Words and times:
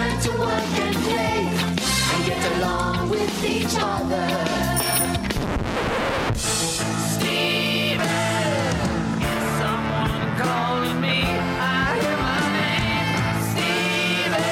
learn 0.00 0.20
to 0.20 0.30
work 0.30 0.78
and 0.84 0.96
play 0.96 1.40
and 2.12 2.24
get 2.26 2.52
along 2.56 3.10
with 3.10 3.44
each 3.44 3.76
other. 3.78 4.28
Steven, 7.12 8.00
someone 9.60 10.22
calling 10.38 11.00
me? 11.00 11.20
I 11.60 11.98
hear 12.00 12.16
my 12.28 12.40
name, 12.60 13.08
Steven, 13.50 14.44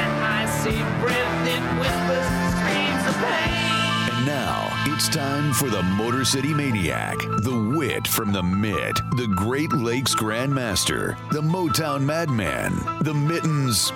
and 0.00 0.12
I 0.24 0.40
see 0.60 0.80
breath 1.02 1.46
in 1.54 1.64
whispers, 1.80 2.30
screams 2.54 3.04
of 3.10 3.16
pain. 3.24 4.16
And 4.16 4.26
now 4.26 4.58
it's 4.86 5.08
time 5.08 5.52
for 5.52 5.68
the 5.68 5.82
Motor 5.82 6.24
City 6.24 6.54
Maniac, 6.54 7.18
the 7.18 7.74
wit 7.76 8.08
from 8.08 8.32
the 8.32 8.42
Mid, 8.42 8.96
the 9.16 9.30
Great 9.36 9.72
Lakes 9.74 10.14
Grandmaster, 10.14 11.16
the 11.32 11.42
Motown 11.42 12.00
Madman, 12.02 12.72
the 13.02 13.12
Mittens 13.12 13.92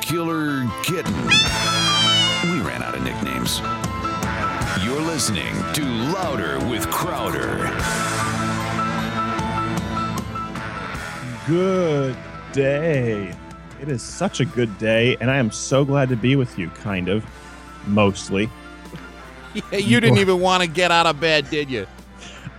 Killer 0.00 0.66
Kitten. 0.82 1.14
We 2.44 2.60
ran 2.60 2.82
out 2.82 2.94
of 2.94 3.02
nicknames. 3.02 3.60
You're 4.84 5.00
listening 5.00 5.54
to 5.74 5.84
Louder 5.84 6.58
with 6.68 6.88
Crowder. 6.90 7.70
Good 11.46 12.16
day. 12.52 13.34
It 13.80 13.88
is 13.88 14.02
such 14.02 14.40
a 14.40 14.44
good 14.44 14.76
day, 14.78 15.16
and 15.20 15.30
I 15.30 15.36
am 15.36 15.50
so 15.50 15.84
glad 15.84 16.08
to 16.10 16.16
be 16.16 16.36
with 16.36 16.58
you, 16.58 16.68
kind 16.70 17.08
of, 17.08 17.24
mostly. 17.86 18.50
Yeah, 19.54 19.78
you 19.78 20.00
didn't 20.00 20.18
even 20.18 20.40
want 20.40 20.62
to 20.62 20.68
get 20.68 20.90
out 20.90 21.06
of 21.06 21.20
bed, 21.20 21.48
did 21.50 21.70
you? 21.70 21.86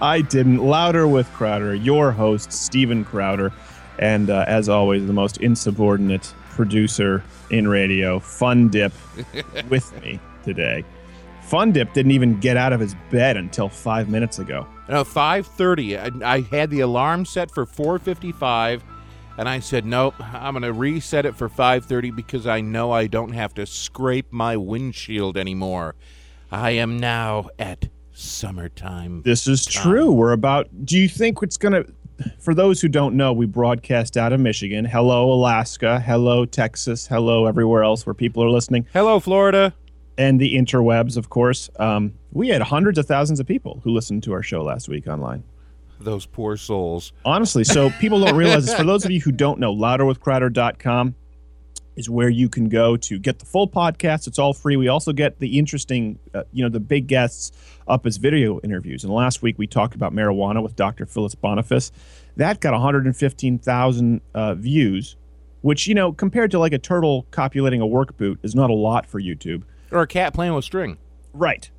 I 0.01 0.21
didn't. 0.21 0.57
Louder 0.57 1.07
with 1.07 1.31
Crowder, 1.33 1.75
your 1.75 2.11
host, 2.11 2.51
Stephen 2.51 3.03
Crowder, 3.03 3.51
and 3.99 4.29
uh, 4.29 4.45
as 4.47 4.69
always, 4.69 5.05
the 5.05 5.13
most 5.13 5.37
insubordinate 5.37 6.33
producer 6.59 7.23
in 7.51 7.69
radio, 7.69 8.19
Fun 8.19 8.67
Dip, 8.67 8.91
with 9.69 10.03
me 10.03 10.19
today. 10.43 10.83
Fun 11.43 11.71
Dip 11.71 11.93
didn't 11.93 12.11
even 12.11 12.37
get 12.41 12.57
out 12.57 12.73
of 12.73 12.81
his 12.81 12.95
bed 13.09 13.37
until 13.37 13.69
five 13.69 14.09
minutes 14.09 14.39
ago. 14.39 14.67
No, 14.89 15.05
five 15.05 15.47
thirty. 15.47 15.97
I, 15.97 16.11
I 16.21 16.41
had 16.41 16.69
the 16.69 16.81
alarm 16.81 17.23
set 17.23 17.49
for 17.49 17.65
four 17.65 17.97
fifty-five, 17.97 18.83
and 19.37 19.47
I 19.47 19.61
said, 19.61 19.85
"Nope, 19.85 20.15
I'm 20.19 20.51
going 20.51 20.63
to 20.63 20.73
reset 20.73 21.25
it 21.25 21.33
for 21.33 21.47
five 21.47 21.85
thirty 21.85 22.11
because 22.11 22.45
I 22.45 22.59
know 22.59 22.91
I 22.91 23.07
don't 23.07 23.31
have 23.31 23.53
to 23.53 23.65
scrape 23.65 24.33
my 24.33 24.57
windshield 24.57 25.37
anymore. 25.37 25.95
I 26.51 26.71
am 26.71 26.99
now 26.99 27.47
at 27.57 27.87
summertime." 28.11 29.21
This 29.21 29.47
is 29.47 29.65
Time. 29.65 29.81
true. 29.81 30.11
We're 30.11 30.33
about. 30.33 30.67
Do 30.85 30.97
you 30.97 31.07
think 31.07 31.37
it's 31.41 31.55
going 31.55 31.85
to. 31.85 31.89
For 32.39 32.53
those 32.53 32.81
who 32.81 32.87
don't 32.87 33.15
know, 33.15 33.33
we 33.33 33.45
broadcast 33.45 34.17
out 34.17 34.33
of 34.33 34.39
Michigan. 34.39 34.85
Hello, 34.85 35.31
Alaska. 35.31 35.99
Hello, 35.99 36.45
Texas. 36.45 37.07
Hello, 37.07 37.45
everywhere 37.45 37.83
else 37.83 38.05
where 38.05 38.13
people 38.13 38.43
are 38.43 38.49
listening. 38.49 38.85
Hello, 38.93 39.19
Florida. 39.19 39.73
And 40.17 40.39
the 40.39 40.55
interwebs, 40.55 41.15
of 41.17 41.29
course. 41.29 41.69
Um, 41.77 42.13
we 42.31 42.49
had 42.49 42.61
hundreds 42.61 42.97
of 42.97 43.05
thousands 43.05 43.39
of 43.39 43.47
people 43.47 43.81
who 43.83 43.91
listened 43.91 44.23
to 44.23 44.33
our 44.33 44.43
show 44.43 44.63
last 44.63 44.89
week 44.89 45.07
online. 45.07 45.43
Those 45.99 46.25
poor 46.25 46.57
souls. 46.57 47.11
Honestly, 47.25 47.63
so 47.63 47.89
people 47.99 48.19
don't 48.23 48.35
realize 48.35 48.65
this. 48.65 48.75
For 48.75 48.83
those 48.85 49.05
of 49.05 49.11
you 49.11 49.21
who 49.21 49.31
don't 49.31 49.59
know, 49.59 49.73
louderwithcrowder.com 49.75 51.15
is 51.99 52.09
where 52.09 52.29
you 52.29 52.47
can 52.47 52.69
go 52.69 52.95
to 52.95 53.19
get 53.19 53.39
the 53.39 53.45
full 53.45 53.67
podcast. 53.67 54.25
It's 54.25 54.39
all 54.39 54.53
free. 54.53 54.77
We 54.77 54.87
also 54.87 55.11
get 55.11 55.37
the 55.39 55.59
interesting, 55.59 56.17
uh, 56.33 56.43
you 56.53 56.63
know, 56.63 56.69
the 56.69 56.79
big 56.79 57.07
guests 57.07 57.51
up 57.89 58.05
as 58.05 58.15
video 58.15 58.61
interviews. 58.61 59.03
And 59.03 59.13
last 59.13 59.41
week 59.41 59.59
we 59.59 59.67
talked 59.67 59.95
about 59.95 60.13
marijuana 60.13 60.63
with 60.63 60.77
Dr. 60.77 61.05
Phyllis 61.05 61.35
Boniface. 61.35 61.91
That 62.37 62.61
got 62.61 62.71
115,000 62.71 64.21
uh, 64.33 64.55
views, 64.55 65.17
which, 65.59 65.87
you 65.87 65.93
know, 65.93 66.13
compared 66.13 66.51
to 66.51 66.59
like 66.59 66.71
a 66.71 66.77
turtle 66.77 67.27
copulating 67.31 67.81
a 67.81 67.87
work 67.87 68.15
boot 68.15 68.39
is 68.43 68.55
not 68.55 68.69
a 68.69 68.73
lot 68.73 69.05
for 69.05 69.19
YouTube. 69.19 69.63
Or 69.91 70.01
a 70.01 70.07
cat 70.07 70.33
playing 70.33 70.53
with 70.53 70.63
string. 70.63 70.97
Right. 71.33 71.69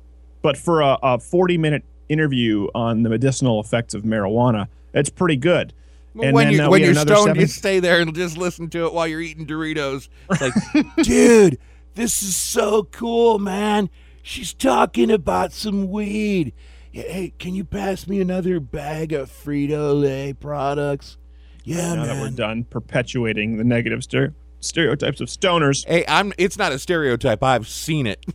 But 0.43 0.55
for 0.55 0.81
a, 0.81 0.99
a 1.01 1.19
40 1.19 1.57
minute 1.57 1.83
interview 2.09 2.67
on 2.75 3.01
the 3.01 3.09
medicinal 3.09 3.59
effects 3.59 3.95
of 3.95 4.03
marijuana, 4.03 4.67
it's 4.93 5.09
pretty 5.09 5.37
good. 5.37 5.73
And 6.13 6.33
when 6.33 6.47
then, 6.47 6.53
you, 6.53 6.63
uh, 6.63 6.69
when 6.69 6.81
you're 6.81 6.93
stoned, 6.93 7.27
seven- 7.27 7.39
you 7.39 7.47
stay 7.47 7.79
there 7.79 8.01
and 8.01 8.13
just 8.13 8.37
listen 8.37 8.69
to 8.71 8.85
it 8.85 8.93
while 8.93 9.07
you're 9.07 9.21
eating 9.21 9.45
Doritos. 9.45 10.09
Like, 10.41 10.53
dude, 11.03 11.57
this 11.95 12.21
is 12.21 12.35
so 12.35 12.83
cool, 12.91 13.39
man. 13.39 13.89
She's 14.21 14.53
talking 14.53 15.09
about 15.09 15.53
some 15.53 15.89
weed. 15.89 16.53
Hey, 16.91 17.33
can 17.39 17.55
you 17.55 17.63
pass 17.63 18.07
me 18.07 18.19
another 18.19 18.59
bag 18.59 19.13
of 19.13 19.31
Frito 19.31 19.99
Lay 19.99 20.33
products? 20.33 21.17
Yeah, 21.63 21.95
now 21.95 22.05
that 22.05 22.21
we're 22.21 22.29
done 22.31 22.65
perpetuating 22.65 23.57
the 23.57 23.63
negative 23.63 23.99
stere- 23.99 24.33
stereotypes 24.59 25.21
of 25.21 25.29
stoners. 25.29 25.85
Hey, 25.87 26.03
I'm. 26.07 26.33
It's 26.37 26.57
not 26.57 26.71
a 26.71 26.79
stereotype. 26.79 27.43
I've 27.43 27.67
seen 27.67 28.07
it. 28.07 28.25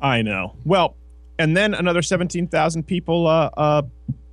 I 0.00 0.22
know. 0.22 0.54
Well, 0.64 0.96
and 1.38 1.56
then 1.56 1.72
another 1.72 2.02
17,000 2.02 2.82
people 2.86 3.26
uh, 3.26 3.50
uh, 3.56 3.82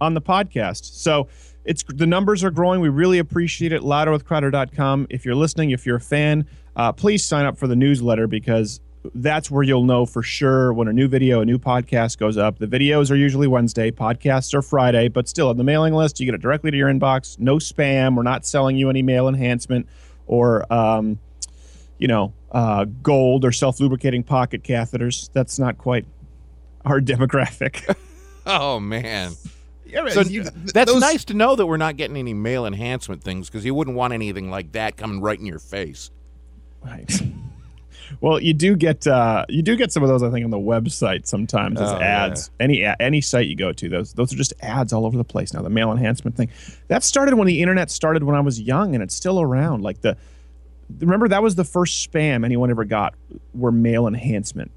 on 0.02 0.14
the 0.16 0.22
podcast. 0.22 0.86
So 0.86 1.30
it's 1.66 1.84
the 1.84 2.08
numbers 2.08 2.44
are 2.44 2.52
growing. 2.52 2.82
We 2.82 2.90
really 2.90 3.20
appreciate 3.20 3.72
it. 3.72 3.82
Louderwithcrowder.com. 3.82 5.08
If 5.10 5.26
you're 5.26 5.36
listening, 5.36 5.72
if 5.72 5.86
you're 5.86 5.98
a 5.98 6.02
fan, 6.02 6.48
uh, 6.76 6.92
please 6.92 7.24
sign 7.24 7.46
up 7.46 7.58
for 7.58 7.68
the 7.68 7.76
newsletter 7.76 8.28
because 8.28 8.80
that's 9.16 9.50
where 9.50 9.64
you'll 9.64 9.84
know 9.84 10.06
for 10.06 10.22
sure 10.22 10.74
when 10.74 10.88
a 10.88 10.94
new 10.94 11.08
video, 11.08 11.42
a 11.42 11.46
new 11.46 11.58
podcast 11.58 12.18
goes 12.18 12.38
up. 12.38 12.60
The 12.60 12.68
videos 12.68 13.10
are 13.10 13.16
usually 13.16 13.48
Wednesday, 13.48 13.92
podcasts 13.92 14.54
are 14.54 14.62
Friday, 14.62 15.08
but 15.08 15.28
still 15.28 15.50
on 15.50 15.58
the 15.58 15.64
mailing 15.64 15.94
list, 15.94 16.20
you 16.20 16.26
get 16.26 16.36
it 16.36 16.42
directly 16.42 16.72
to 16.72 16.78
your 16.78 16.90
inbox. 16.90 17.40
No 17.40 17.58
spam. 17.58 18.16
We're 18.16 18.24
not 18.24 18.46
selling 18.46 18.78
you 18.78 18.90
any 18.90 19.02
mail 19.02 19.28
enhancement 19.28 19.88
or, 20.28 20.72
um, 20.72 21.20
you 21.98 22.08
know, 22.08 22.34
uh, 22.52 22.86
gold 23.02 23.46
or 23.46 23.52
self 23.52 23.80
lubricating 23.80 24.24
pocket 24.24 24.64
catheters. 24.64 25.30
That's 25.34 25.58
not 25.58 25.78
quite 25.78 26.06
our 26.86 27.00
demographic. 27.00 27.96
Oh 28.44 28.80
man. 28.80 29.34
Yeah, 29.92 30.08
So 30.10 30.22
you- 30.22 30.44
that's 30.44 30.92
those- 30.92 31.02
nice 31.02 31.26
to 31.26 31.34
know 31.34 31.56
that 31.56 31.66
we're 31.66 31.78
not 31.78 31.98
getting 31.98 32.16
any 32.18 32.34
male 32.34 32.66
enhancement 32.66 33.24
things 33.24 33.50
because 33.50 33.66
you 33.66 33.76
wouldn't 33.76 33.98
want 33.98 34.14
anything 34.14 34.50
like 34.50 34.72
that 34.72 34.96
coming 34.98 35.20
right 35.22 35.38
in 35.40 35.46
your 35.46 35.60
face. 35.60 36.10
Right. 36.84 37.22
Well, 38.20 38.42
you 38.42 38.54
do 38.54 38.76
get 38.76 39.08
uh, 39.08 39.46
you 39.48 39.62
do 39.62 39.78
get 39.78 39.94
some 39.94 40.04
of 40.04 40.10
those, 40.10 40.22
I 40.22 40.30
think, 40.32 40.44
on 40.44 40.52
the 40.52 40.58
website 40.58 41.28
sometimes 41.28 41.80
as 41.80 41.92
Oh, 41.92 41.98
yeah. 41.98 42.26
ads. 42.26 42.52
Any 42.60 42.84
any 43.00 43.22
site 43.22 43.48
you 43.48 43.56
go 43.56 43.72
to, 43.72 43.88
those 43.88 44.12
those 44.12 44.34
are 44.34 44.36
just 44.36 44.52
ads 44.62 44.92
all 44.92 45.06
over 45.06 45.16
the 45.18 45.24
place 45.24 45.54
now. 45.54 45.62
The 45.62 45.70
male 45.70 45.94
enhancement 45.94 46.36
thing 46.36 46.50
that 46.90 47.06
started 47.06 47.36
when 47.36 47.48
the 47.48 47.62
internet 47.62 47.90
started 47.90 48.24
when 48.24 48.36
I 48.36 48.42
was 48.42 48.60
young, 48.60 48.96
and 48.96 49.02
it's 49.02 49.16
still 49.16 49.40
around. 49.40 49.82
Like 49.84 50.02
the 50.02 50.18
remember 51.00 51.30
that 51.30 51.42
was 51.42 51.56
the 51.56 51.64
first 51.64 52.12
spam 52.12 52.44
anyone 52.44 52.70
ever 52.70 52.84
got 52.84 53.16
were 53.54 53.72
male 53.72 54.08
enhancement 54.08 54.72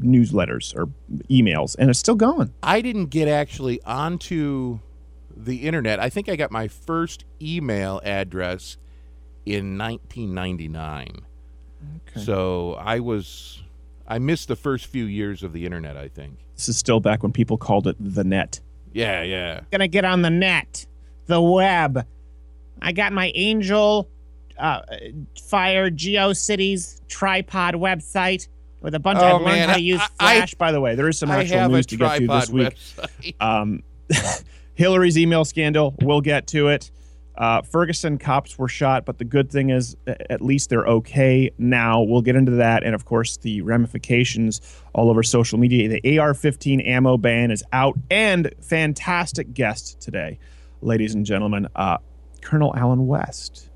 newsletters 0.00 0.74
or 0.74 0.88
emails, 1.28 1.76
and 1.78 1.90
it's 1.90 1.98
still 1.98 2.14
going. 2.14 2.52
I 2.62 2.80
didn't 2.80 3.06
get 3.06 3.28
actually 3.28 3.82
onto 3.82 4.80
the 5.36 5.66
internet. 5.66 6.00
I 6.00 6.08
think 6.08 6.28
I 6.28 6.36
got 6.36 6.50
my 6.50 6.68
first 6.68 7.24
email 7.40 8.00
address 8.04 8.76
in 9.46 9.78
1999. 9.78 11.22
Okay. 12.08 12.20
So 12.24 12.74
I 12.74 13.00
was 13.00 13.62
I 14.06 14.18
missed 14.18 14.48
the 14.48 14.56
first 14.56 14.86
few 14.86 15.04
years 15.04 15.42
of 15.42 15.52
the 15.52 15.64
internet, 15.64 15.96
I 15.96 16.08
think. 16.08 16.38
This 16.56 16.68
is 16.68 16.76
still 16.76 17.00
back 17.00 17.22
when 17.22 17.32
people 17.32 17.56
called 17.56 17.86
it 17.86 17.96
the 17.98 18.24
net. 18.24 18.60
Yeah, 18.92 19.22
yeah. 19.22 19.60
gonna 19.70 19.88
get 19.88 20.04
on 20.04 20.22
the 20.22 20.30
net, 20.30 20.86
the 21.26 21.40
web. 21.40 22.06
I 22.82 22.92
got 22.92 23.12
my 23.12 23.30
Angel 23.34 24.08
uh, 24.58 24.82
Fire 25.40 25.90
GeoCities 25.90 27.00
tripod 27.08 27.74
website 27.74 28.48
with 28.80 28.94
a 28.94 29.00
bunch. 29.00 29.18
Oh, 29.20 29.24
I've 29.24 29.32
learned 29.42 29.44
man, 29.44 29.68
how 29.68 29.74
to 29.74 29.80
I- 29.80 29.82
use 29.82 30.00
I- 30.18 30.36
Flash. 30.38 30.54
By 30.54 30.72
the 30.72 30.80
way, 30.80 30.94
there 30.94 31.08
is 31.08 31.18
some 31.18 31.30
I 31.30 31.40
actual 31.42 31.68
news 31.68 31.86
to 31.86 31.96
get 31.96 32.18
to 32.18 32.26
this 32.26 32.50
week. 32.50 32.76
Um, 33.40 33.82
Hillary's 34.74 35.18
email 35.18 35.44
scandal. 35.44 35.94
We'll 36.00 36.20
get 36.20 36.46
to 36.48 36.68
it. 36.68 36.90
Uh, 37.36 37.62
Ferguson 37.62 38.18
cops 38.18 38.58
were 38.58 38.68
shot, 38.68 39.06
but 39.06 39.16
the 39.16 39.24
good 39.24 39.50
thing 39.50 39.70
is, 39.70 39.96
at 40.06 40.42
least 40.42 40.68
they're 40.68 40.86
okay 40.86 41.50
now. 41.56 42.02
We'll 42.02 42.20
get 42.20 42.36
into 42.36 42.52
that, 42.52 42.82
and 42.84 42.94
of 42.94 43.06
course, 43.06 43.38
the 43.38 43.62
ramifications 43.62 44.60
all 44.94 45.08
over 45.08 45.22
social 45.22 45.58
media. 45.58 45.88
The 45.88 46.18
AR-15 46.18 46.86
ammo 46.86 47.16
ban 47.16 47.50
is 47.50 47.64
out, 47.72 47.96
and 48.10 48.52
fantastic 48.60 49.54
guest 49.54 50.00
today, 50.02 50.38
ladies 50.82 51.14
and 51.14 51.24
gentlemen, 51.24 51.66
uh, 51.76 51.96
Colonel 52.42 52.74
Allen 52.76 53.06
West. 53.06 53.69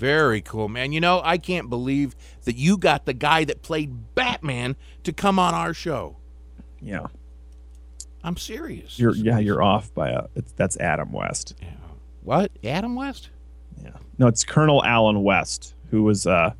Very 0.00 0.40
cool, 0.40 0.68
man. 0.70 0.92
You 0.92 1.00
know, 1.00 1.20
I 1.22 1.36
can't 1.36 1.68
believe 1.68 2.16
that 2.44 2.56
you 2.56 2.78
got 2.78 3.04
the 3.04 3.12
guy 3.12 3.44
that 3.44 3.60
played 3.60 4.14
Batman 4.14 4.74
to 5.04 5.12
come 5.12 5.38
on 5.38 5.52
our 5.52 5.74
show. 5.74 6.16
Yeah, 6.80 7.08
I'm 8.24 8.38
serious. 8.38 8.98
you're 8.98 9.14
yeah 9.14 9.38
you're 9.38 9.62
off 9.62 9.92
by 9.92 10.08
a. 10.08 10.24
It's, 10.34 10.52
that's 10.52 10.78
Adam 10.78 11.12
West. 11.12 11.54
Yeah. 11.60 11.68
What? 12.22 12.50
Adam 12.64 12.94
West? 12.94 13.28
Yeah. 13.82 13.90
No, 14.18 14.26
it's 14.26 14.42
Colonel 14.42 14.82
Allen 14.84 15.22
West, 15.22 15.74
who 15.90 16.02
was, 16.02 16.26
uh, 16.26 16.52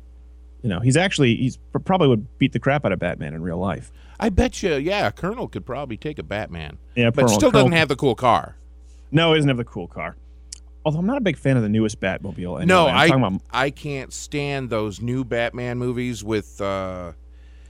you 0.61 0.69
know, 0.69 0.79
he's 0.79 0.95
actually 0.97 1.35
he's 1.35 1.57
probably 1.83 2.09
would 2.09 2.37
beat 2.37 2.53
the 2.53 2.59
crap 2.59 2.85
out 2.85 2.91
of 2.91 2.99
Batman 2.99 3.33
in 3.33 3.41
real 3.41 3.57
life. 3.57 3.91
I 4.19 4.29
bet 4.29 4.61
you, 4.61 4.75
yeah, 4.75 5.09
Colonel 5.09 5.47
could 5.47 5.65
probably 5.65 5.97
take 5.97 6.19
a 6.19 6.23
Batman. 6.23 6.77
Yeah, 6.95 7.09
But 7.09 7.21
Colonel- 7.23 7.29
still 7.29 7.49
doesn't 7.51 7.65
Colonel- 7.69 7.79
have 7.79 7.87
the 7.87 7.95
cool 7.95 8.13
car. 8.15 8.55
No, 9.11 9.33
he 9.33 9.39
doesn't 9.39 9.49
have 9.49 9.57
the 9.57 9.63
cool 9.63 9.87
car. 9.87 10.15
Although 10.83 10.99
I'm 10.99 11.05
not 11.05 11.17
a 11.17 11.21
big 11.21 11.37
fan 11.37 11.57
of 11.57 11.63
the 11.63 11.69
newest 11.69 11.99
Batmobile. 11.99 12.61
Anyway. 12.61 12.65
no, 12.65 12.87
I'm 12.87 13.11
I 13.23 13.27
about 13.27 13.41
I 13.51 13.69
can't 13.69 14.11
stand 14.11 14.69
those 14.69 15.01
new 15.01 15.23
Batman 15.23 15.77
movies 15.77 16.23
with. 16.23 16.59
uh 16.61 17.13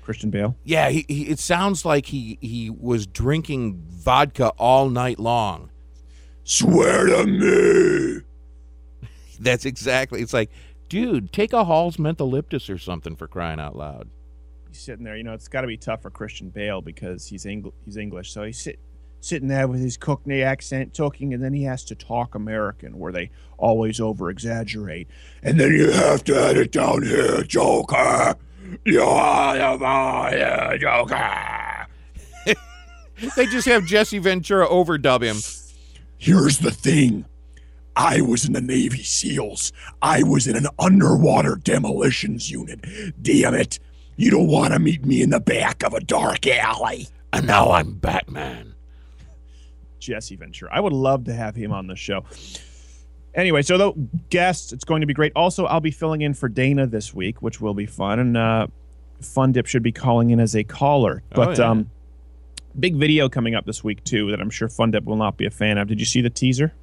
Christian 0.01 0.29
Bale. 0.29 0.55
Yeah, 0.63 0.89
he, 0.89 1.05
he 1.07 1.27
it 1.27 1.39
sounds 1.39 1.85
like 1.85 2.07
he 2.07 2.37
he 2.41 2.69
was 2.69 3.05
drinking 3.07 3.81
vodka 3.87 4.49
all 4.57 4.89
night 4.89 5.19
long. 5.19 5.69
Swear 6.43 7.05
to 7.05 7.25
me. 7.25 9.07
That's 9.39 9.65
exactly. 9.65 10.21
It's 10.21 10.33
like, 10.33 10.49
dude, 10.89 11.31
take 11.31 11.53
a 11.53 11.63
Hall's 11.63 11.97
mentholyptus 11.97 12.69
or 12.73 12.77
something 12.77 13.15
for 13.15 13.27
crying 13.27 13.59
out 13.59 13.75
loud. 13.75 14.09
He's 14.69 14.79
sitting 14.79 15.03
there. 15.05 15.15
You 15.15 15.23
know, 15.23 15.33
it's 15.33 15.47
got 15.47 15.61
to 15.61 15.67
be 15.67 15.77
tough 15.77 16.01
for 16.01 16.09
Christian 16.09 16.49
Bale 16.49 16.81
because 16.81 17.27
he's 17.27 17.45
Engl- 17.45 17.73
he's 17.85 17.97
English. 17.97 18.31
So 18.31 18.43
he's 18.43 18.59
sit- 18.61 18.79
sitting 19.21 19.47
there 19.47 19.67
with 19.67 19.79
his 19.79 19.97
Cockney 19.97 20.41
accent 20.41 20.93
talking, 20.93 21.33
and 21.33 21.43
then 21.43 21.53
he 21.53 21.63
has 21.63 21.83
to 21.85 21.95
talk 21.95 22.35
American, 22.35 22.99
where 22.99 23.11
they 23.11 23.29
always 23.57 23.99
over 23.99 24.29
exaggerate. 24.29 25.07
And 25.41 25.59
then 25.59 25.71
you 25.71 25.91
have 25.91 26.23
to 26.25 26.35
edit 26.35 26.71
down 26.71 27.03
here, 27.03 27.43
Joker. 27.43 28.35
You 28.83 29.01
are 29.01 29.77
the 29.77 29.79
fire, 29.79 30.77
Joker. 30.77 31.87
They 33.35 33.45
just 33.45 33.67
have 33.67 33.85
Jesse 33.85 34.17
Ventura 34.17 34.67
overdub 34.67 35.21
him. 35.21 35.37
Here's 36.17 36.57
the 36.57 36.71
thing. 36.71 37.25
I 37.95 38.21
was 38.21 38.45
in 38.45 38.53
the 38.53 38.61
Navy 38.61 39.03
SEALs. 39.03 39.71
I 40.01 40.23
was 40.23 40.47
in 40.47 40.55
an 40.55 40.65
underwater 40.79 41.55
demolitions 41.55 42.49
unit. 42.49 42.83
Damn 43.21 43.53
it. 43.53 43.77
You 44.15 44.31
don't 44.31 44.47
want 44.47 44.73
to 44.73 44.79
meet 44.79 45.05
me 45.05 45.21
in 45.21 45.29
the 45.29 45.39
back 45.39 45.83
of 45.83 45.93
a 45.93 45.99
dark 45.99 46.47
alley. 46.47 47.09
And 47.33 47.45
now 47.45 47.71
I'm 47.71 47.93
Batman. 47.93 48.70
Jesse 50.01 50.35
Ventura. 50.35 50.69
I 50.73 50.79
would 50.81 50.91
love 50.93 51.23
to 51.25 51.33
have 51.33 51.55
him 51.55 51.71
on 51.71 51.87
the 51.87 51.95
show. 51.95 52.25
Anyway, 53.33 53.61
so 53.61 53.77
the 53.77 53.93
guests, 54.29 54.73
it's 54.73 54.83
going 54.83 54.99
to 55.01 55.07
be 55.07 55.13
great. 55.13 55.31
Also, 55.37 55.65
I'll 55.65 55.79
be 55.79 55.91
filling 55.91 56.21
in 56.21 56.33
for 56.33 56.49
Dana 56.49 56.85
this 56.85 57.13
week, 57.13 57.41
which 57.41 57.61
will 57.61 57.73
be 57.73 57.85
fun. 57.85 58.19
And 58.19 58.35
uh, 58.35 58.67
Fun 59.21 59.53
Dip 59.53 59.67
should 59.67 59.83
be 59.83 59.93
calling 59.93 60.31
in 60.31 60.39
as 60.41 60.53
a 60.55 60.65
caller. 60.65 61.23
Oh, 61.31 61.35
But 61.35 61.57
yeah. 61.57 61.69
um, 61.69 61.89
big 62.77 62.95
video 62.95 63.29
coming 63.29 63.55
up 63.55 63.65
this 63.65 63.83
week 63.83 64.03
too 64.03 64.31
that 64.31 64.41
I'm 64.41 64.49
sure 64.49 64.67
Fun 64.67 64.91
Dip 64.91 65.05
will 65.05 65.15
not 65.15 65.37
be 65.37 65.45
a 65.45 65.49
fan 65.51 65.77
of. 65.77 65.87
Did 65.87 65.99
you 65.99 66.05
see 66.05 66.19
the 66.19 66.29
teaser? 66.29 66.73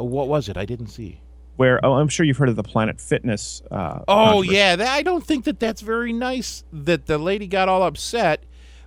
Oh, 0.00 0.04
what 0.04 0.26
was 0.26 0.48
it? 0.48 0.56
I 0.56 0.64
didn't 0.64 0.88
see. 0.88 1.20
Where 1.56 1.84
oh, 1.86 1.92
I'm 1.92 2.08
sure 2.08 2.26
you've 2.26 2.38
heard 2.38 2.48
of 2.48 2.56
the 2.56 2.64
Planet 2.64 3.00
Fitness. 3.00 3.62
Uh, 3.70 4.00
Oh 4.08 4.42
yeah, 4.42 4.74
that, 4.74 4.88
I 4.88 5.02
don't 5.02 5.24
think 5.24 5.44
that 5.44 5.60
that's 5.60 5.82
very 5.82 6.12
nice 6.12 6.64
that 6.72 7.06
the 7.06 7.18
lady 7.18 7.46
got 7.46 7.68
all 7.68 7.84
upset. 7.84 8.42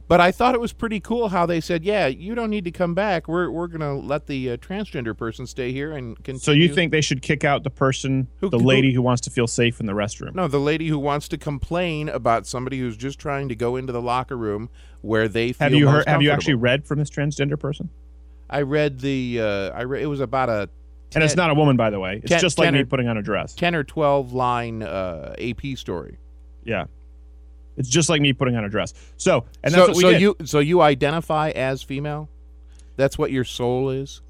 But 0.10 0.22
I 0.22 0.32
thought 0.32 0.56
it 0.56 0.62
was 0.62 0.72
pretty 0.72 1.02
cool 1.02 1.28
how 1.28 1.46
they 1.46 1.60
said, 1.60 1.84
"Yeah, 1.84 2.08
you 2.08 2.34
don't 2.34 2.50
need 2.50 2.64
to 2.64 2.72
come 2.72 2.94
back. 2.94 3.28
We're 3.28 3.50
we're 3.52 3.68
gonna 3.68 3.96
let 3.96 4.28
the 4.28 4.52
uh, 4.52 4.58
transgender 4.58 5.16
person 5.18 5.46
stay 5.46 5.74
here 5.74 5.92
and 5.92 6.16
continue." 6.18 6.40
So 6.40 6.52
you 6.52 6.74
think 6.74 6.92
they 6.94 7.02
should 7.02 7.22
kick 7.22 7.44
out 7.44 7.64
the 7.64 7.70
person, 7.70 8.28
Who- 8.40 8.50
the 8.50 8.58
lady 8.58 8.94
who 8.94 9.02
wants 9.02 9.20
to 9.24 9.30
feel 9.30 9.48
safe 9.48 9.82
in 9.82 9.86
the 9.86 9.92
restroom? 9.94 10.34
No, 10.34 10.48
the 10.48 10.60
lady 10.60 10.88
who 10.88 10.98
wants 10.98 11.28
to 11.30 11.38
complain 11.38 12.08
about 12.08 12.48
somebody 12.48 12.80
who's 12.80 12.96
just 12.96 13.20
trying 13.20 13.50
to 13.50 13.56
go 13.56 13.76
into 13.76 13.92
the 13.92 14.02
locker 14.02 14.38
room 14.38 14.70
where 15.02 15.28
they 15.28 15.52
feel 15.52 15.66
Have 15.66 15.74
you 15.74 15.90
heard? 15.90 16.08
Have 16.08 16.22
you 16.22 16.32
actually 16.32 16.54
read 16.56 16.86
from 16.86 17.00
this 17.00 17.10
transgender 17.10 17.60
person? 17.60 17.90
I 18.50 18.62
read 18.62 19.00
the. 19.02 19.42
Uh, 19.42 19.70
I 19.72 19.84
read 19.84 20.04
it 20.04 20.08
was 20.08 20.22
about 20.22 20.48
a. 20.48 20.70
And 21.16 21.24
it's 21.24 21.36
not 21.36 21.50
a 21.50 21.54
woman, 21.54 21.76
by 21.78 21.90
the 21.90 22.00
way. 22.00 22.18
It's 22.24 22.30
Ten- 22.30 22.40
just 22.40 22.58
like 22.60 22.68
ten 22.68 22.74
me 22.76 22.80
or- 22.82 22.86
putting 22.86 23.08
on 23.10 23.18
a 23.18 23.22
dress. 23.22 23.54
ten 23.56 23.76
or 23.76 23.84
twelve 23.84 24.32
line 24.32 24.84
uh, 24.84 25.36
AP 25.38 25.76
story. 25.78 26.18
Yeah. 26.64 26.86
It's 27.78 27.90
just 27.90 28.10
like 28.10 28.22
me 28.22 28.34
putting 28.34 28.56
on 28.56 28.66
a 28.66 28.70
dress. 28.70 28.94
So, 29.18 29.46
and 29.64 29.74
that's 29.74 29.82
so 29.84 29.88
what 29.88 29.96
we 29.96 30.02
so 30.02 30.12
did. 30.12 30.22
you 30.22 30.36
so 30.46 30.60
you 30.60 30.82
identify 30.82 31.52
as 31.52 31.84
female. 31.84 32.28
That's 32.96 33.18
what 33.18 33.32
your 33.32 33.44
soul 33.44 33.92
is. 33.92 34.22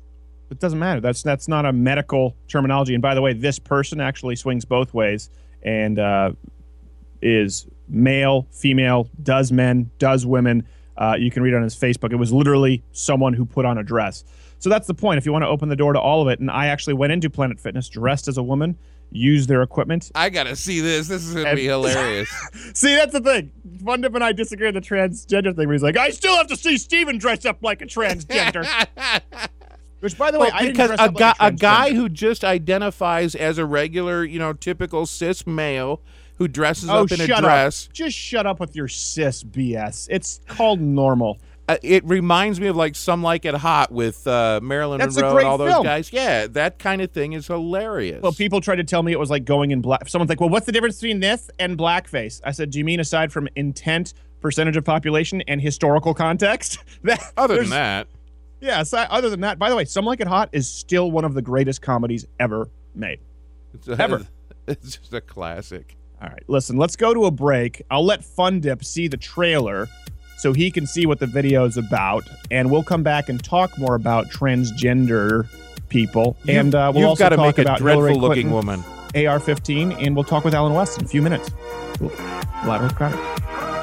it 0.49 0.59
doesn't 0.59 0.79
matter. 0.79 1.01
That's 1.01 1.23
that's 1.23 1.47
not 1.47 1.65
a 1.65 1.73
medical 1.73 2.35
terminology. 2.47 2.93
And 2.93 3.01
by 3.01 3.15
the 3.15 3.21
way, 3.21 3.33
this 3.33 3.59
person 3.59 3.99
actually 4.01 4.35
swings 4.35 4.65
both 4.65 4.93
ways 4.93 5.29
and 5.63 5.99
uh, 5.99 6.31
is 7.21 7.67
male, 7.89 8.47
female, 8.51 9.09
does 9.23 9.51
men, 9.51 9.89
does 9.99 10.25
women. 10.25 10.67
Uh, 10.97 11.15
you 11.17 11.29
can 11.29 11.43
read 11.43 11.53
on 11.53 11.63
his 11.63 11.75
Facebook. 11.75 12.11
It 12.11 12.15
was 12.15 12.33
literally 12.33 12.83
someone 12.91 13.33
who 13.33 13.45
put 13.45 13.65
on 13.65 13.77
a 13.77 13.83
dress. 13.83 14.23
So 14.59 14.69
that's 14.69 14.87
the 14.87 14.93
point. 14.95 15.19
If 15.19 15.25
you 15.25 15.31
want 15.31 15.43
to 15.43 15.47
open 15.47 15.69
the 15.69 15.75
door 15.75 15.93
to 15.93 15.99
all 15.99 16.21
of 16.21 16.27
it, 16.27 16.39
and 16.39 16.49
I 16.49 16.67
actually 16.67 16.95
went 16.95 17.13
into 17.13 17.29
Planet 17.29 17.59
Fitness 17.59 17.87
dressed 17.89 18.27
as 18.27 18.37
a 18.37 18.43
woman, 18.43 18.75
used 19.11 19.49
their 19.49 19.61
equipment. 19.61 20.11
I 20.15 20.29
gotta 20.29 20.55
see 20.55 20.79
this. 20.81 21.07
This 21.07 21.25
is 21.25 21.33
gonna 21.33 21.55
be 21.55 21.65
hilarious. 21.67 22.29
See, 22.73 22.95
that's 22.95 23.13
the 23.13 23.21
thing. 23.21 23.51
Fun 23.83 24.01
Dip 24.01 24.13
and 24.15 24.23
I 24.23 24.31
disagree 24.31 24.67
on 24.67 24.73
the 24.73 24.81
transgender 24.81 25.55
thing. 25.55 25.67
Where 25.67 25.73
he's 25.73 25.83
like, 25.83 25.97
I 25.97 26.09
still 26.09 26.35
have 26.35 26.47
to 26.47 26.55
see 26.57 26.77
Steven 26.77 27.17
dress 27.17 27.45
up 27.45 27.61
like 27.61 27.81
a 27.81 27.85
transgender. 27.85 28.65
Which, 29.99 30.17
by 30.17 30.29
the 30.29 30.39
way, 30.39 30.47
Well, 30.47 30.55
I 30.55 30.61
didn't 30.61 30.73
because 30.73 30.89
dress 30.89 30.99
a 30.99 31.03
up 31.03 31.13
guy, 31.15 31.33
like 31.39 31.53
a 31.53 31.55
guy 31.55 31.93
who 31.93 32.07
just 32.07 32.43
identifies 32.43 33.33
as 33.33 33.57
a 33.57 33.65
regular, 33.65 34.23
you 34.23 34.37
know, 34.37 34.53
typical 34.53 35.07
cis 35.07 35.47
male 35.47 36.01
who 36.37 36.47
dresses 36.47 36.89
oh, 36.89 37.03
up 37.03 37.11
in 37.11 37.21
a 37.21 37.27
dress. 37.27 37.87
up! 37.87 37.93
Just 37.93 38.15
shut 38.15 38.45
up 38.45 38.59
with 38.59 38.75
your 38.75 38.87
cis 38.87 39.43
BS. 39.43 40.07
It's 40.11 40.39
called 40.47 40.79
normal. 40.79 41.39
Uh, 41.69 41.75
it 41.83 42.01
reminds 42.05 42.61
me 42.61 42.67
of 42.67 42.77
like 42.77 42.95
some 42.95 43.21
like 43.21 43.43
it 43.43 43.53
hot 43.53 43.91
with 43.91 44.25
uh, 44.25 44.59
Marilyn 44.63 44.99
That's 44.99 45.17
Monroe 45.17 45.37
and 45.39 45.47
all 45.47 45.57
those 45.57 45.71
film. 45.73 45.83
guys. 45.83 46.13
Yeah, 46.13 46.47
that 46.47 46.79
kind 46.79 47.01
of 47.01 47.11
thing 47.11 47.33
is 47.33 47.45
hilarious. 47.47 48.21
Well, 48.21 48.31
people 48.31 48.61
tried 48.61 48.77
to 48.77 48.85
tell 48.85 49.03
me 49.03 49.11
it 49.11 49.19
was 49.19 49.29
like 49.29 49.43
going 49.43 49.71
in 49.71 49.81
black. 49.81 50.07
Someone's 50.07 50.29
like, 50.29 50.39
"Well, 50.39 50.49
what's 50.49 50.65
the 50.65 50.71
difference 50.71 50.95
between 51.01 51.19
this 51.19 51.49
and 51.59 51.77
blackface?" 51.77 52.39
I 52.45 52.51
said, 52.51 52.69
"Do 52.71 52.79
you 52.79 52.85
mean 52.85 53.01
aside 53.01 53.33
from 53.33 53.49
intent, 53.57 54.13
percentage 54.39 54.77
of 54.77 54.85
population, 54.85 55.41
and 55.49 55.59
historical 55.59 56.13
context?" 56.13 56.79
that, 57.03 57.21
Other 57.35 57.57
than 57.57 57.69
that, 57.71 58.07
yeah. 58.61 58.79
aside- 58.79 59.09
other 59.09 59.29
than 59.29 59.41
that, 59.41 59.59
by 59.59 59.69
the 59.69 59.75
way, 59.75 59.83
"Some 59.83 60.05
Like 60.05 60.21
It 60.21 60.27
Hot" 60.27 60.47
is 60.53 60.69
still 60.69 61.11
one 61.11 61.25
of 61.25 61.33
the 61.33 61.41
greatest 61.41 61.81
comedies 61.81 62.25
ever 62.39 62.69
made. 62.95 63.19
it's, 63.73 63.89
Ever. 63.89 64.25
it's 64.67 64.95
just 64.95 65.13
a 65.13 65.19
classic. 65.19 65.97
All 66.21 66.29
right, 66.29 66.43
listen, 66.47 66.77
let's 66.77 66.95
go 66.95 67.13
to 67.13 67.25
a 67.25 67.31
break. 67.31 67.81
I'll 67.91 68.05
let 68.05 68.23
Fun 68.23 68.61
Dip 68.61 68.85
see 68.85 69.07
the 69.09 69.17
trailer 69.17 69.87
so 70.37 70.53
he 70.53 70.71
can 70.71 70.85
see 70.87 71.05
what 71.05 71.19
the 71.19 71.27
video 71.27 71.65
is 71.65 71.77
about, 71.77 72.27
and 72.51 72.71
we'll 72.71 72.83
come 72.83 73.03
back 73.03 73.29
and 73.29 73.43
talk 73.43 73.77
more 73.77 73.95
about 73.95 74.29
transgender 74.29 75.47
people. 75.89 76.37
and 76.47 76.75
uh, 76.75 76.91
we'll 76.93 77.01
You've 77.01 77.09
also 77.09 77.23
got 77.23 77.29
to 77.29 77.35
talk 77.37 77.45
make 77.45 77.57
a 77.57 77.61
about 77.61 77.79
Hillary 77.79 78.13
dreadful 78.13 78.21
looking 78.29 78.49
Clinton, 78.49 78.51
woman. 78.51 78.79
AR-15, 79.15 80.05
and 80.05 80.15
we'll 80.15 80.23
talk 80.23 80.43
with 80.43 80.53
Allen 80.53 80.73
West 80.73 80.99
in 80.99 81.05
a 81.05 81.07
few 81.07 81.21
minutes. 81.21 81.49
Cool. 81.97 82.11
Louder 82.65 82.85
with 82.85 82.95
Crowder. 82.95 83.76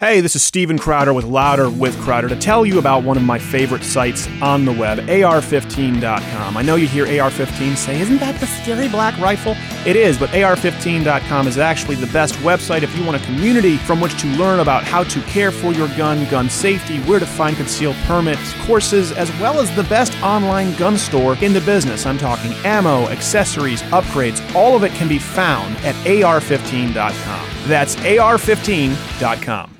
Hey, 0.00 0.22
this 0.22 0.34
is 0.34 0.42
Steven 0.42 0.78
Crowder 0.78 1.12
with 1.12 1.26
Louder 1.26 1.68
with 1.68 1.94
Crowder 2.00 2.30
to 2.30 2.34
tell 2.34 2.64
you 2.64 2.78
about 2.78 3.04
one 3.04 3.18
of 3.18 3.22
my 3.22 3.38
favorite 3.38 3.84
sites 3.84 4.26
on 4.40 4.64
the 4.64 4.72
web, 4.72 4.96
AR15.com. 5.00 6.56
I 6.56 6.62
know 6.62 6.76
you 6.76 6.88
hear 6.88 7.04
AR15 7.04 7.76
say, 7.76 8.00
Isn't 8.00 8.16
that 8.16 8.40
the 8.40 8.46
scary 8.46 8.88
black 8.88 9.20
rifle? 9.20 9.54
It 9.86 9.96
is, 9.96 10.16
but 10.16 10.30
AR15.com 10.30 11.46
is 11.46 11.58
actually 11.58 11.96
the 11.96 12.10
best 12.14 12.32
website 12.36 12.82
if 12.82 12.96
you 12.96 13.04
want 13.04 13.22
a 13.22 13.26
community 13.26 13.76
from 13.76 14.00
which 14.00 14.18
to 14.22 14.26
learn 14.38 14.60
about 14.60 14.84
how 14.84 15.04
to 15.04 15.20
care 15.24 15.52
for 15.52 15.70
your 15.70 15.88
gun, 15.98 16.26
gun 16.30 16.48
safety, 16.48 16.98
where 17.00 17.20
to 17.20 17.26
find 17.26 17.54
concealed 17.58 17.96
permits, 18.06 18.54
courses, 18.64 19.12
as 19.12 19.30
well 19.32 19.60
as 19.60 19.70
the 19.76 19.84
best 19.84 20.18
online 20.22 20.74
gun 20.76 20.96
store 20.96 21.36
in 21.44 21.52
the 21.52 21.60
business. 21.60 22.06
I'm 22.06 22.16
talking 22.16 22.54
ammo, 22.64 23.06
accessories, 23.08 23.82
upgrades, 23.92 24.40
all 24.54 24.74
of 24.74 24.82
it 24.82 24.92
can 24.92 25.08
be 25.08 25.18
found 25.18 25.76
at 25.84 25.94
AR15.com. 26.06 27.68
That's 27.68 27.96
AR15.com. 27.96 29.76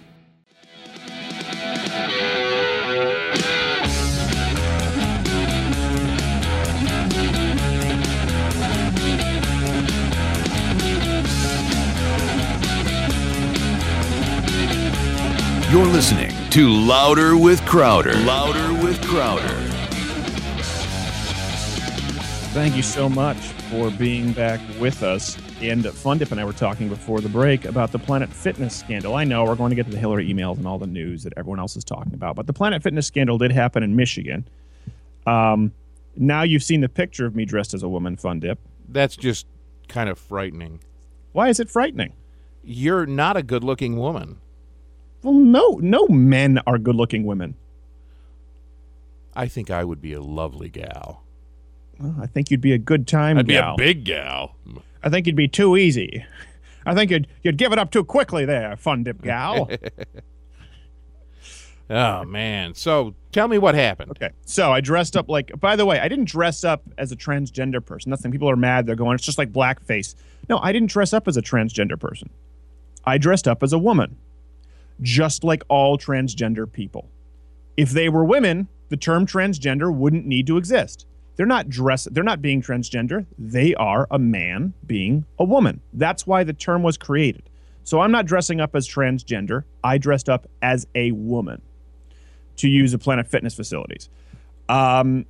You're 15.71 15.87
listening 15.87 16.33
to 16.50 16.69
Louder 16.69 17.37
with 17.37 17.65
Crowder. 17.65 18.12
Louder 18.25 18.85
with 18.85 19.00
Crowder. 19.07 19.47
Thank 22.53 22.75
you 22.75 22.83
so 22.83 23.09
much 23.09 23.37
for 23.37 23.93
being 23.93 24.33
back 24.33 24.61
with 24.81 25.05
us. 25.05 25.37
And 25.61 25.85
Fundip 25.85 26.33
and 26.33 26.41
I 26.41 26.45
were 26.45 26.53
talking 26.53 26.89
before 26.89 27.21
the 27.21 27.29
break 27.29 27.67
about 27.67 27.93
the 27.93 28.00
Planet 28.00 28.31
Fitness 28.31 28.77
scandal. 28.77 29.15
I 29.15 29.23
know 29.23 29.45
we're 29.45 29.55
going 29.55 29.71
to 29.71 29.77
get 29.77 29.87
to 29.87 29.93
the 29.93 29.99
Hillary 29.99 30.29
emails 30.29 30.57
and 30.57 30.67
all 30.67 30.81
the 30.81 30.89
news 30.89 31.23
that 31.23 31.35
everyone 31.37 31.61
else 31.61 31.77
is 31.77 31.85
talking 31.85 32.15
about, 32.15 32.35
but 32.35 32.49
the 32.49 32.53
Planet 32.53 32.83
Fitness 32.83 33.07
scandal 33.07 33.39
did 33.39 33.53
happen 33.53 33.85
in 33.85 33.95
Michigan. 33.95 34.49
Um, 35.25 35.73
now 36.17 36.43
you've 36.43 36.65
seen 36.65 36.81
the 36.81 36.89
picture 36.89 37.27
of 37.27 37.37
me 37.37 37.45
dressed 37.45 37.75
as 37.75 37.85
a 37.85 37.89
woman, 37.89 38.17
Fundip. 38.17 38.57
That's 38.89 39.15
just 39.17 39.47
kind 39.87 40.11
of 40.11 40.19
frightening. 40.19 40.81
Why 41.31 41.49
is 41.49 41.61
it 41.61 41.71
frightening? 41.71 42.15
You're 42.65 43.07
not 43.07 43.37
a 43.37 43.43
good 43.45 43.62
looking 43.62 43.97
woman. 43.97 44.41
Well, 45.23 45.35
no, 45.35 45.79
no 45.83 46.07
men 46.09 46.59
are 46.67 46.79
good-looking 46.79 47.25
women. 47.25 47.55
I 49.35 49.47
think 49.49 49.71
I 49.71 49.85
would 49.85 50.00
be 50.00 50.12
a 50.12 50.21
lovely 50.21 50.69
gal. 50.69 51.23
Well, 51.99 52.17
I 52.21 52.27
think 52.27 52.50
you'd 52.50 52.61
be 52.61 52.73
a 52.73 52.79
good 52.79 53.07
time 53.07 53.39
I'd 53.39 53.47
gal. 53.49 53.77
be 53.77 53.85
a 53.85 53.87
big 53.87 54.05
gal. 54.05 54.57
I 55.03 55.09
think 55.11 55.27
you'd 55.27 55.37
be 55.37 55.49
too 55.49 55.77
easy. 55.77 56.25
I 56.87 56.95
think 56.95 57.11
you'd 57.11 57.27
you'd 57.43 57.59
give 57.59 57.73
it 57.73 57.79
up 57.79 57.91
too 57.91 58.05
quickly 58.05 58.45
there, 58.45 58.77
Fundip 58.77 59.23
gal. 59.23 59.69
Oh 61.93 62.25
man. 62.25 62.75
So 62.75 63.15
tell 63.33 63.49
me 63.49 63.59
what 63.59 63.75
happened. 63.75 64.12
Okay. 64.12 64.31
So 64.47 64.71
I 64.73 64.81
dressed 64.81 65.17
up 65.17 65.29
like, 65.29 65.50
by 65.59 65.75
the 65.75 65.85
way, 65.85 65.99
I 65.99 66.07
didn't 66.07 66.27
dress 66.27 66.62
up 66.62 66.83
as 66.97 67.11
a 67.11 67.17
transgender 67.17 67.85
person. 67.85 68.11
Nothing. 68.11 68.31
People 68.31 68.49
are 68.49 68.55
mad. 68.55 68.87
They're 68.87 68.95
going, 68.95 69.17
it's 69.17 69.25
just 69.25 69.39
like 69.39 69.53
blackface. 69.53 70.15
No, 70.49 70.59
I 70.59 70.71
didn't 70.73 70.91
dress 70.91 71.12
up 71.12 71.27
as 71.27 71.37
a 71.37 71.43
transgender 71.43 71.99
person. 71.99 72.31
I 73.05 73.19
dressed 73.19 73.49
up 73.49 73.62
as 73.65 73.73
a 73.73 73.79
woman, 73.79 74.17
just 75.02 75.45
like 75.45 75.62
all 75.69 75.99
transgender 75.99 76.71
people. 76.71 77.09
If 77.76 77.90
they 77.90 78.09
were 78.09 78.25
women, 78.25 78.69
the 78.88 78.97
term 78.97 79.26
transgender 79.26 79.95
wouldn't 79.95 80.26
need 80.26 80.47
to 80.49 80.57
exist. 80.57 81.07
They're 81.37 81.47
not 81.47 81.71
dress 81.71 82.07
they're 82.11 82.23
not 82.25 82.42
being 82.42 82.61
transgender. 82.61 83.25
They 83.38 83.75
are 83.76 84.07
a 84.11 84.19
man 84.19 84.75
being 84.87 85.25
a 85.38 85.45
woman. 85.45 85.80
That's 85.95 86.26
why 86.26 86.45
the 86.45 86.52
term 86.52 86.83
was 86.83 86.99
created. 86.99 87.49
So 87.85 88.00
I'm 88.00 88.12
not 88.12 88.26
dressing 88.26 88.61
up 88.61 88.76
as 88.76 88.87
transgender. 88.87 89.64
I 89.83 89.97
dressed 89.97 90.28
up 90.28 90.47
as 90.61 90.87
a 90.95 91.12
woman 91.12 91.62
to 92.57 92.69
use 92.69 92.92
the 92.92 92.99
Planet 92.99 93.26
Fitness 93.26 93.54
facilities. 93.54 94.11
Um, 94.69 95.25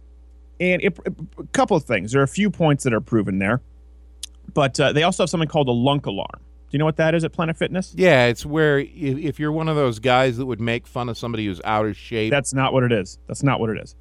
and 0.59 0.83
it, 0.83 0.99
a 1.07 1.45
couple 1.53 1.77
of 1.77 1.85
things. 1.85 2.13
There 2.13 2.21
are 2.21 2.25
a 2.25 2.29
few 2.29 2.51
points 2.51 2.85
that 2.85 2.93
are 2.93 3.01
proven 3.01 3.39
there, 3.39 3.61
but 4.53 4.79
uh, 4.81 4.93
they 4.93 5.05
also 5.05 5.23
have 5.23 5.31
something 5.31 5.49
called 5.49 5.69
a 5.69 5.73
lunk 5.73 6.07
alarm. 6.07 6.41
Do 6.71 6.77
you 6.77 6.79
know 6.79 6.85
what 6.85 6.99
that 6.99 7.17
is 7.17 7.25
at 7.25 7.33
Planet 7.33 7.57
Fitness? 7.57 7.93
Yeah, 7.97 8.27
it's 8.27 8.47
where 8.47 8.79
if, 8.79 9.19
if 9.19 9.41
you're 9.41 9.51
one 9.51 9.69
of 9.69 9.75
those 9.75 9.99
guys 9.99 10.37
that 10.37 10.47
would 10.47 10.61
make 10.61 10.87
fun 10.87 11.09
of 11.09 11.19
somebody 11.19 11.47
who's 11.47 11.61
out 11.65 11.85
of 11.85 11.97
shape. 11.97 12.31
That's 12.31 12.55
not 12.55 12.73
what 12.73 12.85
it 12.85 12.93
is. 12.93 13.19
That's 13.27 13.43
not 13.43 13.59
what 13.59 13.71
it 13.71 13.79
is. 13.79 13.97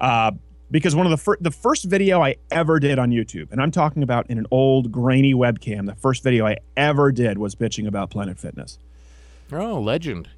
Uh, 0.00 0.32
because 0.70 0.96
one 0.96 1.04
of 1.04 1.10
the 1.10 1.18
fir- 1.18 1.36
the 1.42 1.50
first 1.50 1.84
video 1.84 2.22
I 2.22 2.36
ever 2.50 2.80
did 2.80 2.98
on 2.98 3.10
YouTube, 3.10 3.52
and 3.52 3.60
I'm 3.60 3.70
talking 3.70 4.02
about 4.02 4.30
in 4.30 4.38
an 4.38 4.46
old 4.50 4.90
grainy 4.90 5.34
webcam, 5.34 5.84
the 5.84 5.94
first 5.94 6.22
video 6.22 6.46
I 6.46 6.56
ever 6.74 7.12
did 7.12 7.36
was 7.36 7.54
bitching 7.54 7.86
about 7.86 8.08
Planet 8.08 8.38
Fitness. 8.38 8.78
oh, 9.52 9.78
legend. 9.78 10.28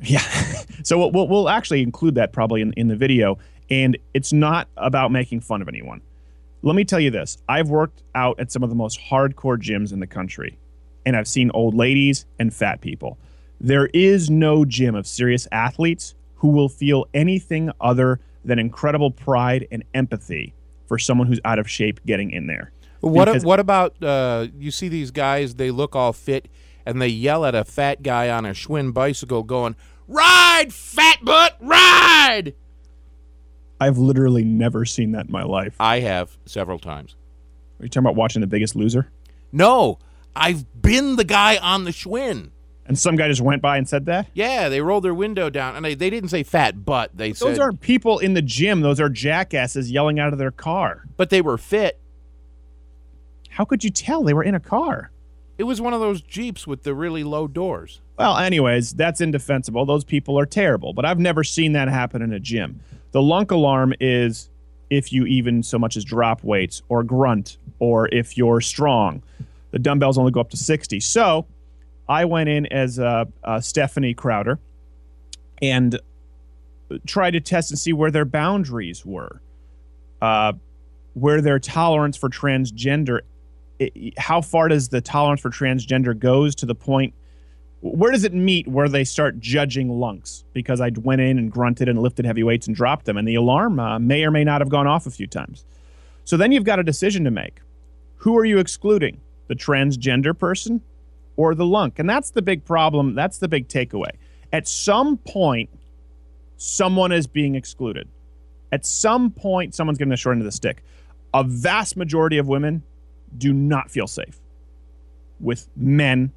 Yeah. 0.00 0.20
so 0.82 0.96
we'll, 0.96 1.10
we'll, 1.12 1.28
we'll 1.28 1.48
actually 1.48 1.82
include 1.82 2.14
that 2.14 2.32
probably 2.32 2.62
in, 2.62 2.72
in 2.74 2.88
the 2.88 2.96
video. 2.96 3.38
And 3.70 3.98
it's 4.14 4.32
not 4.32 4.68
about 4.76 5.12
making 5.12 5.40
fun 5.40 5.62
of 5.62 5.68
anyone. 5.68 6.00
Let 6.62 6.76
me 6.76 6.84
tell 6.84 7.00
you 7.00 7.10
this 7.10 7.38
I've 7.48 7.68
worked 7.68 8.02
out 8.14 8.38
at 8.38 8.52
some 8.52 8.62
of 8.62 8.68
the 8.68 8.74
most 8.76 9.00
hardcore 9.00 9.58
gyms 9.58 9.92
in 9.92 10.00
the 10.00 10.06
country, 10.06 10.58
and 11.04 11.16
I've 11.16 11.28
seen 11.28 11.50
old 11.54 11.74
ladies 11.74 12.26
and 12.38 12.52
fat 12.52 12.80
people. 12.80 13.18
There 13.60 13.86
is 13.94 14.30
no 14.30 14.64
gym 14.64 14.94
of 14.94 15.06
serious 15.06 15.46
athletes 15.52 16.14
who 16.36 16.48
will 16.48 16.68
feel 16.68 17.06
anything 17.14 17.70
other 17.80 18.20
than 18.44 18.58
incredible 18.58 19.10
pride 19.10 19.68
and 19.70 19.84
empathy 19.94 20.54
for 20.86 20.98
someone 20.98 21.26
who's 21.28 21.40
out 21.44 21.58
of 21.58 21.70
shape 21.70 22.00
getting 22.04 22.30
in 22.32 22.46
there. 22.48 22.72
What 23.00 23.26
Because- 23.26 23.44
what 23.44 23.60
about 23.60 24.00
uh, 24.02 24.46
you 24.58 24.70
see 24.70 24.88
these 24.88 25.10
guys? 25.10 25.54
They 25.54 25.70
look 25.70 25.94
all 25.96 26.12
fit 26.12 26.48
and 26.84 27.00
they 27.00 27.08
yell 27.08 27.44
at 27.44 27.54
a 27.54 27.64
fat 27.64 28.02
guy 28.02 28.28
on 28.30 28.44
a 28.44 28.50
Schwinn 28.50 28.92
bicycle, 28.92 29.42
going, 29.44 29.76
"Ride, 30.08 30.72
fat 30.72 31.18
butt, 31.24 31.56
ride!" 31.60 32.54
I've 33.80 33.98
literally 33.98 34.44
never 34.44 34.84
seen 34.84 35.12
that 35.12 35.26
in 35.26 35.32
my 35.32 35.42
life. 35.42 35.74
I 35.80 36.00
have 36.00 36.36
several 36.46 36.78
times. 36.78 37.16
Are 37.80 37.84
you 37.84 37.88
talking 37.88 38.04
about 38.06 38.16
watching 38.16 38.40
The 38.40 38.46
Biggest 38.46 38.76
Loser? 38.76 39.10
No, 39.52 39.98
I've 40.34 40.64
been 40.80 41.16
the 41.16 41.24
guy 41.24 41.56
on 41.58 41.84
the 41.84 41.90
Schwinn. 41.90 42.50
And 42.84 42.98
some 42.98 43.14
guy 43.16 43.28
just 43.28 43.40
went 43.40 43.62
by 43.62 43.76
and 43.76 43.88
said 43.88 44.06
that? 44.06 44.26
Yeah, 44.34 44.68
they 44.68 44.80
rolled 44.80 45.04
their 45.04 45.14
window 45.14 45.48
down, 45.50 45.76
and 45.76 45.84
they, 45.84 45.94
they 45.94 46.10
didn't 46.10 46.30
say 46.30 46.42
fat 46.42 46.84
butt. 46.84 47.10
They 47.14 47.28
Those 47.28 47.56
said, 47.56 47.60
aren't 47.60 47.80
people 47.80 48.18
in 48.18 48.34
the 48.34 48.42
gym. 48.42 48.80
Those 48.80 48.98
are 49.00 49.08
jackasses 49.08 49.90
yelling 49.90 50.18
out 50.18 50.32
of 50.32 50.38
their 50.38 50.50
car. 50.50 51.04
but 51.16 51.30
they 51.30 51.40
were 51.40 51.56
fit. 51.58 51.98
How 53.50 53.64
could 53.64 53.84
you 53.84 53.90
tell 53.90 54.22
they 54.22 54.34
were 54.34 54.42
in 54.42 54.54
a 54.54 54.60
car? 54.60 55.10
It 55.58 55.64
was 55.64 55.80
one 55.80 55.92
of 55.92 56.00
those 56.00 56.22
jeeps 56.22 56.66
with 56.66 56.82
the 56.82 56.94
really 56.94 57.22
low 57.22 57.46
doors. 57.46 58.00
Well, 58.18 58.36
anyways, 58.38 58.94
that's 58.94 59.20
indefensible. 59.20 59.84
Those 59.84 60.04
people 60.04 60.38
are 60.38 60.46
terrible, 60.46 60.92
but 60.92 61.04
I've 61.04 61.18
never 61.20 61.44
seen 61.44 61.72
that 61.74 61.88
happen 61.88 62.22
in 62.22 62.32
a 62.32 62.40
gym. 62.40 62.80
The 63.12 63.22
lunk 63.22 63.50
alarm 63.50 63.94
is 64.00 64.48
if 64.90 65.12
you 65.12 65.24
even 65.26 65.62
so 65.62 65.78
much 65.78 65.96
as 65.96 66.04
drop 66.04 66.42
weights 66.42 66.82
or 66.88 67.02
grunt 67.04 67.58
or 67.78 68.08
if 68.12 68.36
you're 68.36 68.60
strong. 68.60 69.22
The 69.72 69.78
dumbbells 69.78 70.18
only 70.18 70.30
go 70.30 70.40
up 70.40 70.50
to 70.50 70.56
60. 70.56 71.00
So 71.00 71.46
I 72.08 72.24
went 72.24 72.48
in 72.48 72.66
as 72.66 72.98
uh, 72.98 73.24
uh, 73.42 73.60
Stephanie 73.60 74.14
Crowder 74.14 74.58
and 75.60 75.98
tried 77.06 77.32
to 77.32 77.40
test 77.40 77.70
and 77.70 77.78
see 77.78 77.92
where 77.92 78.10
their 78.10 78.24
boundaries 78.24 79.04
were, 79.04 79.40
uh, 80.20 80.52
where 81.14 81.40
their 81.40 81.58
tolerance 81.58 82.16
for 82.16 82.28
transgender, 82.28 83.20
i 83.80 83.90
how 84.18 84.40
far 84.40 84.68
does 84.68 84.90
the 84.90 85.00
tolerance 85.00 85.40
for 85.40 85.50
transgender 85.50 86.16
goes 86.16 86.54
to 86.54 86.66
the 86.66 86.74
point 86.74 87.14
where 87.82 88.12
does 88.12 88.22
it 88.22 88.32
meet 88.32 88.68
where 88.68 88.88
they 88.88 89.02
start 89.02 89.40
judging 89.40 89.88
lunks? 89.88 90.44
Because 90.52 90.80
I 90.80 90.92
went 91.00 91.20
in 91.20 91.36
and 91.36 91.50
grunted 91.50 91.88
and 91.88 92.00
lifted 92.00 92.24
heavy 92.24 92.44
weights 92.44 92.68
and 92.68 92.76
dropped 92.76 93.06
them, 93.06 93.16
and 93.16 93.26
the 93.26 93.34
alarm 93.34 93.80
uh, 93.80 93.98
may 93.98 94.24
or 94.24 94.30
may 94.30 94.44
not 94.44 94.60
have 94.60 94.68
gone 94.68 94.86
off 94.86 95.06
a 95.06 95.10
few 95.10 95.26
times. 95.26 95.64
So 96.24 96.36
then 96.36 96.52
you've 96.52 96.64
got 96.64 96.78
a 96.78 96.84
decision 96.84 97.24
to 97.24 97.32
make. 97.32 97.60
Who 98.18 98.38
are 98.38 98.44
you 98.44 98.58
excluding? 98.58 99.20
The 99.52 99.56
transgender 99.56 100.36
person 100.36 100.80
or 101.36 101.54
the 101.54 101.66
lunk? 101.66 101.98
And 101.98 102.08
that's 102.08 102.30
the 102.30 102.40
big 102.40 102.64
problem. 102.64 103.14
That's 103.14 103.36
the 103.36 103.48
big 103.48 103.68
takeaway. 103.68 104.12
At 104.50 104.66
some 104.66 105.18
point, 105.18 105.68
someone 106.56 107.12
is 107.12 107.26
being 107.26 107.54
excluded. 107.54 108.08
At 108.72 108.86
some 108.86 109.30
point, 109.30 109.74
someone's 109.74 109.98
getting 109.98 110.08
the 110.08 110.16
short 110.16 110.36
end 110.36 110.40
of 110.40 110.46
the 110.46 110.52
stick. 110.52 110.82
A 111.34 111.44
vast 111.44 111.98
majority 111.98 112.38
of 112.38 112.48
women 112.48 112.82
do 113.36 113.52
not 113.52 113.90
feel 113.90 114.06
safe 114.06 114.40
with 115.38 115.68
men 115.76 116.32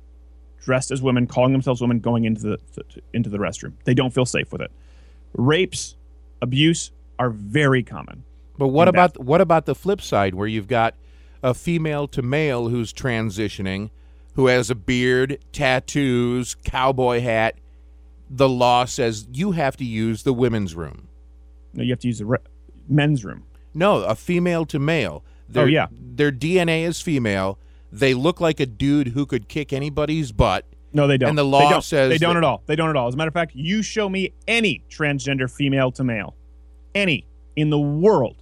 dressed 0.62 0.91
as 0.91 1.01
women, 1.01 1.25
calling 1.25 1.53
themselves 1.53 1.79
women, 1.79 2.00
going 2.00 2.25
into 2.25 2.41
the 2.41 2.60
into 3.13 3.29
the 3.29 3.38
restroom. 3.38 3.72
They 3.86 3.93
don't 3.93 4.13
feel 4.13 4.25
safe 4.25 4.51
with 4.51 4.60
it. 4.60 4.72
Rapes, 5.38 5.95
abuse 6.41 6.91
are 7.17 7.29
very 7.29 7.81
common. 7.81 8.25
But 8.57 8.67
what 8.69 8.89
about 8.89 9.17
what 9.24 9.39
about 9.39 9.67
the 9.67 9.75
flip 9.75 10.01
side, 10.01 10.34
where 10.34 10.48
you've 10.48 10.67
got 10.67 10.95
a 11.44 11.54
female 11.54 12.08
to 12.10 12.22
male 12.22 12.70
who's 12.70 12.92
transitioning, 12.94 13.89
who 14.34 14.48
has 14.48 14.70
a 14.70 14.75
beard, 14.75 15.39
tattoos, 15.51 16.56
cowboy 16.63 17.22
hat? 17.22 17.56
The 18.30 18.50
law 18.50 18.86
says 18.86 19.27
you 19.32 19.51
have 19.51 19.77
to 19.77 19.86
use 19.86 20.24
the 20.24 20.34
women's 20.34 20.75
room. 20.75 21.08
No, 21.74 21.84
you 21.84 21.92
have 21.92 22.00
to 22.00 22.08
use 22.08 22.20
the 22.20 22.25
re- 22.25 22.38
men's 22.89 23.24
room. 23.24 23.44
No, 23.74 23.98
a 24.04 24.15
female 24.15 24.65
to 24.68 24.80
male. 24.80 25.24
Their, 25.48 25.63
Oh, 25.63 25.68
yeah. 25.68 25.88
their 25.92 26.32
DNA 26.32 26.84
is 26.84 27.01
female. 27.01 27.60
They 27.92 28.13
look 28.13 28.42
like 28.42 28.60
a 28.60 28.65
dude 28.65 29.10
who 29.10 29.25
could 29.25 29.48
kick 29.48 29.72
anybody's 29.72 30.32
butt. 30.32 30.65
No, 30.92 31.08
they 31.08 31.18
don't. 31.18 31.30
And 31.30 31.38
the 31.38 31.44
They 31.44 31.50
law 31.50 31.70
don't. 31.70 31.84
says 31.84 32.10
they 32.10 32.18
don't 32.18 32.34
that- 32.36 32.38
at 32.39 32.44
all. 32.46 32.63
They 32.65 32.75
don't 32.75 32.89
at 32.89 32.96
all. 32.96 33.08
As 33.10 33.13
a 33.13 33.18
matter 33.18 33.27
of 33.27 33.34
fact, 33.34 33.51
you 33.54 33.84
show 33.84 34.08
me 34.10 34.32
any 34.48 34.82
transgender 34.89 35.51
female 35.51 35.92
to 35.92 36.04
male, 36.04 36.36
any 36.96 37.25
in 37.56 37.70
the 37.70 37.80
world, 37.80 38.38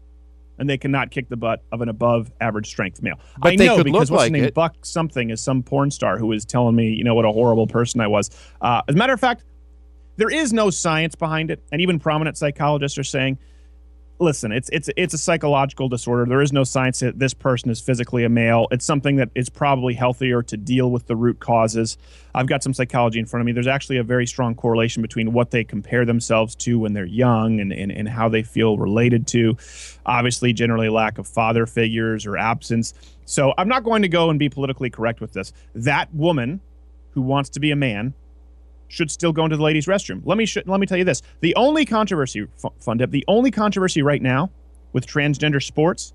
and 0.57 0.69
they 0.69 0.77
cannot 0.77 1.11
kick 1.11 1.29
the 1.29 1.37
butt 1.37 1.63
of 1.71 1.81
an 1.81 1.89
above 1.89 2.31
average 2.41 2.67
strength 2.67 3.01
male. 3.01 3.19
But 3.39 3.53
I 3.53 3.55
know 3.55 3.83
because 3.83 4.11
what's 4.11 4.21
like 4.21 4.33
his 4.33 4.41
name? 4.43 4.51
Buck 4.53 4.85
something 4.85 5.29
is 5.29 5.41
some 5.41 5.63
porn 5.63 5.91
star 5.91 6.17
who 6.17 6.31
is 6.31 6.45
telling 6.45 6.75
me, 6.75 6.89
you 6.89 7.03
know, 7.03 7.15
what 7.15 7.25
a 7.25 7.31
horrible 7.31 7.67
person 7.67 8.01
I 8.01 8.07
was. 8.07 8.29
Uh, 8.61 8.81
as 8.87 8.95
a 8.95 8.97
matter 8.97 9.13
of 9.13 9.19
fact, 9.19 9.43
there 10.17 10.29
is 10.29 10.53
no 10.53 10.69
science 10.69 11.15
behind 11.15 11.49
it, 11.49 11.63
and 11.71 11.81
even 11.81 11.99
prominent 11.99 12.37
psychologists 12.37 12.97
are 12.97 13.03
saying 13.03 13.39
listen, 14.23 14.51
it's 14.51 14.69
it's 14.71 14.89
it's 14.97 15.13
a 15.13 15.17
psychological 15.17 15.89
disorder. 15.89 16.25
There 16.25 16.41
is 16.41 16.51
no 16.51 16.63
science 16.63 16.99
that 17.01 17.19
this 17.19 17.33
person 17.33 17.69
is 17.69 17.79
physically 17.79 18.23
a 18.23 18.29
male. 18.29 18.67
It's 18.71 18.85
something 18.85 19.17
that 19.17 19.29
is 19.35 19.49
probably 19.49 19.93
healthier 19.93 20.41
to 20.43 20.57
deal 20.57 20.89
with 20.89 21.07
the 21.07 21.15
root 21.15 21.39
causes. 21.39 21.97
I've 22.33 22.47
got 22.47 22.63
some 22.63 22.73
psychology 22.73 23.19
in 23.19 23.25
front 23.25 23.41
of 23.41 23.45
me. 23.45 23.51
There's 23.51 23.67
actually 23.67 23.97
a 23.97 24.03
very 24.03 24.25
strong 24.25 24.55
correlation 24.55 25.01
between 25.01 25.33
what 25.33 25.51
they 25.51 25.63
compare 25.63 26.05
themselves 26.05 26.55
to 26.55 26.79
when 26.79 26.93
they're 26.93 27.05
young 27.05 27.59
and, 27.59 27.71
and, 27.71 27.91
and 27.91 28.09
how 28.09 28.29
they 28.29 28.41
feel 28.41 28.77
related 28.77 29.27
to. 29.27 29.57
Obviously, 30.05 30.53
generally 30.53 30.89
lack 30.89 31.17
of 31.19 31.27
father 31.27 31.65
figures 31.65 32.25
or 32.25 32.37
absence. 32.37 32.93
So 33.25 33.53
I'm 33.57 33.67
not 33.67 33.83
going 33.83 34.01
to 34.01 34.09
go 34.09 34.29
and 34.29 34.39
be 34.39 34.49
politically 34.49 34.89
correct 34.89 35.21
with 35.21 35.33
this. 35.33 35.53
That 35.75 36.13
woman 36.13 36.61
who 37.11 37.21
wants 37.21 37.51
to 37.51 37.59
be 37.59 37.71
a 37.71 37.75
man 37.75 38.13
should 38.93 39.09
still 39.09 39.33
go 39.33 39.43
into 39.43 39.57
the 39.57 39.63
ladies' 39.63 39.87
restroom. 39.87 40.21
Let 40.23 40.37
me 40.37 40.45
sh- 40.45 40.59
let 40.65 40.79
me 40.79 40.85
tell 40.85 40.97
you 40.97 41.03
this: 41.03 41.21
the 41.41 41.55
only 41.55 41.83
controversy, 41.85 42.47
Fundip, 42.61 43.09
the 43.09 43.25
only 43.27 43.49
controversy 43.49 44.01
right 44.01 44.21
now 44.21 44.51
with 44.93 45.07
transgender 45.07 45.61
sports 45.61 46.13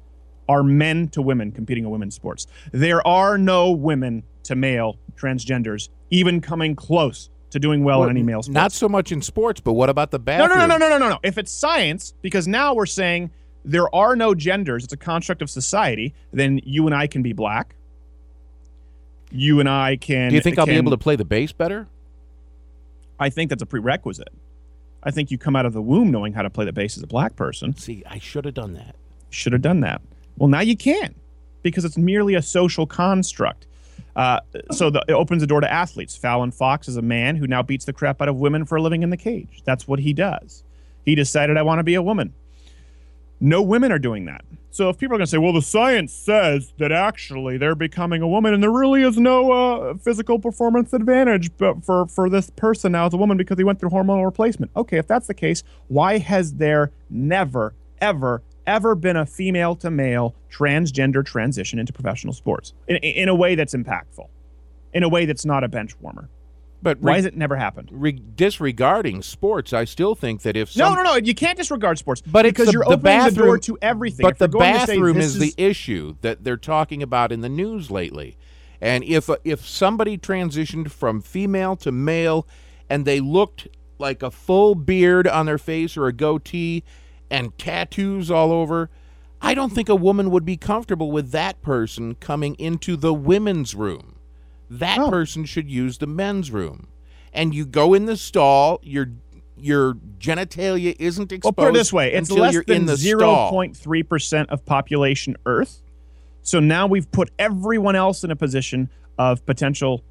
are 0.49 0.63
men 0.63 1.09
to 1.09 1.21
women 1.21 1.51
competing 1.53 1.85
in 1.85 1.91
women's 1.91 2.15
sports. 2.15 2.47
There 2.73 3.07
are 3.07 3.37
no 3.37 3.73
women 3.73 4.23
to 4.45 4.55
male 4.55 4.97
transgenders 5.17 5.89
even 6.11 6.41
coming 6.41 6.75
close 6.77 7.29
to 7.51 7.59
doing 7.59 7.83
well, 7.83 8.05
in 8.05 8.11
any 8.11 8.23
male 8.23 8.43
sport. 8.43 8.55
Not 8.55 8.73
so 8.73 8.89
much 8.89 9.11
in 9.11 9.21
sports, 9.23 9.61
but 9.61 9.73
what 9.73 9.91
about 9.91 10.11
the 10.11 10.19
bathroom? 10.19 10.57
no, 10.57 10.67
no, 10.67 10.77
no, 10.77 10.89
no, 10.89 10.89
no, 10.89 10.99
no, 10.99 11.09
no. 11.11 11.19
If 11.23 11.37
it's 11.37 11.51
science, 11.51 12.15
because 12.23 12.47
now 12.47 12.75
we're 12.75 12.87
saying 12.87 13.31
there 13.65 13.93
are 13.95 14.15
no 14.15 14.35
genders, 14.35 14.85
it's 14.85 14.93
a 14.93 14.99
construct 14.99 15.43
of 15.43 15.51
society. 15.51 16.15
Then 16.33 16.61
you 16.65 16.87
and 16.87 16.95
I 16.95 17.07
can 17.07 17.23
be 17.23 17.33
black. 17.33 17.75
You 19.31 19.61
and 19.61 19.69
I 19.69 19.97
can. 19.97 20.31
Do 20.31 20.37
you 20.37 20.41
think 20.41 20.59
I'll 20.59 20.67
be 20.67 20.77
able 20.77 20.93
to 20.93 20.99
play 20.99 21.17
the 21.17 21.25
bass 21.25 21.53
better? 21.53 21.89
I 23.19 23.31
think 23.31 23.51
that's 23.51 23.63
a 23.63 23.67
prerequisite. 23.67 24.33
I 25.03 25.11
think 25.11 25.31
you 25.31 25.39
come 25.39 25.57
out 25.57 25.67
of 25.67 25.73
the 25.73 25.83
womb 25.83 26.11
knowing 26.11 26.33
how 26.33 26.43
to 26.43 26.51
play 26.51 26.65
the 26.65 26.73
bass 26.73 26.97
as 26.97 27.03
a 27.03 27.07
black 27.07 27.37
person. 27.37 27.77
See, 27.77 28.03
I 28.07 28.19
should 28.19 28.45
have 28.45 28.55
done 28.55 28.75
that. 28.75 28.97
Should 29.31 29.53
have 29.53 29.63
done 29.63 29.81
that. 29.81 30.01
Well, 30.37 30.49
now 30.49 30.61
you 30.61 30.77
can 30.77 31.15
because 31.63 31.85
it's 31.85 31.99
merely 31.99 32.35
a 32.35 32.43
social 32.43 32.87
construct. 32.87 33.67
Uh, 34.17 34.41
so 34.73 34.91
the, 34.91 35.05
it 35.09 35.13
opens 35.13 35.43
the 35.43 35.47
door 35.47 35.61
to 35.61 35.73
athletes. 35.73 36.17
Fallon 36.17 36.51
Fox 36.51 36.89
is 36.89 36.97
a 36.97 37.03
man 37.03 37.37
who 37.37 37.47
now 37.47 37.63
beats 37.63 37.85
the 37.85 37.93
crap 37.93 38.21
out 38.21 38.29
of 38.29 38.37
women 38.37 38.65
for 38.65 38.77
a 38.77 38.83
living 38.83 39.03
in 39.03 39.11
the 39.11 39.17
cage. 39.17 39.63
That's 39.65 39.87
what 39.87 40.01
he 40.01 40.13
does. 40.13 40.65
He 41.05 41.15
decided 41.15 41.57
I 41.57 41.63
want 41.63 41.79
to 41.79 41.85
be 41.85 41.95
a 41.95 42.03
woman. 42.03 42.35
No 43.41 43.63
women 43.63 43.93
are 43.93 43.99
doing 43.99 44.25
that. 44.25 44.45
So 44.71 44.91
if 44.91 44.99
people 44.99 45.15
are 45.15 45.19
going 45.19 45.27
to 45.27 45.31
say, 45.31 45.39
well, 45.39 45.53
the 45.53 45.63
science 45.63 46.13
says 46.13 46.73
that 46.79 46.93
actually 46.93 47.57
they're 47.57 47.75
becoming 47.75 48.21
a 48.23 48.29
woman 48.29 48.53
and 48.53 48.63
there 48.63 48.71
really 48.71 49.03
is 49.03 49.17
no 49.17 49.51
uh, 49.51 49.95
physical 49.97 50.39
performance 50.39 50.93
advantage 50.93 51.51
but 51.57 51.85
for, 51.85 52.07
for 52.07 52.29
this 52.29 52.51
person 52.51 52.93
now 52.93 53.07
as 53.07 53.15
a 53.15 53.17
woman 53.17 53.37
because 53.37 53.59
he 53.59 53.65
went 53.65 53.81
through 53.81 53.91
hormonal 53.91 54.25
replacement. 54.25 54.71
Okay, 54.77 54.99
if 54.99 55.07
that's 55.07 55.27
the 55.27 55.35
case, 55.35 55.63
why 55.89 56.19
has 56.19 56.55
there 56.55 56.93
never, 57.09 57.75
ever, 58.01 58.43
ever 58.67 58.95
been 58.95 59.17
a 59.17 59.27
female 59.27 59.75
to 59.77 59.91
male 59.91 60.35
transgender 60.51 61.25
transition 61.25 61.79
into 61.79 61.93
professional 61.93 62.35
sports 62.35 62.75
in, 62.87 62.97
in 62.97 63.29
a 63.29 63.35
way 63.35 63.55
that's 63.55 63.75
impactful, 63.75 64.29
in 64.93 65.03
a 65.03 65.09
way 65.09 65.25
that's 65.25 65.45
not 65.45 65.65
a 65.65 65.69
bench 65.69 65.99
warmer? 66.01 66.29
But 66.81 67.01
Why 67.01 67.17
has 67.17 67.25
it 67.27 67.37
never 67.37 67.57
happened? 67.57 67.89
re- 67.93 68.13
disregarding 68.13 69.23
sports, 69.23 69.73
I 69.73 69.85
still 69.85 70.15
think 70.15 70.43
that 70.43 70.57
if 70.57 70.77
No, 70.77 70.87
some, 70.87 70.95
no, 70.97 71.03
no. 71.03 71.15
You 71.17 71.35
can't 71.35 71.57
disregard 71.59 71.99
sports. 71.99 72.21
But 72.25 72.47
it's 72.47 72.53
because 72.53 72.67
the- 72.67 72.73
you're 72.73 72.85
the 72.85 72.91
opening 72.93 73.25
the 73.25 73.31
door 73.33 73.45
bathroom- 73.57 73.61
to 73.61 73.79
everything. 73.83 74.23
But 74.23 74.33
If 74.33 74.39
the 74.39 74.47
to 74.49 74.53
say 74.59 74.59
bathroom 74.59 75.17
is, 75.17 75.39
the 75.39 75.55
issue 75.57 76.15
that 76.21 76.45
they're 76.45 76.57
talking 76.57 77.03
about 77.03 77.33
in 77.33 77.41
the 77.41 77.49
news 77.49 77.91
lately. 77.91 78.37
And 78.81 79.03
if 79.03 79.29
uh, 79.29 79.37
if 79.45 79.67
somebody 79.67 80.17
transitioned 80.19 80.91
from 80.91 81.21
female 81.21 81.75
to 81.77 81.91
male 81.91 82.47
and 82.89 83.05
they 83.05 83.19
looked 83.19 83.67
like 83.99 84.23
a 84.23 84.31
full 84.31 84.77
beard 84.77 85.27
on 85.27 85.47
their 85.47 85.59
face 85.59 85.97
or 85.97 86.07
a 86.07 86.13
goatee 86.13 86.85
and 87.29 87.59
tattoos 87.59 88.31
all 88.31 88.53
over, 88.53 88.89
I 89.41 89.55
don't 89.55 89.73
think 89.73 89.89
a 89.89 89.97
woman 89.97 90.31
would 90.31 90.45
be 90.45 90.57
comfortable 90.57 91.11
with 91.11 91.33
that 91.33 91.61
person 91.61 92.15
coming 92.15 92.55
into 92.55 92.97
the 92.97 93.13
women's 93.13 93.75
room. 93.75 94.15
That 94.71 94.99
No. 94.99 95.11
person 95.11 95.45
should 95.45 95.71
use 95.71 95.99
the 95.99 96.07
men's 96.07 96.51
room. 96.51 96.89
And 97.33 97.55
you 97.55 97.65
go 97.65 97.95
in 97.95 98.07
the 98.07 98.17
stall, 98.17 98.81
your 98.83 99.11
your 99.61 99.95
genitalia 100.21 100.95
isn't 101.01 101.33
exposed 101.33 101.57
Well, 101.57 101.67
put 101.67 101.75
it 101.75 101.79
this 101.79 101.93
way: 101.93 102.13
it's 102.13 102.31
less 102.31 102.55
you're 102.55 102.65
than 102.65 102.87
zero 102.97 103.49
point 103.51 103.77
three 103.77 104.03
percent 104.03 104.51
of 104.51 104.65
population 104.65 105.37
Earth. 105.47 105.83
So 106.43 106.61
now 106.61 106.87
we've 106.87 107.11
put 107.11 107.31
everyone 107.39 107.97
else 107.97 108.25
in 108.25 108.31
a 108.31 108.37
position 108.37 108.89
of 109.19 109.45
potential 109.47 110.03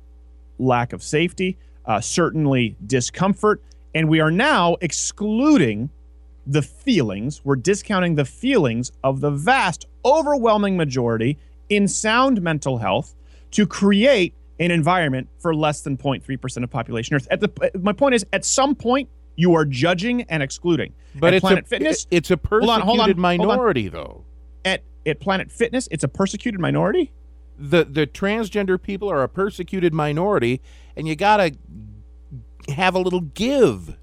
lack 0.60 0.92
of 0.94 1.02
safety, 1.02 1.58
uh, 1.86 2.02
certainly 2.02 2.76
discomfort, 2.86 3.62
and 3.96 4.10
we 4.10 4.20
are 4.20 4.32
now 4.32 4.76
excluding 4.82 5.90
the 6.46 6.62
feelings. 6.62 7.42
We're 7.44 7.56
discounting 7.56 8.16
the 8.16 8.26
feelings 8.26 8.92
of 9.04 9.22
the 9.22 9.32
vast, 9.32 9.86
overwhelming 10.04 10.78
majority 10.78 11.38
in 11.70 11.88
sound 11.88 12.42
mental 12.42 12.78
health 12.80 13.16
to 13.52 13.66
create 13.66 14.34
an 14.60 14.72
environment 14.72 15.28
for 15.40 15.56
less 15.56 15.82
than 15.82 15.98
0.3% 15.98 16.64
of 16.64 16.70
population 16.70 17.16
Earth. 17.16 17.28
At 17.30 17.40
the, 17.40 17.52
uh, 17.62 17.78
my 17.80 17.94
point 17.94 18.16
is, 18.16 18.26
at 18.34 18.44
some 18.44 18.76
point, 18.76 19.10
you 19.36 19.54
are 19.54 19.66
judging 19.66 20.24
and 20.24 20.42
excluding. 20.42 20.94
But 21.16 21.28
At 21.28 21.34
it's 21.36 21.42
Planet 21.42 21.66
a 21.66 21.68
Fitness, 21.68 22.08
it's 22.12 22.32
a 22.32 22.38
persecuted 22.38 22.84
hold 22.84 23.00
on, 23.00 23.08
hold 23.08 23.18
on. 23.18 23.20
minority 23.20 23.88
though. 23.88 24.24
at 24.66 24.82
at 25.06 25.20
Planet 25.20 25.52
Fitness, 25.52 25.88
it's 25.92 26.04
a 26.04 26.08
persecuted 26.08 26.60
minority. 26.60 27.12
The 27.58 27.86
the 27.86 28.06
transgender 28.06 28.82
people 28.82 29.10
are 29.10 29.24
a 29.24 29.30
persecuted 29.30 29.94
minority, 29.94 30.62
and 30.96 31.08
you 31.08 31.16
gotta 31.16 31.56
have 32.70 32.96
a 32.96 33.00
little 33.00 33.22
give. 33.22 33.96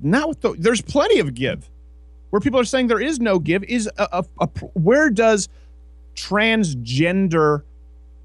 Not 0.00 0.28
with 0.28 0.40
the, 0.40 0.54
there's 0.58 0.82
plenty 0.82 1.20
of 1.20 1.34
give. 1.34 1.70
Where 2.30 2.40
people 2.40 2.58
are 2.58 2.64
saying 2.64 2.88
there 2.88 3.00
is 3.00 3.20
no 3.20 3.38
give 3.38 3.62
is 3.64 3.88
a, 3.96 4.08
a, 4.12 4.24
a 4.40 4.46
where 4.74 5.08
does 5.08 5.48
transgender 6.16 7.62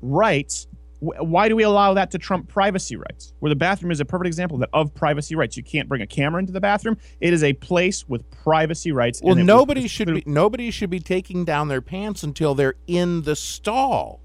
rights 0.02 0.68
why 1.00 1.48
do 1.48 1.56
we 1.56 1.64
allow 1.64 1.94
that 1.94 2.12
to 2.12 2.18
trump 2.18 2.48
privacy 2.50 2.96
rights? 2.96 3.34
Where 3.40 3.50
the 3.50 3.56
bathroom 3.56 3.92
is 3.92 4.00
a 4.00 4.06
perfect 4.06 4.28
example 4.28 4.56
of 4.56 4.62
that 4.62 4.70
of 4.74 4.94
privacy 4.94 5.36
rights. 5.36 5.56
You 5.56 5.64
can't 5.64 5.88
bring 5.88 6.02
a 6.02 6.08
camera 6.08 6.40
into 6.40 6.52
the 6.52 6.60
bathroom. 6.62 6.98
It 7.22 7.32
is 7.34 7.44
a 7.44 7.54
place 7.54 8.08
with 8.08 8.30
privacy 8.32 8.92
rights. 8.92 9.22
Well, 9.22 9.32
and 9.32 9.40
it 9.40 9.44
was- 9.44 9.48
nobody 9.48 9.88
should 9.88 10.14
be 10.14 10.24
nobody 10.26 10.72
should 10.72 10.90
be 10.90 11.00
taking 11.00 11.46
down 11.46 11.68
their 11.70 11.82
pants 11.82 12.24
until 12.24 12.54
they're 12.54 12.76
in 12.88 13.22
the 13.22 13.36
stall. 13.36 14.20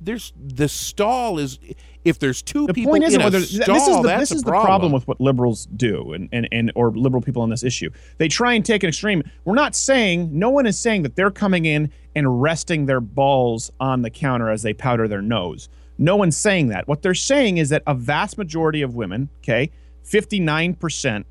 There's 0.00 0.32
the 0.36 0.68
stall 0.68 1.38
is 1.38 1.60
if 2.04 2.18
there's 2.18 2.42
two 2.42 2.66
the 2.66 2.74
people 2.74 2.90
point 2.92 3.04
isn't 3.04 3.22
whether 3.22 3.40
stall, 3.40 3.74
this 3.74 3.86
is 3.86 3.96
the, 4.02 4.16
this 4.18 4.32
is 4.32 4.42
the 4.42 4.50
problem. 4.50 4.66
problem 4.66 4.92
with 4.92 5.06
what 5.06 5.20
liberals 5.20 5.66
do 5.76 6.12
and, 6.12 6.28
and 6.32 6.48
and 6.50 6.72
or 6.74 6.90
liberal 6.90 7.22
people 7.22 7.42
on 7.42 7.50
this 7.50 7.62
issue. 7.62 7.88
They 8.18 8.26
try 8.26 8.54
and 8.54 8.64
take 8.64 8.82
an 8.82 8.88
extreme. 8.88 9.22
We're 9.44 9.54
not 9.54 9.76
saying 9.76 10.30
no 10.36 10.50
one 10.50 10.66
is 10.66 10.76
saying 10.78 11.02
that 11.02 11.14
they're 11.14 11.30
coming 11.30 11.66
in 11.66 11.92
and 12.16 12.42
resting 12.42 12.86
their 12.86 13.00
balls 13.00 13.70
on 13.78 14.02
the 14.02 14.10
counter 14.10 14.50
as 14.50 14.62
they 14.62 14.74
powder 14.74 15.06
their 15.06 15.22
nose. 15.22 15.68
No 15.98 16.16
one's 16.16 16.36
saying 16.36 16.68
that. 16.68 16.88
What 16.88 17.02
they're 17.02 17.14
saying 17.14 17.58
is 17.58 17.68
that 17.68 17.82
a 17.86 17.94
vast 17.94 18.38
majority 18.38 18.82
of 18.82 18.94
women, 18.94 19.28
okay, 19.42 19.70
59% 20.04 21.24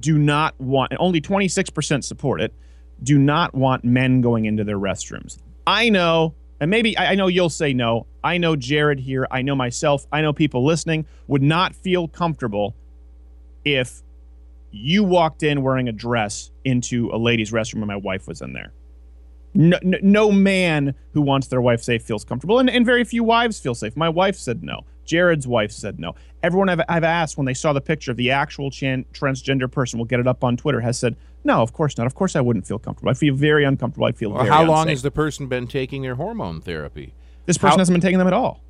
do 0.00 0.18
not 0.18 0.58
want 0.60 0.92
and 0.92 0.98
only 1.00 1.20
26% 1.20 2.02
support 2.02 2.40
it, 2.40 2.52
do 3.02 3.18
not 3.18 3.54
want 3.54 3.84
men 3.84 4.20
going 4.20 4.44
into 4.44 4.64
their 4.64 4.78
restrooms. 4.78 5.38
I 5.66 5.88
know 5.88 6.34
and 6.62 6.70
maybe 6.70 6.96
I 6.96 7.16
know 7.16 7.26
you'll 7.26 7.50
say 7.50 7.72
no. 7.72 8.06
I 8.22 8.38
know 8.38 8.54
Jared 8.54 9.00
here. 9.00 9.26
I 9.32 9.42
know 9.42 9.56
myself. 9.56 10.06
I 10.12 10.20
know 10.20 10.32
people 10.32 10.64
listening 10.64 11.06
would 11.26 11.42
not 11.42 11.74
feel 11.74 12.06
comfortable 12.06 12.76
if 13.64 14.00
you 14.70 15.02
walked 15.02 15.42
in 15.42 15.62
wearing 15.62 15.88
a 15.88 15.92
dress 15.92 16.52
into 16.64 17.10
a 17.12 17.18
ladies' 17.18 17.50
restroom 17.50 17.78
and 17.78 17.88
my 17.88 17.96
wife 17.96 18.28
was 18.28 18.42
in 18.42 18.52
there. 18.52 18.72
No, 19.54 19.78
no, 19.82 20.32
man 20.32 20.94
who 21.12 21.20
wants 21.20 21.46
their 21.48 21.60
wife 21.60 21.82
safe 21.82 22.02
feels 22.02 22.24
comfortable, 22.24 22.58
and, 22.58 22.70
and 22.70 22.86
very 22.86 23.04
few 23.04 23.22
wives 23.22 23.60
feel 23.60 23.74
safe. 23.74 23.96
My 23.96 24.08
wife 24.08 24.36
said 24.36 24.62
no. 24.62 24.80
Jared's 25.04 25.46
wife 25.46 25.70
said 25.72 25.98
no. 25.98 26.14
Everyone 26.42 26.68
I've, 26.70 26.80
I've 26.88 27.04
asked 27.04 27.36
when 27.36 27.44
they 27.44 27.52
saw 27.54 27.72
the 27.72 27.80
picture 27.80 28.10
of 28.10 28.16
the 28.16 28.30
actual 28.30 28.70
chan- 28.70 29.04
transgender 29.12 29.70
person, 29.70 29.98
we'll 29.98 30.06
get 30.06 30.20
it 30.20 30.26
up 30.26 30.42
on 30.42 30.56
Twitter, 30.56 30.80
has 30.80 30.98
said, 30.98 31.16
no, 31.44 31.60
of 31.60 31.72
course 31.72 31.98
not. 31.98 32.06
Of 32.06 32.14
course 32.14 32.34
I 32.36 32.40
wouldn't 32.40 32.66
feel 32.66 32.78
comfortable. 32.78 33.10
I 33.10 33.14
feel 33.14 33.34
very 33.34 33.64
uncomfortable. 33.64 34.06
I 34.06 34.12
feel 34.12 34.30
Well, 34.30 34.44
how 34.46 34.64
long 34.64 34.82
unsafe. 34.82 34.90
has 34.92 35.02
the 35.02 35.10
person 35.10 35.48
been 35.48 35.66
taking 35.66 36.02
their 36.02 36.14
hormone 36.14 36.60
therapy? 36.60 37.12
This 37.46 37.58
person 37.58 37.72
how- 37.72 37.78
hasn't 37.78 37.94
been 37.94 38.00
taking 38.00 38.18
them 38.18 38.28
at 38.28 38.32
all. 38.32 38.62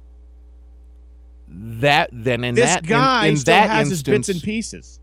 That 1.48 2.08
then 2.12 2.44
in 2.44 2.54
This 2.54 2.64
that 2.70 2.82
in- 2.84 2.88
guy 2.88 3.26
in, 3.26 3.36
still 3.36 3.54
that 3.54 3.68
has 3.70 3.90
his 3.90 4.02
bits 4.02 4.28
and 4.30 4.42
pieces, 4.42 5.00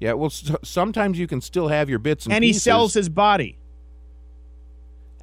Yeah, 0.00 0.14
well, 0.14 0.26
s- 0.26 0.50
sometimes 0.64 1.18
you 1.18 1.26
can 1.28 1.40
still 1.40 1.68
have 1.68 1.88
your 1.88 2.00
bits 2.00 2.26
and, 2.26 2.32
pieces. 2.32 2.36
and 2.36 2.44
he 2.44 2.52
sells 2.52 2.94
his 2.94 3.08
body 3.08 3.56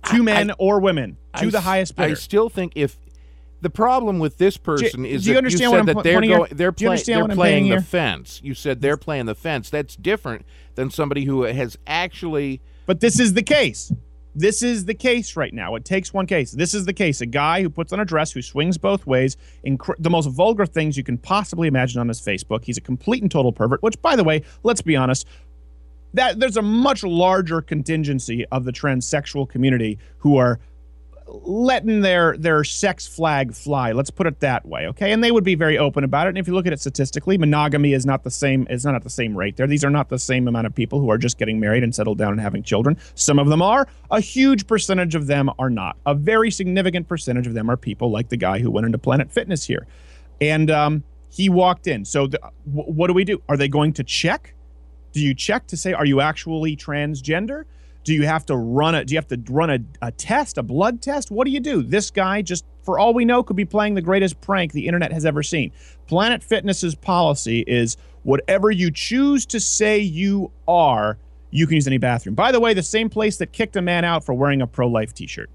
I- 0.03 0.19
men 0.19 0.51
I- 0.51 0.55
or 0.57 0.79
women 0.79 1.17
to 1.37 1.45
I 1.45 1.49
the 1.49 1.61
highest 1.61 1.93
I 1.97 2.13
still 2.13 2.49
think 2.49 2.73
if 2.75 2.97
the 3.61 3.69
problem 3.69 4.19
with 4.19 4.37
this 4.37 4.57
person 4.57 5.05
is 5.05 5.23
do 5.23 5.29
you 5.29 5.33
that 5.35 5.37
understand 5.37 5.61
you 5.61 5.69
what 5.69 5.75
said 5.75 5.89
I'm 5.89 5.95
that 5.95 6.03
they're 6.03 6.21
going, 6.21 6.47
they're, 6.51 6.71
play, 6.71 6.97
they're 6.97 7.27
playing 7.27 7.63
the 7.65 7.69
here? 7.69 7.81
fence. 7.81 8.41
You 8.43 8.55
said 8.55 8.81
they're 8.81 8.97
playing 8.97 9.27
the 9.27 9.35
fence. 9.35 9.69
That's 9.69 9.95
different 9.95 10.45
than 10.75 10.89
somebody 10.89 11.25
who 11.25 11.43
has 11.43 11.77
actually. 11.85 12.59
But 12.87 12.99
this 13.01 13.19
is 13.19 13.33
the 13.33 13.43
case. 13.43 13.93
This 14.33 14.63
is 14.63 14.85
the 14.85 14.93
case 14.93 15.35
right 15.35 15.53
now. 15.53 15.75
It 15.75 15.83
takes 15.85 16.13
one 16.13 16.25
case. 16.25 16.51
This 16.51 16.73
is 16.73 16.85
the 16.85 16.93
case. 16.93 17.19
A 17.21 17.25
guy 17.25 17.61
who 17.61 17.69
puts 17.69 17.91
on 17.91 17.99
a 17.99 18.05
dress, 18.05 18.31
who 18.31 18.41
swings 18.41 18.77
both 18.77 19.05
ways, 19.05 19.35
inc- 19.67 19.93
the 19.99 20.09
most 20.09 20.27
vulgar 20.27 20.65
things 20.65 20.95
you 20.97 21.03
can 21.03 21.17
possibly 21.17 21.67
imagine 21.67 21.99
on 21.99 22.07
his 22.07 22.21
Facebook. 22.21 22.63
He's 22.63 22.77
a 22.77 22.81
complete 22.81 23.21
and 23.21 23.29
total 23.29 23.51
pervert. 23.51 23.83
Which, 23.83 24.01
by 24.01 24.15
the 24.15 24.23
way, 24.23 24.43
let's 24.63 24.81
be 24.81 24.95
honest, 24.95 25.27
that 26.13 26.39
there's 26.39 26.57
a 26.57 26.61
much 26.61 27.03
larger 27.03 27.61
contingency 27.61 28.45
of 28.51 28.65
the 28.65 28.71
transsexual 28.71 29.47
community 29.47 29.97
who 30.17 30.37
are 30.37 30.59
letting 31.33 32.01
their 32.01 32.35
their 32.37 32.63
sex 32.63 33.07
flag 33.07 33.53
fly. 33.53 33.93
Let's 33.93 34.09
put 34.09 34.27
it 34.27 34.41
that 34.41 34.65
way, 34.65 34.87
okay? 34.87 35.11
And 35.11 35.23
they 35.23 35.31
would 35.31 35.43
be 35.43 35.55
very 35.55 35.77
open 35.77 36.03
about 36.03 36.27
it. 36.27 36.29
And 36.29 36.37
if 36.37 36.47
you 36.47 36.53
look 36.53 36.67
at 36.67 36.73
it 36.73 36.79
statistically, 36.79 37.37
monogamy 37.37 37.93
is 37.93 38.05
not 38.05 38.23
the 38.23 38.31
same 38.31 38.67
is 38.69 38.83
not 38.83 38.95
at 38.95 39.03
the 39.03 39.09
same 39.09 39.35
rate 39.35 39.55
there. 39.55 39.67
These 39.67 39.85
are 39.85 39.89
not 39.89 40.09
the 40.09 40.19
same 40.19 40.47
amount 40.47 40.67
of 40.67 40.75
people 40.75 40.99
who 40.99 41.09
are 41.09 41.17
just 41.17 41.37
getting 41.37 41.59
married 41.59 41.83
and 41.83 41.95
settled 41.95 42.17
down 42.17 42.33
and 42.33 42.41
having 42.41 42.63
children. 42.63 42.97
Some 43.15 43.39
of 43.39 43.47
them 43.47 43.61
are. 43.61 43.87
A 44.11 44.19
huge 44.19 44.67
percentage 44.67 45.15
of 45.15 45.27
them 45.27 45.49
are 45.57 45.69
not. 45.69 45.97
A 46.05 46.13
very 46.13 46.51
significant 46.51 47.07
percentage 47.07 47.47
of 47.47 47.53
them 47.53 47.69
are 47.69 47.77
people 47.77 48.11
like 48.11 48.29
the 48.29 48.37
guy 48.37 48.59
who 48.59 48.69
went 48.69 48.85
into 48.85 48.97
Planet 48.97 49.31
Fitness 49.31 49.63
here, 49.63 49.87
and 50.41 50.69
um, 50.69 51.03
he 51.29 51.49
walked 51.49 51.87
in. 51.87 52.03
So 52.03 52.27
the, 52.27 52.39
wh- 52.65 52.89
what 52.89 53.07
do 53.07 53.13
we 53.13 53.23
do? 53.23 53.41
Are 53.47 53.55
they 53.55 53.69
going 53.69 53.93
to 53.93 54.03
check? 54.03 54.53
Do 55.11 55.19
you 55.19 55.33
check 55.33 55.67
to 55.67 55.77
say 55.77 55.93
are 55.93 56.05
you 56.05 56.21
actually 56.21 56.75
transgender? 56.75 57.65
Do 58.03 58.13
you 58.13 58.25
have 58.25 58.45
to 58.47 58.55
run 58.55 58.95
a 58.95 59.05
do 59.05 59.13
you 59.13 59.17
have 59.17 59.27
to 59.27 59.41
run 59.51 59.69
a, 59.69 59.79
a 60.01 60.11
test, 60.11 60.57
a 60.57 60.63
blood 60.63 61.01
test? 61.01 61.31
What 61.31 61.45
do 61.45 61.51
you 61.51 61.59
do? 61.59 61.83
This 61.83 62.09
guy 62.09 62.41
just 62.41 62.65
for 62.83 62.97
all 62.97 63.13
we 63.13 63.25
know 63.25 63.43
could 63.43 63.55
be 63.55 63.65
playing 63.65 63.93
the 63.93 64.01
greatest 64.01 64.41
prank 64.41 64.71
the 64.71 64.87
internet 64.87 65.11
has 65.11 65.25
ever 65.25 65.43
seen. 65.43 65.71
Planet 66.07 66.43
Fitness's 66.43 66.95
policy 66.95 67.63
is 67.67 67.97
whatever 68.23 68.71
you 68.71 68.91
choose 68.91 69.45
to 69.47 69.59
say 69.59 69.99
you 69.99 70.51
are, 70.67 71.17
you 71.51 71.67
can 71.67 71.75
use 71.75 71.87
any 71.87 71.97
bathroom. 71.97 72.35
By 72.35 72.51
the 72.51 72.59
way, 72.59 72.73
the 72.73 72.83
same 72.83 73.09
place 73.09 73.37
that 73.37 73.51
kicked 73.51 73.75
a 73.75 73.81
man 73.81 74.03
out 74.03 74.23
for 74.23 74.33
wearing 74.33 74.61
a 74.61 74.67
pro-life 74.67 75.13
t-shirt. 75.13 75.49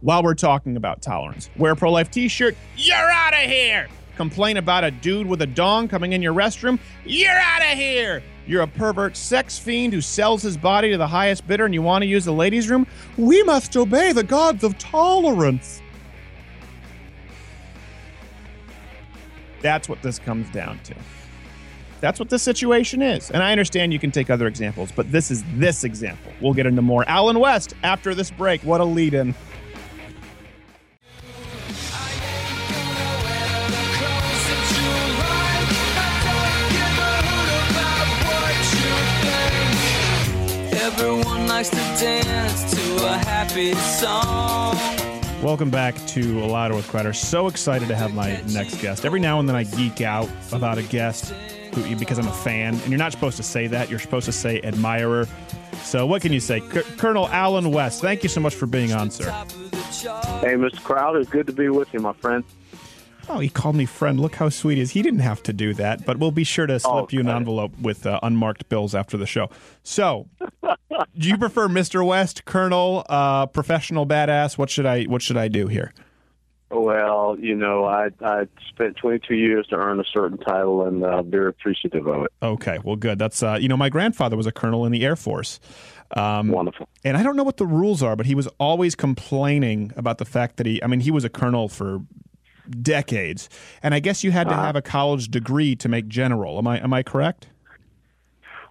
While 0.00 0.22
we're 0.22 0.34
talking 0.34 0.76
about 0.76 1.02
tolerance, 1.02 1.50
wear 1.56 1.72
a 1.72 1.76
pro-life 1.76 2.10
t-shirt, 2.10 2.56
you're 2.76 2.96
out 2.96 3.34
of 3.34 3.40
here. 3.40 3.88
Complain 4.18 4.56
about 4.56 4.82
a 4.82 4.90
dude 4.90 5.28
with 5.28 5.42
a 5.42 5.46
dong 5.46 5.86
coming 5.86 6.12
in 6.12 6.20
your 6.20 6.34
restroom, 6.34 6.80
you're 7.04 7.30
out 7.30 7.62
of 7.62 7.78
here. 7.78 8.20
You're 8.48 8.62
a 8.62 8.66
pervert 8.66 9.16
sex 9.16 9.60
fiend 9.60 9.92
who 9.92 10.00
sells 10.00 10.42
his 10.42 10.56
body 10.56 10.90
to 10.90 10.98
the 10.98 11.06
highest 11.06 11.46
bidder 11.46 11.66
and 11.66 11.72
you 11.72 11.82
want 11.82 12.02
to 12.02 12.08
use 12.08 12.24
the 12.24 12.32
ladies' 12.32 12.68
room? 12.68 12.84
We 13.16 13.44
must 13.44 13.76
obey 13.76 14.10
the 14.10 14.24
gods 14.24 14.64
of 14.64 14.76
tolerance. 14.76 15.80
That's 19.62 19.88
what 19.88 20.02
this 20.02 20.18
comes 20.18 20.50
down 20.50 20.80
to. 20.80 20.96
That's 22.00 22.18
what 22.18 22.28
this 22.28 22.42
situation 22.42 23.02
is. 23.02 23.30
And 23.30 23.40
I 23.40 23.52
understand 23.52 23.92
you 23.92 24.00
can 24.00 24.10
take 24.10 24.30
other 24.30 24.48
examples, 24.48 24.90
but 24.90 25.12
this 25.12 25.30
is 25.30 25.44
this 25.54 25.84
example. 25.84 26.32
We'll 26.40 26.54
get 26.54 26.66
into 26.66 26.82
more. 26.82 27.08
Allen 27.08 27.38
West 27.38 27.74
after 27.84 28.16
this 28.16 28.32
break. 28.32 28.62
What 28.62 28.80
a 28.80 28.84
lead 28.84 29.14
in. 29.14 29.32
Everyone 40.88 41.46
likes 41.46 41.68
to 41.68 41.76
dance 41.76 42.72
to 42.72 43.04
a 43.04 43.18
happy 43.18 43.74
song. 43.74 44.74
Welcome 45.42 45.68
back 45.68 45.94
to 46.06 46.40
Louder 46.46 46.74
with 46.74 46.88
Crowder. 46.88 47.12
So 47.12 47.46
excited 47.46 47.88
to 47.88 47.94
have 47.94 48.14
my 48.14 48.40
next 48.54 48.80
guest. 48.80 49.04
Every 49.04 49.20
now 49.20 49.38
and 49.38 49.46
then 49.46 49.54
I 49.54 49.64
geek 49.64 50.00
out 50.00 50.30
about 50.50 50.78
a 50.78 50.82
guest 50.82 51.34
who, 51.74 51.94
because 51.96 52.18
I'm 52.18 52.26
a 52.26 52.32
fan, 52.32 52.74
and 52.76 52.88
you're 52.88 52.96
not 52.98 53.12
supposed 53.12 53.36
to 53.36 53.42
say 53.42 53.66
that. 53.66 53.90
You're 53.90 53.98
supposed 53.98 54.24
to 54.24 54.32
say 54.32 54.62
admirer. 54.62 55.28
So 55.82 56.06
what 56.06 56.22
can 56.22 56.32
you 56.32 56.40
say? 56.40 56.60
C- 56.60 56.80
Colonel 56.96 57.28
Allen 57.28 57.70
West, 57.70 58.00
thank 58.00 58.22
you 58.22 58.30
so 58.30 58.40
much 58.40 58.54
for 58.54 58.64
being 58.64 58.94
on, 58.94 59.10
sir. 59.10 59.30
Hey, 59.30 60.54
Mr. 60.54 60.82
Crowder, 60.82 61.20
it's 61.20 61.28
good 61.28 61.46
to 61.48 61.52
be 61.52 61.68
with 61.68 61.92
you, 61.92 62.00
my 62.00 62.14
friend. 62.14 62.44
Oh, 63.30 63.40
he 63.40 63.48
called 63.48 63.76
me 63.76 63.84
friend. 63.84 64.18
Look 64.18 64.36
how 64.36 64.48
sweet 64.48 64.76
he 64.76 64.80
is. 64.80 64.92
He 64.92 65.02
didn't 65.02 65.20
have 65.20 65.42
to 65.44 65.52
do 65.52 65.74
that, 65.74 66.06
but 66.06 66.18
we'll 66.18 66.30
be 66.30 66.44
sure 66.44 66.66
to 66.66 66.80
slip 66.80 67.12
you 67.12 67.20
an 67.20 67.28
envelope 67.28 67.78
with 67.78 68.06
uh, 68.06 68.18
unmarked 68.22 68.68
bills 68.68 68.94
after 68.94 69.16
the 69.16 69.26
show. 69.26 69.50
So, 69.82 70.28
do 71.16 71.28
you 71.28 71.36
prefer 71.36 71.68
Mr. 71.68 72.04
West, 72.06 72.44
Colonel, 72.46 73.04
uh, 73.08 73.46
professional 73.46 74.06
badass? 74.06 74.56
What 74.56 74.70
should 74.70 74.86
I 74.86 75.04
What 75.04 75.20
should 75.22 75.36
I 75.36 75.48
do 75.48 75.66
here? 75.66 75.92
Well, 76.70 77.36
you 77.38 77.54
know, 77.54 77.84
I 77.84 78.10
I 78.22 78.46
spent 78.68 78.96
22 78.96 79.34
years 79.34 79.66
to 79.68 79.76
earn 79.76 80.00
a 80.00 80.04
certain 80.04 80.38
title, 80.38 80.86
and 80.86 81.02
uh, 81.04 81.22
very 81.22 81.48
appreciative 81.48 82.06
of 82.06 82.24
it. 82.24 82.32
Okay, 82.42 82.78
well, 82.82 82.96
good. 82.96 83.18
That's 83.18 83.42
uh, 83.42 83.58
you 83.60 83.68
know, 83.68 83.76
my 83.76 83.88
grandfather 83.88 84.36
was 84.36 84.46
a 84.46 84.52
colonel 84.52 84.84
in 84.84 84.92
the 84.92 85.04
Air 85.04 85.16
Force. 85.16 85.60
Um, 86.16 86.48
Wonderful. 86.48 86.88
and 87.04 87.16
I 87.18 87.22
don't 87.22 87.36
know 87.36 87.44
what 87.44 87.58
the 87.58 87.66
rules 87.66 88.02
are, 88.02 88.16
but 88.16 88.24
he 88.24 88.34
was 88.34 88.48
always 88.58 88.94
complaining 88.94 89.92
about 89.96 90.16
the 90.16 90.24
fact 90.24 90.56
that 90.56 90.66
he, 90.66 90.82
I 90.82 90.86
mean, 90.86 91.00
he 91.00 91.10
was 91.10 91.24
a 91.24 91.28
colonel 91.28 91.68
for 91.68 92.00
decades, 92.70 93.48
and 93.82 93.94
I 93.94 94.00
guess 94.00 94.24
you 94.24 94.30
had 94.30 94.48
to 94.48 94.54
have 94.54 94.76
a 94.76 94.82
college 94.82 95.28
degree 95.28 95.76
to 95.76 95.88
make 95.88 96.08
general. 96.08 96.58
Am 96.58 96.66
I 96.66 96.82
am 96.82 96.92
I 96.92 97.02
correct? 97.02 97.48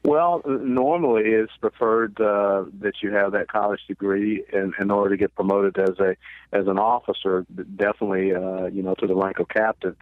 Well, 0.04 0.42
normally 0.46 1.24
it's 1.24 1.52
preferred 1.60 2.20
uh, 2.22 2.64
that 2.80 2.94
you 3.02 3.12
have 3.12 3.34
that 3.34 3.50
college 3.50 3.82
degree 3.90 4.44
in, 4.54 4.74
in 4.80 4.90
order 4.90 5.10
to 5.10 5.18
get 5.18 5.36
promoted 5.36 5.78
as 5.78 6.00
a 6.00 6.16
as 6.54 6.68
an 6.68 6.80
officer. 6.80 7.46
Definitely, 7.76 8.34
uh, 8.34 8.68
you 8.68 8.84
know, 8.84 8.96
to 8.96 9.08
the 9.08 9.16
rank 9.16 9.40
of 9.40 9.50
captain. 9.50 9.96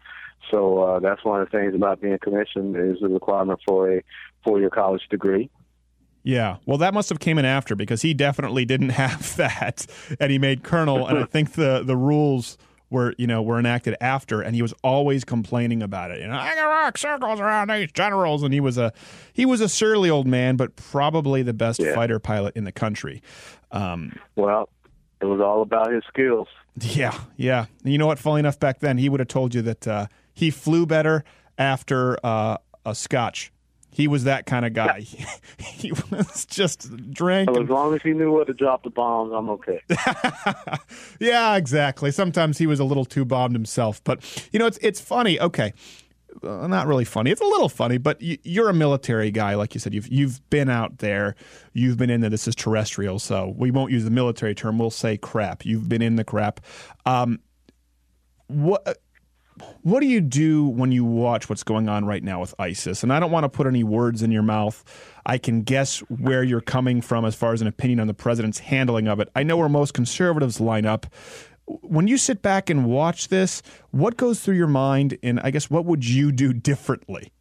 So 0.51 0.79
uh, 0.83 0.99
that's 0.99 1.23
one 1.23 1.41
of 1.41 1.49
the 1.49 1.57
things 1.57 1.73
about 1.73 2.01
being 2.01 2.19
commissioned 2.19 2.75
is 2.75 2.99
the 3.01 3.07
requirement 3.07 3.59
for 3.65 3.91
a 3.91 4.03
four 4.43 4.59
year 4.59 4.69
college 4.69 5.01
degree. 5.09 5.49
Yeah. 6.21 6.57
Well, 6.65 6.77
that 6.79 6.93
must 6.93 7.09
have 7.09 7.19
came 7.19 7.37
in 7.37 7.45
after 7.45 7.75
because 7.75 8.01
he 8.01 8.13
definitely 8.13 8.65
didn't 8.65 8.89
have 9.05 9.35
that, 9.37 9.85
and 10.19 10.31
he 10.31 10.37
made 10.37 10.63
colonel. 10.63 11.07
and 11.07 11.17
I 11.17 11.23
think 11.25 11.53
the 11.53 11.83
the 11.83 11.97
rules 11.97 12.57
were 12.89 13.13
you 13.17 13.27
know 13.27 13.41
were 13.41 13.59
enacted 13.59 13.95
after, 13.99 14.41
and 14.41 14.55
he 14.55 14.61
was 14.61 14.73
always 14.83 15.23
complaining 15.23 15.81
about 15.83 16.11
it. 16.11 16.21
You 16.21 16.27
know, 16.27 16.37
I 16.37 16.53
can 16.53 16.65
rock 16.67 16.97
circles 16.97 17.39
around 17.39 17.69
these 17.69 17.91
generals, 17.91 18.43
and 18.43 18.53
he 18.53 18.59
was 18.59 18.77
a 18.77 18.93
he 19.33 19.45
was 19.45 19.61
a 19.61 19.67
surly 19.69 20.09
old 20.09 20.27
man, 20.27 20.55
but 20.55 20.75
probably 20.75 21.41
the 21.43 21.53
best 21.53 21.79
Yeah. 21.79 21.93
fighter 21.95 22.19
pilot 22.19 22.55
in 22.55 22.63
the 22.63 22.71
country. 22.71 23.21
Um, 23.71 24.13
Well, 24.35 24.69
it 25.21 25.25
was 25.25 25.41
all 25.41 25.61
about 25.61 25.91
his 25.91 26.03
skills. 26.07 26.47
yeah, 26.79 27.17
yeah. 27.37 27.65
And 27.83 27.91
you 27.91 27.97
know 27.97 28.07
what? 28.07 28.19
Funny 28.19 28.39
enough, 28.39 28.59
back 28.59 28.79
then 28.79 28.97
he 28.97 29.09
would 29.09 29.19
have 29.19 29.27
told 29.29 29.55
you 29.55 29.61
that 29.63 29.87
uh, 29.87 30.07
he 30.33 30.49
flew 30.51 30.85
better 30.85 31.23
after 31.57 32.17
uh, 32.23 32.57
a 32.85 32.93
scotch. 32.95 33.51
He 33.95 34.09
was 34.09 34.25
that 34.25 34.45
kind 34.45 34.65
of 34.65 34.73
guy. 34.73 35.05
he 35.57 35.93
was 36.11 36.45
just 36.45 36.93
drank. 37.11 37.47
And- 37.49 37.63
as 37.63 37.69
long 37.69 37.95
as 37.95 38.01
he 38.01 38.11
knew 38.11 38.29
where 38.33 38.43
to 38.43 38.53
drop 38.53 38.83
the 38.83 38.89
bombs, 38.89 39.31
I'm 39.33 39.49
okay. 39.51 39.81
yeah, 41.19 41.55
exactly. 41.55 42.11
Sometimes 42.11 42.57
he 42.57 42.67
was 42.67 42.81
a 42.81 42.83
little 42.83 43.05
too 43.05 43.23
bombed 43.23 43.53
himself, 43.55 44.03
but 44.03 44.21
you 44.51 44.59
know, 44.59 44.65
it's 44.65 44.77
it's 44.81 44.99
funny. 44.99 45.39
Okay, 45.39 45.71
uh, 46.43 46.67
not 46.67 46.87
really 46.87 47.05
funny. 47.05 47.31
It's 47.31 47.39
a 47.39 47.45
little 47.45 47.69
funny, 47.69 47.97
but 47.97 48.19
y- 48.21 48.37
you're 48.43 48.67
a 48.69 48.73
military 48.73 49.31
guy, 49.31 49.55
like 49.55 49.73
you 49.73 49.79
said. 49.79 49.93
You've 49.93 50.09
you've 50.09 50.47
been 50.49 50.69
out 50.69 50.97
there. 50.97 51.35
You've 51.71 51.95
been 51.97 52.09
in 52.09 52.19
there. 52.19 52.29
This 52.29 52.49
is 52.49 52.55
terrestrial, 52.55 53.17
so 53.19 53.53
we 53.57 53.71
won't 53.71 53.91
use 53.93 54.03
the 54.03 54.11
military 54.11 54.53
term. 54.55 54.77
We'll 54.77 54.89
say 54.89 55.15
crap. 55.17 55.65
You've 55.65 55.87
been 55.87 56.01
in 56.01 56.17
the 56.17 56.25
crap. 56.25 56.59
Um, 57.05 57.39
what 58.47 58.99
what 59.83 60.01
do 60.01 60.07
you 60.07 60.21
do 60.21 60.67
when 60.67 60.91
you 60.91 61.05
watch 61.05 61.49
what's 61.49 61.63
going 61.63 61.87
on 61.87 62.05
right 62.05 62.23
now 62.23 62.41
with 62.41 62.53
ISIS? 62.59 63.03
And 63.03 63.13
I 63.13 63.19
don't 63.19 63.31
want 63.31 63.43
to 63.45 63.49
put 63.49 63.67
any 63.67 63.83
words 63.83 64.21
in 64.21 64.31
your 64.31 64.43
mouth. 64.43 64.83
I 65.25 65.37
can 65.37 65.61
guess 65.61 65.99
where 65.99 66.43
you're 66.43 66.61
coming 66.61 67.01
from 67.01 67.25
as 67.25 67.35
far 67.35 67.53
as 67.53 67.61
an 67.61 67.67
opinion 67.67 67.99
on 67.99 68.07
the 68.07 68.13
president's 68.13 68.59
handling 68.59 69.07
of 69.07 69.19
it. 69.19 69.29
I 69.35 69.43
know 69.43 69.57
where 69.57 69.69
most 69.69 69.93
conservatives 69.93 70.59
line 70.59 70.85
up. 70.85 71.07
When 71.65 72.07
you 72.07 72.17
sit 72.17 72.41
back 72.41 72.69
and 72.69 72.85
watch 72.85 73.29
this, 73.29 73.63
what 73.91 74.17
goes 74.17 74.39
through 74.39 74.55
your 74.55 74.67
mind? 74.67 75.17
And 75.23 75.39
I 75.39 75.51
guess 75.51 75.69
what 75.69 75.85
would 75.85 76.07
you 76.07 76.31
do 76.31 76.53
differently? 76.53 77.31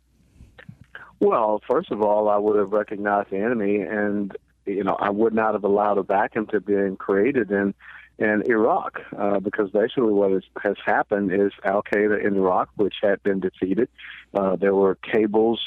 Well, 1.20 1.60
first 1.68 1.90
of 1.90 2.02
all, 2.02 2.28
I 2.28 2.36
would 2.36 2.56
have 2.56 2.72
recognized 2.72 3.30
the 3.30 3.38
enemy, 3.38 3.80
and 3.80 4.36
you 4.66 4.82
know, 4.84 4.96
I 4.98 5.10
would 5.10 5.34
not 5.34 5.54
have 5.54 5.64
allowed 5.64 5.98
a 5.98 6.02
vacuum 6.02 6.46
to 6.48 6.60
be 6.60 6.74
created 6.96 7.50
in 7.50 7.74
in 8.18 8.42
Iraq, 8.46 9.00
uh, 9.16 9.40
because 9.40 9.70
basically 9.70 10.12
what 10.12 10.32
is, 10.32 10.44
has 10.62 10.76
happened 10.84 11.32
is 11.32 11.52
Al 11.64 11.82
Qaeda 11.82 12.24
in 12.24 12.36
Iraq, 12.36 12.68
which 12.76 12.94
had 13.02 13.22
been 13.22 13.40
defeated. 13.40 13.88
Uh, 14.32 14.56
there 14.56 14.74
were 14.74 14.94
cables 14.96 15.60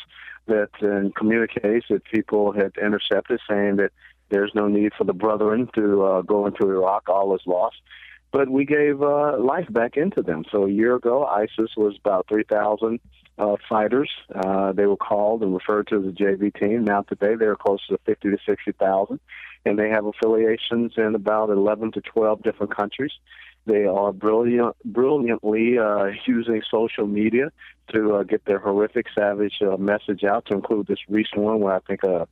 that 0.48 0.70
and 0.82 1.14
communiques 1.14 1.86
that 1.90 2.04
people 2.06 2.54
had 2.54 2.72
intercepted, 2.82 3.40
saying 3.50 3.78
that 3.78 3.92
there's 4.30 4.52
no 4.56 4.68
need 4.68 4.94
for 4.98 5.04
the 5.04 5.14
brethren 5.14 5.70
to 5.76 6.04
uh, 6.04 6.22
go 6.22 6.46
into 6.46 6.70
Iraq; 6.70 7.10
all 7.10 7.36
is 7.36 7.42
lost. 7.46 7.78
But 8.32 8.50
we 8.50 8.66
gave 8.66 9.02
uh, 9.02 9.38
life 9.40 9.72
back 9.72 9.96
into 9.96 10.22
them. 10.22 10.44
So 10.52 10.66
a 10.66 10.70
year 10.70 10.96
ago, 10.96 11.26
ISIS 11.26 11.72
was 11.78 11.98
about 11.98 12.28
3,000 12.28 13.00
uh, 13.38 13.56
fighters. 13.70 14.10
Uh, 14.34 14.74
they 14.74 14.86
were 14.86 14.98
called 14.98 15.44
and 15.44 15.54
referred 15.54 15.88
to 15.88 16.00
as 16.00 16.06
a 16.06 16.12
JV 16.12 16.54
team. 16.60 16.84
Now 16.84 17.04
today 17.04 17.36
they're 17.36 17.56
close 17.56 17.86
to 17.88 17.98
50 18.06 18.32
to 18.32 18.38
60,000, 18.46 19.20
and 19.68 19.78
they 19.78 19.90
have 19.90 20.06
affiliations 20.06 20.94
in 20.98 21.16
about 21.16 21.50
11 21.50 21.92
to 21.94 22.02
12 22.02 22.44
different 22.44 22.76
countries. 22.76 23.12
They 23.66 23.86
are 23.86 24.14
brilliant, 24.14 24.76
brilliantly 24.86 25.78
uh, 25.78 26.12
using 26.26 26.62
social 26.72 27.06
media 27.06 27.52
to 27.94 28.16
uh, 28.16 28.24
get 28.24 28.46
their 28.46 28.60
horrific, 28.60 29.08
savage 29.14 29.56
uh, 29.62 29.76
message 29.78 30.24
out. 30.24 30.46
To 30.48 30.54
include 30.54 30.88
this 30.88 31.00
recent 31.10 31.42
one, 31.42 31.60
where 31.60 31.76
I 31.76 31.80
think 31.80 32.04
a 32.04 32.28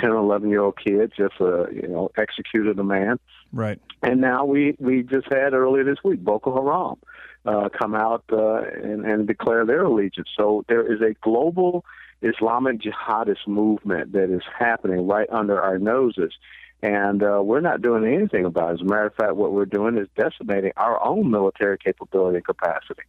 10, 0.00 0.10
11 0.10 0.48
year 0.48 0.62
old 0.62 0.78
kid 0.82 1.12
just 1.16 1.34
uh, 1.40 1.68
you 1.70 1.88
know 1.88 2.10
executed 2.16 2.78
a 2.78 2.84
man. 2.84 3.18
Right. 3.52 3.80
And 4.02 4.20
now 4.20 4.44
we 4.44 4.76
we 4.78 5.02
just 5.02 5.26
had 5.30 5.54
earlier 5.54 5.84
this 5.84 5.98
week 6.04 6.20
Boko 6.20 6.54
Haram 6.54 6.98
uh, 7.44 7.68
come 7.68 7.94
out 7.94 8.24
uh, 8.32 8.62
and, 8.62 9.04
and 9.04 9.26
declare 9.26 9.64
their 9.64 9.84
allegiance. 9.84 10.28
So 10.36 10.64
there 10.68 10.92
is 10.92 11.00
a 11.00 11.14
global 11.20 11.84
Islamic 12.22 12.80
jihadist 12.80 13.46
movement 13.46 14.12
that 14.12 14.30
is 14.30 14.42
happening 14.58 15.06
right 15.06 15.28
under 15.30 15.60
our 15.60 15.78
noses. 15.78 16.32
And 16.82 17.22
uh, 17.22 17.40
we're 17.42 17.60
not 17.60 17.82
doing 17.82 18.04
anything 18.04 18.44
about 18.44 18.70
it. 18.70 18.74
As 18.74 18.80
a 18.82 18.84
matter 18.84 19.06
of 19.06 19.14
fact, 19.14 19.34
what 19.34 19.52
we're 19.52 19.64
doing 19.64 19.96
is 19.96 20.08
decimating 20.16 20.72
our 20.76 21.02
own 21.04 21.30
military 21.30 21.78
capability 21.78 22.36
and 22.36 22.44
capacity. 22.44 23.02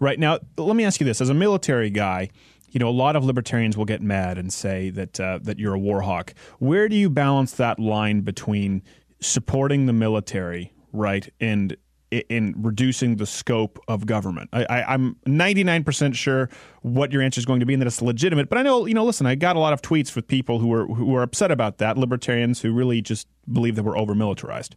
Right 0.00 0.18
now, 0.18 0.38
let 0.56 0.74
me 0.74 0.84
ask 0.84 1.00
you 1.00 1.06
this: 1.06 1.20
as 1.20 1.28
a 1.28 1.34
military 1.34 1.90
guy, 1.90 2.30
you 2.70 2.80
know 2.80 2.88
a 2.88 2.90
lot 2.90 3.14
of 3.14 3.24
libertarians 3.24 3.76
will 3.76 3.84
get 3.84 4.02
mad 4.02 4.36
and 4.38 4.52
say 4.52 4.90
that 4.90 5.20
uh, 5.20 5.38
that 5.42 5.58
you're 5.58 5.74
a 5.74 5.78
war 5.78 6.00
hawk. 6.00 6.34
Where 6.58 6.88
do 6.88 6.96
you 6.96 7.08
balance 7.08 7.52
that 7.52 7.78
line 7.78 8.22
between 8.22 8.82
supporting 9.20 9.86
the 9.86 9.92
military, 9.92 10.72
right, 10.92 11.28
and 11.38 11.76
in 12.12 12.54
reducing 12.56 13.16
the 13.16 13.26
scope 13.26 13.78
of 13.88 14.06
government? 14.06 14.50
I, 14.52 14.82
I'm 14.82 15.16
99% 15.26 16.14
sure 16.14 16.48
what 16.82 17.12
your 17.12 17.22
answer 17.22 17.38
is 17.38 17.44
going 17.44 17.60
to 17.60 17.66
be, 17.66 17.74
and 17.74 17.82
that 17.82 17.86
it's 17.86 18.02
legitimate. 18.02 18.48
But 18.48 18.58
I 18.58 18.62
know, 18.62 18.86
you 18.86 18.94
know, 18.94 19.04
listen, 19.04 19.26
I 19.26 19.34
got 19.34 19.56
a 19.56 19.58
lot 19.58 19.72
of 19.72 19.82
tweets 19.82 20.14
with 20.14 20.26
people 20.26 20.58
who 20.58 20.72
are 20.72 20.86
who 20.86 21.14
are 21.16 21.22
upset 21.22 21.50
about 21.50 21.78
that, 21.78 21.96
libertarians 21.96 22.60
who 22.60 22.72
really 22.72 23.00
just 23.00 23.26
believe 23.50 23.76
that 23.76 23.82
we're 23.82 23.98
over 23.98 24.14
militarized. 24.14 24.76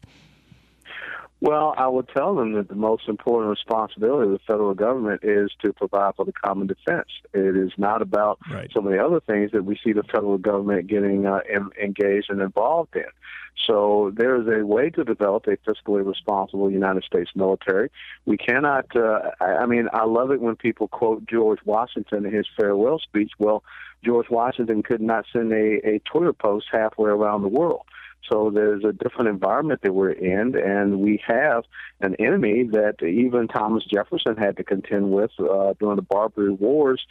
Well, 1.42 1.76
I 1.78 1.88
would 1.88 2.08
tell 2.10 2.34
them 2.34 2.54
that 2.54 2.70
the 2.70 2.76
most 2.76 3.08
important 3.10 3.50
responsibility 3.52 4.28
of 4.28 4.32
the 4.32 4.40
federal 4.48 4.74
government 4.74 5.22
is 5.24 5.52
to 5.62 5.74
provide 5.74 6.16
for 6.16 6.26
the 6.26 6.32
common 6.32 6.66
defense. 6.68 7.10
It 7.34 7.58
is 7.58 7.72
not 7.78 8.02
about 8.02 8.40
Right. 8.50 8.72
some 8.74 8.88
of 8.88 8.94
the 8.94 9.04
other 9.04 9.20
things 9.20 9.52
that 9.52 9.64
we 9.66 9.78
see 9.84 9.92
the 9.92 10.04
federal 10.04 10.38
government 10.38 10.88
getting 10.88 11.26
uh, 11.26 11.42
em- 11.50 11.72
engaged 11.82 12.30
and 12.30 12.42
involved 12.42 12.96
in. 12.96 13.06
So 13.68 14.12
there 14.16 14.36
is 14.36 14.48
a 14.48 14.66
way 14.66 14.90
to 14.92 15.04
develop 15.04 15.48
a 15.48 15.58
fiscally 15.58 16.06
responsible 16.06 16.70
United 16.70 17.04
States 17.04 17.32
military. 17.36 17.90
We 18.26 18.38
cannot. 18.38 18.94
Uh, 18.96 19.32
I, 19.40 19.46
I 19.46 19.66
mean, 19.66 19.88
I 19.94 20.06
love 20.06 20.32
it 20.32 20.42
when 20.42 20.56
people 20.56 20.88
quote 20.88 21.26
George 21.26 21.60
Washington 21.66 22.26
in 22.26 22.34
his 22.34 22.48
farewell 22.58 23.00
speech. 23.00 23.32
Well, 23.40 23.64
George 24.04 24.30
Washington 24.30 24.84
could 24.84 25.02
not 25.02 25.26
send 25.32 25.52
a, 25.52 25.80
a 25.88 26.00
Twitter 26.00 26.34
post 26.34 26.68
halfway 26.72 27.10
around 27.10 27.42
the 27.44 27.48
world. 27.48 27.84
So 28.30 28.52
there's 28.54 28.84
a 28.84 28.92
different 28.92 29.30
environment 29.30 29.82
that 29.84 29.94
we're 29.94 30.12
in, 30.12 30.56
and 30.56 31.00
we 31.00 31.22
have 31.28 31.64
an 32.00 32.16
enemy 32.16 32.64
that 32.72 33.04
even 33.04 33.48
Thomas 33.48 33.84
Jefferson 33.86 34.36
had 34.36 34.58
to 34.58 34.64
contend 34.64 35.12
with 35.12 35.32
uh, 35.40 35.74
during 35.80 35.96
the 35.96 36.02
Barbary 36.02 36.52
Wars 36.52 37.06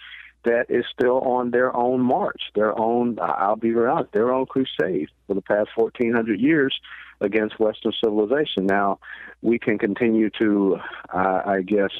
that 0.44 0.66
is 0.68 0.84
still 0.92 1.20
on 1.20 1.50
their 1.50 1.74
own 1.74 2.00
march, 2.00 2.42
their 2.54 2.78
own, 2.78 3.18
I'll 3.20 3.56
be 3.56 3.74
honest, 3.74 4.12
their 4.12 4.32
own 4.32 4.46
crusade 4.46 5.08
for 5.26 5.34
the 5.34 5.42
past 5.42 5.70
1,400 5.74 6.38
years 6.38 6.78
against 7.20 7.58
Western 7.58 7.92
civilization. 8.02 8.66
Now, 8.66 8.98
we 9.42 9.58
can 9.58 9.78
continue 9.78 10.30
to, 10.40 10.78
uh, 11.12 11.42
I 11.46 11.62
guess, 11.62 11.90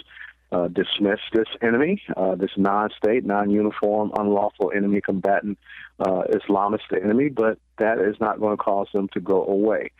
uh, 0.52 0.68
dismiss 0.68 1.18
this 1.32 1.48
enemy, 1.62 2.02
uh, 2.16 2.34
this 2.36 2.50
non-state, 2.56 3.24
non-uniform, 3.24 4.12
unlawful 4.16 4.72
enemy 4.74 5.00
combatant, 5.00 5.58
uh, 5.98 6.22
Islamist 6.30 6.92
enemy, 6.92 7.28
but 7.28 7.58
that 7.78 7.98
is 7.98 8.16
not 8.20 8.40
going 8.40 8.56
to 8.56 8.62
cause 8.62 8.88
them 8.92 9.08
to 9.08 9.20
go 9.20 9.44
away. 9.44 9.90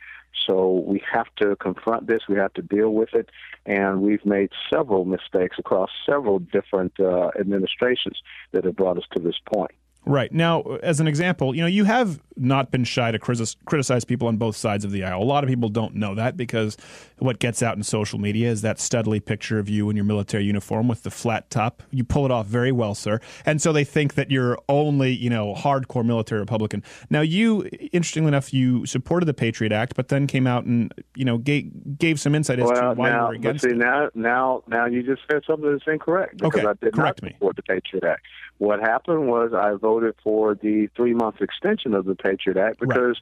So 0.47 0.83
we 0.85 1.01
have 1.11 1.27
to 1.37 1.55
confront 1.55 2.07
this. 2.07 2.23
We 2.27 2.35
have 2.35 2.53
to 2.53 2.61
deal 2.61 2.89
with 2.89 3.13
it, 3.13 3.29
and 3.65 4.01
we've 4.01 4.25
made 4.25 4.51
several 4.71 5.05
mistakes 5.05 5.57
across 5.57 5.89
several 6.05 6.39
different 6.39 6.99
uh, 6.99 7.29
administrations 7.39 8.21
that 8.51 8.65
have 8.65 8.75
brought 8.75 8.97
us 8.97 9.05
to 9.13 9.21
this 9.21 9.39
point. 9.53 9.71
Right. 10.05 10.31
Now, 10.31 10.61
as 10.83 10.99
an 10.99 11.07
example, 11.07 11.55
you 11.55 11.61
know, 11.61 11.67
you 11.67 11.83
have 11.85 12.19
not 12.37 12.69
been 12.69 12.83
shy 12.83 13.11
to 13.11 13.17
criticize 13.17 14.03
people 14.03 14.27
on 14.27 14.37
both 14.37 14.55
sides 14.55 14.83
of 14.83 14.91
the 14.91 15.03
aisle. 15.03 15.21
A 15.21 15.23
lot 15.23 15.43
of 15.43 15.49
people 15.49 15.69
don't 15.69 15.95
know 15.95 16.13
that 16.15 16.35
because 16.35 16.77
what 17.17 17.39
gets 17.39 17.63
out 17.63 17.77
in 17.77 17.81
social 17.83 18.19
media 18.19 18.49
is 18.49 18.61
that 18.61 18.77
studly 18.77 19.23
picture 19.23 19.57
of 19.57 19.69
you 19.69 19.89
in 19.89 19.95
your 19.95 20.05
military 20.05 20.43
uniform 20.43 20.87
with 20.87 21.03
the 21.03 21.09
flat 21.09 21.49
top. 21.49 21.81
You 21.91 22.03
pull 22.03 22.25
it 22.25 22.31
off 22.31 22.45
very 22.45 22.71
well, 22.71 22.93
sir. 22.93 23.19
And 23.45 23.61
so 23.61 23.71
they 23.71 23.85
think 23.85 24.15
that 24.15 24.29
you're 24.29 24.59
only, 24.67 25.11
you 25.11 25.29
know, 25.29 25.55
hardcore 25.55 26.05
military 26.05 26.41
Republican. 26.41 26.83
Now, 27.09 27.21
you, 27.21 27.63
interestingly 27.91 28.27
enough, 28.27 28.53
you 28.53 28.85
supported 28.85 29.25
the 29.25 29.33
Patriot 29.33 29.71
Act, 29.71 29.95
but 29.95 30.09
then 30.09 30.27
came 30.27 30.45
out 30.45 30.65
and, 30.65 30.93
you 31.15 31.25
know, 31.25 31.37
gave, 31.37 31.97
gave 31.97 32.19
some 32.19 32.35
insight 32.35 32.59
as 32.59 32.69
well, 32.69 32.93
to 32.93 32.99
why 32.99 33.09
now, 33.09 33.21
you 33.21 33.27
were 33.29 33.33
against 33.35 33.63
see, 33.63 33.71
it. 33.71 33.77
Now, 33.77 34.09
now, 34.13 34.63
now 34.67 34.85
you 34.85 35.01
just 35.01 35.21
said 35.31 35.41
something 35.47 35.71
that's 35.71 35.87
incorrect 35.87 36.37
because 36.37 36.59
Okay, 36.59 36.67
I 36.67 36.73
did 36.73 36.93
correct 36.93 37.23
not 37.23 37.29
me. 37.29 37.33
support 37.35 37.55
the 37.55 37.63
Patriot 37.63 38.03
Act. 38.03 38.21
What 38.57 38.79
happened 38.79 39.27
was 39.27 39.51
I 39.53 39.73
voted 39.73 39.94
for 40.23 40.55
the 40.55 40.87
three 40.95 41.13
month 41.13 41.41
extension 41.41 41.93
of 41.93 42.05
the 42.05 42.15
Patriot 42.15 42.57
Act 42.57 42.79
because, 42.79 43.19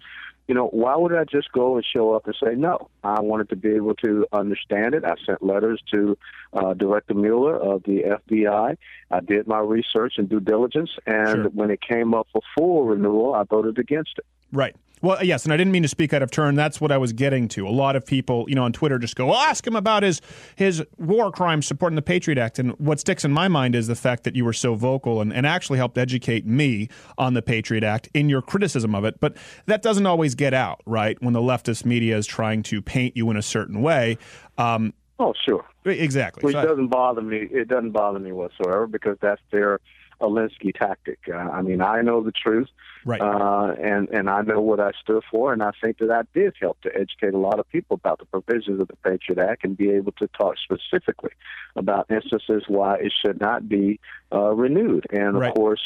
you 0.48 0.56
know, 0.56 0.68
why 0.68 0.96
would 0.96 1.14
I 1.14 1.24
just 1.24 1.52
go 1.52 1.76
and 1.76 1.86
show 1.86 2.14
up 2.14 2.26
and 2.26 2.36
say 2.44 2.56
no? 2.56 2.90
I 3.04 3.22
wanted 3.22 3.50
to 3.50 3.56
be 3.56 3.70
able 3.76 3.96
to 3.96 4.26
understand 4.34 4.94
it. 4.94 5.04
I 5.06 5.16
sent 5.26 5.42
letters 5.44 5.82
to 5.92 6.18
uh, 6.54 6.74
Director 6.74 7.14
Mueller 7.14 7.56
of 7.56 7.84
the 7.84 8.18
FBI. 8.30 8.78
I 9.12 9.20
did 9.22 9.48
my 9.48 9.60
research 9.60 10.16
and 10.18 10.28
due 10.28 10.40
diligence, 10.40 10.92
and 11.06 11.30
Sure. 11.44 11.50
when 11.50 11.72
it 11.72 11.80
came 11.82 12.14
up 12.14 12.28
for 12.34 12.42
full 12.58 12.84
renewal, 12.86 13.34
I 13.34 13.44
voted 13.44 13.80
against 13.80 14.18
it. 14.18 14.26
Right. 14.52 14.76
Well, 15.04 15.22
yes, 15.22 15.44
and 15.44 15.52
I 15.54 15.58
didn't 15.58 15.74
mean 15.74 15.84
to 15.84 15.90
speak 15.90 16.14
out 16.14 16.22
of 16.22 16.32
turn. 16.32 16.56
That's 16.56 16.80
what 16.80 16.90
I 16.90 16.98
was 16.98 17.12
getting 17.12 17.50
to. 17.50 17.68
A 17.68 17.70
lot 17.70 17.98
of 17.98 18.06
people, 18.06 18.46
you 18.48 18.56
know, 18.56 18.64
on 18.64 18.72
Twitter 18.72 18.98
just 18.98 19.18
go, 19.18 19.26
well, 19.26 19.36
ask 19.38 19.68
him 19.68 19.76
about 19.76 20.02
his 20.02 20.22
his 20.56 20.82
war 20.98 21.30
crimes 21.30 21.68
supporting 21.68 21.98
the 21.98 22.02
Patriot 22.02 22.38
Act. 22.38 22.58
And 22.58 22.72
what 22.80 23.02
sticks 23.02 23.26
in 23.26 23.32
my 23.34 23.50
mind 23.50 23.76
is 23.76 23.88
the 23.88 23.96
fact 23.96 24.24
that 24.24 24.34
you 24.34 24.46
were 24.46 24.54
so 24.54 24.76
vocal 24.76 25.20
and, 25.20 25.34
and 25.34 25.46
actually 25.46 25.78
helped 25.78 25.98
educate 25.98 26.46
me 26.46 26.88
on 27.18 27.34
the 27.34 27.42
Patriot 27.42 27.84
Act 27.84 28.08
in 28.14 28.30
your 28.30 28.42
criticism 28.42 28.96
of 28.96 29.04
it. 29.04 29.20
But 29.20 29.36
that 29.66 29.82
doesn't 29.82 30.06
always 30.06 30.36
get 30.36 30.54
out, 30.54 30.82
right? 30.86 31.22
When 31.22 31.34
the 31.34 31.42
leftist 31.42 31.84
media 31.84 32.18
is 32.18 32.26
trying 32.26 32.64
to 32.64 32.82
paint 32.82 33.18
you 33.18 33.30
in 33.30 33.36
a 33.36 33.42
certain 33.42 33.82
way. 33.82 34.18
Um, 34.58 34.94
Oh, 35.20 35.34
sure. 35.48 35.64
exactly. 35.86 36.50
It 36.50 36.54
So 36.54 36.66
doesn't 36.66 36.88
bother 36.88 37.22
me. 37.22 37.48
It 37.52 37.68
doesn't 37.68 37.92
bother 37.92 38.20
me 38.20 38.32
whatsoever 38.32 38.88
because 38.88 39.18
that's 39.22 39.42
their 39.52 39.80
Alinsky 40.22 40.74
tactic. 40.74 41.20
Uh, 41.28 41.36
I 41.36 41.62
mean, 41.62 41.82
I 41.82 42.02
know 42.02 42.24
the 42.24 42.32
truth, 42.32 42.70
Right. 43.06 43.22
uh, 43.22 43.74
and 43.82 44.10
and 44.10 44.30
I 44.30 44.42
know 44.42 44.62
what 44.62 44.80
I 44.80 44.92
stood 45.02 45.24
for, 45.30 45.54
and 45.54 45.62
I 45.62 45.72
think 45.82 45.98
that 46.00 46.12
I 46.12 46.24
did 46.34 46.54
help 46.60 46.80
to 46.82 46.96
educate 46.96 47.34
a 47.34 47.38
lot 47.38 47.60
of 47.60 47.70
people 47.70 47.96
about 47.96 48.20
the 48.20 48.26
provisions 48.26 48.80
of 48.80 48.88
the 48.88 48.96
Patriot 48.98 49.40
Act 49.40 49.66
and 49.66 49.76
be 49.76 49.90
able 49.92 50.14
to 50.14 50.28
talk 50.28 50.56
specifically 50.58 51.32
about 51.76 52.10
instances 52.10 52.64
why 52.68 52.96
it 52.98 53.14
should 53.26 53.42
not 53.42 53.68
be 53.68 54.00
uh, 54.32 54.54
renewed. 54.54 55.06
And 55.12 55.36
of 55.42 55.54
course, 55.54 55.82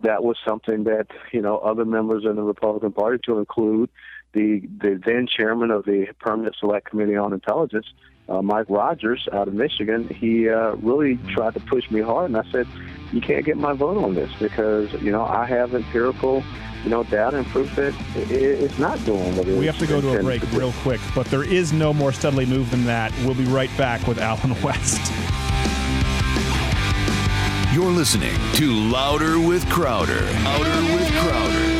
that 0.00 0.24
was 0.24 0.36
something 0.46 0.84
that 0.84 1.08
you 1.32 1.40
know 1.42 1.58
other 1.58 1.84
members 1.84 2.24
in 2.24 2.36
the 2.36 2.42
Republican 2.42 2.92
Party, 2.92 3.18
to 3.26 3.38
include 3.38 3.90
the 4.32 4.62
the 4.80 5.00
then 5.04 5.26
chairman 5.26 5.70
of 5.70 5.84
the 5.84 6.06
Permanent 6.20 6.56
Select 6.58 6.88
Committee 6.90 7.16
on 7.16 7.32
Intelligence, 7.32 7.86
uh, 8.32 8.40
Mike 8.40 8.66
Rogers 8.70 9.28
out 9.32 9.46
of 9.46 9.54
Michigan, 9.54 10.08
he 10.08 10.48
uh, 10.48 10.72
really 10.76 11.18
tried 11.34 11.52
to 11.54 11.60
push 11.60 11.90
me 11.90 12.00
hard, 12.00 12.30
and 12.30 12.36
I 12.36 12.50
said, 12.50 12.66
"You 13.12 13.20
can't 13.20 13.44
get 13.44 13.58
my 13.58 13.74
vote 13.74 14.02
on 14.02 14.14
this 14.14 14.30
because 14.40 14.90
you 15.02 15.12
know 15.12 15.22
I 15.22 15.44
have 15.44 15.74
empirical, 15.74 16.42
you 16.82 16.90
know, 16.90 17.04
data 17.04 17.36
and 17.38 17.46
proof 17.48 17.76
that 17.76 17.94
it, 18.16 18.30
it's 18.30 18.78
not 18.78 19.04
doing 19.04 19.36
what 19.36 19.46
it 19.46 19.58
we 19.58 19.66
have 19.66 19.78
to 19.78 19.86
go 19.86 20.00
to 20.00 20.18
a 20.18 20.22
break 20.22 20.40
do." 20.50 20.58
real 20.58 20.72
quick, 20.82 21.00
but 21.14 21.26
there 21.26 21.44
is 21.44 21.74
no 21.74 21.92
more 21.92 22.10
studly 22.10 22.48
move 22.48 22.70
than 22.70 22.86
that. 22.86 23.12
We'll 23.24 23.34
be 23.34 23.44
right 23.44 23.70
back 23.76 24.06
with 24.06 24.18
Allen 24.18 24.60
West. 24.62 25.12
You're 27.74 27.90
listening 27.90 28.36
to 28.54 28.72
Louder 28.72 29.38
with 29.40 29.68
Crowder. 29.68 30.22
Louder 30.44 30.94
with 30.94 31.10
Crowder. 31.12 31.71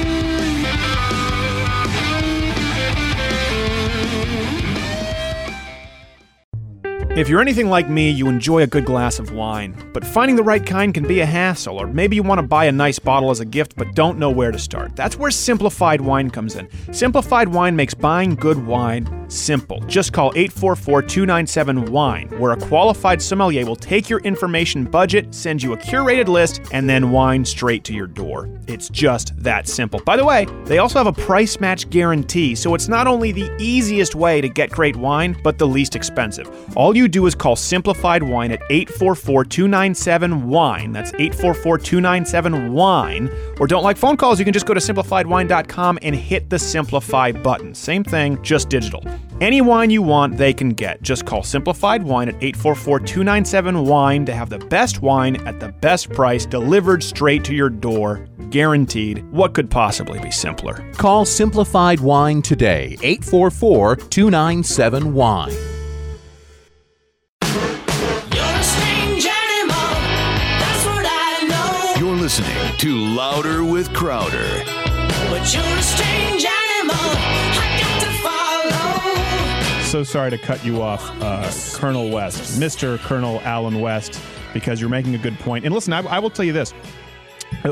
If 7.14 7.28
you're 7.28 7.42
anything 7.42 7.68
like 7.68 7.90
me, 7.90 8.10
you 8.10 8.26
enjoy 8.28 8.62
a 8.62 8.66
good 8.66 8.86
glass 8.86 9.18
of 9.18 9.34
wine, 9.34 9.76
but 9.92 10.02
finding 10.02 10.34
the 10.34 10.42
right 10.42 10.64
kind 10.64 10.94
can 10.94 11.06
be 11.06 11.20
a 11.20 11.26
hassle, 11.26 11.76
or 11.76 11.86
maybe 11.86 12.16
you 12.16 12.22
want 12.22 12.38
to 12.38 12.46
buy 12.46 12.64
a 12.64 12.72
nice 12.72 12.98
bottle 12.98 13.30
as 13.30 13.38
a 13.38 13.44
gift 13.44 13.76
but 13.76 13.94
don't 13.94 14.18
know 14.18 14.30
where 14.30 14.50
to 14.50 14.58
start. 14.58 14.96
That's 14.96 15.18
where 15.18 15.30
Simplified 15.30 16.00
Wine 16.00 16.30
comes 16.30 16.56
in. 16.56 16.70
Simplified 16.90 17.48
Wine 17.48 17.76
makes 17.76 17.92
buying 17.92 18.34
good 18.34 18.64
wine 18.64 19.21
simple. 19.32 19.80
Just 19.86 20.12
call 20.12 20.32
844 20.34 21.02
297 21.02 21.86
Wine, 21.86 22.28
where 22.38 22.52
a 22.52 22.56
qualified 22.56 23.20
sommelier 23.20 23.64
will 23.66 23.76
take 23.76 24.08
your 24.08 24.20
information 24.20 24.84
budget, 24.84 25.34
send 25.34 25.62
you 25.62 25.72
a 25.72 25.76
curated 25.76 26.28
list, 26.28 26.60
and 26.72 26.88
then 26.88 27.10
wine 27.10 27.44
straight 27.44 27.84
to 27.84 27.94
your 27.94 28.06
door. 28.06 28.48
It's 28.66 28.88
just 28.88 29.36
that 29.42 29.68
simple. 29.68 30.00
By 30.04 30.16
the 30.16 30.24
way, 30.24 30.46
they 30.64 30.78
also 30.78 30.98
have 30.98 31.06
a 31.06 31.12
price 31.12 31.60
match 31.60 31.88
guarantee, 31.90 32.54
so 32.54 32.74
it's 32.74 32.88
not 32.88 33.06
only 33.06 33.32
the 33.32 33.50
easiest 33.58 34.14
way 34.14 34.40
to 34.40 34.48
get 34.48 34.70
great 34.70 34.96
wine, 34.96 35.36
but 35.42 35.58
the 35.58 35.66
least 35.66 35.96
expensive. 35.96 36.48
All 36.76 36.96
you 36.96 37.08
do 37.08 37.26
is 37.26 37.34
call 37.34 37.56
Simplified 37.56 38.22
Wine 38.22 38.52
at 38.52 38.62
844 38.70 39.44
297 39.44 40.48
Wine. 40.48 40.92
That's 40.92 41.12
844 41.14 41.78
297 41.78 42.72
Wine. 42.72 43.30
Or 43.58 43.66
don't 43.66 43.82
like 43.82 43.96
phone 43.96 44.16
calls, 44.16 44.38
you 44.38 44.44
can 44.44 44.54
just 44.54 44.66
go 44.66 44.74
to 44.74 44.80
simplifiedwine.com 44.80 45.98
and 46.02 46.14
hit 46.14 46.50
the 46.50 46.58
Simplify 46.58 47.32
button. 47.32 47.74
Same 47.74 48.04
thing, 48.04 48.42
just 48.42 48.68
digital. 48.68 49.04
Any 49.40 49.60
wine 49.60 49.90
you 49.90 50.02
want, 50.02 50.36
they 50.36 50.52
can 50.52 50.68
get. 50.68 51.02
Just 51.02 51.26
call 51.26 51.42
Simplified 51.42 52.02
Wine 52.02 52.28
at 52.28 52.36
844 52.36 53.00
297 53.00 53.84
Wine 53.86 54.24
to 54.26 54.32
have 54.34 54.50
the 54.50 54.58
best 54.58 55.02
wine 55.02 55.36
at 55.46 55.58
the 55.58 55.68
best 55.68 56.10
price 56.10 56.46
delivered 56.46 57.02
straight 57.02 57.42
to 57.44 57.54
your 57.54 57.68
door. 57.68 58.26
Guaranteed. 58.50 59.24
What 59.32 59.54
could 59.54 59.70
possibly 59.70 60.20
be 60.20 60.30
simpler? 60.30 60.88
Call 60.92 61.24
Simplified 61.24 61.98
Wine 62.00 62.40
today, 62.42 62.96
844 63.02 63.96
297 63.96 65.12
Wine. 65.12 65.50
You're 65.50 65.60
a 68.44 68.62
strange 68.62 69.26
animal. 69.26 69.76
That's 70.60 70.84
what 70.86 71.06
I 71.08 71.46
know. 71.48 72.06
You're 72.06 72.16
listening 72.16 72.76
to 72.78 72.96
Louder 72.96 73.64
with 73.64 73.92
Crowder. 73.92 74.62
So 79.92 80.02
sorry 80.02 80.30
to 80.30 80.38
cut 80.38 80.64
you 80.64 80.80
off, 80.80 81.02
uh, 81.20 81.52
Colonel 81.78 82.08
West, 82.08 82.58
Mr. 82.58 82.98
Colonel 83.00 83.42
Allen 83.44 83.82
West, 83.82 84.18
because 84.54 84.80
you're 84.80 84.88
making 84.88 85.14
a 85.14 85.18
good 85.18 85.38
point. 85.40 85.66
And 85.66 85.74
listen, 85.74 85.92
I, 85.92 85.98
I 86.06 86.18
will 86.18 86.30
tell 86.30 86.46
you 86.46 86.54
this. 86.54 86.70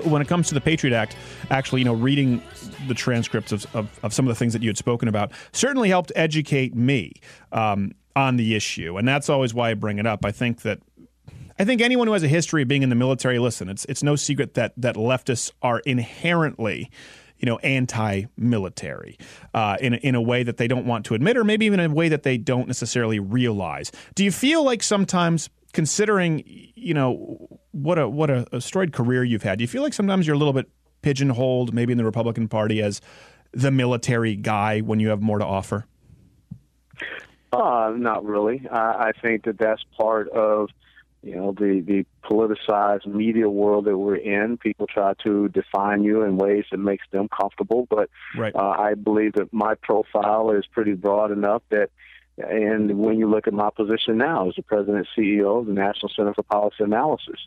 When 0.04 0.20
it 0.20 0.28
comes 0.28 0.46
to 0.48 0.54
the 0.54 0.61
Patriot 0.61 0.94
Act, 0.94 1.16
actually, 1.48 1.80
you 1.80 1.87
know, 1.87 1.94
reading 1.94 2.42
the 2.88 2.92
transcripts 2.92 3.52
of, 3.52 3.74
of, 3.74 3.98
of 4.02 4.12
some 4.12 4.26
of 4.26 4.28
the 4.28 4.35
things 4.35 4.52
that 4.52 4.61
you 4.61 4.68
had 4.68 4.76
spoken 4.76 5.09
about 5.09 5.33
certainly 5.52 5.88
helped 5.88 6.12
educate 6.14 6.74
me 6.74 7.14
um, 7.52 7.92
on 8.14 8.37
the 8.37 8.54
issue. 8.54 8.98
And 8.98 9.09
that's 9.09 9.30
always 9.30 9.54
why 9.54 9.70
I 9.70 9.74
bring 9.74 9.98
it 9.98 10.06
up. 10.06 10.26
I 10.26 10.30
think 10.30 10.61
that 10.61 10.80
I 11.59 11.64
think 11.64 11.80
anyone 11.80 12.06
who 12.06 12.12
has 12.12 12.22
a 12.22 12.28
history 12.28 12.61
of 12.61 12.68
being 12.68 12.83
in 12.83 12.90
the 12.90 12.96
military, 12.96 13.38
listen, 13.38 13.70
it's 13.70 13.87
it's 13.87 14.02
no 14.02 14.14
secret 14.14 14.54
that 14.54 14.74
that 14.76 14.96
leftists 14.96 15.52
are 15.62 15.78
inherently, 15.80 16.90
you 17.40 17.46
know, 17.46 17.59
anti-military 17.59 19.18
uh, 19.55 19.76
in 19.81 19.94
in 19.94 20.14
a 20.14 20.20
way 20.20 20.42
that 20.42 20.59
they 20.59 20.68
don't 20.68 20.87
want 20.87 21.07
to 21.07 21.14
admit, 21.14 21.37
or 21.37 21.44
maybe 21.44 21.66
even 21.66 21.81
in 21.81 21.90
a 21.90 21.94
way 21.94 22.09
that 22.09 22.22
they 22.22 22.37
don't 22.37 22.66
necessarily 22.66 23.18
realize. 23.18 23.90
Do 24.14 24.24
you 24.24 24.31
feel 24.31 24.62
like 24.62 24.83
sometimes, 24.83 25.48
considering 25.72 26.44
you 26.46 26.94
know 26.94 27.48
what 27.72 27.98
a 27.98 28.09
what 28.09 28.31
a, 28.31 28.46
a 28.53 28.61
storied 28.61 28.92
career 28.92 29.24
you've 29.24 29.42
had, 29.42 29.59
do 29.59 29.64
you 29.64 29.68
feel 29.68 29.83
like 29.83 29.94
sometimes 29.94 30.26
you're 30.26 30.37
a 30.37 30.38
little 30.38 30.53
bit 30.53 30.68
pigeonholed, 31.03 31.72
maybe 31.72 31.92
in 31.92 31.98
the 31.98 32.05
Republican 32.05 32.46
Party, 32.46 32.83
as 32.83 33.00
the 33.53 33.70
military 33.70 34.37
guy 34.37 34.81
when 34.81 35.00
you 35.00 35.09
have 35.09 35.22
more 35.22 35.38
to 35.38 35.46
offer? 35.46 35.87
Uh, 37.53 37.92
not 37.96 38.24
really. 38.24 38.68
I 38.70 39.12
think 39.20 39.44
that 39.44 39.59
that's 39.59 39.83
part 39.96 40.29
of 40.29 40.68
You 41.22 41.37
know, 41.37 41.52
the 41.52 41.83
the 41.87 42.06
politicized 42.24 43.06
media 43.06 43.48
world 43.48 43.85
that 43.85 43.96
we're 43.96 44.16
in, 44.16 44.56
people 44.56 44.87
try 44.87 45.12
to 45.22 45.48
define 45.48 46.02
you 46.02 46.22
in 46.22 46.38
ways 46.38 46.64
that 46.70 46.78
makes 46.78 47.04
them 47.11 47.28
comfortable. 47.28 47.87
But 47.90 48.09
Right. 48.37 48.54
uh, 48.54 48.70
I 48.70 48.94
believe 48.94 49.35
that 49.35 49.52
my 49.52 49.74
profile 49.74 50.50
is 50.52 50.64
pretty 50.66 50.94
broad 50.94 51.30
enough 51.30 51.62
that, 51.68 51.90
and 52.38 52.98
when 52.98 53.18
you 53.18 53.28
look 53.28 53.46
at 53.46 53.52
my 53.52 53.68
position 53.68 54.16
now 54.16 54.48
as 54.48 54.54
the 54.54 54.62
president 54.62 55.06
and 55.06 55.09
CEO 55.14 55.61
of 55.61 55.66
the 55.66 55.74
National 55.74 56.09
Center 56.09 56.33
for 56.33 56.42
Policy 56.42 56.85
Analysis, 56.85 57.40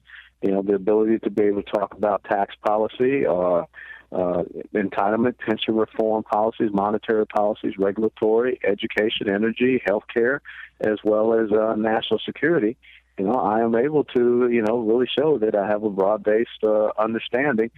you 0.43 0.51
know, 0.51 0.61
the 0.61 0.75
ability 0.75 1.19
to 1.19 1.31
be 1.31 1.43
able 1.43 1.63
to 1.63 1.71
talk 1.71 1.93
about 1.95 2.23
tax 2.25 2.53
policy, 2.63 3.25
uh, 3.25 3.63
uh, 4.11 4.43
entitlement, 4.75 5.37
pension 5.39 5.75
reform 5.75 6.21
policies, 6.23 6.69
monetary 6.71 7.25
policies, 7.25 7.73
regulatory, 7.79 8.59
education, 8.63 9.27
energy, 9.27 9.81
healthcare, 9.87 10.39
as 10.81 10.99
well 11.03 11.33
as 11.33 11.51
uh, 11.51 11.73
national 11.75 12.19
security. 12.19 12.77
You 13.17 13.25
know, 13.25 13.35
I 13.35 13.61
am 13.61 13.75
able 13.75 14.03
to, 14.05 14.49
you 14.49 14.61
know, 14.61 14.79
really 14.79 15.07
show 15.07 15.37
that 15.37 15.55
I 15.55 15.67
have 15.67 15.83
a 15.83 15.89
broad-based 15.89 16.63
uh, 16.63 16.89
understanding, 16.97 17.69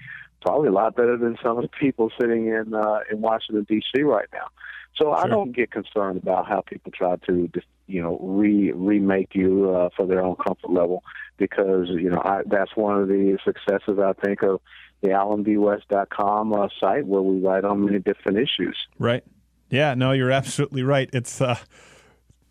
probably 0.41 0.69
a 0.69 0.71
lot 0.71 0.95
better 0.95 1.17
than 1.17 1.37
some 1.43 1.57
of 1.57 1.63
the 1.63 1.69
people 1.69 2.09
sitting 2.19 2.47
in 2.47 2.73
uh, 2.73 2.99
in 3.11 3.21
Washington 3.21 3.65
D.C. 3.67 4.01
right 4.03 4.29
now. 4.31 4.47
So 4.95 5.11
I 5.11 5.27
don't 5.27 5.51
get 5.51 5.71
concerned 5.71 6.21
about 6.23 6.47
how 6.47 6.61
people 6.61 6.91
try 6.91 7.17
to, 7.27 7.49
you 7.87 8.01
know, 8.01 8.17
re 8.21 8.71
remake 8.71 9.35
you 9.35 9.69
uh, 9.71 9.89
for 9.95 10.07
their 10.07 10.23
own 10.23 10.37
comfort 10.37 10.71
level, 10.71 11.03
because 11.37 11.89
you 11.89 12.09
know 12.09 12.21
I, 12.23 12.43
that's 12.45 12.75
one 12.77 13.01
of 13.01 13.09
the 13.09 13.37
successes 13.43 13.99
I 13.99 14.13
think 14.13 14.41
of 14.41 14.61
the 15.01 15.09
AllenBWest.com 15.09 16.53
uh, 16.53 16.67
site 16.79 17.05
where 17.05 17.21
we 17.21 17.41
write 17.41 17.65
on 17.65 17.85
many 17.85 17.99
different 17.99 18.37
issues. 18.37 18.77
Right. 18.97 19.23
Yeah, 19.69 19.93
no, 19.95 20.13
you're 20.13 20.31
absolutely 20.31 20.83
right. 20.83 21.09
It's 21.11 21.41
uh, 21.41 21.57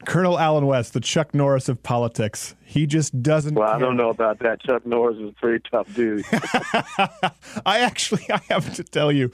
Colonel 0.07 0.39
Allen 0.39 0.67
West, 0.67 0.93
the 0.93 1.01
Chuck 1.01 1.35
Norris 1.35 1.69
of 1.69 1.83
politics. 1.83 2.55
He 2.65 2.87
just 2.87 3.23
doesn't. 3.23 3.55
Well, 3.55 3.69
I 3.69 3.79
don't 3.79 3.97
know 3.97 4.11
about 4.11 4.41
that. 4.41 4.61
Chuck 4.63 4.85
Norris 4.85 5.17
is 5.17 5.31
a 5.31 5.33
pretty 5.33 5.65
tough 5.71 5.93
dude. 5.95 6.25
I 7.65 7.81
actually, 7.81 8.25
I 8.31 8.41
have 8.51 8.75
to 8.75 8.85
tell 8.85 9.11
you, 9.11 9.31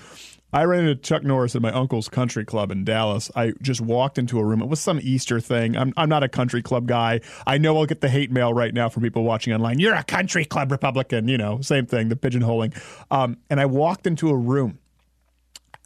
I 0.53 0.65
ran 0.65 0.85
into 0.87 1.01
Chuck 1.01 1.23
Norris 1.23 1.55
at 1.55 1.63
my 1.63 1.73
uncle's 1.73 2.09
country 2.09 2.45
club 2.45 2.71
in 2.73 2.85
Dallas. 2.85 3.31
I 3.37 3.53
just 3.63 3.81
walked 3.81 4.19
into 4.19 4.39
a 4.39 4.45
room. 4.45 4.61
It 4.61 4.69
was 4.69 4.81
some 4.81 4.99
Easter 5.01 5.41
thing. 5.41 5.77
I'm, 5.77 5.93
I'm 5.97 6.09
not 6.09 6.25
a 6.25 6.29
country 6.29 6.61
club 6.61 6.87
guy. 6.87 7.21
I 7.47 7.59
know 7.59 7.77
I'll 7.77 7.87
get 7.87 8.01
the 8.01 8.09
hate 8.09 8.33
mail 8.33 8.53
right 8.53 8.75
now 8.75 8.89
from 8.89 9.03
people 9.03 9.23
watching 9.23 9.53
online. 9.53 9.79
You're 9.79 9.95
a 9.95 10.03
country 10.03 10.45
club 10.45 10.73
Republican. 10.73 11.29
You 11.29 11.39
know, 11.39 11.61
same 11.61 11.87
thing, 11.87 12.09
the 12.09 12.17
pigeonholing. 12.17 12.77
Um, 13.11 13.39
and 13.49 13.61
I 13.61 13.67
walked 13.67 14.07
into 14.07 14.29
a 14.31 14.37
room 14.37 14.79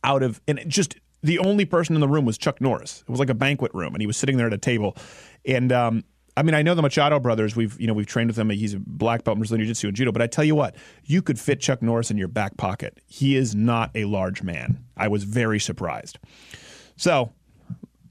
out 0.02 0.22
of, 0.22 0.40
and 0.48 0.58
it 0.58 0.68
just 0.68 0.96
the 1.24 1.38
only 1.38 1.64
person 1.64 1.94
in 1.94 2.00
the 2.00 2.08
room 2.08 2.26
was 2.26 2.36
Chuck 2.36 2.60
Norris. 2.60 3.02
It 3.02 3.10
was 3.10 3.18
like 3.18 3.30
a 3.30 3.34
banquet 3.34 3.72
room, 3.74 3.94
and 3.94 4.02
he 4.02 4.06
was 4.06 4.16
sitting 4.16 4.36
there 4.36 4.46
at 4.46 4.52
a 4.52 4.58
table. 4.58 4.94
And 5.46 5.72
um, 5.72 6.04
I 6.36 6.42
mean, 6.42 6.54
I 6.54 6.60
know 6.60 6.74
the 6.74 6.82
Machado 6.82 7.18
brothers. 7.18 7.56
We've 7.56 7.80
you 7.80 7.86
know 7.86 7.94
we've 7.94 8.06
trained 8.06 8.28
with 8.28 8.36
them. 8.36 8.50
He's 8.50 8.74
a 8.74 8.78
black 8.78 9.24
belt 9.24 9.36
in 9.36 9.40
Brazilian 9.40 9.64
Jiu-Jitsu 9.64 9.88
and 9.88 9.96
judo. 9.96 10.12
But 10.12 10.20
I 10.20 10.26
tell 10.26 10.44
you 10.44 10.54
what, 10.54 10.76
you 11.04 11.22
could 11.22 11.40
fit 11.40 11.60
Chuck 11.60 11.80
Norris 11.80 12.10
in 12.10 12.18
your 12.18 12.28
back 12.28 12.58
pocket. 12.58 13.00
He 13.06 13.36
is 13.36 13.54
not 13.54 13.90
a 13.94 14.04
large 14.04 14.42
man. 14.42 14.84
I 14.98 15.08
was 15.08 15.24
very 15.24 15.58
surprised. 15.58 16.18
So 16.96 17.32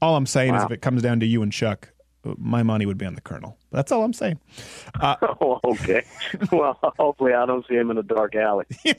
all 0.02 0.16
I'm 0.16 0.26
saying 0.26 0.56
is, 0.56 0.64
if 0.64 0.72
it 0.72 0.82
comes 0.82 1.00
down 1.00 1.20
to 1.20 1.26
you 1.26 1.42
and 1.42 1.52
Chuck, 1.52 1.92
uh, 2.26 2.34
my 2.36 2.64
money 2.64 2.84
would 2.84 2.98
be 2.98 3.06
on 3.06 3.14
the 3.14 3.20
Colonel. 3.20 3.56
That's 3.70 3.92
all 3.92 4.02
I'm 4.02 4.12
saying. 4.12 4.40
oh, 5.02 5.60
okay. 5.64 6.04
Well, 6.50 6.78
hopefully 6.98 7.32
I 7.32 7.46
don't 7.46 7.64
see 7.68 7.74
him 7.74 7.92
in 7.92 7.98
a 7.98 8.02
dark 8.02 8.34
alley. 8.34 8.66
yeah. 8.84 8.94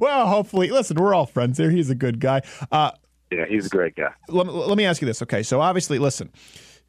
Well, 0.00 0.28
hopefully, 0.28 0.70
listen, 0.70 0.96
we're 0.96 1.14
all 1.14 1.26
friends 1.26 1.58
here. 1.58 1.70
He's 1.70 1.90
a 1.90 1.94
good 1.96 2.20
guy. 2.20 2.42
Uh, 2.70 2.92
Yeah, 3.30 3.46
he's 3.48 3.66
a 3.66 3.68
great 3.70 3.94
guy. 3.96 4.12
let, 4.28 4.46
let 4.46 4.76
me 4.76 4.84
ask 4.84 5.00
you 5.00 5.06
this. 5.06 5.22
Okay, 5.22 5.42
so 5.42 5.60
obviously, 5.60 5.98
listen, 5.98 6.30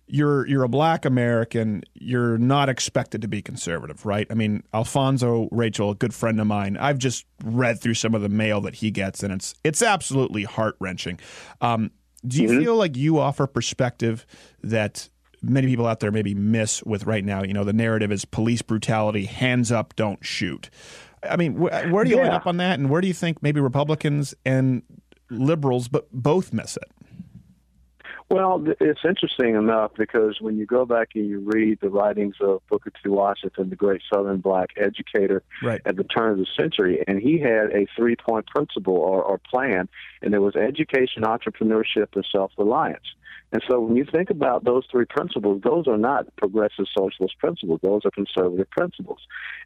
you're 0.08 0.46
you're 0.48 0.64
a 0.64 0.70
black 0.70 1.06
American. 1.06 1.84
You're 1.94 2.38
not 2.38 2.68
expected 2.70 3.22
to 3.22 3.28
be 3.28 3.42
conservative, 3.42 4.06
right? 4.06 4.28
I 4.30 4.34
mean, 4.34 4.64
Alfonzo 4.74 5.48
Rachel, 5.52 5.92
a 5.92 5.96
good 5.96 6.14
friend 6.14 6.40
of 6.42 6.48
mine. 6.48 6.78
I've 6.78 6.98
just 6.98 7.26
read 7.44 7.80
through 7.80 7.94
some 7.94 8.16
of 8.16 8.22
the 8.22 8.30
mail 8.30 8.60
that 8.62 8.76
he 8.76 8.92
gets, 8.92 9.24
and 9.24 9.32
it's 9.34 9.54
it's 9.64 9.82
absolutely 9.82 10.44
heart 10.44 10.76
wrenching. 10.80 11.20
Um, 11.62 11.92
do 12.26 12.42
you 12.42 12.60
feel 12.60 12.76
like 12.76 12.96
you 12.98 13.20
offer 13.20 13.48
perspective 13.48 14.26
that 14.64 15.10
many 15.42 15.68
people 15.68 15.88
out 15.88 16.02
there 16.02 16.12
maybe 16.12 16.34
miss 16.36 16.84
with 16.84 17.06
right 17.06 17.24
now? 17.26 17.44
You 17.44 17.54
know, 17.54 17.64
the 17.64 17.74
narrative 17.74 18.12
is 18.12 18.26
police 18.26 18.62
brutality, 18.62 19.26
hands 19.26 19.72
up, 19.72 19.96
don't 19.96 20.24
shoot. 20.26 20.70
I 21.28 21.36
mean, 21.36 21.56
wh- 21.56 21.92
where 21.92 22.04
do 22.04 22.10
you 22.10 22.18
line 22.18 22.26
Yeah. 22.28 22.36
up 22.36 22.48
on 22.48 22.58
that, 22.58 22.80
and 22.80 22.90
where 22.90 23.00
do 23.02 23.08
you 23.08 23.14
think 23.14 23.42
maybe 23.42 23.60
Republicans 23.62 24.34
and 24.46 24.82
liberals, 25.32 25.88
but 25.88 26.08
both 26.12 26.54
miss 26.54 26.78
it? 26.78 26.92
Well, 28.30 28.64
it's 28.80 29.02
interesting 29.04 29.56
enough 29.56 29.92
because 29.98 30.38
when 30.40 30.58
you 30.58 30.66
go 30.66 30.86
back 30.86 31.10
and 31.16 31.28
you 31.28 31.40
read 31.40 31.80
the 31.82 31.90
writings 31.90 32.36
of 32.40 32.62
Booker 32.70 32.90
T. 32.92 33.10
Washington, 33.10 33.70
the 33.70 33.76
great 33.76 34.02
Southern 34.14 34.40
black 34.40 34.70
educator 34.78 35.44
Right. 35.62 35.82
at 35.86 35.98
the 35.98 36.06
turn 36.06 36.32
of 36.32 36.38
the 36.38 36.48
century, 36.58 37.04
and 37.10 37.20
he 37.20 37.40
had 37.40 37.72
a 37.74 37.88
three 37.98 38.16
point 38.16 38.48
principle 38.48 38.96
or, 38.96 39.22
or 39.22 39.38
plan, 39.38 39.90
and 40.22 40.32
there 40.32 40.40
was 40.40 40.56
education, 40.56 41.24
entrepreneurship, 41.24 42.08
and 42.16 42.26
self 42.32 42.54
reliance. 42.58 43.04
And 43.52 43.62
so 43.70 43.82
when 43.82 43.98
you 43.98 44.06
think 44.06 44.30
about 44.30 44.64
those 44.64 44.86
three 44.90 45.04
principles, 45.04 45.62
those 45.62 45.86
are 45.88 45.98
not 45.98 46.34
progressive 46.38 46.86
socialist 46.98 47.38
principles, 47.38 47.82
those 47.84 48.02
are 48.06 48.12
conservative 48.12 48.70
principles. 48.70 49.20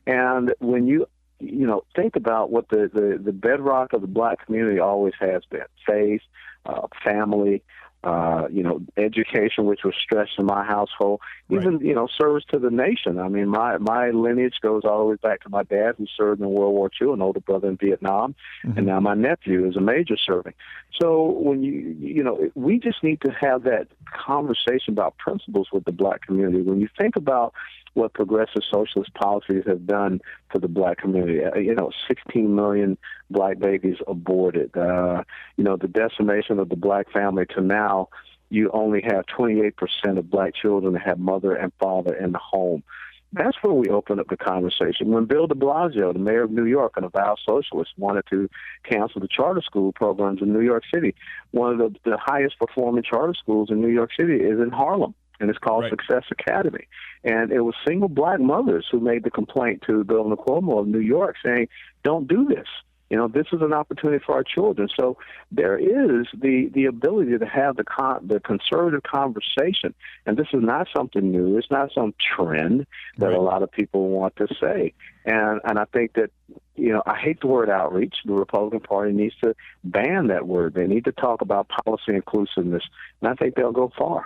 And 0.07 0.55
when 0.59 0.87
you 0.87 1.05
you 1.39 1.67
know, 1.67 1.83
think 1.95 2.15
about 2.15 2.51
what 2.51 2.69
the, 2.69 2.89
the, 2.93 3.21
the 3.23 3.33
bedrock 3.33 3.93
of 3.93 4.01
the 4.01 4.07
black 4.07 4.45
community 4.45 4.79
always 4.79 5.13
has 5.19 5.43
been 5.49 5.65
faith, 5.85 6.21
uh, 6.65 6.87
family, 7.03 7.61
uh, 8.05 8.47
you 8.51 8.61
know, 8.61 8.79
education, 8.97 9.65
which 9.65 9.79
was 9.83 9.95
stressed 9.99 10.33
in 10.37 10.45
my 10.45 10.63
household, 10.63 11.19
even, 11.49 11.79
you 11.79 11.95
know, 11.95 12.07
service 12.19 12.43
to 12.51 12.59
the 12.59 12.69
nation. 12.69 13.19
I 13.19 13.29
mean, 13.29 13.49
my, 13.49 13.79
my 13.79 14.11
lineage 14.11 14.57
goes 14.61 14.83
all 14.85 14.99
the 14.99 15.05
way 15.05 15.15
back 15.15 15.41
to 15.41 15.49
my 15.49 15.63
dad 15.63 15.95
who 15.97 16.05
served 16.15 16.39
in 16.39 16.47
World 16.47 16.75
War 16.75 16.91
II, 17.01 17.13
an 17.13 17.21
older 17.23 17.39
brother 17.39 17.67
in 17.67 17.77
Vietnam, 17.77 18.35
and 18.63 18.85
now 18.85 18.99
my 18.99 19.15
nephew 19.15 19.67
is 19.67 19.75
a 19.75 19.81
major 19.81 20.17
serving. 20.17 20.53
So 21.01 21.23
when 21.23 21.63
you, 21.63 21.95
you 21.99 22.23
know, 22.23 22.51
we 22.53 22.77
just 22.77 23.03
need 23.03 23.21
to 23.21 23.31
have 23.31 23.63
that 23.63 23.87
conversation 24.13 24.93
about 24.93 25.17
principles 25.17 25.69
with 25.73 25.85
the 25.85 25.91
black 25.91 26.21
community. 26.27 26.61
When 26.61 26.79
you 26.79 26.89
think 26.95 27.15
about 27.15 27.55
what 27.95 28.13
progressive 28.13 28.61
socialist 28.71 29.13
policies 29.13 29.63
have 29.65 29.87
done 29.87 30.19
for 30.51 30.59
the 30.59 30.67
black 30.67 30.97
community. 30.97 31.43
Uh, 31.43 31.57
you 31.57 31.73
know, 31.73 31.91
16 32.07 32.53
million 32.53 32.97
black 33.29 33.57
babies 33.57 33.97
aborted. 34.07 34.75
Uh, 34.77 35.23
you 35.57 35.63
know, 35.63 35.77
the 35.77 35.87
decimation 35.87 36.59
of 36.59 36.69
the 36.69 36.75
black 36.75 37.11
family 37.11 37.45
to 37.55 37.61
now, 37.61 38.09
you 38.49 38.69
only 38.73 39.01
have 39.01 39.25
28% 39.37 39.73
of 40.17 40.29
black 40.29 40.53
children 40.53 40.93
that 40.93 41.01
have 41.03 41.17
mother 41.17 41.55
and 41.55 41.71
father 41.79 42.13
in 42.13 42.33
the 42.33 42.39
home. 42.39 42.83
That's 43.31 43.57
where 43.61 43.73
we 43.73 43.89
open 43.89 44.19
up 44.19 44.27
the 44.27 44.37
conversation. 44.37 45.11
When 45.11 45.25
Bill 45.25 45.47
de 45.47 45.55
Blasio, 45.55 46.13
the 46.13 46.19
mayor 46.19 46.43
of 46.43 46.51
New 46.51 46.65
York, 46.65 46.93
an 46.95 47.03
avowed 47.03 47.39
socialist, 47.45 47.91
wanted 47.97 48.25
to 48.29 48.49
cancel 48.83 49.19
the 49.19 49.27
charter 49.27 49.61
school 49.61 49.91
programs 49.91 50.41
in 50.41 50.53
New 50.53 50.61
York 50.61 50.83
City, 50.93 51.15
one 51.51 51.73
of 51.73 51.77
the, 51.79 52.09
the 52.09 52.17
highest 52.17 52.59
performing 52.59 53.03
charter 53.03 53.33
schools 53.33 53.69
in 53.71 53.81
New 53.81 53.89
York 53.89 54.11
City 54.17 54.35
is 54.35 54.59
in 54.59 54.69
Harlem 54.71 55.15
and 55.39 55.49
it's 55.49 55.59
called 55.59 55.83
Right. 55.83 55.91
Success 55.91 56.23
Academy. 56.31 56.87
And 57.23 57.51
it 57.51 57.61
was 57.61 57.75
single 57.87 58.09
black 58.09 58.39
mothers 58.39 58.85
who 58.91 58.99
made 58.99 59.23
the 59.23 59.31
complaint 59.31 59.83
to 59.87 60.03
Bill 60.03 60.25
Cuomo 60.35 60.79
of 60.79 60.87
New 60.87 60.99
York 60.99 61.35
saying, 61.43 61.67
don't 62.03 62.27
do 62.27 62.45
this. 62.45 62.67
You 63.11 63.17
know, 63.17 63.27
this 63.27 63.45
is 63.53 63.61
an 63.61 63.71
opportunity 63.71 64.23
for 64.25 64.33
our 64.33 64.43
children. 64.43 64.89
So 64.99 65.17
there 65.51 65.77
is 65.77 66.25
the, 66.33 66.71
the 66.73 66.85
ability 66.85 67.37
to 67.37 67.45
have 67.45 67.75
the 67.77 67.83
con- 67.83 68.25
the 68.27 68.39
conservative 68.39 69.03
conversation, 69.03 69.93
and 70.25 70.35
this 70.37 70.47
is 70.51 70.63
not 70.63 70.87
something 70.95 71.31
new. 71.31 71.55
It's 71.59 71.69
not 71.69 71.91
some 71.93 72.15
trend 72.35 72.87
that 73.19 73.27
Right. 73.27 73.37
a 73.37 73.39
lot 73.41 73.61
of 73.61 73.71
people 73.71 74.09
want 74.09 74.35
to 74.37 74.47
say. 74.59 74.93
And 75.23 75.61
and 75.65 75.77
I 75.77 75.85
think 75.85 76.13
that 76.13 76.31
you 76.75 76.93
know 76.93 77.03
I 77.05 77.15
hate 77.19 77.41
the 77.41 77.47
word 77.47 77.69
outreach. 77.69 78.15
The 78.25 78.33
Republican 78.33 78.79
Party 78.79 79.13
needs 79.13 79.35
to 79.43 79.55
ban 79.83 80.27
that 80.27 80.47
word. 80.47 80.73
They 80.73 80.87
need 80.87 81.05
to 81.05 81.11
talk 81.11 81.41
about 81.41 81.69
policy 81.85 82.15
inclusiveness, 82.15 82.83
and 83.21 83.29
I 83.29 83.35
think 83.35 83.53
they'll 83.53 83.71
go 83.71 83.91
far. 83.95 84.25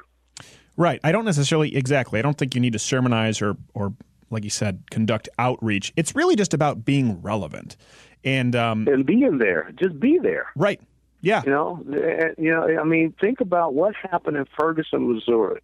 Right. 0.80 1.00
I 1.04 1.12
don't 1.12 1.26
necessarily 1.26 1.76
exactly. 1.76 2.18
I 2.20 2.22
don't 2.24 2.38
think 2.38 2.56
you 2.56 2.62
need 2.62 2.74
to 2.74 2.80
sermonize 2.80 3.42
or 3.42 3.58
or 3.76 3.94
like 4.32 4.44
you 4.46 4.50
said, 4.50 4.82
conduct 4.89 5.28
outreach. 5.38 5.92
It's 5.96 6.15
really 6.15 6.36
just 6.36 6.54
about 6.54 6.86
being 6.86 7.22
relevant. 7.22 7.76
And 8.24 8.56
um, 8.56 8.88
And 8.88 9.06
being 9.06 9.38
there, 9.39 9.72
just 9.80 10.00
be 10.00 10.20
there. 10.22 10.48
right. 10.56 10.80
Yeah. 11.22 11.42
You 11.46 11.52
know, 11.52 11.84
Eh, 11.94 12.30
you 12.38 12.50
know. 12.52 12.65
I 12.80 12.86
mean, 12.86 13.13
think 13.20 13.42
about 13.42 13.74
what 13.74 13.94
happened 14.10 14.38
in 14.38 14.46
Ferguson, 14.58 15.13
Missouri. 15.13 15.60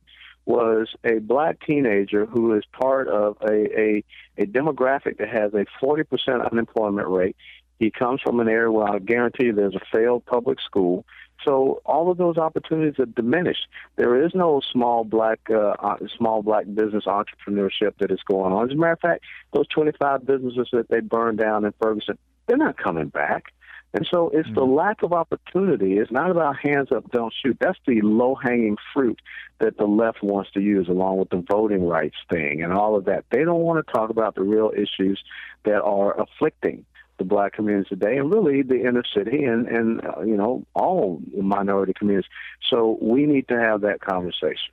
Was 0.45 0.89
a 1.05 1.19
black 1.19 1.65
teenager 1.65 2.25
who 2.25 2.53
is 2.55 2.63
part 2.73 3.07
of 3.07 3.37
a 3.41 3.79
a, 3.79 4.03
a 4.37 4.45
demographic 4.45 5.17
that 5.19 5.29
has 5.29 5.53
a 5.53 5.65
forty 5.79 6.03
percent 6.03 6.41
unemployment 6.51 7.07
rate. 7.07 7.35
He 7.79 7.89
comes 7.89 8.19
from 8.21 8.39
an 8.41 8.47
area 8.49 8.69
where 8.71 8.87
I 8.87 8.99
guarantee 8.99 9.45
you 9.45 9.53
there's 9.53 9.75
a 9.75 9.81
failed 9.91 10.25
public 10.25 10.59
school. 10.61 11.05
So 11.45 11.81
all 11.85 12.11
of 12.11 12.17
those 12.17 12.37
opportunities 12.37 12.99
are 12.99 13.05
diminished. 13.05 13.67
There 13.95 14.25
is 14.25 14.31
no 14.33 14.61
small 14.71 15.03
black 15.03 15.39
uh, 15.49 15.75
uh, 15.79 15.97
small 16.17 16.41
black 16.41 16.65
business 16.73 17.05
entrepreneurship 17.05 17.93
that 17.99 18.11
is 18.11 18.19
going 18.27 18.51
on. 18.51 18.69
As 18.69 18.73
a 18.73 18.77
matter 18.77 18.93
of 18.93 18.99
fact, 18.99 19.23
those 19.53 19.67
25 19.67 20.25
businesses 20.25 20.67
that 20.73 20.89
they 20.89 20.99
burned 20.99 21.37
down 21.37 21.63
in 21.65 21.73
Ferguson, 21.81 22.17
they're 22.47 22.57
not 22.57 22.77
coming 22.77 23.09
back. 23.09 23.53
And 23.93 24.05
so 24.11 24.29
it's 24.33 24.49
the 24.53 24.65
lack 24.65 25.03
of 25.03 25.13
opportunity. 25.13 25.99
It's 25.99 26.11
not 26.11 26.29
about 26.29 26.57
hands 26.57 26.89
up, 26.93 27.09
don't 27.11 27.33
shoot. 27.41 27.55
That's 27.61 27.79
the 27.87 28.01
low 28.01 28.35
hanging 28.35 28.75
fruit 28.93 29.21
that 29.59 29.77
the 29.77 29.85
left 29.85 30.21
wants 30.21 30.51
to 30.51 30.59
use, 30.59 30.89
along 30.89 31.19
with 31.19 31.29
the 31.29 31.41
voting 31.49 31.87
rights 31.87 32.17
thing 32.29 32.61
and 32.61 32.73
all 32.73 32.97
of 32.97 33.05
that. 33.05 33.23
They 33.31 33.45
don't 33.45 33.61
want 33.61 33.85
to 33.85 33.93
talk 33.93 34.09
about 34.09 34.35
the 34.35 34.43
real 34.43 34.73
issues 34.75 35.23
that 35.63 35.81
are 35.81 36.19
afflicting 36.19 36.85
the 37.17 37.23
black 37.23 37.53
communities 37.53 37.87
today, 37.89 38.17
and 38.17 38.33
really 38.33 38.61
the 38.61 38.81
inner 38.81 39.03
city 39.15 39.43
and 39.43 39.67
and 39.67 40.05
uh, 40.05 40.21
you 40.21 40.35
know 40.35 40.65
all 40.73 41.21
minority 41.35 41.93
communities. 41.97 42.29
So 42.69 42.97
we 43.01 43.25
need 43.25 43.47
to 43.47 43.59
have 43.59 43.81
that 43.81 44.01
conversation. 44.01 44.71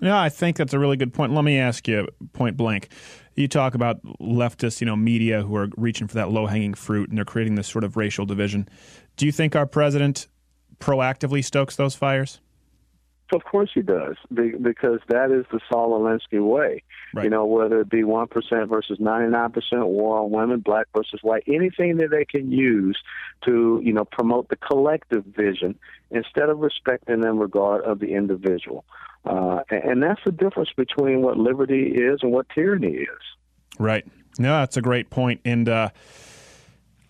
Yeah, 0.00 0.20
I 0.20 0.28
think 0.28 0.56
that's 0.56 0.72
a 0.72 0.78
really 0.78 0.96
good 0.96 1.12
point. 1.12 1.32
Let 1.32 1.42
me 1.42 1.58
ask 1.58 1.88
you 1.88 2.08
point 2.32 2.56
blank. 2.56 2.88
You 3.34 3.48
talk 3.48 3.74
about 3.74 4.02
leftist, 4.20 4.80
you 4.80 4.86
know, 4.86 4.96
media 4.96 5.42
who 5.42 5.56
are 5.56 5.68
reaching 5.76 6.06
for 6.06 6.14
that 6.14 6.30
low 6.30 6.46
hanging 6.46 6.74
fruit 6.74 7.08
and 7.08 7.18
they're 7.18 7.24
creating 7.24 7.56
this 7.56 7.68
sort 7.68 7.84
of 7.84 7.96
racial 7.96 8.24
division. 8.24 8.68
Do 9.16 9.26
you 9.26 9.32
think 9.32 9.56
our 9.56 9.66
president 9.66 10.28
proactively 10.78 11.44
stokes 11.44 11.76
those 11.76 11.94
fires? 11.94 12.40
Of 13.32 13.44
course 13.44 13.70
he 13.74 13.82
does, 13.82 14.16
be- 14.32 14.56
because 14.60 15.00
that 15.08 15.30
is 15.30 15.44
the 15.52 15.60
Saul 15.70 16.00
Alinsky 16.00 16.42
way. 16.42 16.82
Right. 17.12 17.24
You 17.24 17.30
know, 17.30 17.44
whether 17.44 17.80
it 17.80 17.90
be 17.90 18.02
one 18.02 18.26
percent 18.26 18.68
versus 18.68 18.98
ninety 18.98 19.30
nine 19.30 19.52
percent, 19.52 19.86
war 19.86 20.18
on 20.18 20.30
women, 20.30 20.60
black 20.60 20.86
versus 20.96 21.20
white, 21.22 21.44
anything 21.46 21.98
that 21.98 22.10
they 22.10 22.24
can 22.24 22.50
use 22.50 22.98
to 23.44 23.80
you 23.84 23.92
know 23.92 24.04
promote 24.04 24.48
the 24.48 24.56
collective 24.56 25.24
vision 25.26 25.78
instead 26.10 26.48
of 26.48 26.58
respecting 26.58 27.24
and 27.24 27.38
regard 27.38 27.84
of 27.84 27.98
the 27.98 28.14
individual. 28.14 28.84
Uh, 29.24 29.60
and, 29.70 29.84
and 29.84 30.02
that's 30.02 30.20
the 30.24 30.32
difference 30.32 30.70
between 30.74 31.20
what 31.20 31.36
liberty 31.36 31.88
is 31.88 32.20
and 32.22 32.32
what 32.32 32.46
tyranny 32.54 32.94
is. 32.94 33.08
Right. 33.78 34.06
No, 34.38 34.60
that's 34.60 34.76
a 34.76 34.82
great 34.82 35.10
point. 35.10 35.40
And 35.44 35.68
uh, 35.68 35.90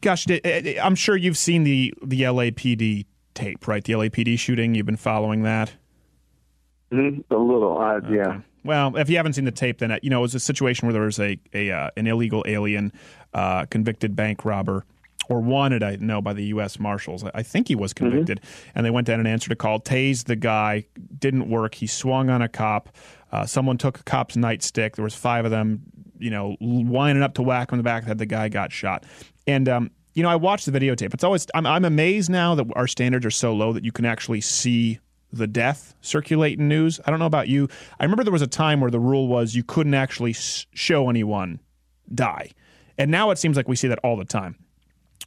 gosh, 0.01 0.27
eh, 0.29 0.79
I'm 0.83 0.95
sure 0.95 1.16
you've 1.16 1.39
seen 1.39 1.64
the 1.64 1.95
the 2.03 2.23
LAPD 2.23 3.07
tape, 3.35 3.69
right? 3.69 3.85
The 3.85 3.93
LAPD 3.93 4.39
shooting. 4.39 4.75
You've 4.75 4.87
been 4.87 4.97
following 4.97 5.43
that. 5.43 5.75
Mhm, 6.93 7.24
A 7.30 7.36
little, 7.36 7.78
uh, 7.78 8.01
yeah. 8.11 8.41
Well, 8.64 8.97
if 8.97 9.09
you 9.09 9.16
haven't 9.16 9.34
seen 9.34 9.45
the 9.45 9.51
tape, 9.51 9.78
then 9.78 9.91
uh, 9.93 9.99
you 10.03 10.11
know 10.11 10.18
it 10.18 10.22
was 10.22 10.34
a 10.34 10.41
situation 10.41 10.86
where 10.89 10.93
there 10.93 11.03
was 11.03 11.18
a, 11.20 11.39
a 11.55 11.70
uh, 11.70 11.91
an 11.97 12.07
illegal 12.07 12.45
alien 12.47 12.93
uh, 13.34 13.66
convicted 13.66 14.16
bank 14.16 14.45
robber 14.45 14.84
or 15.30 15.41
wanted, 15.41 15.82
I 15.82 15.97
know, 15.97 16.22
by 16.22 16.32
the 16.32 16.45
U.S. 16.47 16.78
Marshals. 16.78 17.22
I- 17.34 17.43
think 17.43 17.68
he 17.68 17.74
was 17.74 17.93
convicted, 17.93 18.41
and 18.74 18.84
they 18.86 18.91
went 18.91 19.07
down 19.07 19.18
and 19.20 19.28
answered 19.28 19.53
a 19.53 19.57
call, 19.57 19.78
tased 19.80 20.24
the 20.24 20.36
guy. 20.36 20.86
Didn't 21.18 21.49
work. 21.51 21.74
He 21.74 21.86
swung 21.86 22.30
on 22.30 22.41
a 22.41 22.49
cop. 22.49 22.89
Uh, 23.30 23.45
someone 23.45 23.76
took 23.76 24.01
a 24.01 24.03
cop's 24.05 24.36
nightstick. 24.36 24.97
There 24.97 25.03
was 25.05 25.14
five 25.14 25.45
of 25.45 25.51
them, 25.51 25.82
you 26.18 26.30
know, 26.30 26.57
lining 26.61 27.22
up 27.22 27.34
to 27.34 27.43
whack 27.43 27.70
him 27.70 27.74
in 27.74 27.78
the 27.78 27.84
back 27.84 28.07
That 28.07 28.16
the. 28.16 28.24
The 28.24 28.26
guy 28.26 28.49
got 28.49 28.72
shot, 28.72 29.05
and 29.47 29.68
um, 29.68 29.91
you 30.14 30.22
know, 30.22 30.30
I 30.30 30.36
watched 30.36 30.64
the 30.66 30.72
videotape. 30.72 31.12
It's 31.14 31.24
always 31.24 31.47
I'm, 31.55 31.66
I'm 31.66 31.84
amazed 31.84 32.30
now 32.30 32.55
that 32.57 32.66
our 32.74 32.86
standards 32.86 33.24
are 33.26 33.30
so 33.30 33.55
low 33.55 33.72
that 33.74 33.84
you 33.84 33.93
can 33.93 34.05
actually 34.07 34.41
see 34.41 34.99
the 35.33 35.47
death 35.47 35.95
circulating 36.01 36.68
news. 36.68 37.01
I 37.07 37.11
don't 37.11 37.18
know 37.20 37.26
about 37.26 37.49
you. 37.49 37.68
I 38.01 38.05
remember 38.05 38.24
there 38.24 38.33
was 38.33 38.43
a 38.43 38.47
time 38.47 38.81
where 38.81 38.91
the 38.91 39.01
rule 39.01 39.29
was 39.29 39.55
you 39.55 39.62
couldn't 39.62 39.95
actually 39.95 40.33
show 40.35 41.11
anyone 41.11 41.61
die, 42.14 42.51
and 42.97 43.11
now 43.11 43.31
it 43.31 43.39
seems 43.39 43.57
like 43.57 43.68
we 43.68 43.76
see 43.76 43.89
that 43.89 43.99
all 44.03 44.16
the 44.16 44.24
time, 44.24 44.57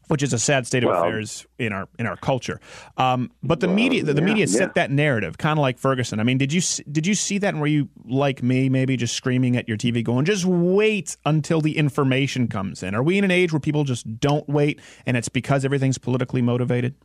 which 0.08 0.24
is 0.24 0.34
a 0.34 0.40
sad 0.40 0.66
state 0.66 0.84
of 0.84 0.90
Well- 0.90 1.04
affairs 1.04 1.46
in 1.60 1.72
our 1.72 1.88
in 2.00 2.08
our 2.08 2.18
culture. 2.18 2.60
Um, 2.98 3.32
but 3.44 3.60
the 3.60 3.68
media, 3.68 4.04
the, 4.04 4.14
the 4.14 4.22
yeah, 4.22 4.26
media 4.26 4.46
yeah. 4.48 4.58
set 4.58 4.74
that 4.76 4.90
narrative, 4.90 5.38
kind 5.38 5.60
of 5.60 5.62
like 5.62 5.78
Ferguson. 5.78 6.20
I 6.20 6.24
mean, 6.24 6.40
did 6.40 6.52
you 6.52 6.62
did 6.92 7.06
you 7.06 7.14
see 7.14 7.38
that? 7.38 7.50
And 7.50 7.62
were 7.62 7.68
you 7.68 7.88
like 8.06 8.42
me, 8.42 8.70
maybe 8.70 8.98
just 8.98 9.16
screaming 9.16 9.56
at 9.56 9.68
your 9.68 9.78
TV, 9.78 10.04
going, 10.04 10.26
"Just 10.26 10.46
wait 10.46 11.16
until 11.26 11.62
the 11.62 11.78
information 11.78 12.48
comes 12.48 12.82
in"? 12.82 12.96
Are 12.96 13.04
we 13.04 13.18
in 13.20 13.24
an 13.24 13.32
age 13.32 13.54
where 13.54 13.60
people 13.60 13.84
just 13.84 14.20
don't 14.20 14.48
wait, 14.50 14.80
and 15.06 15.16
it's 15.16 15.30
because 15.30 15.64
everything's 15.64 16.00
politically 16.00 16.42
motivated? 16.42 16.96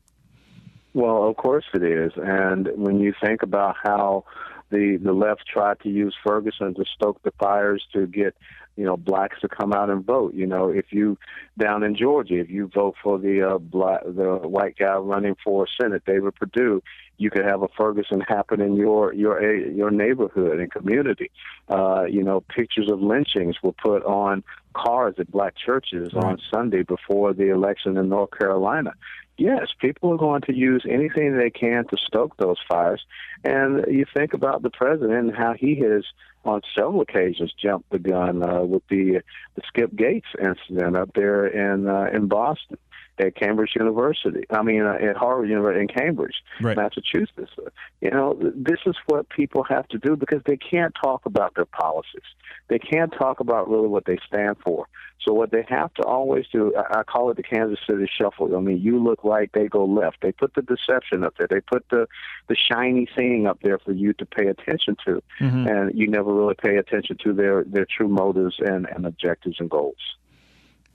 Well, 0.97 1.29
of 1.29 1.37
course 1.37 1.67
it 1.75 1.83
is. 1.83 2.13
And 2.17 2.71
when 2.75 3.01
you 3.01 3.13
think 3.23 3.43
about 3.43 3.77
how 3.85 4.25
the 4.71 4.99
the 5.03 5.13
left 5.13 5.45
tried 5.47 5.79
to 5.81 5.91
use 5.91 6.17
Ferguson 6.27 6.73
to 6.75 6.87
stoke 6.87 7.23
the 7.23 7.33
fires 7.39 7.85
to 7.93 8.07
get 8.07 8.35
you 8.77 8.85
know 8.87 8.97
blacks 8.97 9.39
to 9.43 9.49
come 9.49 9.75
out 9.75 9.91
and 9.91 10.07
vote. 10.07 10.33
You 10.33 10.47
know, 10.47 10.71
if 10.71 10.87
you 10.93 11.19
down 11.59 11.83
in 11.83 11.97
Georgia, 11.97 12.39
if 12.39 12.49
you 12.49 12.71
vote 12.75 12.95
for 13.03 13.19
the 13.19 13.43
uh, 13.43 13.59
black 13.59 14.05
the 14.05 14.41
white 14.49 14.79
guy 14.79 14.95
running 14.95 15.37
for 15.45 15.67
Senate, 15.79 16.03
David 16.07 16.35
Perdue, 16.35 16.83
you 17.19 17.31
could 17.31 17.45
have 17.45 17.63
a 17.63 17.69
Ferguson 17.77 18.21
happen 18.21 18.61
in 18.61 18.77
your 18.77 19.13
your 19.15 19.39
a- 19.39 19.71
your 19.71 19.91
neighborhood 19.91 20.59
and 20.61 20.71
community. 20.71 21.31
Uh, 21.69 22.05
you 22.09 22.23
know, 22.23 22.41
pictures 22.41 22.91
of 22.91 23.01
lynchings 23.01 23.57
were 23.63 23.73
put 23.73 24.05
on 24.05 24.43
cars 24.75 25.15
at 25.19 25.31
black 25.31 25.55
churches 25.57 26.13
on 26.15 26.39
Sunday 26.51 26.83
before 26.83 27.33
the 27.33 27.51
election 27.51 27.97
in 27.97 28.09
North 28.09 28.31
Carolina. 28.39 28.93
Yes, 29.39 29.69
people 29.79 30.13
are 30.13 30.19
going 30.19 30.43
to 30.43 30.55
use 30.55 30.85
anything 30.89 31.37
they 31.37 31.51
can 31.51 31.87
to 31.89 31.97
stoke 31.99 32.37
those 32.37 32.57
fires. 32.69 33.05
And 33.45 33.85
you 33.89 34.07
think 34.15 34.33
about 34.33 34.63
the 34.63 34.71
president 34.71 35.29
and 35.29 35.37
how 35.37 35.53
he 35.53 35.77
has, 35.81 36.05
on 36.45 36.63
several 36.75 37.03
occasions, 37.03 37.53
jumped 37.61 37.91
the 37.91 37.99
gun 37.99 38.43
uh, 38.43 38.63
with 38.63 38.83
the 38.89 39.21
the 39.55 39.63
Skip 39.69 39.95
Gates 39.95 40.29
incident 40.39 40.97
up 40.97 41.11
there 41.15 41.47
in 41.47 41.87
uh, 41.87 42.07
in 42.13 42.29
Boston 42.29 42.79
at 43.19 43.35
Cambridge 43.35 43.73
University. 43.77 44.45
I 44.51 44.63
mean, 44.63 44.83
uh, 44.83 44.95
at 45.01 45.17
Harvard 45.17 45.49
University 45.49 45.81
in 45.83 45.89
Cambridge, 45.89 46.35
Right. 46.61 46.77
Massachusetts. 46.77 47.53
You 48.01 48.11
know, 48.11 48.35
this 48.41 48.81
is 48.87 48.97
what 49.07 49.29
people 49.29 49.65
have 49.65 49.89
to 49.89 49.99
do 49.99 50.17
because 50.17 50.43
they 50.47 50.57
can't 50.57 50.95
talk 51.03 51.27
about 51.27 51.55
their 51.55 51.65
policies. 51.65 52.23
They 52.69 52.79
can't 52.79 53.13
talk 53.13 53.41
about 53.41 53.69
really 53.71 53.89
what 53.89 54.05
they 54.05 54.19
stand 54.27 54.57
for. 54.65 54.87
So 55.27 55.33
what 55.33 55.51
they 55.51 55.65
have 55.69 55.93
to 55.95 56.03
always 56.05 56.47
do, 56.53 56.73
I 56.77 57.01
I 57.01 57.03
call 57.03 57.31
it 57.31 57.37
the 57.37 57.43
Kansas 57.43 57.81
City 57.89 58.09
Shuffle. 58.17 58.55
I 58.57 58.61
mean, 58.61 58.81
you 58.81 59.03
look 59.03 59.25
right, 59.25 59.51
they 59.53 59.67
go 59.67 59.85
left. 59.85 60.19
They 60.23 60.31
put 60.31 60.55
the 60.55 60.63
deception 60.63 61.25
up 61.25 61.35
there. 61.37 61.49
They 61.49 61.61
put 61.61 61.85
the 61.91 62.07
the 62.49 62.55
shiny 62.57 63.09
thing 63.17 63.47
up 63.47 63.59
there 63.63 63.79
for 63.79 63.93
you 63.93 64.13
to 64.15 64.27
pay 64.27 64.47
attention 64.47 64.97
to, 65.07 65.23
and 65.67 65.99
you 65.99 66.07
never 66.09 66.33
really 66.33 66.55
pay 66.55 66.77
attention 66.77 67.17
to 67.25 67.33
their 67.33 67.65
their 67.65 67.87
true 67.87 68.09
motives 68.09 68.57
and 68.61 68.87
and 68.87 69.05
objectives 69.05 69.57
and 69.59 69.69
goals. 69.69 69.97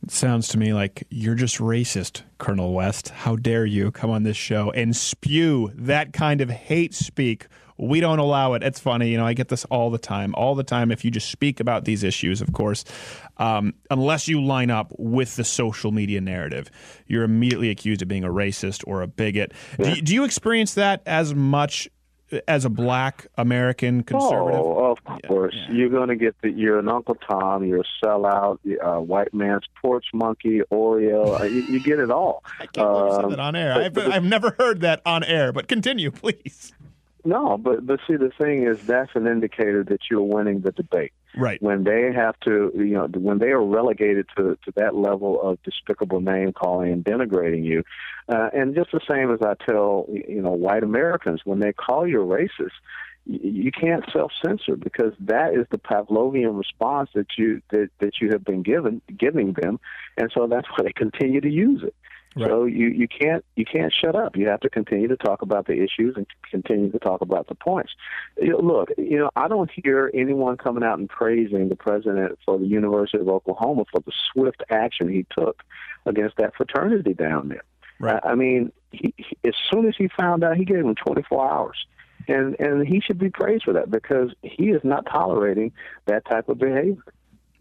It 0.03 0.09
sounds 0.09 0.47
to 0.49 0.57
me 0.57 0.73
like 0.73 1.05
you're 1.09 1.35
just 1.35 1.59
racist, 1.59 2.23
Colonel 2.39 2.73
West. 2.73 3.09
How 3.09 3.35
dare 3.35 3.65
you 3.65 3.91
come 3.91 4.09
on 4.09 4.23
this 4.23 4.37
show 4.37 4.71
and 4.71 4.95
spew 4.95 5.71
that 5.75 6.11
kind 6.11 6.41
of 6.41 6.49
hate 6.49 6.95
speak? 6.95 7.47
We 7.77 7.99
don't 7.99 8.19
allow 8.19 8.53
it. 8.53 8.63
It's 8.63 8.79
funny, 8.79 9.09
you 9.09 9.17
know. 9.17 9.25
I 9.25 9.33
get 9.33 9.49
this 9.49 9.65
all 9.65 9.89
the 9.89 9.99
time, 9.99 10.33
all 10.35 10.55
the 10.55 10.63
time. 10.63 10.91
If 10.91 11.05
you 11.05 11.11
just 11.11 11.29
speak 11.31 11.59
about 11.59 11.85
these 11.85 12.03
issues, 12.03 12.41
of 12.41 12.53
course, 12.53 12.83
um, 13.37 13.73
unless 13.89 14.27
you 14.27 14.43
line 14.43 14.69
up 14.69 14.91
with 14.97 15.35
the 15.35 15.43
social 15.43 15.91
media 15.91 16.21
narrative, 16.21 16.69
you're 17.07 17.23
immediately 17.23 17.69
accused 17.69 18.01
of 18.01 18.07
being 18.07 18.23
a 18.23 18.29
racist 18.29 18.83
or 18.87 19.01
a 19.01 19.07
bigot. 19.07 19.53
Do, 19.81 19.95
do 20.01 20.13
you 20.13 20.23
experience 20.23 20.75
that 20.75 21.01
as 21.05 21.33
much 21.33 21.89
as 22.47 22.65
a 22.65 22.69
Black 22.69 23.27
American 23.37 24.03
conservative? 24.03 24.59
Oh, 24.59 24.91
of 24.91 25.21
course. 25.27 25.55
You're 25.69 25.89
going 25.89 26.09
to 26.09 26.15
get 26.15 26.35
the. 26.41 26.49
You're 26.51 26.79
an 26.79 26.89
Uncle 26.89 27.15
Tom. 27.15 27.63
You're 27.63 27.81
a 27.81 28.05
sellout. 28.05 28.59
Uh, 28.81 28.99
white 29.01 29.33
man's 29.33 29.65
porch 29.81 30.05
monkey. 30.13 30.61
Oreo. 30.71 31.39
Uh, 31.39 31.43
you, 31.43 31.61
you 31.63 31.79
get 31.79 31.99
it 31.99 32.11
all. 32.11 32.43
I 32.59 32.65
can't 32.67 32.73
believe 32.75 33.05
you 33.09 33.15
said 33.15 33.23
Um, 33.25 33.29
that 33.31 33.39
on 33.39 33.55
air. 33.55 33.73
I've, 33.73 33.97
I've 33.97 34.23
never 34.23 34.51
heard 34.57 34.81
that 34.81 35.01
on 35.05 35.23
air, 35.23 35.51
but 35.51 35.67
continue, 35.67 36.11
please. 36.11 36.73
No, 37.23 37.57
but 37.57 37.85
but 37.85 37.99
see, 38.07 38.15
the 38.15 38.31
thing 38.31 38.63
is, 38.63 38.81
that's 38.87 39.11
an 39.15 39.27
indicator 39.27 39.83
that 39.83 39.99
you're 40.09 40.23
winning 40.23 40.61
the 40.61 40.71
debate. 40.71 41.13
Right. 41.37 41.61
When 41.61 41.83
they 41.83 42.11
have 42.13 42.39
to, 42.41 42.71
you 42.75 42.93
know, 42.93 43.07
when 43.07 43.39
they 43.39 43.49
are 43.49 43.63
relegated 43.63 44.27
to 44.37 44.57
to 44.65 44.71
that 44.75 44.95
level 44.95 45.41
of 45.41 45.61
despicable 45.63 46.19
name 46.19 46.51
calling 46.51 46.91
and 46.91 47.05
denigrating 47.05 47.63
you, 47.63 47.83
uh, 48.27 48.49
and 48.53 48.75
just 48.75 48.91
the 48.91 48.99
same 49.09 49.31
as 49.31 49.39
I 49.41 49.53
tell, 49.65 50.07
you 50.09 50.41
know, 50.41 50.51
white 50.51 50.83
Americans 50.83 51.41
when 51.45 51.59
they 51.59 51.71
call 51.71 52.05
you 52.05 52.17
racist, 52.17 52.71
you 53.25 53.71
can't 53.71 54.03
self 54.11 54.31
censor 54.45 54.75
because 54.75 55.13
that 55.19 55.53
is 55.53 55.67
the 55.69 55.77
Pavlovian 55.77 56.57
response 56.57 57.09
that 57.13 57.27
you 57.37 57.61
that, 57.69 57.89
that 57.99 58.13
you 58.19 58.29
have 58.31 58.43
been 58.43 58.63
given 58.63 59.01
giving 59.17 59.53
them, 59.53 59.79
and 60.17 60.31
so 60.35 60.47
that's 60.47 60.67
why 60.69 60.83
they 60.83 60.93
continue 60.93 61.39
to 61.39 61.49
use 61.49 61.83
it. 61.83 61.95
So 62.37 62.63
you, 62.63 62.87
you 62.87 63.07
can't 63.07 63.43
you 63.55 63.65
can't 63.65 63.93
shut 63.93 64.15
up. 64.15 64.37
You 64.37 64.47
have 64.47 64.61
to 64.61 64.69
continue 64.69 65.09
to 65.09 65.17
talk 65.17 65.41
about 65.41 65.67
the 65.67 65.73
issues 65.73 66.15
and 66.15 66.25
continue 66.49 66.89
to 66.91 66.99
talk 66.99 67.21
about 67.21 67.47
the 67.47 67.55
points. 67.55 67.91
You 68.41 68.51
know, 68.51 68.59
look, 68.59 68.89
you 68.97 69.17
know, 69.17 69.29
I 69.35 69.49
don't 69.49 69.69
hear 69.71 70.09
anyone 70.13 70.55
coming 70.55 70.83
out 70.83 70.97
and 70.97 71.09
praising 71.09 71.67
the 71.67 71.75
president 71.75 72.39
for 72.45 72.57
the 72.57 72.65
University 72.65 73.19
of 73.19 73.27
Oklahoma 73.27 73.83
for 73.91 73.99
the 73.99 74.13
swift 74.31 74.63
action 74.69 75.09
he 75.09 75.25
took 75.37 75.61
against 76.05 76.37
that 76.37 76.55
fraternity 76.55 77.13
down 77.13 77.49
there. 77.49 77.63
Right. 77.99 78.21
I 78.23 78.31
I 78.31 78.35
mean, 78.35 78.71
he, 78.91 79.13
he, 79.17 79.37
as 79.43 79.53
soon 79.71 79.87
as 79.87 79.95
he 79.97 80.07
found 80.17 80.43
out, 80.43 80.55
he 80.55 80.65
gave 80.65 80.79
him 80.79 80.95
24 80.95 81.51
hours. 81.51 81.85
And 82.27 82.57
and 82.59 82.87
he 82.87 83.01
should 83.01 83.17
be 83.17 83.29
praised 83.29 83.63
for 83.63 83.73
that 83.73 83.89
because 83.91 84.29
he 84.41 84.69
is 84.69 84.81
not 84.83 85.05
tolerating 85.05 85.73
that 86.05 86.23
type 86.25 86.49
of 86.49 86.59
behavior. 86.59 87.03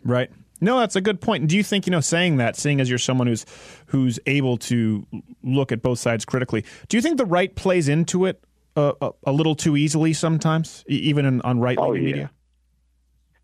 Right. 0.04 0.30
No, 0.60 0.78
that's 0.78 0.96
a 0.96 1.00
good 1.00 1.20
point. 1.20 1.40
And 1.42 1.48
do 1.48 1.56
you 1.56 1.62
think, 1.62 1.86
you 1.86 1.90
know, 1.90 2.00
saying 2.00 2.36
that, 2.36 2.56
seeing 2.56 2.80
as 2.80 2.88
you're 2.88 2.98
someone 2.98 3.26
who's 3.26 3.46
who's 3.86 4.18
able 4.26 4.56
to 4.58 5.06
look 5.42 5.72
at 5.72 5.82
both 5.82 5.98
sides 5.98 6.24
critically, 6.24 6.64
do 6.88 6.96
you 6.96 7.00
think 7.02 7.16
the 7.16 7.24
right 7.24 7.54
plays 7.54 7.88
into 7.88 8.26
it 8.26 8.44
uh, 8.76 8.92
a, 9.00 9.10
a 9.24 9.32
little 9.32 9.54
too 9.54 9.76
easily 9.76 10.12
sometimes, 10.12 10.84
even 10.86 11.24
in, 11.24 11.40
on 11.42 11.60
right 11.60 11.78
wing 11.78 11.88
Oh, 11.90 11.92
yeah. 11.94 12.02
media? 12.04 12.30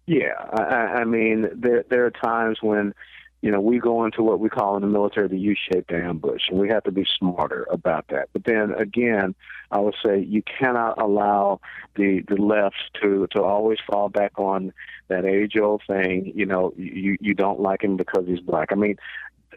Yeah, 0.07 0.35
I, 0.53 0.63
I 0.63 0.81
I 1.01 1.05
mean, 1.05 1.49
there 1.55 1.85
there 1.89 2.07
are 2.07 2.11
times 2.13 2.59
when 2.63 2.95
you 3.43 3.51
know, 3.51 3.61
we 3.61 3.79
go 3.79 4.05
into 4.05 4.23
what 4.23 4.41
we 4.41 4.49
call 4.49 4.77
in 4.77 4.83
the 4.83 4.89
military 4.89 5.29
the 5.29 5.39
U-shaped 5.39 5.93
ambush, 5.93 6.49
and 6.49 6.59
we 6.59 6.69
have 6.69 6.85
to 6.85 6.91
be 6.91 7.07
smarter 7.19 7.67
about 7.71 8.07
that. 8.09 8.29
But 8.33 8.45
then 8.45 8.73
again, 8.73 9.35
I 9.71 9.79
would 9.79 9.95
say 10.05 10.21
you 10.21 10.43
cannot 10.43 11.01
allow 11.01 11.61
the 11.97 12.23
the 12.27 12.37
left 12.37 12.77
to 13.03 13.27
to 13.33 13.43
always 13.43 13.79
fall 13.87 14.09
back 14.09 14.39
on 14.39 14.73
that 15.09 15.25
age-old 15.25 15.83
thing. 15.87 16.33
You 16.35 16.47
know, 16.47 16.73
you 16.77 17.17
you 17.21 17.35
don't 17.35 17.61
like 17.61 17.83
him 17.83 17.97
because 17.97 18.27
he's 18.27 18.41
black. 18.41 18.73
I 18.73 18.75
mean, 18.75 18.97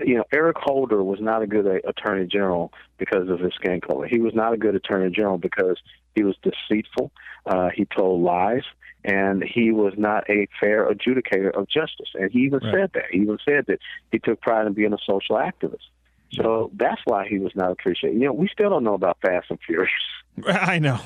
you 0.06 0.16
know, 0.16 0.24
Eric 0.32 0.58
Holder 0.60 1.04
was 1.04 1.20
not 1.22 1.42
a 1.42 1.48
good 1.48 1.66
attorney 1.86 2.26
general 2.26 2.72
because 2.98 3.30
of 3.30 3.40
his 3.40 3.54
skin 3.54 3.82
color. 3.82 4.08
He 4.08 4.20
was 4.20 4.34
not 4.34 4.54
a 4.54 4.58
good 4.58 4.76
attorney 4.76 5.10
general 5.12 5.38
because 5.38 5.78
he 6.16 6.24
was 6.24 6.36
deceitful. 6.42 7.12
Uh, 7.46 7.70
he 7.74 7.86
told 7.86 8.22
lies, 8.22 8.64
and 9.04 9.44
he 9.44 9.72
was 9.72 9.94
not 9.98 10.30
a 10.30 10.48
fair 10.60 10.90
adjudicator 10.92 11.52
of 11.58 11.68
justice. 11.70 12.10
And 12.16 12.32
he 12.32 12.40
even 12.40 12.60
Right. 12.64 12.74
said 12.74 12.92
that. 12.94 13.06
He 13.12 13.20
even 13.20 13.38
said 13.46 13.66
that 13.68 13.80
he 14.12 14.20
took 14.20 14.42
pride 14.42 14.68
in 14.68 14.74
being 14.74 14.94
a 14.94 14.98
social 15.06 15.36
activist. 15.38 15.88
So 16.34 16.70
that's 16.76 17.02
why 17.06 17.28
he 17.28 17.40
was 17.40 17.54
not 17.56 17.72
appreciated. 17.72 18.20
You 18.20 18.28
know, 18.28 18.34
we 18.34 18.48
still 18.50 18.70
don't 18.70 18.84
know 18.84 18.94
about 18.94 19.18
Fast 19.22 19.48
and 19.50 19.60
Furious. 19.66 19.92
I 20.46 20.78
know. 20.80 21.00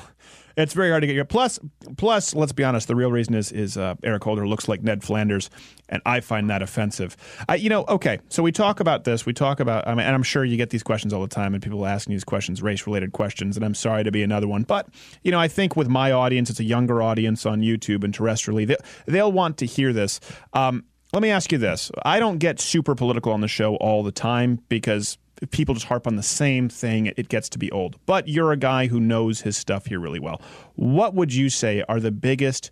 It's 0.56 0.72
very 0.72 0.90
hard 0.90 1.02
to 1.02 1.06
get 1.06 1.16
your 1.16 1.24
plus. 1.24 1.58
Plus, 1.96 2.34
let's 2.34 2.52
be 2.52 2.64
honest. 2.64 2.88
The 2.88 2.96
real 2.96 3.10
reason 3.10 3.34
is 3.34 3.52
is 3.52 3.76
uh, 3.76 3.94
Eric 4.02 4.24
Holder 4.24 4.46
looks 4.46 4.68
like 4.68 4.82
Ned 4.82 5.02
Flanders, 5.02 5.50
and 5.88 6.00
I 6.06 6.20
find 6.20 6.48
that 6.50 6.62
offensive. 6.62 7.16
I, 7.48 7.56
you 7.56 7.68
know, 7.68 7.84
okay. 7.88 8.20
So 8.28 8.42
we 8.42 8.52
talk 8.52 8.80
about 8.80 9.04
this. 9.04 9.26
We 9.26 9.32
talk 9.32 9.60
about. 9.60 9.86
I 9.86 9.94
mean, 9.94 10.06
and 10.06 10.14
I'm 10.14 10.22
sure 10.22 10.44
you 10.44 10.56
get 10.56 10.70
these 10.70 10.82
questions 10.82 11.12
all 11.12 11.22
the 11.22 11.28
time, 11.28 11.54
and 11.54 11.62
people 11.62 11.84
asking 11.86 12.12
these 12.12 12.24
questions, 12.24 12.62
race 12.62 12.86
related 12.86 13.12
questions. 13.12 13.56
And 13.56 13.64
I'm 13.64 13.74
sorry 13.74 14.04
to 14.04 14.12
be 14.12 14.22
another 14.22 14.48
one, 14.48 14.62
but 14.62 14.88
you 15.22 15.30
know, 15.30 15.40
I 15.40 15.48
think 15.48 15.76
with 15.76 15.88
my 15.88 16.12
audience, 16.12 16.50
it's 16.50 16.60
a 16.60 16.64
younger 16.64 17.02
audience 17.02 17.46
on 17.46 17.60
YouTube 17.60 18.04
and 18.04 18.16
terrestrially. 18.16 18.66
They, 18.66 18.76
they'll 19.06 19.32
want 19.32 19.58
to 19.58 19.66
hear 19.66 19.92
this. 19.92 20.20
Um, 20.52 20.84
let 21.12 21.22
me 21.22 21.30
ask 21.30 21.52
you 21.52 21.58
this. 21.58 21.92
I 22.04 22.18
don't 22.18 22.38
get 22.38 22.60
super 22.60 22.96
political 22.96 23.32
on 23.32 23.40
the 23.40 23.48
show 23.48 23.76
all 23.76 24.02
the 24.02 24.10
time 24.10 24.58
because 24.68 25.16
if 25.42 25.50
people 25.50 25.74
just 25.74 25.86
harp 25.86 26.06
on 26.06 26.16
the 26.16 26.22
same 26.22 26.68
thing, 26.68 27.12
it 27.16 27.28
gets 27.28 27.48
to 27.50 27.58
be 27.58 27.70
old. 27.70 27.96
But 28.06 28.28
you're 28.28 28.52
a 28.52 28.56
guy 28.56 28.86
who 28.86 29.00
knows 29.00 29.40
his 29.40 29.56
stuff 29.56 29.86
here 29.86 30.00
really 30.00 30.20
well. 30.20 30.40
What 30.74 31.14
would 31.14 31.34
you 31.34 31.50
say 31.50 31.82
are 31.88 32.00
the 32.00 32.12
biggest, 32.12 32.70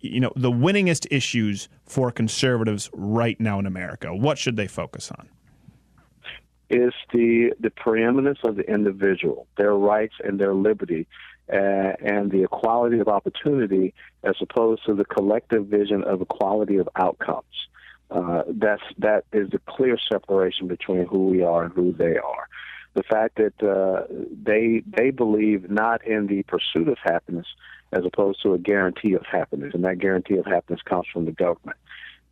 you 0.00 0.20
know, 0.20 0.32
the 0.34 0.50
winningest 0.50 1.06
issues 1.10 1.68
for 1.84 2.10
conservatives 2.10 2.90
right 2.92 3.38
now 3.40 3.58
in 3.58 3.66
America? 3.66 4.14
What 4.14 4.38
should 4.38 4.56
they 4.56 4.66
focus 4.66 5.10
on? 5.10 5.28
is 6.70 6.92
the 7.12 7.52
the 7.60 7.70
preeminence 7.70 8.38
of 8.44 8.56
the 8.56 8.70
individual, 8.70 9.46
their 9.56 9.74
rights 9.74 10.14
and 10.22 10.38
their 10.38 10.54
liberty, 10.54 11.06
uh, 11.52 11.56
and 11.56 12.30
the 12.30 12.42
equality 12.42 12.98
of 12.98 13.08
opportunity, 13.08 13.94
as 14.22 14.34
opposed 14.40 14.84
to 14.86 14.94
the 14.94 15.04
collective 15.04 15.66
vision 15.66 16.04
of 16.04 16.20
equality 16.20 16.76
of 16.76 16.88
outcomes. 16.96 17.44
Uh, 18.10 18.42
that's 18.48 18.82
that 18.98 19.24
is 19.32 19.50
the 19.50 19.60
clear 19.68 19.98
separation 20.10 20.66
between 20.66 21.06
who 21.06 21.26
we 21.26 21.42
are 21.42 21.64
and 21.64 21.72
who 21.74 21.92
they 21.92 22.16
are. 22.16 22.48
The 22.94 23.02
fact 23.02 23.36
that 23.36 23.62
uh, 23.62 24.06
they 24.42 24.82
they 24.86 25.10
believe 25.10 25.70
not 25.70 26.06
in 26.06 26.26
the 26.26 26.42
pursuit 26.44 26.88
of 26.88 26.96
happiness 27.02 27.46
as 27.92 28.04
opposed 28.04 28.42
to 28.42 28.54
a 28.54 28.58
guarantee 28.58 29.14
of 29.14 29.24
happiness, 29.26 29.72
and 29.74 29.84
that 29.84 29.98
guarantee 29.98 30.36
of 30.36 30.46
happiness 30.46 30.80
comes 30.82 31.06
from 31.12 31.26
the 31.26 31.32
government. 31.32 31.76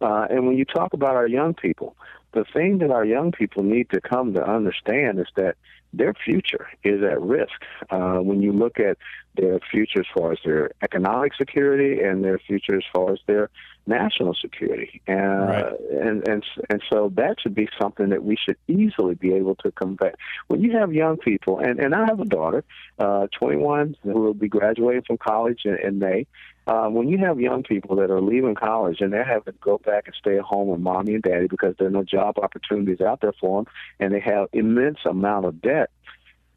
Uh, 0.00 0.26
and 0.28 0.46
when 0.46 0.56
you 0.56 0.64
talk 0.64 0.92
about 0.92 1.16
our 1.16 1.26
young 1.26 1.54
people, 1.54 1.96
the 2.32 2.44
thing 2.52 2.78
that 2.78 2.90
our 2.90 3.04
young 3.04 3.32
people 3.32 3.62
need 3.62 3.88
to 3.90 4.00
come 4.00 4.34
to 4.34 4.46
understand 4.46 5.18
is 5.18 5.28
that 5.36 5.56
their 5.96 6.14
future 6.14 6.68
is 6.84 7.02
at 7.02 7.20
risk. 7.20 7.58
Uh, 7.90 8.18
when 8.18 8.42
you 8.42 8.52
look 8.52 8.78
at 8.78 8.96
their 9.36 9.58
future 9.70 10.00
as 10.00 10.06
far 10.16 10.32
as 10.32 10.38
their 10.44 10.70
economic 10.82 11.34
security 11.34 12.00
and 12.02 12.24
their 12.24 12.38
future 12.38 12.76
as 12.76 12.84
far 12.94 13.12
as 13.12 13.18
their 13.26 13.50
national 13.86 14.34
security, 14.34 15.00
uh, 15.08 15.12
Right. 15.12 15.72
and 16.02 16.28
and 16.28 16.44
and 16.70 16.82
so 16.90 17.12
that 17.16 17.40
should 17.40 17.54
be 17.54 17.68
something 17.80 18.08
that 18.10 18.24
we 18.24 18.36
should 18.36 18.56
easily 18.66 19.14
be 19.14 19.32
able 19.34 19.54
to 19.56 19.70
convey. 19.72 20.12
When 20.48 20.60
you 20.62 20.72
have 20.78 20.92
young 20.92 21.16
people, 21.18 21.58
and 21.58 21.78
and 21.78 21.94
I 21.94 22.04
have 22.06 22.20
a 22.20 22.24
daughter, 22.24 22.64
uh, 22.98 23.26
21, 23.38 23.96
who 24.02 24.12
will 24.12 24.34
be 24.34 24.48
graduating 24.48 25.02
from 25.06 25.18
college 25.18 25.62
in, 25.64 25.76
in 25.86 25.98
May. 25.98 26.26
Uh, 26.66 26.88
when 26.88 27.08
you 27.08 27.16
have 27.18 27.38
young 27.38 27.62
people 27.62 27.96
that 27.96 28.10
are 28.10 28.20
leaving 28.20 28.54
college 28.54 29.00
and 29.00 29.12
they're 29.12 29.24
having 29.24 29.52
to 29.52 29.58
go 29.60 29.78
back 29.78 30.04
and 30.06 30.16
stay 30.18 30.36
at 30.36 30.44
home 30.44 30.68
with 30.68 30.80
mommy 30.80 31.14
and 31.14 31.22
daddy 31.22 31.46
because 31.46 31.74
there 31.78 31.86
are 31.86 31.90
no 31.92 32.02
job 32.02 32.38
opportunities 32.38 33.00
out 33.00 33.20
there 33.20 33.34
for 33.40 33.62
them, 33.62 33.72
and 34.00 34.12
they 34.12 34.20
have 34.20 34.48
immense 34.52 34.98
amount 35.04 35.44
of 35.44 35.62
debt, 35.62 35.90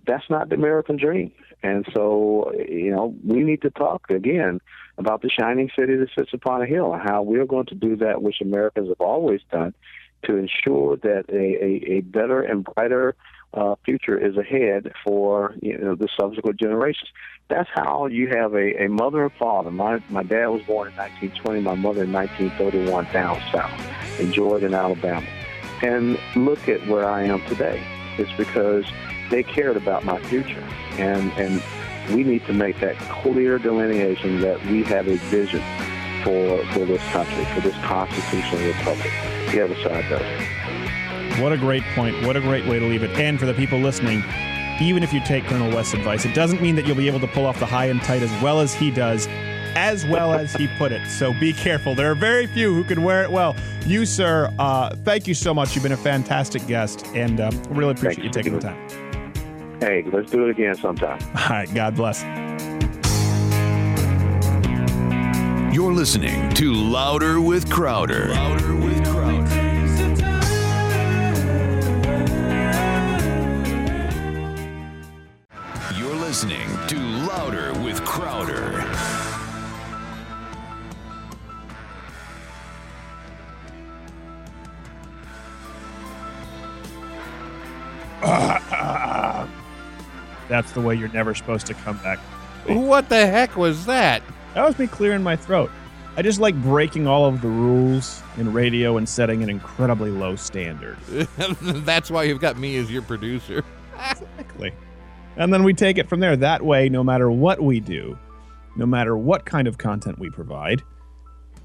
that's 0.07 0.27
not 0.29 0.49
the 0.49 0.55
American 0.55 0.97
dream. 0.97 1.31
And 1.61 1.85
so, 1.93 2.51
you 2.57 2.89
know, 2.89 3.15
we 3.23 3.43
need 3.43 3.61
to 3.61 3.69
talk 3.69 4.09
again 4.09 4.59
about 4.97 5.21
the 5.21 5.29
shining 5.29 5.69
city 5.77 5.95
that 5.97 6.09
sits 6.17 6.33
upon 6.33 6.61
a 6.61 6.65
hill 6.65 6.93
and 6.93 7.01
how 7.01 7.21
we're 7.21 7.45
going 7.45 7.67
to 7.67 7.75
do 7.75 7.95
that 7.97 8.21
which 8.21 8.41
Americans 8.41 8.87
have 8.89 9.01
always 9.01 9.41
done 9.51 9.73
to 10.23 10.35
ensure 10.35 10.97
that 10.97 11.25
a, 11.29 11.35
a, 11.35 11.97
a 11.97 12.01
better 12.01 12.41
and 12.41 12.63
brighter 12.63 13.15
uh, 13.53 13.75
future 13.83 14.17
is 14.17 14.37
ahead 14.37 14.91
for 15.03 15.55
you 15.61 15.77
know 15.77 15.95
the 15.95 16.07
subsequent 16.19 16.59
generations. 16.59 17.09
That's 17.47 17.69
how 17.73 18.05
you 18.05 18.27
have 18.29 18.53
a, 18.53 18.83
a 18.83 18.89
mother 18.89 19.23
and 19.23 19.33
father. 19.33 19.71
My 19.71 20.01
my 20.09 20.23
dad 20.23 20.47
was 20.47 20.61
born 20.63 20.89
in 20.89 20.95
1920. 20.95 21.61
My 21.61 21.75
mother 21.75 22.03
in 22.03 22.13
1931 22.13 23.07
down 23.11 23.41
south 23.51 24.19
in 24.19 24.31
Jordan, 24.31 24.73
Alabama. 24.73 25.25
And 25.81 26.19
look 26.35 26.67
at 26.67 26.85
where 26.87 27.05
I 27.05 27.23
am 27.23 27.43
today. 27.47 27.81
It's 28.17 28.31
because 28.33 28.85
they 29.31 29.43
cared 29.43 29.77
about 29.77 30.05
my 30.05 30.19
future, 30.23 30.63
and 30.97 31.31
and 31.33 31.63
we 32.13 32.23
need 32.23 32.45
to 32.45 32.53
make 32.53 32.79
that 32.81 32.97
clear 32.97 33.57
delineation 33.57 34.41
that 34.41 34.63
we 34.65 34.83
have 34.83 35.07
a 35.07 35.15
vision 35.29 35.63
for 36.23 36.63
for 36.73 36.85
this 36.85 37.03
country, 37.09 37.45
for 37.55 37.61
this 37.61 37.75
constitutional 37.83 38.67
republic. 38.67 39.11
The 39.51 39.63
other 39.63 39.75
side 39.75 40.07
doesn't. 40.09 40.58
What 41.41 41.53
a 41.53 41.57
great 41.57 41.83
point. 41.95 42.25
What 42.25 42.35
a 42.35 42.41
great 42.41 42.65
way 42.65 42.79
to 42.79 42.85
leave 42.85 43.03
it. 43.03 43.11
And 43.11 43.39
for 43.39 43.45
the 43.45 43.53
people 43.53 43.79
listening, 43.79 44.23
even 44.81 45.03
if 45.03 45.13
you 45.13 45.21
take 45.21 45.45
Colonel 45.45 45.69
West's 45.69 45.93
advice, 45.93 46.25
it 46.25 46.33
doesn't 46.33 46.61
mean 46.61 46.75
that 46.75 46.85
you'll 46.85 46.97
be 46.97 47.07
able 47.07 47.19
to 47.21 47.27
pull 47.27 47.45
off 47.45 47.59
the 47.59 47.65
high 47.65 47.85
and 47.85 48.01
tight 48.01 48.21
as 48.21 48.41
well 48.41 48.59
as 48.59 48.73
he 48.73 48.91
does, 48.91 49.27
as 49.75 50.05
well 50.05 50.33
as 50.33 50.53
he 50.53 50.67
put 50.77 50.91
it. 50.91 51.07
So 51.07 51.33
be 51.33 51.53
careful. 51.53 51.95
There 51.95 52.11
are 52.11 52.15
very 52.15 52.47
few 52.47 52.73
who 52.73 52.83
can 52.83 53.03
wear 53.03 53.23
it 53.23 53.31
well. 53.31 53.55
You, 53.85 54.05
sir, 54.05 54.53
uh, 54.59 54.95
thank 55.03 55.27
you 55.27 55.33
so 55.33 55.53
much. 55.53 55.75
You've 55.75 55.83
been 55.83 55.91
a 55.91 55.97
fantastic 55.97 56.65
guest, 56.67 57.07
and 57.07 57.39
uh, 57.39 57.51
really 57.69 57.91
appreciate 57.91 58.23
you 58.23 58.31
taking 58.31 58.53
the 58.53 58.59
time. 58.59 59.79
Hey, 59.79 60.03
let's 60.11 60.29
do 60.29 60.45
it 60.45 60.51
again 60.51 60.75
sometime. 60.75 61.19
All 61.35 61.49
right. 61.49 61.73
God 61.73 61.95
bless. 61.95 62.23
You're 65.73 65.93
listening 65.93 66.49
to 66.55 66.73
Louder 66.73 67.39
with 67.39 67.71
Crowder. 67.71 68.29
Louder 68.29 68.75
with 68.75 68.98
listening 76.29 76.69
to 76.85 76.95
Louder 77.25 77.73
with 77.81 78.05
Crowder. 78.05 78.53
That's 90.47 90.71
the 90.73 90.81
way 90.81 90.93
you're 90.93 91.09
never 91.09 91.33
supposed 91.33 91.65
to 91.65 91.73
come 91.73 91.97
back. 92.03 92.19
What 92.67 93.09
the 93.09 93.25
heck 93.25 93.57
was 93.57 93.87
that? 93.87 94.21
That 94.53 94.67
was 94.67 94.77
me 94.77 94.85
clearing 94.85 95.23
my 95.23 95.35
throat. 95.35 95.71
I 96.15 96.21
just 96.21 96.39
like 96.39 96.53
breaking 96.61 97.07
all 97.07 97.25
of 97.25 97.41
the 97.41 97.47
rules 97.47 98.21
in 98.37 98.53
radio 98.53 98.97
and 98.97 99.09
setting 99.09 99.41
an 99.41 99.49
incredibly 99.49 100.11
low 100.11 100.35
standard. 100.35 100.95
That's 101.07 102.11
why 102.11 102.25
you've 102.25 102.39
got 102.39 102.55
me 102.55 102.77
as 102.77 102.91
your 102.91 103.01
producer. 103.01 103.63
Exactly. 104.11 104.73
And 105.39 105.51
then 105.51 105.63
we 105.63 105.73
take 105.73 105.97
it 105.97 106.07
from 106.07 106.19
there. 106.19 106.35
That 106.35 106.61
way, 106.63 106.89
no 106.89 107.03
matter 107.03 107.31
what 107.31 107.61
we 107.61 107.79
do, 107.79 108.19
no 108.75 108.85
matter 108.85 109.17
what 109.17 109.45
kind 109.45 109.67
of 109.67 109.77
content 109.79 110.19
we 110.19 110.29
provide, 110.29 110.83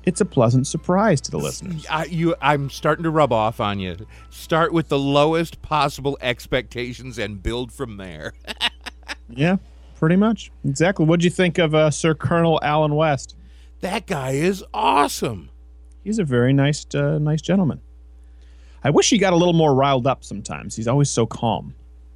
it's 0.05 0.21
a 0.21 0.25
pleasant 0.25 0.67
surprise 0.67 1.21
to 1.23 1.31
the 1.31 1.39
listeners. 1.39 1.85
I, 1.91 2.05
you, 2.05 2.35
I'm 2.41 2.71
starting 2.71 3.03
to 3.03 3.11
rub 3.11 3.33
off 3.33 3.61
on 3.61 3.81
you. 3.81 3.97
Start 4.31 4.73
with 4.73 4.89
the 4.89 4.99
lowest 4.99 5.61
possible 5.61 6.17
expectations 6.21 7.19
and 7.19 7.43
build 7.43 7.71
from 7.73 7.99
there. 7.99 8.33
Yeah, 9.29 9.57
pretty 9.97 10.17
much. 10.17 10.53
Exactly. 10.65 11.07
What'd 11.07 11.25
you 11.25 11.31
think 11.31 11.57
of 11.59 11.75
uh, 11.75 11.91
Sir 11.91 12.15
Colonel 12.15 12.61
Allen 12.63 12.95
West? 12.95 13.37
that 13.81 14.07
guy 14.07 14.33
is 14.33 14.65
awesome. 14.73 15.51
He's 16.03 16.19
a 16.19 16.25
very 16.25 16.53
nice, 16.53 16.87
uh, 16.95 17.19
nice 17.19 17.43
gentleman. 17.43 17.81
I 18.83 18.91
wish 18.91 19.11
he 19.11 19.19
got 19.19 19.33
a 19.33 19.37
little 19.37 19.55
more 19.55 19.75
riled 19.75 20.07
up 20.07 20.25
sometimes. 20.25 20.77
He's 20.77 20.89
always 20.89 21.11
so 21.11 21.27
calm. 21.27 21.75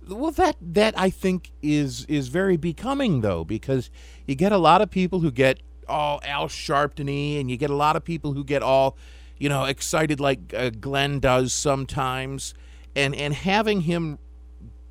Well, 0.08 0.30
that 0.32 0.56
that 0.60 0.98
I 0.98 1.10
think 1.10 1.52
is 1.62 2.04
is 2.06 2.28
very 2.28 2.56
becoming 2.56 3.20
though, 3.20 3.44
because 3.44 3.90
you 4.26 4.34
get 4.34 4.52
a 4.52 4.58
lot 4.58 4.80
of 4.80 4.90
people 4.90 5.20
who 5.20 5.30
get 5.30 5.60
all 5.88 6.20
Al 6.24 6.48
Sharpton-y, 6.48 7.38
and 7.38 7.50
you 7.50 7.56
get 7.56 7.70
a 7.70 7.76
lot 7.76 7.96
of 7.96 8.04
people 8.04 8.32
who 8.32 8.44
get 8.44 8.62
all, 8.62 8.96
you 9.38 9.48
know, 9.48 9.64
excited 9.64 10.20
like 10.20 10.54
uh, 10.54 10.70
Glenn 10.70 11.20
does 11.20 11.52
sometimes, 11.52 12.54
and 12.96 13.14
and 13.14 13.34
having 13.34 13.82
him 13.82 14.18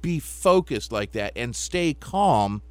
be 0.02 0.20
focused 0.20 0.92
like 0.92 1.12
that 1.14 1.34
and 1.36 1.56
stay 1.56 1.94
calm, 1.94 2.62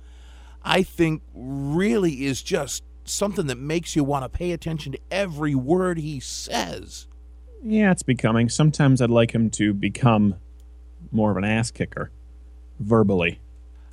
I 0.63 0.83
think 0.83 1.23
really 1.35 2.25
is 2.25 2.43
just 2.43 2.85
something 3.05 3.47
that 3.47 3.59
makes 3.59 3.97
you 3.97 4.05
want 4.05 4.25
to 4.25 4.29
pay 4.29 4.53
attention 4.53 4.93
to 4.93 4.99
every 5.11 5.55
word 5.55 5.99
he 5.99 6.21
says. 6.21 7.09
Yeah, 7.65 7.91
it's 7.91 8.03
becoming. 8.03 8.49
Sometimes 8.49 9.03
I'd 9.03 9.11
like 9.11 9.33
him 9.33 9.51
to 9.51 9.75
become 9.75 10.37
more 11.11 11.31
of 11.31 11.37
an 11.37 11.45
ass 11.45 11.71
kicker, 11.71 12.11
verbally. 12.79 13.41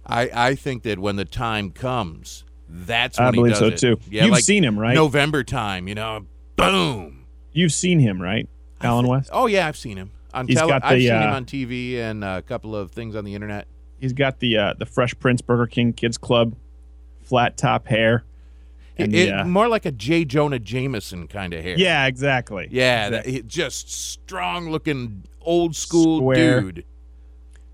I, 0.05 0.29
I 0.33 0.55
think 0.55 0.83
that 0.83 0.99
when 0.99 1.15
the 1.15 1.25
time 1.25 1.71
comes, 1.71 2.43
that's 2.69 3.17
I 3.19 3.25
when 3.25 3.33
he 3.33 3.37
believe 3.39 3.51
does 3.53 3.59
so 3.59 3.67
it. 3.67 3.77
too. 3.77 3.99
Yeah, 4.09 4.23
You've 4.25 4.33
like 4.33 4.43
seen 4.43 4.63
him, 4.63 4.77
right? 4.77 4.95
November 4.95 5.43
time, 5.43 5.87
you 5.87 5.95
know, 5.95 6.25
boom. 6.55 7.25
You've 7.53 7.71
seen 7.73 7.99
him, 7.99 8.21
right, 8.21 8.49
Allen 8.81 9.07
West? 9.07 9.29
Oh 9.31 9.47
yeah, 9.47 9.67
I've 9.67 9.77
seen 9.77 9.97
him 9.97 10.11
on 10.33 10.47
He's 10.47 10.57
tele- 10.57 10.69
got 10.69 10.83
I've 10.83 10.97
the, 10.97 11.07
seen 11.07 11.15
him 11.15 11.29
uh, 11.29 11.35
on 11.35 11.45
TV 11.45 11.97
and 11.97 12.23
a 12.23 12.41
couple 12.41 12.75
of 12.75 12.91
things 12.91 13.15
on 13.15 13.23
the 13.25 13.35
internet. 13.35 13.67
He's 13.99 14.13
got 14.13 14.39
the 14.39 14.57
uh, 14.57 14.73
the 14.77 14.85
Fresh 14.85 15.17
Prince 15.19 15.41
Burger 15.41 15.67
King 15.67 15.93
Kids 15.93 16.17
Club 16.17 16.55
flat 17.21 17.55
top 17.57 17.87
hair. 17.87 18.23
And 18.97 19.15
It- 19.15 19.27
the, 19.27 19.31
uh, 19.41 19.45
more 19.45 19.67
like 19.67 19.85
a 19.85 19.91
J. 19.91 20.25
Jonah 20.25 20.59
Jameson 20.59 21.27
kind 21.27 21.53
of 21.53 21.63
hair. 21.63 21.75
yeah, 21.77 22.05
exactly. 22.07 22.67
yeah, 22.71 23.09
that, 23.11 23.25
he- 23.25 23.41
just 23.43 23.89
strong 23.91 24.69
looking 24.69 25.23
old 25.41 25.75
school 25.75 26.19
Square. 26.19 26.61
dude. 26.61 26.85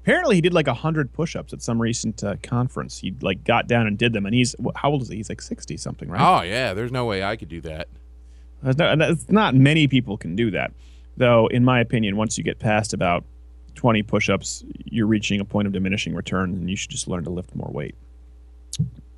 Apparently, 0.09 0.35
he 0.37 0.41
did 0.41 0.53
like 0.55 0.67
hundred 0.67 1.13
push-ups 1.13 1.53
at 1.53 1.61
some 1.61 1.79
recent 1.79 2.23
uh, 2.23 2.35
conference. 2.41 2.97
He 2.97 3.13
like 3.21 3.43
got 3.43 3.67
down 3.67 3.85
and 3.85 3.95
did 3.95 4.11
them, 4.11 4.25
and 4.25 4.33
he's 4.33 4.55
how 4.75 4.89
old 4.89 5.03
is 5.03 5.09
he? 5.09 5.17
He's 5.17 5.29
like 5.29 5.39
sixty 5.41 5.77
something, 5.77 6.09
right? 6.09 6.19
Oh 6.19 6.41
yeah, 6.43 6.73
there's 6.73 6.91
no 6.91 7.05
way 7.05 7.23
I 7.23 7.35
could 7.35 7.47
do 7.49 7.61
that. 7.61 7.87
There's 8.63 8.77
no- 8.77 8.87
and 8.89 9.31
not 9.31 9.53
many 9.53 9.87
people 9.87 10.17
can 10.17 10.35
do 10.35 10.49
that, 10.51 10.71
though. 11.17 11.45
In 11.47 11.63
my 11.63 11.79
opinion, 11.79 12.17
once 12.17 12.39
you 12.39 12.43
get 12.43 12.57
past 12.57 12.93
about 12.93 13.23
twenty 13.75 14.01
push-ups, 14.01 14.63
you're 14.85 15.05
reaching 15.05 15.39
a 15.41 15.45
point 15.45 15.67
of 15.67 15.73
diminishing 15.73 16.15
return, 16.15 16.53
and 16.55 16.67
you 16.69 16.75
should 16.75 16.89
just 16.89 17.07
learn 17.07 17.23
to 17.25 17.29
lift 17.29 17.55
more 17.55 17.69
weight. 17.71 17.93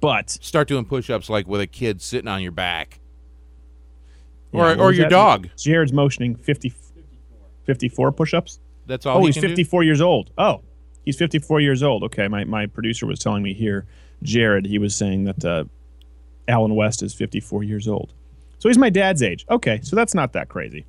But 0.01 0.29
Start 0.29 0.67
doing 0.67 0.83
push-ups 0.83 1.29
like 1.29 1.47
with 1.47 1.61
a 1.61 1.67
kid 1.67 2.01
sitting 2.01 2.27
on 2.27 2.41
your 2.41 2.51
back, 2.51 2.99
yeah, 4.51 4.59
or 4.59 4.77
or 4.77 4.91
your 4.91 5.05
that? 5.05 5.09
dog. 5.11 5.47
Jared's 5.55 5.93
motioning 5.93 6.35
50, 6.35 6.73
54 7.63 8.11
push-ups. 8.11 8.59
That's 8.87 9.05
all. 9.05 9.17
oh, 9.17 9.21
he 9.21 9.27
he's 9.27 9.35
can 9.35 9.43
do? 9.43 9.49
54 9.49 9.83
years 9.83 10.01
old. 10.01 10.31
Oh, 10.37 10.61
he's 11.05 11.17
54 11.17 11.61
years 11.61 11.83
old. 11.83 12.03
Okay, 12.03 12.27
my, 12.27 12.43
my 12.43 12.65
producer 12.65 13.05
was 13.05 13.19
telling 13.19 13.43
me 13.43 13.53
here, 13.53 13.85
Jared, 14.23 14.65
he 14.65 14.77
was 14.77 14.95
saying 14.95 15.25
that 15.25 15.45
uh, 15.45 15.63
Allen 16.47 16.75
West 16.75 17.01
is 17.03 17.13
54 17.13 17.63
years 17.63 17.87
old. 17.87 18.13
So 18.59 18.69
he's 18.69 18.77
my 18.77 18.89
dad's 18.89 19.23
age. 19.23 19.45
Okay, 19.49 19.79
so 19.81 19.95
that's 19.95 20.13
not 20.13 20.33
that 20.33 20.49
crazy. 20.49 20.85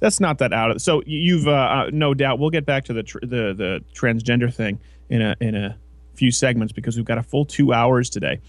That's 0.00 0.20
not 0.20 0.38
that 0.38 0.52
out 0.52 0.72
of. 0.72 0.82
So 0.82 1.02
you've 1.06 1.46
uh, 1.46 1.52
uh, 1.52 1.90
no 1.92 2.12
doubt. 2.12 2.38
We'll 2.38 2.50
get 2.50 2.66
back 2.66 2.84
to 2.86 2.92
the 2.92 3.02
tr- 3.04 3.20
the 3.20 3.54
the 3.54 3.84
transgender 3.94 4.52
thing 4.52 4.80
in 5.08 5.22
a 5.22 5.36
in 5.40 5.54
a 5.54 5.76
few 6.14 6.30
segments 6.30 6.72
because 6.72 6.96
we've 6.96 7.06
got 7.06 7.18
a 7.18 7.22
full 7.22 7.44
two 7.44 7.72
hours 7.72 8.10
today. 8.10 8.40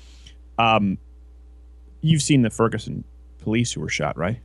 Um, 0.57 0.97
you've 2.01 2.21
seen 2.21 2.41
the 2.41 2.49
Ferguson 2.49 3.03
police 3.39 3.71
who 3.71 3.81
were 3.81 3.89
shot, 3.89 4.17
right? 4.17 4.39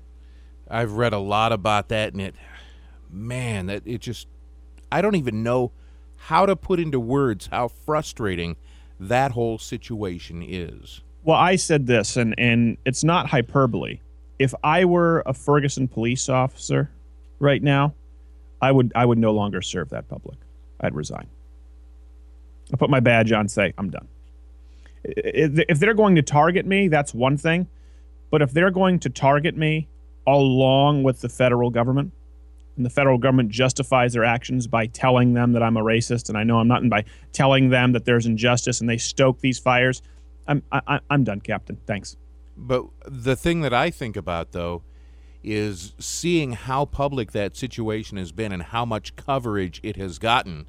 I've 0.71 0.93
read 0.93 1.12
a 1.12 1.19
lot 1.19 1.53
about 1.53 1.89
that, 1.89 2.12
and 2.12 2.21
it, 2.21 2.35
man, 3.11 3.66
that 3.66 3.83
it 3.87 4.01
just, 4.01 4.27
I 4.91 5.03
don't 5.03 5.16
even 5.16 5.43
know 5.43 5.72
how 6.16 6.47
to 6.47 6.57
put 6.57 6.80
into 6.80 7.01
words 7.01 7.49
how 7.51 7.68
frustrating 7.68 8.57
that 9.01 9.30
whole 9.32 9.59
situation 9.59 10.43
is. 10.47 11.01
Well, 11.22 11.36
I 11.36 11.57
said 11.57 11.86
this, 11.86 12.16
and 12.16 12.34
and 12.39 12.76
it's 12.84 13.05
not 13.05 13.28
hyperbole. 13.28 14.01
If 14.39 14.55
I 14.62 14.84
were 14.84 15.22
a 15.26 15.34
Ferguson 15.34 15.89
police 15.89 16.28
officer 16.28 16.91
right 17.39 17.62
now, 17.62 17.95
I 18.61 18.72
would 18.72 18.93
I 18.95 19.05
would 19.05 19.18
no 19.18 19.32
longer 19.32 19.62
serve 19.62 19.91
that 19.91 20.09
public. 20.09 20.39
I'd 20.80 20.95
resign. 20.95 21.26
I 22.72 22.76
put 22.76 22.91
my 22.91 23.01
badge 23.01 23.32
on, 23.32 23.49
say 23.49 23.72
I'm 23.78 23.91
done. 23.91 24.09
If 25.05 25.78
they're 25.78 25.95
going 25.95 26.16
to 26.16 26.22
target 26.22 26.66
me, 26.66 26.89
that's 26.89 27.14
one 27.14 27.36
thing, 27.36 27.68
but 28.30 28.43
if 28.43 28.53
they're 28.53 28.70
going 28.70 28.99
to 29.01 29.11
target 29.11 29.57
me 29.57 29.89
along 30.26 31.03
with 31.03 31.20
the 31.20 31.28
federal 31.28 31.70
government, 31.70 32.12
and 32.79 32.87
the 32.87 32.91
federal 32.91 33.18
government 33.18 33.51
justifies 33.51 34.14
their 34.14 34.24
actions 34.24 34.66
by 34.66 34.87
telling 34.87 35.35
them 35.35 35.53
that 35.53 35.62
I'm 35.62 35.76
a 35.76 35.83
racist, 35.83 36.31
and 36.31 36.39
I 36.39 36.45
know 36.45 36.59
I'm 36.59 36.68
not, 36.68 36.81
and 36.81 36.89
by 36.89 37.05
telling 37.33 37.68
them 37.68 37.93
that 37.93 38.07
there's 38.07 38.24
injustice, 38.24 38.81
and 38.81 38.89
they 38.89 38.97
stoke 38.97 39.41
these 39.41 39.59
fires, 39.59 40.01
I'm 40.47 40.62
I, 40.72 41.01
I'm 41.11 41.24
done, 41.24 41.41
Captain. 41.41 41.79
Thanks. 41.87 42.16
But 42.57 42.87
the 43.05 43.37
thing 43.37 43.61
that 43.61 43.74
I 43.74 43.91
think 43.91 44.16
about, 44.16 44.53
though, 44.53 44.83
is 45.45 45.95
seeing 45.99 46.53
how 46.53 46.85
public 46.85 47.33
that 47.33 47.57
situation 47.57 48.16
has 48.16 48.33
been 48.33 48.53
and 48.53 48.62
how 48.62 48.85
much 48.85 49.14
coverage 49.16 49.81
it 49.83 49.97
has 49.97 50.18
gotten. 50.18 50.66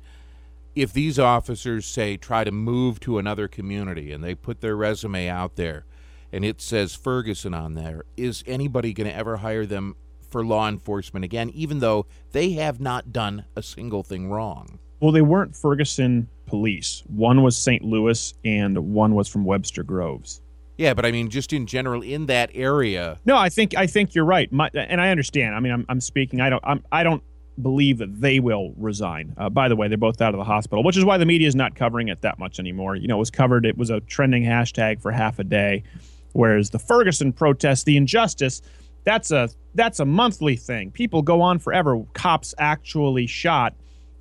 If 0.75 0.93
these 0.93 1.17
officers 1.17 1.85
say 1.85 2.17
try 2.17 2.43
to 2.43 2.51
move 2.51 2.99
to 3.01 3.17
another 3.17 3.47
community 3.47 4.11
and 4.11 4.23
they 4.23 4.35
put 4.35 4.61
their 4.61 4.75
resume 4.75 5.27
out 5.27 5.55
there 5.55 5.85
and 6.31 6.45
it 6.45 6.61
says 6.61 6.93
Ferguson 6.93 7.53
on 7.53 7.73
there, 7.73 8.03
is 8.15 8.43
anybody 8.45 8.93
going 8.93 9.09
to 9.09 9.15
ever 9.15 9.37
hire 9.37 9.65
them 9.65 9.95
for 10.29 10.45
law 10.45 10.67
enforcement 10.69 11.25
again, 11.25 11.49
even 11.51 11.79
though 11.79 12.05
they 12.31 12.51
have 12.51 12.79
not 12.79 13.11
done 13.11 13.45
a 13.55 13.63
single 13.63 14.03
thing 14.03 14.29
wrong? 14.29 14.79
Well, 14.99 15.11
they 15.11 15.21
weren't 15.21 15.55
Ferguson 15.55 16.27
police. 16.45 17.03
One 17.07 17.43
was 17.43 17.55
St. 17.57 17.83
Louis, 17.83 18.33
and 18.43 18.77
one 18.93 19.15
was 19.15 19.27
from 19.27 19.45
Webster 19.45 19.83
Groves. 19.83 20.41
Yeah, 20.77 20.93
but 20.93 21.05
I 21.05 21.11
mean, 21.11 21.29
just 21.29 21.51
in 21.51 21.67
general, 21.67 22.01
in 22.01 22.27
that 22.27 22.51
area, 22.53 23.17
No, 23.25 23.35
I 23.35 23.49
think 23.49 23.75
I 23.75 23.85
think 23.85 24.15
you're 24.15 24.25
right, 24.25 24.51
My, 24.51 24.69
and 24.73 25.01
I 25.01 25.09
understand. 25.11 25.55
I 25.55 25.59
mean, 25.59 25.73
I'm, 25.73 25.85
I'm 25.89 25.99
speaking. 26.01 26.39
I 26.39 26.49
don't 26.49 26.63
I'm, 26.65 26.83
I 26.91 27.03
don't 27.03 27.21
believe 27.61 27.97
that 27.97 28.21
they 28.21 28.39
will 28.39 28.73
resign. 28.77 29.33
Uh, 29.37 29.49
by 29.49 29.67
the 29.67 29.75
way, 29.75 29.89
they're 29.89 29.97
both 29.97 30.21
out 30.21 30.33
of 30.33 30.37
the 30.37 30.45
hospital, 30.45 30.81
which 30.81 30.95
is 30.95 31.03
why 31.03 31.17
the 31.17 31.25
media 31.25 31.47
is 31.49 31.55
not 31.55 31.75
covering 31.75 32.07
it 32.07 32.21
that 32.21 32.39
much 32.39 32.59
anymore. 32.59 32.95
You 32.95 33.09
know, 33.09 33.17
it 33.17 33.19
was 33.19 33.29
covered. 33.29 33.65
It 33.65 33.77
was 33.77 33.89
a 33.89 33.99
trending 34.01 34.43
hashtag 34.43 35.01
for 35.01 35.11
half 35.11 35.37
a 35.39 35.43
day, 35.43 35.83
whereas 36.31 36.69
the 36.69 36.79
Ferguson 36.79 37.33
protest, 37.33 37.85
the 37.85 37.97
injustice, 37.97 38.61
that's 39.09 39.31
a 39.31 39.49
that's 39.73 39.99
a 39.99 40.05
monthly 40.05 40.55
thing. 40.55 40.91
People 40.91 41.23
go 41.23 41.41
on 41.41 41.57
forever. 41.57 41.99
Cops 42.13 42.53
actually 42.59 43.25
shot. 43.25 43.73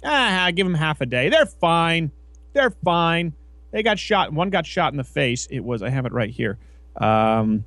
Ah, 0.03 0.51
give 0.55 0.67
them 0.67 0.75
half 0.75 1.03
a 1.03 1.07
day. 1.07 1.29
They're 1.29 1.45
fine. 1.45 2.11
They're 2.55 2.71
fine. 2.71 3.35
They 3.71 3.83
got 3.83 3.99
shot. 3.99 4.33
One 4.33 4.49
got 4.49 4.65
shot 4.65 4.95
in 4.95 4.97
the 4.97 5.05
face. 5.05 5.47
It 5.51 5.61
was. 5.61 5.83
I 5.83 5.91
have 5.91 6.07
it 6.07 6.13
right 6.13 6.31
here. 6.31 6.57
Um, 6.97 7.67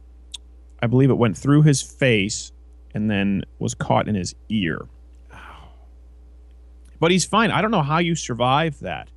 I 0.82 0.88
believe 0.88 1.12
it 1.12 1.18
went 1.18 1.38
through 1.38 1.62
his 1.62 1.80
face 1.84 2.54
and 2.96 3.10
then 3.10 3.44
was 3.60 3.76
caught 3.76 4.08
in 4.08 4.16
his 4.16 4.34
ear. 4.50 4.88
But 7.00 7.12
he's 7.12 7.26
fine. 7.26 7.52
I 7.52 7.62
don't 7.62 7.72
know 7.72 7.84
how 7.84 8.00
you 8.00 8.16
survive 8.16 8.80
that, 8.80 9.10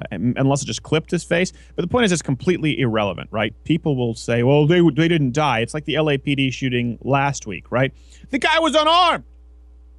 Uh, 0.00 0.16
unless 0.36 0.62
it 0.62 0.66
just 0.66 0.82
clipped 0.82 1.10
his 1.10 1.24
face. 1.24 1.52
But 1.76 1.82
the 1.82 1.88
point 1.88 2.04
is, 2.04 2.12
it's 2.12 2.22
completely 2.22 2.80
irrelevant, 2.80 3.28
right? 3.30 3.54
People 3.64 3.96
will 3.96 4.14
say, 4.14 4.42
"Well, 4.42 4.66
they 4.66 4.80
they 4.80 5.08
didn't 5.08 5.32
die." 5.32 5.60
It's 5.60 5.74
like 5.74 5.84
the 5.84 5.94
LAPD 5.94 6.52
shooting 6.52 6.98
last 7.02 7.46
week, 7.46 7.70
right? 7.70 7.92
The 8.30 8.38
guy 8.38 8.58
was 8.60 8.74
unarmed. 8.74 9.24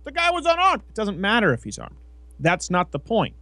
The 0.03 0.11
guy 0.11 0.31
was 0.31 0.45
unarmed. 0.45 0.83
It 0.89 0.95
doesn't 0.95 1.19
matter 1.19 1.53
if 1.53 1.63
he's 1.63 1.77
armed. 1.77 1.97
That's 2.39 2.69
not 2.69 2.91
the 2.91 2.99
point. 2.99 3.35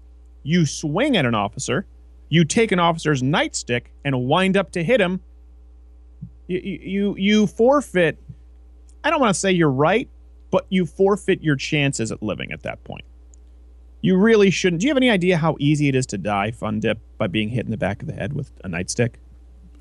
You 0.44 0.66
swing 0.66 1.16
at 1.16 1.26
an 1.26 1.36
officer, 1.36 1.86
you 2.30 2.44
take 2.44 2.72
an 2.72 2.80
officer's 2.80 3.22
nightstick 3.22 3.86
and 4.04 4.26
wind 4.26 4.58
up 4.58 4.72
to 4.72 4.84
hit 4.84 5.00
him. 5.00 5.22
You 6.48 6.60
you 6.60 7.16
you 7.18 7.48
forfeit. 7.48 8.18
I 9.04 9.10
don't 9.10 9.22
want 9.22 9.34
to 9.34 9.40
say 9.40 9.52
you're 9.52 9.72
right, 9.72 10.10
but 10.52 10.66
you 10.70 10.86
forfeit 10.86 11.42
your 11.42 11.56
chances 11.56 12.12
at 12.12 12.22
living 12.22 12.52
at 12.52 12.64
that 12.64 12.84
point. 12.84 13.06
You 14.02 14.16
really 14.18 14.50
shouldn't. 14.50 14.82
Do 14.82 14.88
you 14.88 14.92
have 14.92 14.98
any 14.98 15.10
idea 15.10 15.38
how 15.38 15.58
easy 15.60 15.90
it 15.90 15.96
is 15.96 16.06
to 16.08 16.18
die, 16.18 16.52
Fun 16.52 16.80
Dip, 16.80 17.00
by 17.18 17.28
being 17.28 17.50
hit 17.50 17.66
in 17.66 17.72
the 17.72 17.78
back 17.78 18.02
of 18.02 18.08
the 18.08 18.14
head 18.14 18.34
with 18.34 18.52
a 18.64 18.70
nightstick? 18.70 19.16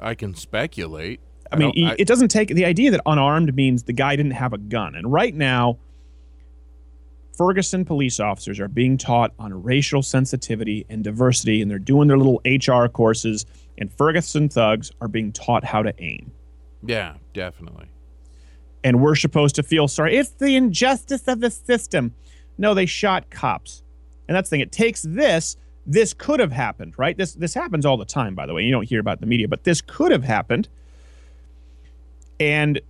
I 0.00 0.14
can 0.14 0.34
speculate. 0.34 1.20
I 1.52 1.56
mean, 1.56 1.72
don't- 1.74 2.00
it 2.00 2.06
doesn't 2.08 2.28
take 2.28 2.48
the 2.48 2.64
idea 2.64 2.90
that 2.90 3.00
unarmed 3.06 3.54
means 3.54 3.84
the 3.84 3.92
guy 3.92 4.16
didn't 4.16 4.32
have 4.32 4.52
a 4.52 4.58
gun. 4.58 4.94
And 4.94 5.12
right 5.12 5.34
now, 5.34 5.78
Ferguson 7.36 7.84
police 7.84 8.18
officers 8.18 8.58
are 8.58 8.66
being 8.68 8.98
taught 8.98 9.32
on 9.38 9.62
racial 9.62 10.02
sensitivity 10.02 10.84
and 10.88 11.04
diversity, 11.04 11.62
and 11.62 11.70
they're 11.70 11.78
doing 11.78 12.08
their 12.08 12.18
little 12.18 12.40
HR 12.44 12.88
courses. 12.88 13.46
And 13.78 13.92
Ferguson 13.92 14.48
thugs 14.48 14.90
are 15.00 15.06
being 15.08 15.30
taught 15.32 15.64
how 15.64 15.82
to 15.82 15.94
aim. 16.02 16.32
yeah, 16.84 17.14
definitely. 17.34 17.86
And 18.84 19.00
we're 19.00 19.16
supposed 19.16 19.54
to 19.56 19.62
feel 19.64 19.88
sorry. 19.88 20.16
It's 20.16 20.30
the 20.30 20.54
injustice 20.54 21.26
of 21.28 21.40
the 21.40 21.50
system. 21.50 22.14
No, 22.56 22.74
they 22.74 22.86
shot 22.86 23.28
cops. 23.30 23.82
And 24.28 24.36
that's 24.36 24.48
the 24.50 24.54
thing. 24.54 24.60
It 24.60 24.72
takes 24.72 25.02
this. 25.02 25.56
This 25.86 26.12
could 26.12 26.38
have 26.38 26.52
happened, 26.52 26.94
right? 26.98 27.16
This 27.16 27.32
this 27.32 27.54
happens 27.54 27.86
all 27.86 27.96
the 27.96 28.04
time, 28.04 28.34
by 28.34 28.46
the 28.46 28.52
way. 28.52 28.62
You 28.62 28.70
don't 28.70 28.86
hear 28.86 29.00
about 29.00 29.20
the 29.20 29.26
media, 29.26 29.48
but 29.48 29.64
this 29.64 29.80
could 29.80 30.12
have 30.12 30.22
happened. 30.22 30.68
And 32.38 32.80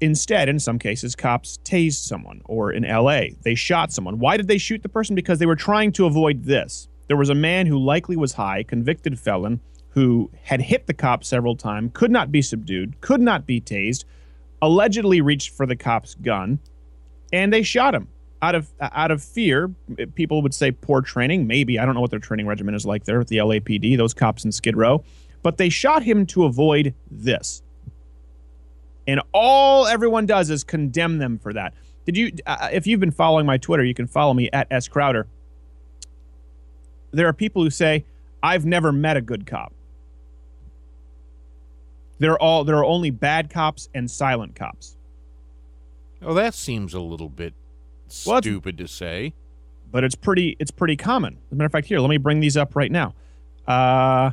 instead, 0.00 0.48
in 0.48 0.58
some 0.58 0.78
cases, 0.78 1.14
cops 1.14 1.58
tased 1.64 2.04
someone, 2.04 2.42
or 2.44 2.72
in 2.72 2.82
LA, 2.82 3.26
they 3.42 3.54
shot 3.54 3.92
someone. 3.92 4.18
Why 4.18 4.36
did 4.36 4.48
they 4.48 4.58
shoot 4.58 4.82
the 4.82 4.88
person? 4.88 5.14
Because 5.14 5.38
they 5.38 5.46
were 5.46 5.56
trying 5.56 5.92
to 5.92 6.06
avoid 6.06 6.42
this. 6.42 6.88
There 7.06 7.16
was 7.16 7.30
a 7.30 7.34
man 7.34 7.66
who 7.66 7.78
likely 7.78 8.16
was 8.16 8.32
high, 8.32 8.64
convicted 8.64 9.18
felon, 9.18 9.60
who 9.90 10.30
had 10.42 10.60
hit 10.60 10.86
the 10.86 10.94
cop 10.94 11.22
several 11.22 11.54
times, 11.54 11.92
could 11.94 12.10
not 12.10 12.32
be 12.32 12.42
subdued, 12.42 13.00
could 13.00 13.20
not 13.20 13.46
be 13.46 13.60
tased, 13.60 14.04
allegedly 14.60 15.20
reached 15.20 15.50
for 15.50 15.66
the 15.66 15.76
cop's 15.76 16.14
gun, 16.16 16.58
and 17.32 17.52
they 17.52 17.62
shot 17.62 17.94
him 17.94 18.08
out 18.42 18.56
of 18.56 18.68
out 18.80 19.10
of 19.10 19.22
fear. 19.22 19.72
People 20.14 20.42
would 20.42 20.52
say 20.52 20.72
poor 20.72 21.00
training. 21.00 21.46
Maybe 21.46 21.78
I 21.78 21.86
don't 21.86 21.94
know 21.94 22.00
what 22.00 22.10
their 22.10 22.18
training 22.18 22.46
regimen 22.46 22.74
is 22.74 22.84
like 22.84 23.04
there 23.04 23.20
at 23.20 23.28
the 23.28 23.38
LAPD. 23.38 23.96
Those 23.96 24.12
cops 24.12 24.44
in 24.44 24.52
Skid 24.52 24.76
Row, 24.76 25.02
but 25.42 25.56
they 25.56 25.68
shot 25.68 26.02
him 26.02 26.26
to 26.26 26.44
avoid 26.44 26.92
this. 27.10 27.62
And 29.06 29.20
all 29.32 29.86
everyone 29.86 30.26
does 30.26 30.50
is 30.50 30.64
condemn 30.64 31.18
them 31.18 31.38
for 31.38 31.52
that. 31.52 31.72
Did 32.04 32.16
you? 32.16 32.32
Uh, 32.44 32.68
if 32.72 32.86
you've 32.86 33.00
been 33.00 33.12
following 33.12 33.46
my 33.46 33.58
Twitter, 33.58 33.84
you 33.84 33.94
can 33.94 34.08
follow 34.08 34.34
me 34.34 34.50
at 34.52 34.66
s 34.70 34.88
crowder. 34.88 35.26
There 37.12 37.28
are 37.28 37.32
people 37.32 37.62
who 37.62 37.70
say 37.70 38.04
I've 38.42 38.66
never 38.66 38.90
met 38.90 39.16
a 39.16 39.20
good 39.20 39.46
cop. 39.46 39.72
They're 42.18 42.38
all 42.38 42.64
there 42.64 42.76
are 42.76 42.84
only 42.84 43.10
bad 43.10 43.50
cops 43.50 43.88
and 43.94 44.10
silent 44.10 44.56
cops. 44.56 44.96
Oh, 46.24 46.34
that 46.34 46.54
seems 46.54 46.94
a 46.94 47.00
little 47.00 47.28
bit 47.28 47.52
Well, 48.26 48.40
stupid 48.42 48.78
to 48.78 48.86
say. 48.88 49.32
but 49.90 50.04
it's 50.04 50.14
pretty 50.14 50.56
it's 50.58 50.70
pretty 50.70 50.96
common. 50.96 51.34
As 51.46 51.52
a 51.52 51.54
matter 51.56 51.66
of 51.66 51.72
fact, 51.72 51.86
here, 51.86 51.98
let 52.00 52.08
me 52.10 52.16
bring 52.18 52.40
these 52.40 52.56
up 52.56 52.74
right 52.76 52.90
now. 52.92 53.14
Uh, 53.66 54.30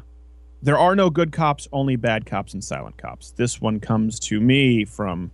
there 0.61 0.77
are 0.77 0.95
no 0.95 1.09
good 1.09 1.31
cops, 1.31 1.67
only 1.71 1.95
bad 1.95 2.25
cops 2.25 2.53
and 2.53 2.63
silent 2.63 2.97
cops. 2.97 3.31
This 3.31 3.61
one 3.61 3.79
comes 3.79 4.19
to 4.21 4.39
me 4.41 4.83
from 4.85 5.31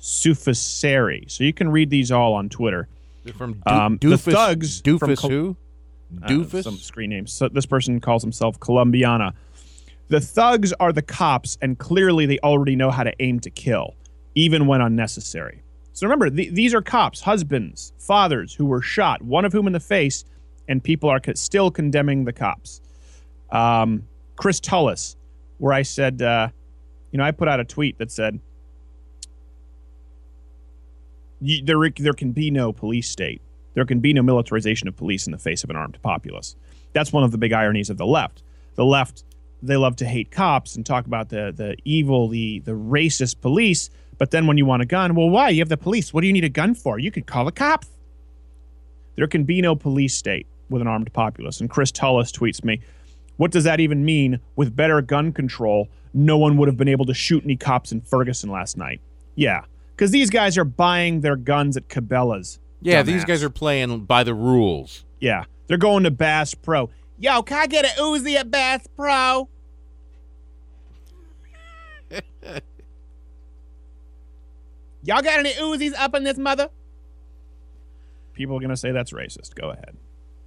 Sufisari. 0.00 1.30
So 1.30 1.44
you 1.44 1.52
can 1.52 1.70
read 1.70 1.90
these 1.90 2.10
all 2.12 2.34
on 2.34 2.48
Twitter. 2.48 2.88
They're 3.24 3.34
From 3.34 3.54
do- 3.54 3.60
Um, 3.66 3.98
the 4.00 4.06
doofus, 4.08 4.32
thugs 4.32 4.80
from 4.80 4.98
Doofus 4.98 5.16
Col- 5.18 5.30
who? 5.30 5.56
Uh, 6.22 6.26
Doofus. 6.28 6.64
some 6.64 6.76
screen 6.76 7.10
names. 7.10 7.32
So 7.32 7.48
this 7.48 7.66
person 7.66 8.00
calls 8.00 8.22
himself 8.22 8.58
Colombiana. 8.60 9.34
The 10.08 10.20
thugs 10.20 10.72
are 10.80 10.92
the 10.92 11.02
cops, 11.02 11.58
and 11.60 11.78
clearly 11.78 12.24
they 12.24 12.38
already 12.38 12.76
know 12.76 12.90
how 12.90 13.02
to 13.04 13.12
aim 13.20 13.40
to 13.40 13.50
kill, 13.50 13.94
even 14.34 14.66
when 14.66 14.80
unnecessary. 14.80 15.60
So 15.98 16.06
remember, 16.06 16.30
th- 16.30 16.52
these 16.52 16.74
are 16.74 16.80
cops, 16.80 17.20
husbands, 17.20 17.92
fathers 17.98 18.54
who 18.54 18.66
were 18.66 18.80
shot, 18.80 19.20
one 19.20 19.44
of 19.44 19.52
whom 19.52 19.66
in 19.66 19.72
the 19.72 19.80
face, 19.80 20.24
and 20.68 20.80
people 20.80 21.10
are 21.10 21.18
co- 21.18 21.32
still 21.34 21.72
condemning 21.72 22.24
the 22.24 22.32
cops. 22.32 22.80
Um, 23.50 24.06
Chris 24.36 24.60
Tullis, 24.60 25.16
where 25.58 25.72
I 25.72 25.82
said, 25.82 26.22
uh, 26.22 26.50
you 27.10 27.18
know, 27.18 27.24
I 27.24 27.32
put 27.32 27.48
out 27.48 27.58
a 27.58 27.64
tweet 27.64 27.98
that 27.98 28.12
said, 28.12 28.38
"Y- 31.40 31.62
there, 31.64 31.78
there 31.90 32.12
can 32.12 32.30
be 32.30 32.52
no 32.52 32.72
police 32.72 33.08
state. 33.08 33.42
There 33.74 33.84
can 33.84 33.98
be 33.98 34.12
no 34.12 34.22
militarization 34.22 34.86
of 34.86 34.96
police 34.96 35.26
in 35.26 35.32
the 35.32 35.38
face 35.38 35.64
of 35.64 35.70
an 35.70 35.74
armed 35.74 35.98
populace. 36.00 36.54
That's 36.92 37.12
one 37.12 37.24
of 37.24 37.32
the 37.32 37.38
big 37.38 37.52
ironies 37.52 37.90
of 37.90 37.96
the 37.96 38.06
left. 38.06 38.44
The 38.76 38.84
left, 38.84 39.24
they 39.64 39.76
love 39.76 39.96
to 39.96 40.04
hate 40.04 40.30
cops 40.30 40.76
and 40.76 40.86
talk 40.86 41.06
about 41.06 41.30
the 41.30 41.52
the 41.52 41.76
evil, 41.84 42.28
the 42.28 42.60
the 42.60 42.70
racist 42.70 43.40
police. 43.40 43.90
But 44.18 44.30
then 44.32 44.46
when 44.46 44.58
you 44.58 44.66
want 44.66 44.82
a 44.82 44.86
gun, 44.86 45.14
well, 45.14 45.30
why? 45.30 45.48
You 45.50 45.60
have 45.60 45.68
the 45.68 45.76
police. 45.76 46.12
What 46.12 46.20
do 46.22 46.26
you 46.26 46.32
need 46.32 46.44
a 46.44 46.48
gun 46.48 46.74
for? 46.74 46.98
You 46.98 47.10
could 47.10 47.26
call 47.26 47.44
the 47.44 47.52
cops. 47.52 47.88
There 49.16 49.26
can 49.28 49.44
be 49.44 49.60
no 49.62 49.74
police 49.74 50.14
state 50.14 50.46
with 50.68 50.82
an 50.82 50.88
armed 50.88 51.12
populace. 51.12 51.60
And 51.60 51.70
Chris 51.70 51.90
Tullis 51.90 52.30
tweets 52.32 52.62
me, 52.64 52.80
what 53.36 53.50
does 53.52 53.64
that 53.64 53.80
even 53.80 54.04
mean? 54.04 54.40
With 54.56 54.74
better 54.74 55.00
gun 55.00 55.32
control, 55.32 55.88
no 56.12 56.36
one 56.36 56.56
would 56.56 56.68
have 56.68 56.76
been 56.76 56.88
able 56.88 57.06
to 57.06 57.14
shoot 57.14 57.44
any 57.44 57.56
cops 57.56 57.92
in 57.92 58.00
Ferguson 58.00 58.50
last 58.50 58.76
night. 58.76 59.00
Yeah, 59.36 59.62
because 59.94 60.10
these 60.10 60.30
guys 60.30 60.58
are 60.58 60.64
buying 60.64 61.20
their 61.20 61.36
guns 61.36 61.76
at 61.76 61.88
Cabela's. 61.88 62.58
yeah, 62.80 63.02
these 63.02 63.24
guys 63.24 63.42
are 63.44 63.50
playing 63.50 64.00
by 64.00 64.24
the 64.24 64.34
rules. 64.34 65.04
Yeah, 65.20 65.44
they're 65.68 65.76
going 65.78 66.02
to 66.04 66.10
Bass 66.10 66.54
Pro. 66.54 66.90
Yo, 67.20 67.42
can 67.42 67.58
I 67.58 67.66
get 67.68 67.84
an 67.84 67.92
Uzi 67.98 68.34
at 68.34 68.50
Bass 68.50 68.86
Pro? 68.96 69.48
Y'all 75.02 75.22
got 75.22 75.38
any 75.38 75.52
Uzis 75.54 75.94
up 75.96 76.14
in 76.14 76.24
this 76.24 76.38
mother? 76.38 76.68
People 78.32 78.56
are 78.56 78.60
gonna 78.60 78.76
say 78.76 78.92
that's 78.92 79.12
racist. 79.12 79.54
Go 79.54 79.70
ahead. 79.70 79.96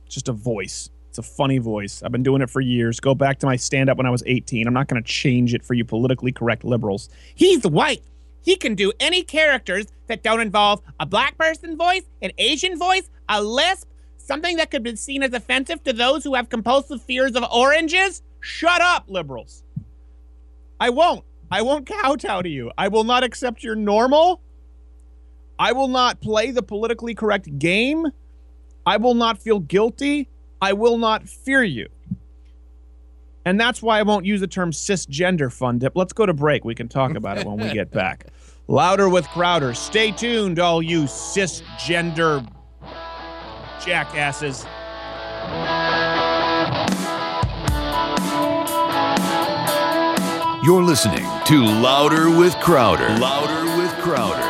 It's 0.05 0.15
just 0.15 0.29
a 0.29 0.33
voice. 0.33 0.89
It's 1.09 1.17
a 1.17 1.23
funny 1.23 1.57
voice. 1.57 2.01
I've 2.03 2.11
been 2.11 2.23
doing 2.23 2.41
it 2.41 2.49
for 2.49 2.61
years. 2.61 2.99
Go 2.99 3.13
back 3.13 3.39
to 3.39 3.45
my 3.45 3.57
stand 3.57 3.89
up 3.89 3.97
when 3.97 4.05
I 4.05 4.09
was 4.09 4.23
18. 4.25 4.67
I'm 4.67 4.73
not 4.73 4.87
gonna 4.87 5.01
change 5.01 5.53
it 5.53 5.63
for 5.63 5.73
you 5.73 5.83
politically 5.83 6.31
correct 6.31 6.63
liberals. 6.63 7.09
He's 7.35 7.65
white. 7.65 8.03
He 8.43 8.55
can 8.55 8.75
do 8.75 8.91
any 8.99 9.23
characters 9.23 9.87
that 10.07 10.23
don't 10.23 10.39
involve 10.39 10.81
a 10.99 11.05
black 11.05 11.37
person 11.37 11.77
voice, 11.77 12.03
an 12.21 12.31
Asian 12.37 12.77
voice, 12.77 13.09
a 13.29 13.41
lisp, 13.41 13.87
something 14.17 14.57
that 14.57 14.71
could 14.71 14.83
be 14.83 14.95
seen 14.95 15.21
as 15.23 15.33
offensive 15.33 15.83
to 15.83 15.93
those 15.93 16.23
who 16.23 16.33
have 16.35 16.49
compulsive 16.49 17.01
fears 17.01 17.35
of 17.35 17.43
oranges. 17.51 18.21
Shut 18.39 18.81
up, 18.81 19.05
liberals. 19.07 19.63
I 20.79 20.89
won't. 20.89 21.23
I 21.51 21.61
won't 21.61 21.85
kowtow 21.85 22.41
to 22.41 22.49
you. 22.49 22.71
I 22.77 22.87
will 22.87 23.03
not 23.03 23.23
accept 23.23 23.63
your 23.63 23.75
normal. 23.75 24.41
I 25.59 25.73
will 25.73 25.89
not 25.89 26.21
play 26.21 26.51
the 26.51 26.63
politically 26.63 27.13
correct 27.13 27.59
game. 27.59 28.07
I 28.85 28.97
will 28.97 29.13
not 29.13 29.37
feel 29.37 29.59
guilty. 29.59 30.29
I 30.61 30.73
will 30.73 30.97
not 30.97 31.27
fear 31.27 31.63
you. 31.63 31.87
And 33.45 33.59
that's 33.59 33.81
why 33.81 33.99
I 33.99 34.03
won't 34.03 34.25
use 34.25 34.39
the 34.39 34.47
term 34.47 34.71
cisgender 34.71 35.51
fun 35.51 35.79
dip. 35.79 35.93
Let's 35.95 36.13
go 36.13 36.25
to 36.25 36.33
break. 36.33 36.63
We 36.63 36.75
can 36.75 36.87
talk 36.87 37.15
about 37.15 37.37
it 37.37 37.45
when 37.45 37.57
we 37.57 37.73
get 37.73 37.91
back. 37.91 38.27
Louder 38.67 39.09
with 39.09 39.27
Crowder. 39.29 39.73
Stay 39.73 40.11
tuned, 40.11 40.59
all 40.59 40.81
you 40.81 41.03
cisgender 41.03 42.47
jackasses. 43.83 44.65
You're 50.63 50.83
listening 50.83 51.27
to 51.45 51.63
Louder 51.65 52.29
with 52.29 52.53
Crowder. 52.57 53.17
Louder 53.17 53.77
with 53.81 53.91
Crowder. 53.93 54.40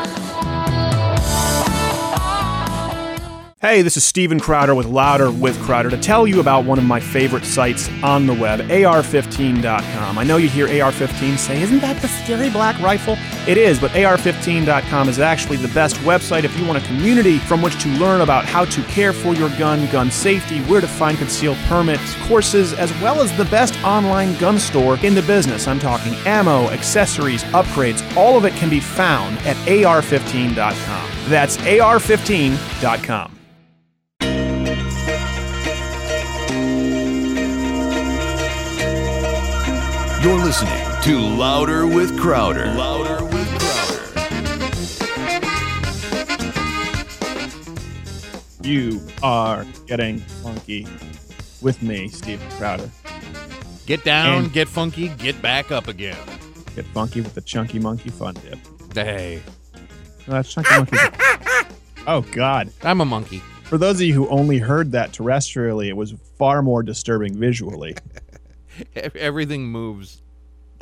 Hey, 3.61 3.83
this 3.83 3.95
is 3.95 4.03
Steven 4.03 4.39
Crowder 4.39 4.73
with 4.73 4.87
Louder 4.87 5.29
with 5.29 5.55
Crowder 5.61 5.91
to 5.91 5.97
tell 5.97 6.25
you 6.25 6.39
about 6.39 6.65
one 6.65 6.79
of 6.79 6.83
my 6.83 6.99
favorite 6.99 7.45
sites 7.45 7.91
on 8.01 8.25
the 8.25 8.33
web, 8.33 8.61
AR15.com. 8.61 10.17
I 10.17 10.23
know 10.23 10.37
you 10.37 10.49
hear 10.49 10.67
AR15 10.67 11.37
say, 11.37 11.61
Isn't 11.61 11.79
that 11.81 12.01
the 12.01 12.07
scary 12.07 12.49
black 12.49 12.81
rifle? 12.81 13.17
It 13.47 13.59
is, 13.59 13.79
but 13.79 13.91
AR15.com 13.91 15.09
is 15.09 15.19
actually 15.19 15.57
the 15.57 15.67
best 15.75 15.97
website 15.97 16.43
if 16.43 16.57
you 16.57 16.65
want 16.65 16.83
a 16.83 16.87
community 16.87 17.37
from 17.37 17.61
which 17.61 17.79
to 17.83 17.89
learn 17.99 18.21
about 18.21 18.45
how 18.45 18.65
to 18.65 18.81
care 18.85 19.13
for 19.13 19.35
your 19.35 19.49
gun, 19.59 19.87
gun 19.91 20.09
safety, 20.09 20.61
where 20.61 20.81
to 20.81 20.87
find 20.87 21.19
concealed 21.19 21.57
permits, 21.67 22.15
courses, 22.25 22.73
as 22.73 22.91
well 22.93 23.21
as 23.21 23.31
the 23.37 23.45
best 23.45 23.79
online 23.83 24.35
gun 24.39 24.57
store 24.57 24.97
in 25.05 25.13
the 25.13 25.21
business. 25.21 25.67
I'm 25.67 25.77
talking 25.77 26.15
ammo, 26.25 26.67
accessories, 26.71 27.43
upgrades. 27.53 28.01
All 28.17 28.39
of 28.39 28.45
it 28.45 28.55
can 28.55 28.71
be 28.71 28.79
found 28.79 29.37
at 29.45 29.55
AR15.com. 29.67 31.11
That's 31.29 31.57
AR15.com. 31.57 33.40
You're 40.21 40.37
listening 40.37 40.85
to 41.01 41.19
Louder 41.19 41.87
with 41.87 42.19
Crowder. 42.19 42.65
Louder 42.75 43.25
with 43.25 43.47
Crowder. 43.59 43.97
You 48.61 49.01
are 49.23 49.65
getting 49.87 50.19
funky 50.19 50.85
with 51.63 51.81
me, 51.81 52.07
Steven 52.09 52.47
Crowder. 52.51 52.89
Get 53.87 54.03
down, 54.03 54.43
And- 54.45 54.53
get 54.53 54.67
funky, 54.67 55.07
get 55.17 55.41
back 55.41 55.71
up 55.71 55.87
again. 55.87 56.17
Get 56.75 56.85
funky 56.87 57.21
with 57.21 57.33
the 57.33 57.41
Chunky 57.41 57.79
Monkey 57.79 58.11
Fun 58.11 58.35
Dip. 58.35 58.59
Hey, 58.93 59.41
No, 60.27 60.33
that's 60.33 60.53
Chunky 60.53 60.69
Monkey. 60.75 60.97
oh, 62.07 62.21
God. 62.31 62.71
I'm 62.83 63.01
a 63.01 63.05
monkey. 63.05 63.39
For 63.63 63.79
those 63.79 63.95
of 63.95 64.01
you 64.05 64.13
who 64.13 64.27
only 64.29 64.59
heard 64.59 64.91
that 64.91 65.13
terrestrially, 65.13 65.87
it 65.87 65.97
was 65.97 66.13
far 66.37 66.61
more 66.61 66.83
disturbing 66.83 67.33
visually. 67.35 67.95
Ev- 68.95 69.15
Everything 69.15 69.67
moves. 69.67 70.21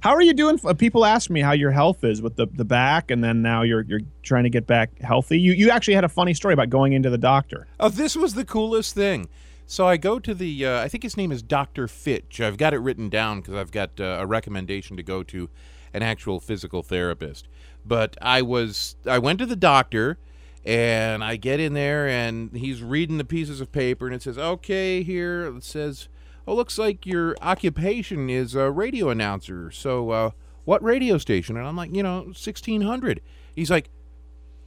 How 0.00 0.10
are 0.14 0.22
you 0.22 0.34
doing? 0.34 0.60
Uh, 0.64 0.74
People 0.74 1.04
ask 1.04 1.30
me 1.30 1.40
how 1.40 1.52
your 1.52 1.70
health 1.70 2.04
is 2.04 2.20
with 2.22 2.36
the, 2.36 2.46
the 2.52 2.64
back, 2.64 3.10
and 3.10 3.24
then 3.24 3.42
now 3.42 3.62
you're 3.62 3.80
you're 3.82 4.02
trying 4.22 4.44
to 4.44 4.50
get 4.50 4.66
back 4.66 4.98
healthy. 5.00 5.40
You 5.40 5.52
you 5.52 5.70
actually 5.70 5.94
had 5.94 6.04
a 6.04 6.08
funny 6.08 6.34
story 6.34 6.54
about 6.54 6.70
going 6.70 6.92
into 6.92 7.10
the 7.10 7.18
doctor. 7.18 7.66
Oh, 7.80 7.88
this 7.88 8.14
was 8.14 8.34
the 8.34 8.44
coolest 8.44 8.94
thing. 8.94 9.28
So 9.68 9.84
I 9.88 9.96
go 9.96 10.20
to 10.20 10.32
the, 10.32 10.64
uh, 10.64 10.80
I 10.82 10.86
think 10.88 11.02
his 11.02 11.16
name 11.16 11.32
is 11.32 11.42
Dr. 11.42 11.88
Fitch. 11.88 12.40
I've 12.40 12.56
got 12.56 12.72
it 12.72 12.78
written 12.78 13.08
down 13.08 13.40
because 13.40 13.54
I've 13.56 13.72
got 13.72 13.98
uh, 13.98 14.18
a 14.20 14.26
recommendation 14.26 14.96
to 14.96 15.02
go 15.02 15.24
to 15.24 15.48
an 15.92 16.04
actual 16.04 16.38
physical 16.38 16.84
therapist. 16.84 17.48
But 17.84 18.16
I 18.22 18.42
was, 18.42 18.94
I 19.04 19.18
went 19.18 19.40
to 19.40 19.46
the 19.46 19.56
doctor 19.56 20.18
and 20.64 21.24
I 21.24 21.34
get 21.34 21.58
in 21.58 21.72
there 21.74 22.06
and 22.06 22.52
he's 22.56 22.80
reading 22.80 23.18
the 23.18 23.24
pieces 23.24 23.60
of 23.60 23.72
paper 23.72 24.06
and 24.06 24.14
it 24.14 24.22
says, 24.22 24.38
okay, 24.38 25.02
here 25.02 25.46
it 25.56 25.64
says, 25.64 26.06
oh, 26.46 26.54
looks 26.54 26.78
like 26.78 27.06
your 27.06 27.36
occupation 27.42 28.30
is 28.30 28.54
a 28.54 28.70
radio 28.70 29.10
announcer. 29.10 29.70
So 29.70 30.10
uh, 30.10 30.30
what 30.64 30.82
radio 30.82 31.18
station? 31.18 31.56
And 31.56 31.66
I'm 31.66 31.76
like, 31.76 31.94
you 31.94 32.02
know, 32.02 32.22
1600. 32.22 33.20
He's 33.54 33.70
like, 33.70 33.90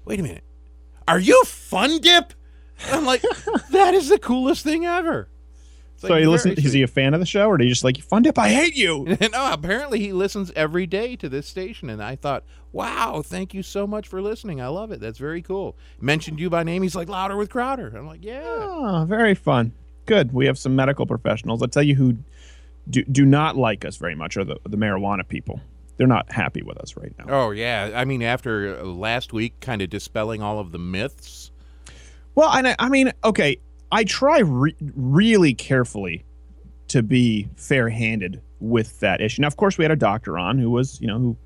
wait 0.06 0.20
a 0.20 0.24
minute. 0.24 0.44
Are 1.08 1.20
you 1.20 1.44
Fun 1.46 2.00
Dip? 2.00 2.34
And 2.86 2.96
I'm 2.96 3.06
like, 3.06 3.22
that 3.72 3.94
is 3.94 4.10
the 4.10 4.20
coolest 4.20 4.64
thing 4.64 4.86
ever. 4.86 5.30
It's 5.94 6.08
so 6.08 6.14
like 6.14 6.20
he 6.20 6.24
very 6.24 6.32
listen. 6.32 6.52
Is 6.54 6.72
he 6.72 6.82
a 6.82 6.88
fan 6.88 7.14
of 7.14 7.20
the 7.20 7.26
show, 7.26 7.48
or 7.48 7.58
did 7.58 7.66
he 7.66 7.70
just 7.70 7.84
like 7.84 7.98
Fun 7.98 8.22
Dip? 8.22 8.38
I 8.38 8.50
hate 8.50 8.76
you. 8.76 9.18
no, 9.34 9.52
apparently 9.52 10.00
he 10.00 10.14
listens 10.14 10.50
every 10.56 10.88
day 10.88 11.18
to 11.18 11.28
this 11.28 11.46
station, 11.46 11.90
and 11.90 12.02
I 12.02 12.16
thought, 12.16 12.46
wow, 12.72 13.22
thank 13.22 13.54
you 13.54 13.64
so 13.64 13.86
much 13.86 14.08
for 14.08 14.22
listening. 14.22 14.62
I 14.62 14.68
love 14.68 14.92
it. 14.92 15.02
That's 15.02 15.18
very 15.18 15.42
cool. 15.42 15.76
Mentioned 16.00 16.40
you 16.40 16.50
by 16.50 16.64
name. 16.64 16.84
He's 16.84 16.96
like 16.96 17.10
louder 17.10 17.36
with 17.36 17.50
Crowder. 17.50 17.92
I'm 17.94 18.08
like, 18.08 18.24
yeah. 18.24 18.42
Oh, 18.46 19.06
very 19.10 19.36
fun. 19.36 19.74
Good. 20.10 20.34
We 20.34 20.48
have 20.48 20.58
some 20.58 20.76
medical 20.76 21.06
professionals. 21.06 21.62
I'll 21.62 21.70
tell 21.70 21.84
you 21.84 21.96
who 21.96 22.18
do, 22.90 23.04
do 23.04 23.26
not 23.26 23.56
like 23.56 23.86
us 23.86 23.96
very 23.98 24.16
much 24.16 24.36
are 24.38 24.44
the, 24.44 24.58
the 24.68 24.78
marijuana 24.78 25.26
people. 25.28 25.62
they're 26.00 26.08
not 26.08 26.32
happy 26.32 26.64
with 26.64 26.78
us 26.78 26.96
right 26.96 27.14
now. 27.20 27.26
Oh 27.28 27.52
yeah, 27.52 27.92
I 27.94 28.06
mean 28.06 28.24
after 28.24 28.80
uh, 28.80 28.84
last 28.86 29.34
week, 29.34 29.60
kind 29.60 29.82
of 29.82 29.90
dispelling 29.90 30.42
all 30.42 30.58
of 30.58 30.72
the 30.72 30.80
myths. 30.80 31.52
Well, 32.36 32.50
and 32.52 32.70
I, 32.70 32.76
I 32.80 32.88
mean, 32.88 33.12
okay, 33.26 33.58
I 33.92 34.06
try 34.06 34.40
re- 34.40 34.76
really 34.96 35.54
carefully 35.54 36.24
to 36.88 37.04
be 37.04 37.50
fair-handed 37.58 38.42
with 38.62 38.98
that 39.02 39.20
issue. 39.20 39.42
Now, 39.42 39.48
of 39.48 39.58
course, 39.58 39.78
we 39.78 39.84
had 39.84 39.92
a 39.92 39.98
doctor 39.98 40.40
on 40.40 40.58
who 40.58 40.70
was, 40.70 41.02
you 41.02 41.08
know, 41.08 41.20
who 41.20 41.38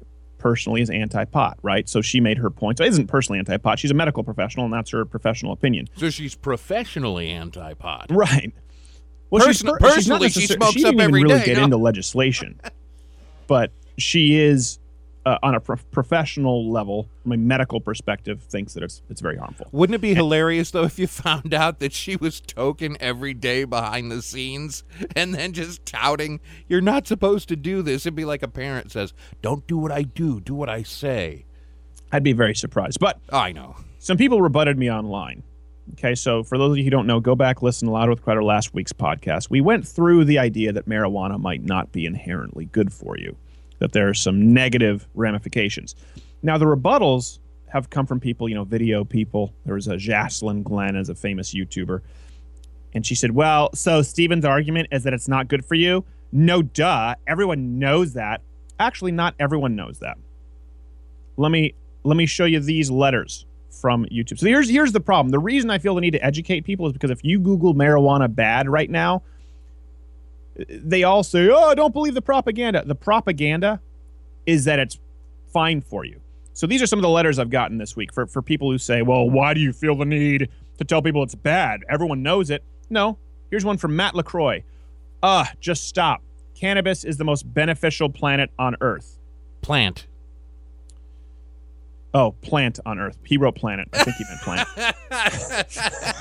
personally 0.43 0.81
is 0.81 0.89
anti-pot, 0.89 1.57
right? 1.63 1.87
So 1.87 2.01
she 2.01 2.19
made 2.19 2.37
her 2.37 2.49
point. 2.49 2.77
So 2.77 2.83
isn't 2.83 3.07
personally 3.07 3.39
anti-pot. 3.39 3.79
She's 3.79 3.91
a 3.91 3.93
medical 3.93 4.23
professional, 4.25 4.65
and 4.65 4.73
that's 4.73 4.91
her 4.91 5.05
professional 5.05 5.53
opinion. 5.53 5.87
So 5.95 6.09
she's 6.09 6.35
professionally 6.35 7.29
anti-pot. 7.29 8.07
Right. 8.09 8.51
Well, 9.29 9.39
Person- 9.39 9.53
she's 9.53 9.63
not 9.63 9.79
personally, 9.79 10.29
she 10.29 10.41
necessar- 10.41 10.55
smokes 10.57 10.73
she 10.73 10.83
up 10.85 10.93
even 10.95 11.01
every 11.01 11.23
really 11.23 11.39
day, 11.39 11.45
get 11.45 11.57
no. 11.57 11.63
into 11.63 11.77
legislation, 11.77 12.59
but 13.47 13.71
she 13.97 14.37
is 14.37 14.79
uh, 15.25 15.37
on 15.41 15.55
a 15.55 15.59
prof- 15.59 15.89
professional 15.91 16.71
level, 16.71 17.07
from 17.21 17.31
a 17.31 17.37
medical 17.37 17.79
perspective, 17.79 18.43
thinks 18.43 18.73
that 18.73 18.83
it's 18.83 19.01
it's 19.09 19.21
very 19.21 19.37
harmful. 19.37 19.67
Wouldn't 19.71 19.95
it 19.95 20.01
be 20.01 20.13
hilarious 20.13 20.71
though 20.71 20.83
if 20.83 20.99
you 20.99 21.07
found 21.27 21.53
out 21.53 21.79
that 21.79 21.93
she 21.93 22.15
was 22.15 22.41
token 22.41 22.97
every 22.99 23.33
day 23.33 23.63
behind 23.63 24.11
the 24.11 24.21
scenes 24.21 24.83
and 25.15 25.33
then 25.33 25.53
just 25.53 25.85
touting, 25.85 26.39
"You're 26.67 26.81
not 26.81 27.07
supposed 27.07 27.47
to 27.49 27.55
do 27.55 27.81
this." 27.81 28.05
It'd 28.05 28.15
be 28.15 28.25
like 28.25 28.43
a 28.43 28.47
parent 28.47 28.91
says, 28.91 29.13
"Don't 29.41 29.65
do 29.67 29.77
what 29.77 29.91
I 29.91 30.03
do, 30.03 30.39
do 30.41 30.55
what 30.55 30.69
I 30.69 30.83
say." 30.83 31.45
I'd 32.11 32.23
be 32.23 32.33
very 32.33 32.53
surprised, 32.55 32.99
but 32.99 33.19
I 33.31 33.51
know. 33.53 33.75
some 33.99 34.17
people 34.17 34.41
rebutted 34.41 34.77
me 34.77 34.91
online. 34.91 35.41
Okay, 35.93 36.15
so 36.15 36.43
for 36.43 36.57
those 36.57 36.71
of 36.71 36.77
you 36.77 36.83
who 36.85 36.89
don't 36.89 37.07
know, 37.07 37.19
go 37.19 37.35
back 37.35 37.61
listen 37.61 37.87
to 37.87 37.91
Loud 37.93 38.09
with 38.09 38.21
Crowder 38.21 38.43
last 38.43 38.73
week's 38.73 38.93
podcast. 38.93 39.49
We 39.49 39.61
went 39.61 39.85
through 39.87 40.25
the 40.25 40.39
idea 40.39 40.71
that 40.71 40.87
marijuana 40.87 41.39
might 41.39 41.63
not 41.63 41.91
be 41.91 42.05
inherently 42.05 42.65
good 42.65 42.93
for 42.93 43.17
you, 43.17 43.35
that 43.83 43.91
there 43.91 44.07
are 44.07 44.13
some 44.13 44.53
negative 44.53 45.05
ramifications. 45.13 45.93
Now, 46.41 46.57
the 46.57 46.63
rebuttals 46.63 47.39
have 47.67 47.89
come 47.89 48.05
from 48.05 48.21
people, 48.21 48.47
you 48.47 48.55
know, 48.55 48.63
video 48.63 49.03
people. 49.03 49.53
There 49.65 49.75
was 49.75 49.89
a 49.89 49.97
Jocelyn 49.97 50.63
Glenn 50.63 50.95
as 50.95 51.09
a 51.09 51.15
famous 51.15 51.53
YouTuber, 51.53 51.99
and 52.93 53.05
she 53.05 53.13
said, 53.13 53.31
"Well, 53.31 53.75
so 53.75 54.01
Steven's 54.01 54.45
argument 54.45 54.87
is 54.93 55.03
that 55.03 55.13
it's 55.13 55.27
not 55.27 55.49
good 55.49 55.65
for 55.65 55.75
you." 55.75 56.05
No, 56.31 56.61
duh. 56.61 57.15
Everyone 57.27 57.77
knows 57.77 58.13
that. 58.13 58.39
Actually, 58.79 59.11
not 59.11 59.35
everyone 59.37 59.75
knows 59.75 59.99
that. 59.99 60.17
Let 61.35 61.51
me 61.51 61.73
let 62.05 62.15
me 62.15 62.25
show 62.25 62.45
you 62.45 62.61
these 62.61 62.89
letters 62.89 63.45
from 63.81 64.05
YouTube. 64.05 64.39
So 64.39 64.45
here's 64.45 64.69
here's 64.69 64.93
the 64.93 65.01
problem. 65.01 65.29
The 65.31 65.39
reason 65.39 65.69
I 65.69 65.77
feel 65.77 65.93
the 65.95 65.99
need 65.99 66.11
to 66.11 66.23
educate 66.23 66.61
people 66.61 66.87
is 66.87 66.93
because 66.93 67.11
if 67.11 67.21
you 67.21 67.37
Google 67.37 67.75
marijuana 67.75 68.33
bad 68.33 68.69
right 68.69 68.89
now, 68.89 69.23
they 70.55 71.03
all 71.03 71.23
say, 71.23 71.49
"Oh, 71.51 71.73
don't 71.75 71.93
believe 71.93 72.13
the 72.13 72.21
propaganda." 72.21 72.83
The 72.85 72.95
propaganda 72.95 73.81
is 74.45 74.65
that 74.65 74.79
it's 74.79 74.99
fine 75.51 75.81
for 75.81 76.05
you. 76.05 76.19
So 76.53 76.67
these 76.67 76.81
are 76.81 76.87
some 76.87 76.99
of 76.99 77.03
the 77.03 77.09
letters 77.09 77.39
I've 77.39 77.49
gotten 77.49 77.77
this 77.77 77.95
week 77.95 78.13
for 78.13 78.27
for 78.27 78.41
people 78.41 78.69
who 78.69 78.77
say, 78.77 79.01
"Well, 79.01 79.29
why 79.29 79.53
do 79.53 79.59
you 79.59 79.73
feel 79.73 79.95
the 79.95 80.05
need 80.05 80.49
to 80.77 80.83
tell 80.83 81.01
people 81.01 81.23
it's 81.23 81.35
bad? 81.35 81.81
Everyone 81.89 82.21
knows 82.23 82.49
it." 82.49 82.63
No. 82.89 83.17
Here's 83.49 83.65
one 83.65 83.77
from 83.77 83.95
Matt 83.95 84.15
LaCroix. 84.15 84.63
Uh, 85.21 85.45
just 85.59 85.87
stop. 85.87 86.21
Cannabis 86.55 87.03
is 87.03 87.17
the 87.17 87.23
most 87.23 87.51
beneficial 87.53 88.09
planet 88.09 88.51
on 88.59 88.75
earth. 88.81 89.17
Plant. 89.61 90.07
Oh, 92.13 92.31
plant 92.41 92.79
on 92.85 92.99
earth. 92.99 93.17
He 93.25 93.37
wrote 93.37 93.55
planet. 93.55 93.89
I 93.93 94.03
think 94.03 94.17
he 94.17 94.25
meant 94.25 94.41
plant. 94.41 94.67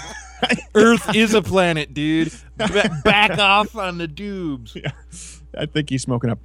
Earth 0.74 1.14
is 1.14 1.34
a 1.34 1.42
planet, 1.42 1.94
dude. 1.94 2.32
Back 2.56 3.38
off 3.38 3.76
on 3.76 3.98
the 3.98 4.08
dubes. 4.08 4.76
I 5.56 5.66
think 5.66 5.90
he's 5.90 6.02
smoking 6.02 6.30
up. 6.30 6.38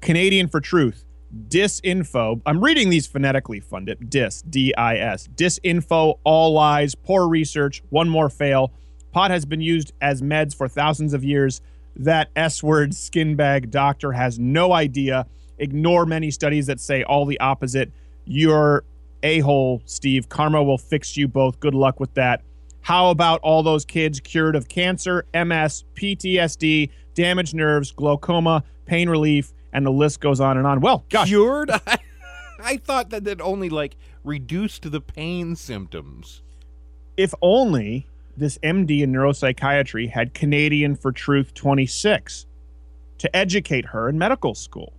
Canadian 0.00 0.48
for 0.48 0.60
Truth. 0.60 1.04
Disinfo. 1.48 2.40
I'm 2.44 2.62
reading 2.62 2.90
these 2.90 3.06
phonetically, 3.06 3.60
Fun 3.60 3.84
Dip. 3.84 3.98
Dis, 4.08 4.42
D 4.42 4.74
I 4.74 4.96
S. 4.96 5.28
Disinfo, 5.28 6.18
all 6.24 6.52
lies, 6.52 6.94
poor 6.94 7.28
research, 7.28 7.82
one 7.90 8.08
more 8.08 8.28
fail. 8.28 8.72
Pot 9.12 9.30
has 9.30 9.44
been 9.44 9.60
used 9.60 9.92
as 10.00 10.22
meds 10.22 10.54
for 10.56 10.68
thousands 10.68 11.14
of 11.14 11.22
years. 11.22 11.60
That 11.96 12.30
S 12.34 12.62
word 12.62 12.94
skin 12.94 13.36
bag 13.36 13.70
doctor 13.70 14.12
has 14.12 14.38
no 14.38 14.72
idea. 14.72 15.26
Ignore 15.58 16.06
many 16.06 16.30
studies 16.30 16.66
that 16.66 16.80
say 16.80 17.02
all 17.02 17.26
the 17.26 17.38
opposite. 17.38 17.92
You're 18.24 18.84
a 19.22 19.40
hole, 19.40 19.82
Steve. 19.84 20.28
Karma 20.28 20.62
will 20.62 20.78
fix 20.78 21.16
you 21.16 21.28
both. 21.28 21.60
Good 21.60 21.74
luck 21.74 22.00
with 22.00 22.14
that. 22.14 22.42
How 22.82 23.10
about 23.10 23.40
all 23.42 23.62
those 23.62 23.84
kids 23.84 24.20
cured 24.20 24.56
of 24.56 24.68
cancer, 24.68 25.26
MS, 25.34 25.84
PTSD, 25.94 26.90
damaged 27.14 27.54
nerves, 27.54 27.92
glaucoma, 27.92 28.64
pain 28.86 29.08
relief, 29.08 29.52
and 29.72 29.84
the 29.84 29.90
list 29.90 30.20
goes 30.20 30.40
on 30.40 30.56
and 30.56 30.66
on? 30.66 30.80
Well, 30.80 31.04
gosh, 31.10 31.28
Cured? 31.28 31.70
I, 31.70 31.98
I 32.62 32.76
thought 32.78 33.10
that 33.10 33.24
that 33.24 33.40
only 33.40 33.68
like 33.68 33.96
reduced 34.24 34.90
the 34.90 35.00
pain 35.00 35.56
symptoms. 35.56 36.42
if 37.16 37.34
only 37.42 38.06
this 38.36 38.56
MD 38.58 39.00
in 39.02 39.12
neuropsychiatry 39.12 40.08
had 40.10 40.32
Canadian 40.32 40.96
for 40.96 41.12
Truth 41.12 41.52
26 41.54 42.46
to 43.18 43.36
educate 43.36 43.86
her 43.86 44.08
in 44.08 44.16
medical 44.16 44.54
school. 44.54 44.94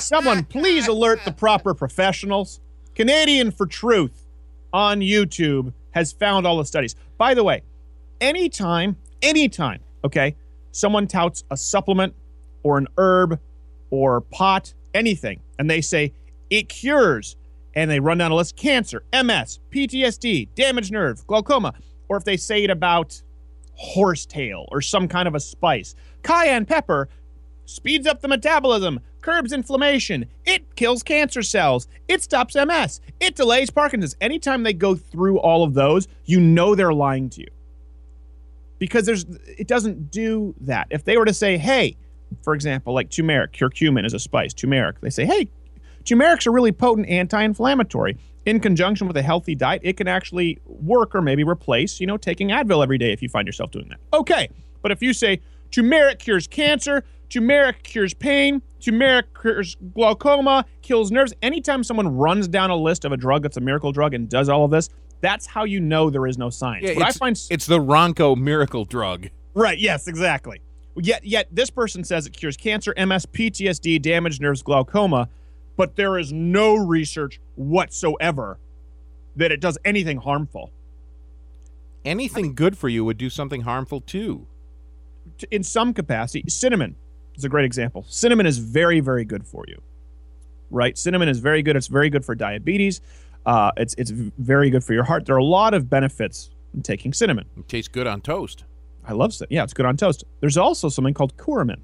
Someone 0.00 0.44
please 0.44 0.88
alert 0.88 1.24
the 1.24 1.32
proper 1.32 1.74
professionals. 1.74 2.60
Canadian 2.94 3.50
for 3.50 3.66
Truth 3.66 4.26
on 4.72 5.00
YouTube 5.00 5.72
has 5.92 6.12
found 6.12 6.46
all 6.46 6.58
the 6.58 6.64
studies. 6.64 6.94
By 7.18 7.34
the 7.34 7.44
way, 7.44 7.62
anytime, 8.20 8.96
anytime, 9.22 9.80
okay, 10.04 10.36
someone 10.72 11.06
touts 11.06 11.44
a 11.50 11.56
supplement 11.56 12.14
or 12.62 12.78
an 12.78 12.88
herb 12.98 13.40
or 13.90 14.20
pot, 14.20 14.74
anything, 14.94 15.40
and 15.58 15.70
they 15.70 15.80
say 15.80 16.12
it 16.50 16.68
cures, 16.68 17.36
and 17.74 17.90
they 17.90 18.00
run 18.00 18.18
down 18.18 18.30
a 18.30 18.34
list 18.34 18.56
cancer, 18.56 19.02
MS, 19.12 19.60
PTSD, 19.70 20.48
damaged 20.54 20.92
nerve, 20.92 21.26
glaucoma, 21.26 21.74
or 22.08 22.16
if 22.16 22.24
they 22.24 22.36
say 22.36 22.64
it 22.64 22.70
about 22.70 23.20
horsetail 23.74 24.66
or 24.70 24.80
some 24.80 25.08
kind 25.08 25.26
of 25.26 25.34
a 25.34 25.40
spice, 25.40 25.94
cayenne 26.22 26.64
pepper 26.64 27.08
speeds 27.64 28.06
up 28.06 28.20
the 28.20 28.28
metabolism, 28.28 29.00
curbs 29.24 29.54
inflammation, 29.54 30.26
it 30.44 30.76
kills 30.76 31.02
cancer 31.02 31.42
cells, 31.42 31.88
it 32.08 32.22
stops 32.22 32.54
MS, 32.54 33.00
it 33.20 33.34
delays 33.34 33.70
Parkinson's. 33.70 34.14
Anytime 34.20 34.64
they 34.64 34.74
go 34.74 34.94
through 34.94 35.38
all 35.38 35.64
of 35.64 35.72
those, 35.72 36.08
you 36.26 36.38
know 36.38 36.74
they're 36.74 36.92
lying 36.92 37.30
to 37.30 37.40
you. 37.40 37.48
Because 38.78 39.06
there's 39.06 39.24
it 39.46 39.66
doesn't 39.66 40.10
do 40.10 40.54
that. 40.60 40.88
If 40.90 41.04
they 41.04 41.16
were 41.16 41.24
to 41.24 41.32
say, 41.32 41.56
hey, 41.56 41.96
for 42.42 42.54
example, 42.54 42.92
like 42.92 43.08
turmeric, 43.08 43.52
curcumin 43.52 44.04
is 44.04 44.12
a 44.12 44.18
spice, 44.18 44.52
turmeric, 44.52 45.00
they 45.00 45.08
say, 45.08 45.24
hey, 45.24 45.48
turmeric's 46.04 46.46
a 46.46 46.50
really 46.50 46.72
potent 46.72 47.08
anti-inflammatory. 47.08 48.18
In 48.44 48.60
conjunction 48.60 49.06
with 49.06 49.16
a 49.16 49.22
healthy 49.22 49.54
diet, 49.54 49.80
it 49.82 49.96
can 49.96 50.06
actually 50.06 50.58
work 50.66 51.14
or 51.14 51.22
maybe 51.22 51.44
replace, 51.44 51.98
you 51.98 52.06
know, 52.06 52.18
taking 52.18 52.48
Advil 52.48 52.82
every 52.82 52.98
day 52.98 53.10
if 53.10 53.22
you 53.22 53.30
find 53.30 53.46
yourself 53.46 53.70
doing 53.70 53.88
that. 53.88 54.00
Okay. 54.12 54.50
But 54.82 54.92
if 54.92 55.00
you 55.00 55.14
say 55.14 55.40
turmeric 55.70 56.18
cures 56.18 56.46
cancer, 56.46 57.04
turmeric 57.28 57.82
cures 57.82 58.14
pain, 58.14 58.62
turmeric 58.80 59.26
cures 59.38 59.76
glaucoma, 59.94 60.64
kills 60.82 61.10
nerves, 61.10 61.34
anytime 61.42 61.84
someone 61.84 62.16
runs 62.16 62.48
down 62.48 62.70
a 62.70 62.76
list 62.76 63.04
of 63.04 63.12
a 63.12 63.16
drug 63.16 63.42
that's 63.42 63.56
a 63.56 63.60
miracle 63.60 63.92
drug 63.92 64.14
and 64.14 64.28
does 64.28 64.48
all 64.48 64.64
of 64.64 64.70
this, 64.70 64.88
that's 65.20 65.46
how 65.46 65.64
you 65.64 65.80
know 65.80 66.10
there 66.10 66.26
is 66.26 66.38
no 66.38 66.50
science. 66.50 66.86
Yeah, 66.86 66.94
what 66.94 67.04
I 67.04 67.08
it's, 67.08 67.18
find 67.18 67.40
it's 67.50 67.66
the 67.66 67.78
Ronco 67.78 68.36
miracle 68.36 68.84
drug. 68.84 69.30
Right. 69.54 69.78
Yes. 69.78 70.06
Exactly. 70.06 70.60
Yet, 70.96 71.24
yet 71.24 71.48
this 71.50 71.70
person 71.70 72.04
says 72.04 72.26
it 72.26 72.34
cures 72.34 72.56
cancer, 72.56 72.94
MS, 72.96 73.26
PTSD, 73.26 74.00
damaged 74.00 74.40
nerves, 74.40 74.62
glaucoma, 74.62 75.28
but 75.76 75.96
there 75.96 76.18
is 76.18 76.32
no 76.32 76.76
research 76.76 77.40
whatsoever 77.56 78.58
that 79.36 79.50
it 79.50 79.60
does 79.60 79.76
anything 79.84 80.18
harmful. 80.18 80.70
Anything 82.04 82.54
good 82.54 82.76
for 82.76 82.88
you 82.88 83.04
would 83.04 83.18
do 83.18 83.30
something 83.30 83.62
harmful 83.62 84.00
too. 84.00 84.46
In 85.50 85.62
some 85.62 85.94
capacity, 85.94 86.44
cinnamon 86.48 86.96
is 87.36 87.44
a 87.44 87.48
great 87.48 87.64
example. 87.64 88.04
Cinnamon 88.08 88.46
is 88.46 88.58
very, 88.58 89.00
very 89.00 89.24
good 89.24 89.46
for 89.46 89.64
you. 89.68 89.80
Right. 90.70 90.96
Cinnamon 90.96 91.28
is 91.28 91.38
very 91.38 91.62
good. 91.62 91.76
It's 91.76 91.86
very 91.86 92.10
good 92.10 92.24
for 92.24 92.34
diabetes. 92.34 93.00
Uh, 93.46 93.70
it's 93.76 93.94
it's 93.94 94.10
very 94.10 94.70
good 94.70 94.82
for 94.82 94.94
your 94.94 95.04
heart. 95.04 95.26
There 95.26 95.34
are 95.34 95.38
a 95.38 95.44
lot 95.44 95.74
of 95.74 95.90
benefits 95.90 96.50
in 96.72 96.82
taking 96.82 97.12
cinnamon. 97.12 97.44
It 97.56 97.68
tastes 97.68 97.88
good 97.88 98.06
on 98.06 98.20
toast. 98.20 98.64
I 99.06 99.12
love 99.12 99.34
cinnamon. 99.34 99.54
Yeah, 99.54 99.64
it's 99.64 99.74
good 99.74 99.86
on 99.86 99.96
toast. 99.96 100.24
There's 100.40 100.56
also 100.56 100.88
something 100.88 101.14
called 101.14 101.36
curcumin, 101.36 101.80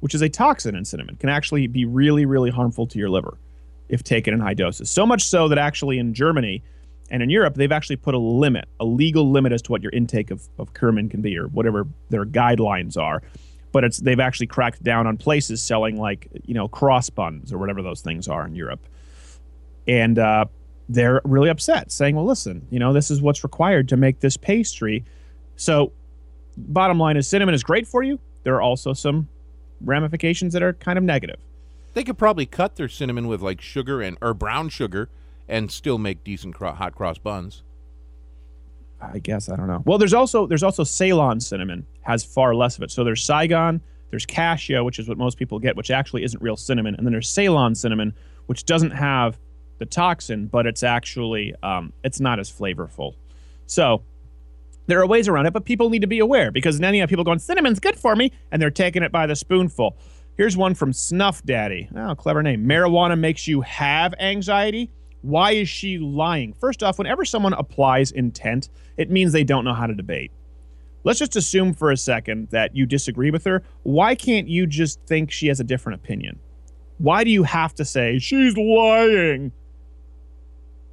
which 0.00 0.14
is 0.14 0.22
a 0.22 0.28
toxin 0.28 0.76
in 0.76 0.84
cinnamon. 0.84 1.16
Can 1.16 1.30
actually 1.30 1.66
be 1.66 1.86
really, 1.86 2.26
really 2.26 2.50
harmful 2.50 2.86
to 2.88 2.98
your 2.98 3.08
liver 3.08 3.38
if 3.88 4.02
taken 4.02 4.34
in 4.34 4.40
high 4.40 4.54
doses. 4.54 4.90
So 4.90 5.06
much 5.06 5.24
so 5.24 5.48
that 5.48 5.58
actually 5.58 5.98
in 5.98 6.14
Germany 6.14 6.62
and 7.10 7.22
in 7.22 7.30
Europe, 7.30 7.54
they've 7.54 7.72
actually 7.72 7.96
put 7.96 8.14
a 8.14 8.18
limit, 8.18 8.66
a 8.80 8.84
legal 8.84 9.30
limit 9.30 9.52
as 9.52 9.62
to 9.62 9.72
what 9.72 9.82
your 9.82 9.92
intake 9.92 10.30
of, 10.30 10.48
of 10.58 10.72
curcumin 10.72 11.10
can 11.10 11.20
be 11.20 11.36
or 11.38 11.48
whatever 11.48 11.86
their 12.10 12.24
guidelines 12.24 12.96
are. 12.96 13.22
But 13.74 13.82
it's 13.82 13.98
they've 13.98 14.20
actually 14.20 14.46
cracked 14.46 14.84
down 14.84 15.08
on 15.08 15.16
places 15.16 15.60
selling 15.60 15.98
like, 15.98 16.28
you 16.46 16.54
know, 16.54 16.68
cross 16.68 17.10
buns 17.10 17.52
or 17.52 17.58
whatever 17.58 17.82
those 17.82 18.02
things 18.02 18.28
are 18.28 18.46
in 18.46 18.54
Europe. 18.54 18.86
And 19.88 20.16
uh, 20.16 20.44
they're 20.88 21.20
really 21.24 21.48
upset, 21.48 21.90
saying, 21.90 22.14
well, 22.14 22.24
listen, 22.24 22.68
you 22.70 22.78
know, 22.78 22.92
this 22.92 23.10
is 23.10 23.20
what's 23.20 23.42
required 23.42 23.88
to 23.88 23.96
make 23.96 24.20
this 24.20 24.36
pastry. 24.36 25.04
So 25.56 25.90
bottom 26.56 27.00
line 27.00 27.16
is 27.16 27.26
cinnamon 27.26 27.52
is 27.52 27.64
great 27.64 27.88
for 27.88 28.04
you. 28.04 28.20
There 28.44 28.54
are 28.54 28.62
also 28.62 28.92
some 28.92 29.26
ramifications 29.80 30.52
that 30.52 30.62
are 30.62 30.74
kind 30.74 30.96
of 30.96 31.02
negative. 31.02 31.40
They 31.94 32.04
could 32.04 32.16
probably 32.16 32.46
cut 32.46 32.76
their 32.76 32.88
cinnamon 32.88 33.26
with 33.26 33.42
like 33.42 33.60
sugar 33.60 34.00
and 34.00 34.16
or 34.22 34.34
brown 34.34 34.68
sugar 34.68 35.08
and 35.48 35.72
still 35.72 35.98
make 35.98 36.22
decent 36.22 36.54
cro- 36.54 36.74
hot 36.74 36.94
cross 36.94 37.18
buns. 37.18 37.64
I 39.12 39.18
guess 39.18 39.48
I 39.48 39.56
don't 39.56 39.66
know. 39.66 39.82
Well, 39.84 39.98
there's 39.98 40.14
also 40.14 40.46
there's 40.46 40.62
also 40.62 40.84
Ceylon 40.84 41.40
cinnamon 41.40 41.86
has 42.02 42.24
far 42.24 42.54
less 42.54 42.76
of 42.76 42.82
it. 42.82 42.90
So 42.90 43.04
there's 43.04 43.22
Saigon, 43.22 43.80
there's 44.10 44.26
cassia, 44.26 44.84
which 44.84 44.98
is 44.98 45.08
what 45.08 45.18
most 45.18 45.38
people 45.38 45.58
get, 45.58 45.76
which 45.76 45.90
actually 45.90 46.24
isn't 46.24 46.42
real 46.42 46.56
cinnamon, 46.56 46.94
and 46.94 47.06
then 47.06 47.12
there's 47.12 47.28
Ceylon 47.28 47.74
cinnamon, 47.74 48.14
which 48.46 48.64
doesn't 48.64 48.92
have 48.92 49.38
the 49.78 49.86
toxin, 49.86 50.46
but 50.46 50.66
it's 50.66 50.82
actually 50.82 51.54
um, 51.62 51.92
it's 52.02 52.20
not 52.20 52.38
as 52.38 52.50
flavorful. 52.50 53.14
So 53.66 54.02
there 54.86 55.00
are 55.00 55.06
ways 55.06 55.28
around 55.28 55.46
it, 55.46 55.52
but 55.52 55.64
people 55.64 55.90
need 55.90 56.02
to 56.02 56.06
be 56.06 56.18
aware 56.18 56.50
because 56.50 56.78
then 56.78 56.94
you 56.94 57.00
have 57.00 57.08
people 57.08 57.24
going 57.24 57.38
cinnamon's 57.38 57.80
good 57.80 57.96
for 57.96 58.14
me, 58.14 58.32
and 58.52 58.60
they're 58.60 58.70
taking 58.70 59.02
it 59.02 59.12
by 59.12 59.26
the 59.26 59.36
spoonful. 59.36 59.96
Here's 60.36 60.56
one 60.56 60.74
from 60.74 60.92
Snuff 60.92 61.42
Daddy. 61.44 61.88
Oh, 61.96 62.14
clever 62.14 62.42
name. 62.42 62.64
Marijuana 62.66 63.18
makes 63.18 63.46
you 63.46 63.60
have 63.62 64.14
anxiety. 64.18 64.90
Why 65.24 65.52
is 65.52 65.70
she 65.70 65.96
lying? 65.96 66.52
First 66.52 66.82
off, 66.82 66.98
whenever 66.98 67.24
someone 67.24 67.54
applies 67.54 68.10
intent, 68.10 68.68
it 68.98 69.10
means 69.10 69.32
they 69.32 69.42
don't 69.42 69.64
know 69.64 69.72
how 69.72 69.86
to 69.86 69.94
debate. 69.94 70.30
Let's 71.02 71.18
just 71.18 71.34
assume 71.34 71.72
for 71.72 71.90
a 71.90 71.96
second 71.96 72.48
that 72.50 72.76
you 72.76 72.84
disagree 72.84 73.30
with 73.30 73.42
her. 73.44 73.62
Why 73.84 74.14
can't 74.14 74.48
you 74.48 74.66
just 74.66 75.00
think 75.06 75.30
she 75.30 75.46
has 75.46 75.60
a 75.60 75.64
different 75.64 76.02
opinion? 76.02 76.38
Why 76.98 77.24
do 77.24 77.30
you 77.30 77.42
have 77.42 77.74
to 77.76 77.86
say 77.86 78.18
she's 78.18 78.54
lying? 78.54 79.50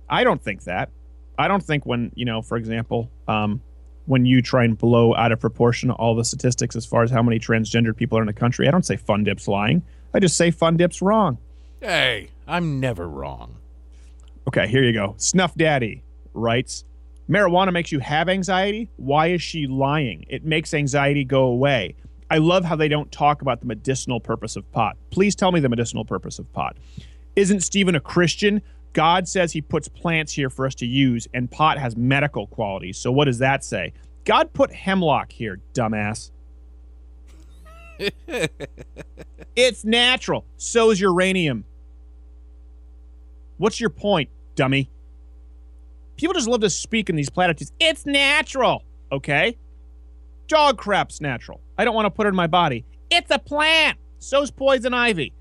I 0.10 0.24
don't 0.24 0.42
think 0.42 0.64
that. 0.64 0.92
I 1.38 1.50
don't 1.50 1.64
think 1.64 1.86
when, 1.86 2.14
you 2.16 2.24
know, 2.24 2.42
for 2.42 2.56
example, 2.56 3.12
um, 3.28 3.62
when 4.06 4.26
you 4.26 4.42
try 4.42 4.64
and 4.64 4.78
blow 4.78 5.14
out 5.14 5.34
of 5.34 5.42
proportion 5.42 5.92
all 5.92 6.16
the 6.16 6.24
statistics 6.24 6.78
as 6.78 6.86
far 6.86 7.04
as 7.04 7.12
how 7.12 7.22
many 7.22 7.38
transgendered 7.38 7.98
people 7.98 8.18
are 8.18 8.22
in 8.22 8.28
the 8.28 8.34
country, 8.34 8.66
I 8.66 8.72
don't 8.72 8.86
say 8.86 8.96
Fun 8.96 9.26
Dip's 9.26 9.50
lying. 9.50 9.84
I 10.14 10.20
just 10.20 10.38
say 10.38 10.52
Fun 10.52 10.78
Dip's 10.78 11.02
wrong. 11.02 11.38
Hey, 11.82 12.30
I'm 12.48 12.80
never 12.80 13.10
wrong. 13.10 13.58
Okay, 14.48 14.68
here 14.68 14.84
you 14.84 14.94
go. 14.94 15.16
Snuff 15.18 15.56
Daddy 15.56 16.04
writes 16.34 16.86
Marijuana 17.30 17.72
makes 17.72 17.92
you 17.92 18.00
have 18.00 18.28
anxiety. 18.28 18.90
Why 18.98 19.28
is 19.28 19.42
she 19.42 19.68
lying? 19.68 20.26
It 20.28 20.44
makes 20.44 20.74
anxiety 20.74 21.24
go 21.24 21.44
away. 21.44 21.96
I 22.30 22.38
love 22.38 22.66
how 22.66 22.76
they 22.76 22.88
don't 22.88 23.12
talk 23.12 23.42
about 23.42 23.60
the 23.60 23.68
medicinal 23.68 24.20
purpose 24.20 24.56
of 24.56 24.70
pot. 24.72 24.98
Please 25.12 25.36
tell 25.36 25.52
me 25.52 25.60
the 25.60 25.70
medicinal 25.70 26.04
purpose 26.04 26.40
of 26.40 26.52
pot. 26.54 26.78
Isn't 27.36 27.62
Steven 27.62 27.96
a 27.96 28.00
Christian? 28.00 28.62
God 28.94 29.28
says 29.28 29.52
he 29.52 29.62
puts 29.62 29.88
plants 29.88 30.34
here 30.34 30.50
for 30.50 30.66
us 30.66 30.76
to 30.76 30.86
use, 30.86 31.28
and 31.34 31.50
pot 31.50 31.78
has 31.78 31.96
medical 31.96 32.48
qualities. 32.48 32.98
So 32.98 33.12
what 33.12 33.26
does 33.26 33.38
that 33.38 33.64
say? 33.64 33.94
God 34.26 34.52
put 34.54 34.72
hemlock 34.72 35.32
here, 35.32 35.60
dumbass. 35.74 36.32
it's 39.56 39.86
natural. 39.86 40.46
So 40.58 40.92
is 40.92 41.00
uranium. 41.00 41.66
What's 43.62 43.80
your 43.80 43.92
point, 43.92 44.28
dummy? 44.56 44.90
People 46.18 46.34
just 46.34 46.48
love 46.48 46.62
to 46.62 46.70
speak 46.72 47.12
in 47.12 47.16
these 47.16 47.30
platitudes. 47.30 47.72
It's 47.80 48.08
natural. 48.08 48.84
Okay. 49.12 49.56
Dog 50.48 50.80
crap's 50.80 51.22
natural. 51.22 51.62
I 51.78 51.86
don't 51.86 51.94
want 51.94 52.08
to 52.08 52.10
put 52.10 52.26
it 52.26 52.30
in 52.30 52.36
my 52.36 52.48
body. 52.48 52.86
It's 53.12 53.30
a 53.30 53.38
plant. 53.38 54.00
So's 54.18 54.50
poison 54.50 54.96
ivy. 54.96 55.32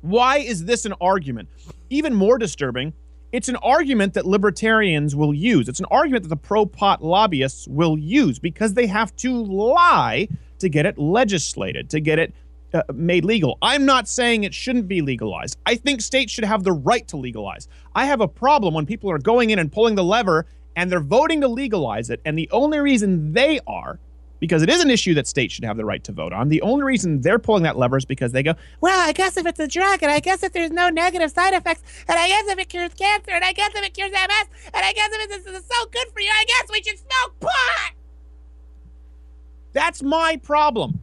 Why 0.00 0.38
is 0.38 0.64
this 0.64 0.86
an 0.86 0.94
argument? 1.02 1.50
Even 1.90 2.14
more 2.14 2.38
disturbing, 2.38 2.94
it's 3.30 3.50
an 3.50 3.56
argument 3.56 4.14
that 4.14 4.24
libertarians 4.24 5.14
will 5.14 5.34
use. 5.34 5.68
It's 5.68 5.80
an 5.80 5.86
argument 5.90 6.22
that 6.22 6.30
the 6.30 6.36
pro 6.36 6.64
pot 6.64 7.04
lobbyists 7.04 7.68
will 7.68 7.98
use 7.98 8.38
because 8.38 8.72
they 8.72 8.86
have 8.86 9.14
to 9.16 9.34
lie 9.34 10.28
to 10.60 10.70
get 10.70 10.86
it 10.86 10.96
legislated, 10.96 11.90
to 11.90 12.00
get 12.00 12.18
it 12.18 12.32
uh, 12.74 12.82
made 12.92 13.24
legal. 13.24 13.56
I'm 13.62 13.86
not 13.86 14.08
saying 14.08 14.44
it 14.44 14.52
shouldn't 14.52 14.88
be 14.88 15.00
legalized. 15.00 15.56
I 15.64 15.76
think 15.76 16.00
states 16.00 16.32
should 16.32 16.44
have 16.44 16.64
the 16.64 16.72
right 16.72 17.06
to 17.08 17.16
legalize. 17.16 17.68
I 17.94 18.04
have 18.06 18.20
a 18.20 18.28
problem 18.28 18.74
when 18.74 18.84
people 18.84 19.10
are 19.10 19.18
going 19.18 19.50
in 19.50 19.60
and 19.60 19.70
pulling 19.70 19.94
the 19.94 20.04
lever 20.04 20.46
and 20.74 20.90
they're 20.90 21.00
voting 21.00 21.40
to 21.42 21.48
legalize 21.48 22.10
it. 22.10 22.20
And 22.24 22.36
the 22.36 22.50
only 22.50 22.80
reason 22.80 23.32
they 23.32 23.60
are, 23.68 24.00
because 24.40 24.62
it 24.62 24.68
is 24.68 24.82
an 24.82 24.90
issue 24.90 25.14
that 25.14 25.28
states 25.28 25.54
should 25.54 25.64
have 25.64 25.76
the 25.76 25.84
right 25.84 26.02
to 26.02 26.10
vote 26.10 26.32
on, 26.32 26.48
the 26.48 26.60
only 26.62 26.82
reason 26.82 27.20
they're 27.20 27.38
pulling 27.38 27.62
that 27.62 27.78
lever 27.78 27.96
is 27.96 28.04
because 28.04 28.32
they 28.32 28.42
go, 28.42 28.54
Well, 28.80 29.08
I 29.08 29.12
guess 29.12 29.36
if 29.36 29.46
it's 29.46 29.60
a 29.60 29.68
drug, 29.68 30.02
and 30.02 30.10
I 30.10 30.18
guess 30.18 30.42
if 30.42 30.52
there's 30.52 30.72
no 30.72 30.90
negative 30.90 31.30
side 31.30 31.54
effects, 31.54 31.82
and 32.08 32.18
I 32.18 32.26
guess 32.26 32.48
if 32.48 32.58
it 32.58 32.68
cures 32.68 32.92
cancer, 32.94 33.30
and 33.30 33.44
I 33.44 33.52
guess 33.52 33.70
if 33.74 33.84
it 33.84 33.94
cures 33.94 34.10
MS, 34.10 34.48
and 34.74 34.84
I 34.84 34.92
guess 34.92 35.10
if 35.12 35.30
it's, 35.30 35.46
it's 35.46 35.68
so 35.68 35.86
good 35.86 36.08
for 36.12 36.20
you, 36.20 36.30
I 36.30 36.44
guess 36.44 36.64
we 36.72 36.82
should 36.82 36.98
smoke 36.98 37.38
pot. 37.40 37.92
That's 39.72 40.02
my 40.02 40.38
problem. 40.42 41.00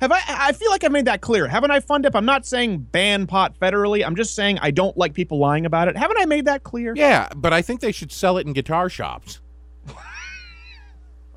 Have 0.00 0.12
I? 0.12 0.20
I 0.28 0.52
feel 0.52 0.70
like 0.70 0.84
I 0.84 0.88
made 0.88 1.06
that 1.06 1.22
clear. 1.22 1.46
Haven't 1.46 1.70
I, 1.70 1.80
Fun 1.80 2.02
Dip? 2.02 2.14
I'm 2.14 2.26
not 2.26 2.44
saying 2.46 2.78
ban 2.78 3.26
pot 3.26 3.58
federally. 3.58 4.04
I'm 4.04 4.14
just 4.14 4.34
saying 4.34 4.58
I 4.60 4.70
don't 4.70 4.96
like 4.96 5.14
people 5.14 5.38
lying 5.38 5.64
about 5.64 5.88
it. 5.88 5.96
Haven't 5.96 6.18
I 6.20 6.26
made 6.26 6.44
that 6.44 6.64
clear? 6.64 6.92
Yeah, 6.94 7.28
but 7.34 7.52
I 7.52 7.62
think 7.62 7.80
they 7.80 7.92
should 7.92 8.12
sell 8.12 8.36
it 8.36 8.46
in 8.46 8.52
guitar 8.52 8.88
shops. 8.88 9.40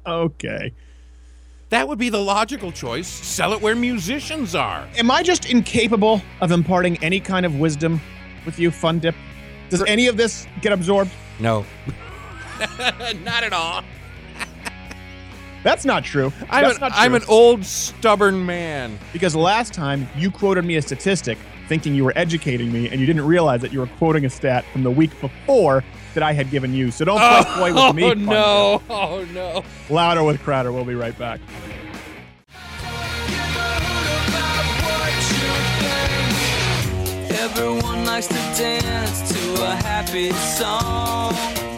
Okay. 0.08 0.74
That 1.70 1.88
would 1.88 2.00
be 2.00 2.10
the 2.10 2.20
logical 2.20 2.72
choice. 2.72 3.08
Sell 3.08 3.54
it 3.54 3.62
where 3.62 3.76
musicians 3.76 4.56
are. 4.56 4.88
Am 4.98 5.12
I 5.12 5.22
just 5.22 5.48
incapable 5.52 6.22
of 6.42 6.52
imparting 6.52 6.98
any 7.04 7.20
kind 7.20 7.46
of 7.46 7.60
wisdom 7.60 8.02
with 8.46 8.58
you, 8.58 8.72
Fun 8.72 8.98
Dip? 9.00 9.14
Does 9.70 9.84
any 9.84 10.08
of 10.08 10.18
this 10.18 10.48
get 10.62 10.74
absorbed? 10.74 11.12
No. 11.40 11.64
not 13.24 13.44
at 13.44 13.54
all. 13.54 13.84
That's 15.64 15.86
not 15.86 16.04
true. 16.04 16.32
I'm, 16.50 16.64
That's 16.64 16.76
an, 16.76 16.82
not 16.82 16.92
true. 16.94 17.02
I'm 17.02 17.16
an 17.16 17.24
old, 17.28 17.66
stubborn 17.66 18.46
man. 18.46 18.98
because 19.12 19.36
last 19.36 19.74
time 19.74 20.08
you 20.16 20.32
quoted 20.32 20.64
me 20.66 20.78
a 20.78 20.82
statistic 20.82 21.38
thinking 21.68 21.94
you 21.94 22.04
were 22.04 22.14
educating 22.16 22.72
me 22.72 22.90
and 22.90 23.00
you 23.00 23.06
didn't 23.06 23.26
realize 23.26 23.62
that 23.62 23.72
you 23.72 23.80
were 23.80 23.88
quoting 23.98 24.26
a 24.26 24.30
stat 24.30 24.66
from 24.72 24.84
the 24.84 24.92
week 24.92 25.12
before 25.22 25.84
that 26.14 26.24
I 26.24 26.34
had 26.34 26.50
given 26.50 26.74
you. 26.74 26.92
So 26.92 27.06
don't 27.06 27.20
play 27.20 27.72
coy 27.72 27.74
with 27.74 27.84
oh, 27.84 27.94
me. 27.94 28.04
oh, 28.04 28.10
Fun 28.10 28.26
no. 28.26 28.82
Oh, 28.90 29.26
no. 29.34 29.64
Louder 29.90 30.24
with 30.24 30.42
Crowder. 30.42 30.72
We'll 30.72 30.86
be 30.86 30.96
right 30.96 31.18
back. 31.18 31.40
Everyone 37.32 38.06
likes 38.06 38.28
to 38.28 38.34
dance 38.34 39.32
to 39.32 39.64
a 39.64 39.76
happy 39.76 40.32
song. 40.32 41.69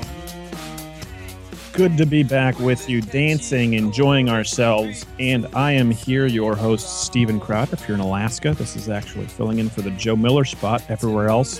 Good 1.82 1.98
to 1.98 2.06
be 2.06 2.22
back 2.22 2.60
with 2.60 2.88
you, 2.88 3.02
dancing, 3.02 3.74
enjoying 3.74 4.30
ourselves. 4.30 5.04
And 5.18 5.48
I 5.56 5.72
am 5.72 5.90
here, 5.90 6.28
your 6.28 6.56
host, 6.56 7.06
Steven 7.06 7.40
Crowder. 7.40 7.74
If 7.74 7.88
you're 7.88 7.96
in 7.96 8.02
Alaska, 8.02 8.54
this 8.54 8.76
is 8.76 8.88
actually 8.88 9.26
filling 9.26 9.58
in 9.58 9.68
for 9.68 9.82
the 9.82 9.90
Joe 9.90 10.16
Miller 10.16 10.46
spot. 10.46 10.84
Everywhere 10.90 11.30
else, 11.30 11.60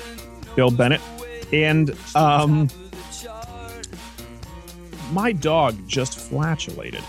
Bill 0.56 0.70
Bennett. 0.70 1.02
And 1.52 1.98
um, 2.14 2.68
my 5.12 5.32
dog 5.32 5.76
just 5.88 6.20
flatulated. 6.20 7.02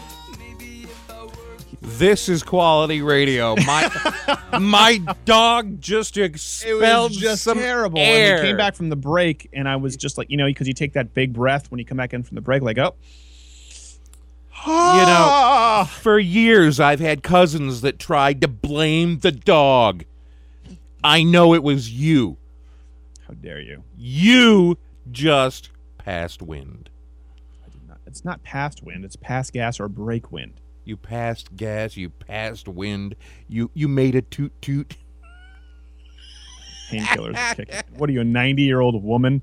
This 1.80 2.28
is 2.28 2.42
quality 2.42 3.02
radio. 3.02 3.56
My 3.56 4.38
my 4.60 4.98
dog 5.24 5.80
just 5.80 6.16
expelled 6.16 7.12
just 7.12 7.44
some 7.44 7.58
terrible. 7.58 7.98
air. 7.98 8.34
And 8.36 8.42
we 8.42 8.48
came 8.48 8.56
back 8.56 8.74
from 8.74 8.88
the 8.88 8.96
break, 8.96 9.48
and 9.52 9.68
I 9.68 9.76
was 9.76 9.96
just 9.96 10.18
like, 10.18 10.30
you 10.30 10.36
know, 10.36 10.46
because 10.46 10.68
you 10.68 10.74
take 10.74 10.92
that 10.92 11.14
big 11.14 11.32
breath 11.32 11.70
when 11.70 11.78
you 11.78 11.84
come 11.84 11.96
back 11.96 12.12
in 12.12 12.22
from 12.22 12.34
the 12.34 12.40
break, 12.40 12.62
like, 12.62 12.78
oh. 12.78 12.94
You 14.64 14.68
know, 14.68 15.26
ah. 15.28 15.98
for 16.02 16.20
years 16.20 16.78
I've 16.78 17.00
had 17.00 17.24
cousins 17.24 17.80
that 17.80 17.98
tried 17.98 18.40
to 18.42 18.48
blame 18.48 19.18
the 19.18 19.32
dog. 19.32 20.04
I 21.02 21.24
know 21.24 21.52
it 21.52 21.64
was 21.64 21.90
you. 21.90 22.36
How 23.26 23.34
dare 23.34 23.60
you? 23.60 23.82
You 23.96 24.78
just 25.10 25.70
passed 25.98 26.42
wind. 26.42 26.90
Not. 27.88 27.98
It's 28.06 28.24
not 28.24 28.44
past 28.44 28.84
wind, 28.84 29.04
it's 29.04 29.16
past 29.16 29.52
gas 29.52 29.80
or 29.80 29.88
break 29.88 30.30
wind. 30.30 30.60
You 30.84 30.96
passed 30.96 31.54
gas, 31.56 31.96
you 31.96 32.10
passed 32.10 32.68
wind, 32.68 33.14
you 33.48 33.70
you 33.74 33.88
made 33.88 34.14
a 34.14 34.22
toot 34.22 34.52
toot. 34.60 34.96
Painkillers 36.90 37.36
are 37.36 37.54
kicking. 37.54 37.80
What 37.96 38.10
are 38.10 38.12
you, 38.12 38.20
a 38.20 38.24
90 38.24 38.62
year 38.62 38.80
old 38.80 39.02
woman? 39.02 39.42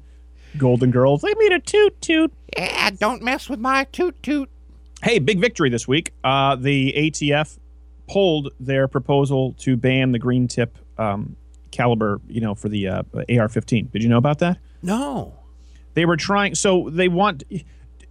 Golden 0.57 0.91
Girls. 0.91 1.21
They 1.21 1.33
made 1.37 1.51
a 1.51 1.59
toot 1.59 1.99
toot. 2.01 2.33
Yeah, 2.57 2.89
don't 2.91 3.21
mess 3.21 3.49
with 3.49 3.59
my 3.59 3.85
toot 3.85 4.21
toot. 4.23 4.49
Hey, 5.01 5.19
big 5.19 5.39
victory 5.39 5.69
this 5.69 5.87
week. 5.87 6.13
Uh, 6.23 6.55
the 6.55 6.93
ATF 6.95 7.57
pulled 8.07 8.49
their 8.59 8.87
proposal 8.87 9.53
to 9.59 9.77
ban 9.77 10.11
the 10.11 10.19
green 10.19 10.47
tip 10.47 10.77
um, 10.97 11.35
caliber, 11.71 12.19
you 12.27 12.41
know, 12.41 12.55
for 12.55 12.67
the 12.67 12.87
uh, 12.87 13.03
AR-15. 13.13 13.91
Did 13.91 14.03
you 14.03 14.09
know 14.09 14.17
about 14.17 14.39
that? 14.39 14.57
No. 14.81 15.33
They 15.93 16.05
were 16.05 16.17
trying. 16.17 16.55
So 16.55 16.89
they 16.89 17.07
want. 17.07 17.43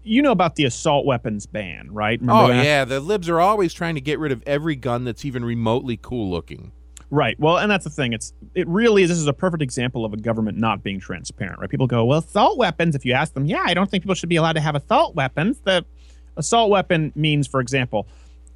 You 0.02 0.22
know 0.22 0.32
about 0.32 0.56
the 0.56 0.64
assault 0.64 1.04
weapons 1.04 1.46
ban, 1.46 1.88
right? 1.90 2.20
Remember 2.20 2.44
Oh 2.44 2.48
that? 2.48 2.64
yeah, 2.64 2.84
the 2.84 3.00
libs 3.00 3.28
are 3.28 3.40
always 3.40 3.74
trying 3.74 3.94
to 3.96 4.00
get 4.00 4.18
rid 4.18 4.32
of 4.32 4.42
every 4.46 4.74
gun 4.76 5.04
that's 5.04 5.24
even 5.24 5.44
remotely 5.44 5.98
cool 6.00 6.30
looking. 6.30 6.72
Right. 7.10 7.38
Well, 7.40 7.56
and 7.58 7.70
that's 7.70 7.84
the 7.84 7.90
thing. 7.90 8.12
It's 8.12 8.32
it 8.54 8.68
really 8.68 9.02
is. 9.02 9.08
This 9.08 9.18
is 9.18 9.26
a 9.26 9.32
perfect 9.32 9.62
example 9.62 10.04
of 10.04 10.12
a 10.12 10.16
government 10.18 10.58
not 10.58 10.82
being 10.82 11.00
transparent. 11.00 11.58
Right. 11.58 11.70
People 11.70 11.86
go, 11.86 12.04
well, 12.04 12.18
assault 12.18 12.58
weapons. 12.58 12.94
If 12.94 13.04
you 13.04 13.14
ask 13.14 13.32
them, 13.32 13.46
yeah, 13.46 13.62
I 13.64 13.74
don't 13.74 13.90
think 13.90 14.02
people 14.02 14.14
should 14.14 14.28
be 14.28 14.36
allowed 14.36 14.52
to 14.54 14.60
have 14.60 14.74
assault 14.74 15.14
weapons. 15.14 15.58
The 15.64 15.84
assault 16.36 16.70
weapon 16.70 17.12
means, 17.14 17.46
for 17.46 17.60
example, 17.60 18.06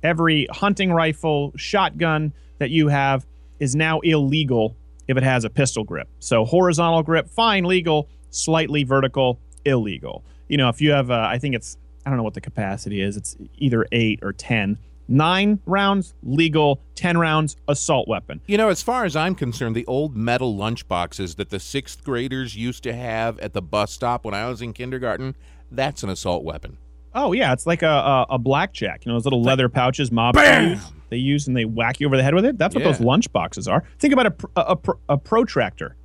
every 0.02 0.46
hunting 0.50 0.92
rifle, 0.92 1.52
shotgun 1.56 2.32
that 2.58 2.70
you 2.70 2.88
have 2.88 3.26
is 3.58 3.74
now 3.74 4.00
illegal 4.00 4.76
if 5.08 5.16
it 5.16 5.22
has 5.22 5.44
a 5.44 5.50
pistol 5.50 5.82
grip. 5.82 6.08
So 6.18 6.44
horizontal 6.44 7.02
grip, 7.02 7.28
fine, 7.28 7.64
legal. 7.64 8.08
Slightly 8.30 8.84
vertical, 8.84 9.38
illegal. 9.64 10.24
You 10.52 10.58
know, 10.58 10.68
if 10.68 10.82
you 10.82 10.90
have, 10.92 11.10
uh, 11.10 11.26
I 11.30 11.38
think 11.38 11.54
it's, 11.54 11.78
I 12.04 12.10
don't 12.10 12.18
know 12.18 12.22
what 12.24 12.34
the 12.34 12.40
capacity 12.42 13.00
is. 13.00 13.16
It's 13.16 13.38
either 13.56 13.86
eight 13.90 14.18
or 14.22 14.34
ten. 14.34 14.76
Nine 15.08 15.60
rounds, 15.64 16.12
legal. 16.22 16.78
Ten 16.94 17.16
rounds, 17.16 17.56
assault 17.68 18.06
weapon. 18.06 18.38
You 18.46 18.58
know, 18.58 18.68
as 18.68 18.82
far 18.82 19.06
as 19.06 19.16
I'm 19.16 19.34
concerned, 19.34 19.74
the 19.74 19.86
old 19.86 20.14
metal 20.14 20.54
lunch 20.54 20.86
boxes 20.88 21.36
that 21.36 21.48
the 21.48 21.58
sixth 21.58 22.04
graders 22.04 22.54
used 22.54 22.82
to 22.82 22.92
have 22.92 23.38
at 23.38 23.54
the 23.54 23.62
bus 23.62 23.92
stop 23.92 24.26
when 24.26 24.34
I 24.34 24.46
was 24.46 24.60
in 24.60 24.74
kindergarten, 24.74 25.36
that's 25.70 26.02
an 26.02 26.10
assault 26.10 26.44
weapon. 26.44 26.76
Oh 27.14 27.32
yeah, 27.32 27.54
it's 27.54 27.66
like 27.66 27.82
a 27.82 27.88
a, 27.88 28.26
a 28.34 28.38
blackjack. 28.38 29.06
You 29.06 29.10
know 29.12 29.16
those 29.16 29.24
little 29.24 29.42
leather 29.42 29.70
pouches 29.70 30.12
mob 30.12 30.36
use, 30.36 30.82
they 31.08 31.16
use 31.16 31.46
and 31.48 31.56
they 31.56 31.64
whack 31.64 31.98
you 31.98 32.06
over 32.06 32.16
the 32.18 32.22
head 32.22 32.34
with 32.34 32.44
it. 32.44 32.58
That's 32.58 32.74
what 32.74 32.84
Yeah. 32.84 32.92
those 32.92 33.00
lunch 33.00 33.32
boxes 33.32 33.66
are. 33.68 33.84
Think 33.98 34.12
about 34.12 34.26
a 34.26 34.34
a, 34.56 34.76
a, 34.76 34.92
a 35.14 35.16
protractor. 35.18 35.96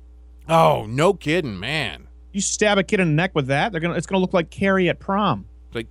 Oh, 0.48 0.86
no 0.88 1.12
kidding, 1.12 1.60
man. 1.60 2.07
You 2.32 2.40
stab 2.40 2.78
a 2.78 2.82
kid 2.82 3.00
in 3.00 3.08
the 3.08 3.14
neck 3.14 3.34
with 3.34 3.46
that, 3.46 3.72
they're 3.72 3.80
gonna 3.80 3.94
it's 3.94 4.06
gonna 4.06 4.20
look 4.20 4.34
like 4.34 4.50
Carrie 4.50 4.88
at 4.88 4.98
prom. 4.98 5.46
Like, 5.74 5.86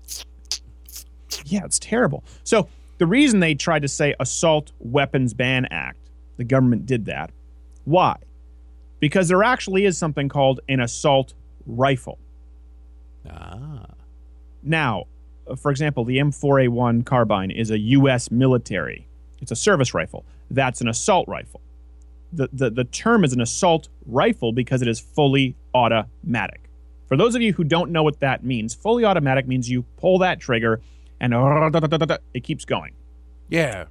Yeah, 1.45 1.65
it's 1.65 1.79
terrible. 1.79 2.23
So 2.43 2.67
the 2.97 3.05
reason 3.05 3.39
they 3.39 3.55
tried 3.55 3.81
to 3.83 3.88
say 3.88 4.15
Assault 4.19 4.71
Weapons 4.79 5.33
Ban 5.33 5.65
Act, 5.71 6.09
the 6.38 6.43
government 6.43 6.85
did 6.85 7.05
that. 7.05 7.31
Why? 7.85 8.17
Because 8.99 9.27
there 9.27 9.43
actually 9.43 9.85
is 9.85 9.97
something 9.97 10.29
called 10.29 10.59
an 10.67 10.79
assault 10.79 11.33
rifle. 11.65 12.17
ah. 13.29 13.85
Now, 14.63 15.05
for 15.57 15.71
example, 15.71 16.03
the 16.03 16.17
M4A1 16.17 17.05
carbine 17.05 17.51
is 17.51 17.71
a 17.71 17.77
U.S. 17.77 18.31
military. 18.31 19.07
It's 19.41 19.51
a 19.51 19.55
service 19.55 19.93
rifle. 19.93 20.25
That's 20.49 20.81
an 20.81 20.88
assault 20.88 21.27
rifle. 21.27 21.61
The, 22.33 22.49
the, 22.51 22.69
the 22.69 22.83
term 22.83 23.23
is 23.23 23.31
an 23.31 23.39
assault 23.39 23.88
rifle 24.05 24.51
because 24.51 24.81
it 24.81 24.88
is 24.88 24.99
fully 24.99 25.55
automatic. 25.78 26.69
For 27.07 27.15
those 27.15 27.36
of 27.36 27.41
you 27.41 27.53
who 27.53 27.63
don't 27.63 27.91
know 27.91 28.03
what 28.03 28.19
that 28.19 28.43
means, 28.43 28.73
fully 28.73 29.05
automatic 29.05 29.47
means 29.47 29.69
you 29.69 29.84
pull 29.95 30.17
that 30.19 30.39
trigger 30.39 30.82
and 31.21 31.34
it 32.34 32.43
keeps 32.43 32.65
going. 32.65 32.93
Yeah. 33.49 33.86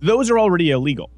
Those 0.00 0.30
are 0.30 0.38
already 0.38 0.70
illegal. 0.70 1.10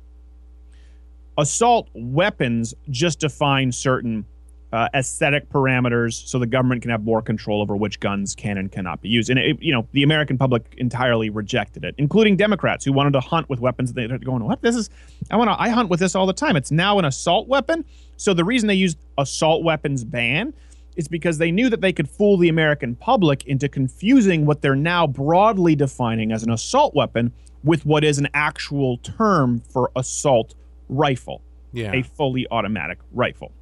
Assault 1.36 1.88
weapons 1.94 2.74
just 2.90 3.20
define 3.20 3.70
certain 3.70 4.24
uh, 4.72 4.88
aesthetic 4.94 5.48
parameters 5.48 6.26
so 6.26 6.38
the 6.38 6.46
government 6.46 6.82
can 6.82 6.90
have 6.90 7.02
more 7.02 7.22
control 7.22 7.62
over 7.62 7.74
which 7.76 8.00
guns 8.00 8.34
can 8.34 8.58
and 8.58 8.70
cannot 8.70 9.00
be 9.00 9.08
used. 9.08 9.30
And, 9.30 9.38
it, 9.38 9.56
you 9.62 9.72
know, 9.72 9.86
the 9.92 10.02
American 10.02 10.36
public 10.36 10.74
entirely 10.76 11.30
rejected 11.30 11.84
it, 11.84 11.94
including 11.96 12.36
Democrats 12.36 12.84
who 12.84 12.92
wanted 12.92 13.12
to 13.14 13.20
hunt 13.20 13.48
with 13.48 13.60
weapons. 13.60 13.92
They're 13.92 14.18
going, 14.18 14.44
what? 14.44 14.60
This 14.60 14.76
is, 14.76 14.90
I 15.30 15.36
want 15.36 15.48
to, 15.48 15.60
I 15.60 15.70
hunt 15.70 15.88
with 15.88 16.00
this 16.00 16.14
all 16.14 16.26
the 16.26 16.32
time. 16.34 16.54
It's 16.56 16.70
now 16.70 16.98
an 16.98 17.06
assault 17.06 17.48
weapon. 17.48 17.84
So 18.16 18.34
the 18.34 18.44
reason 18.44 18.66
they 18.66 18.74
used 18.74 18.98
assault 19.16 19.64
weapons 19.64 20.04
ban 20.04 20.52
is 20.96 21.08
because 21.08 21.38
they 21.38 21.50
knew 21.52 21.70
that 21.70 21.80
they 21.80 21.92
could 21.92 22.08
fool 22.10 22.36
the 22.36 22.48
American 22.48 22.94
public 22.96 23.46
into 23.46 23.68
confusing 23.68 24.44
what 24.44 24.60
they're 24.60 24.74
now 24.76 25.06
broadly 25.06 25.76
defining 25.76 26.32
as 26.32 26.42
an 26.42 26.50
assault 26.50 26.94
weapon 26.94 27.32
with 27.64 27.86
what 27.86 28.04
is 28.04 28.18
an 28.18 28.28
actual 28.34 28.98
term 28.98 29.60
for 29.60 29.90
assault 29.96 30.54
rifle, 30.88 31.40
Yeah. 31.72 31.92
a 31.92 32.02
fully 32.02 32.46
automatic 32.50 32.98
rifle. 33.12 33.52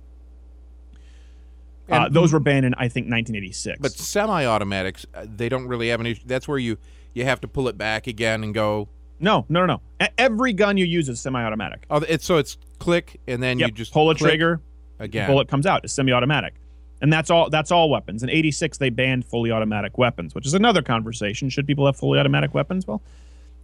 Uh, 1.88 2.08
those 2.08 2.32
were 2.32 2.40
banned 2.40 2.66
in, 2.66 2.74
I 2.74 2.88
think, 2.88 3.04
1986. 3.06 3.78
But 3.80 3.92
semi-automatics, 3.92 5.06
uh, 5.14 5.26
they 5.28 5.48
don't 5.48 5.66
really 5.68 5.88
have 5.88 6.00
an 6.00 6.06
issue. 6.06 6.22
That's 6.26 6.48
where 6.48 6.58
you 6.58 6.78
you 7.14 7.24
have 7.24 7.40
to 7.40 7.48
pull 7.48 7.68
it 7.68 7.78
back 7.78 8.06
again 8.06 8.42
and 8.44 8.52
go. 8.52 8.88
no, 9.20 9.46
no, 9.48 9.64
no, 9.64 9.80
no. 10.00 10.08
Every 10.18 10.52
gun 10.52 10.76
you 10.76 10.84
use 10.84 11.08
is 11.08 11.20
semi-automatic. 11.20 11.86
Oh, 11.88 11.98
it's 12.08 12.24
so 12.26 12.36
it's 12.38 12.58
click 12.78 13.20
and 13.26 13.42
then 13.42 13.58
Yep. 13.58 13.68
you 13.68 13.74
just 13.74 13.92
pull 13.92 14.10
a 14.10 14.14
trigger, 14.14 14.60
again. 14.98 15.26
bullet 15.28 15.48
comes 15.48 15.64
out. 15.64 15.84
It's 15.84 15.92
semi-automatic, 15.94 16.54
and 17.00 17.12
that's 17.12 17.30
all. 17.30 17.48
That's 17.50 17.70
all 17.70 17.88
weapons. 17.88 18.22
In 18.22 18.30
'86, 18.30 18.78
they 18.78 18.90
banned 18.90 19.24
fully 19.24 19.50
automatic 19.50 19.96
weapons, 19.96 20.34
which 20.34 20.46
is 20.46 20.54
another 20.54 20.82
conversation. 20.82 21.48
Should 21.48 21.66
people 21.66 21.86
have 21.86 21.96
fully 21.96 22.18
automatic 22.18 22.52
weapons? 22.52 22.86
Well, 22.86 23.00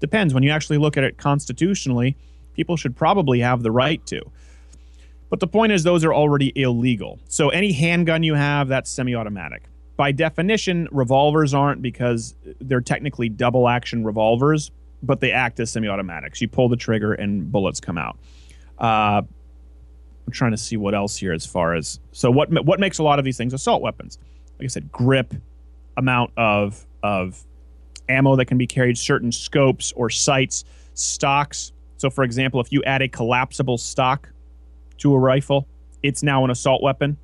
depends. 0.01 0.33
When 0.33 0.43
you 0.43 0.51
actually 0.51 0.79
look 0.79 0.97
at 0.97 1.05
it 1.05 1.19
constitutionally, 1.19 2.17
people 2.55 2.77
should 2.77 2.97
probably 2.97 3.41
have 3.41 3.63
the 3.63 3.71
right 3.71 4.05
to. 4.07 4.23
But 5.33 5.41
the 5.41 5.47
point 5.47 5.73
is, 5.73 5.83
those 5.83 6.05
are 6.05 6.13
already 6.13 6.53
illegal. 6.55 7.19
So 7.27 7.49
any 7.49 7.73
handgun 7.73 8.23
you 8.23 8.35
have, 8.35 8.69
that's 8.69 8.91
semi-automatic. 8.91 9.63
By 9.97 10.13
definition, 10.13 10.91
revolvers 10.93 11.55
aren't 11.55 11.81
because 11.81 12.35
they're 12.61 12.83
technically 12.83 13.31
double-action 13.31 14.05
revolvers, 14.05 14.71
but 15.03 15.21
they 15.21 15.33
act 15.33 15.59
as 15.59 15.73
semi-automatics. 15.73 16.43
You 16.43 16.49
pull 16.49 16.69
the 16.69 16.77
trigger 16.77 17.15
and 17.15 17.51
bullets 17.51 17.81
come 17.81 17.97
out. 17.97 18.19
Uh, 18.79 19.23
I'm 20.27 20.33
trying 20.33 20.51
to 20.51 20.59
see 20.59 20.77
what 20.77 20.95
else 20.95 21.17
here 21.17 21.33
as 21.33 21.47
far 21.47 21.75
as 21.77 21.99
so 22.13 22.31
what 22.31 22.53
what 22.67 22.79
makes 22.79 22.99
a 22.99 23.03
lot 23.03 23.19
of 23.19 23.25
these 23.25 23.39
things 23.39 23.55
assault 23.55 23.81
weapons. 23.81 24.19
Like 24.59 24.67
I 24.67 24.69
said, 24.69 24.93
grip, 24.93 25.33
amount 25.97 26.33
of 26.37 26.87
of 27.03 27.43
ammo 28.11 28.37
that 28.37 28.45
can 28.45 28.59
be 28.59 28.67
carried, 28.67 28.99
certain 28.99 29.33
scopes 29.33 29.93
or 29.97 30.11
sights, 30.11 30.67
stocks. 30.93 31.73
So, 31.97 32.11
for 32.11 32.23
example, 32.23 32.61
if 32.61 32.71
you 32.71 32.83
add 32.85 33.01
a 33.01 33.09
collapsible 33.09 33.79
stock 33.79 34.29
to 35.03 35.15
a 35.15 35.19
rifle, 35.19 35.67
it's 36.03 36.23
now 36.23 36.45
an 36.45 36.51
assault 36.51 36.83
weapon. 36.83 37.17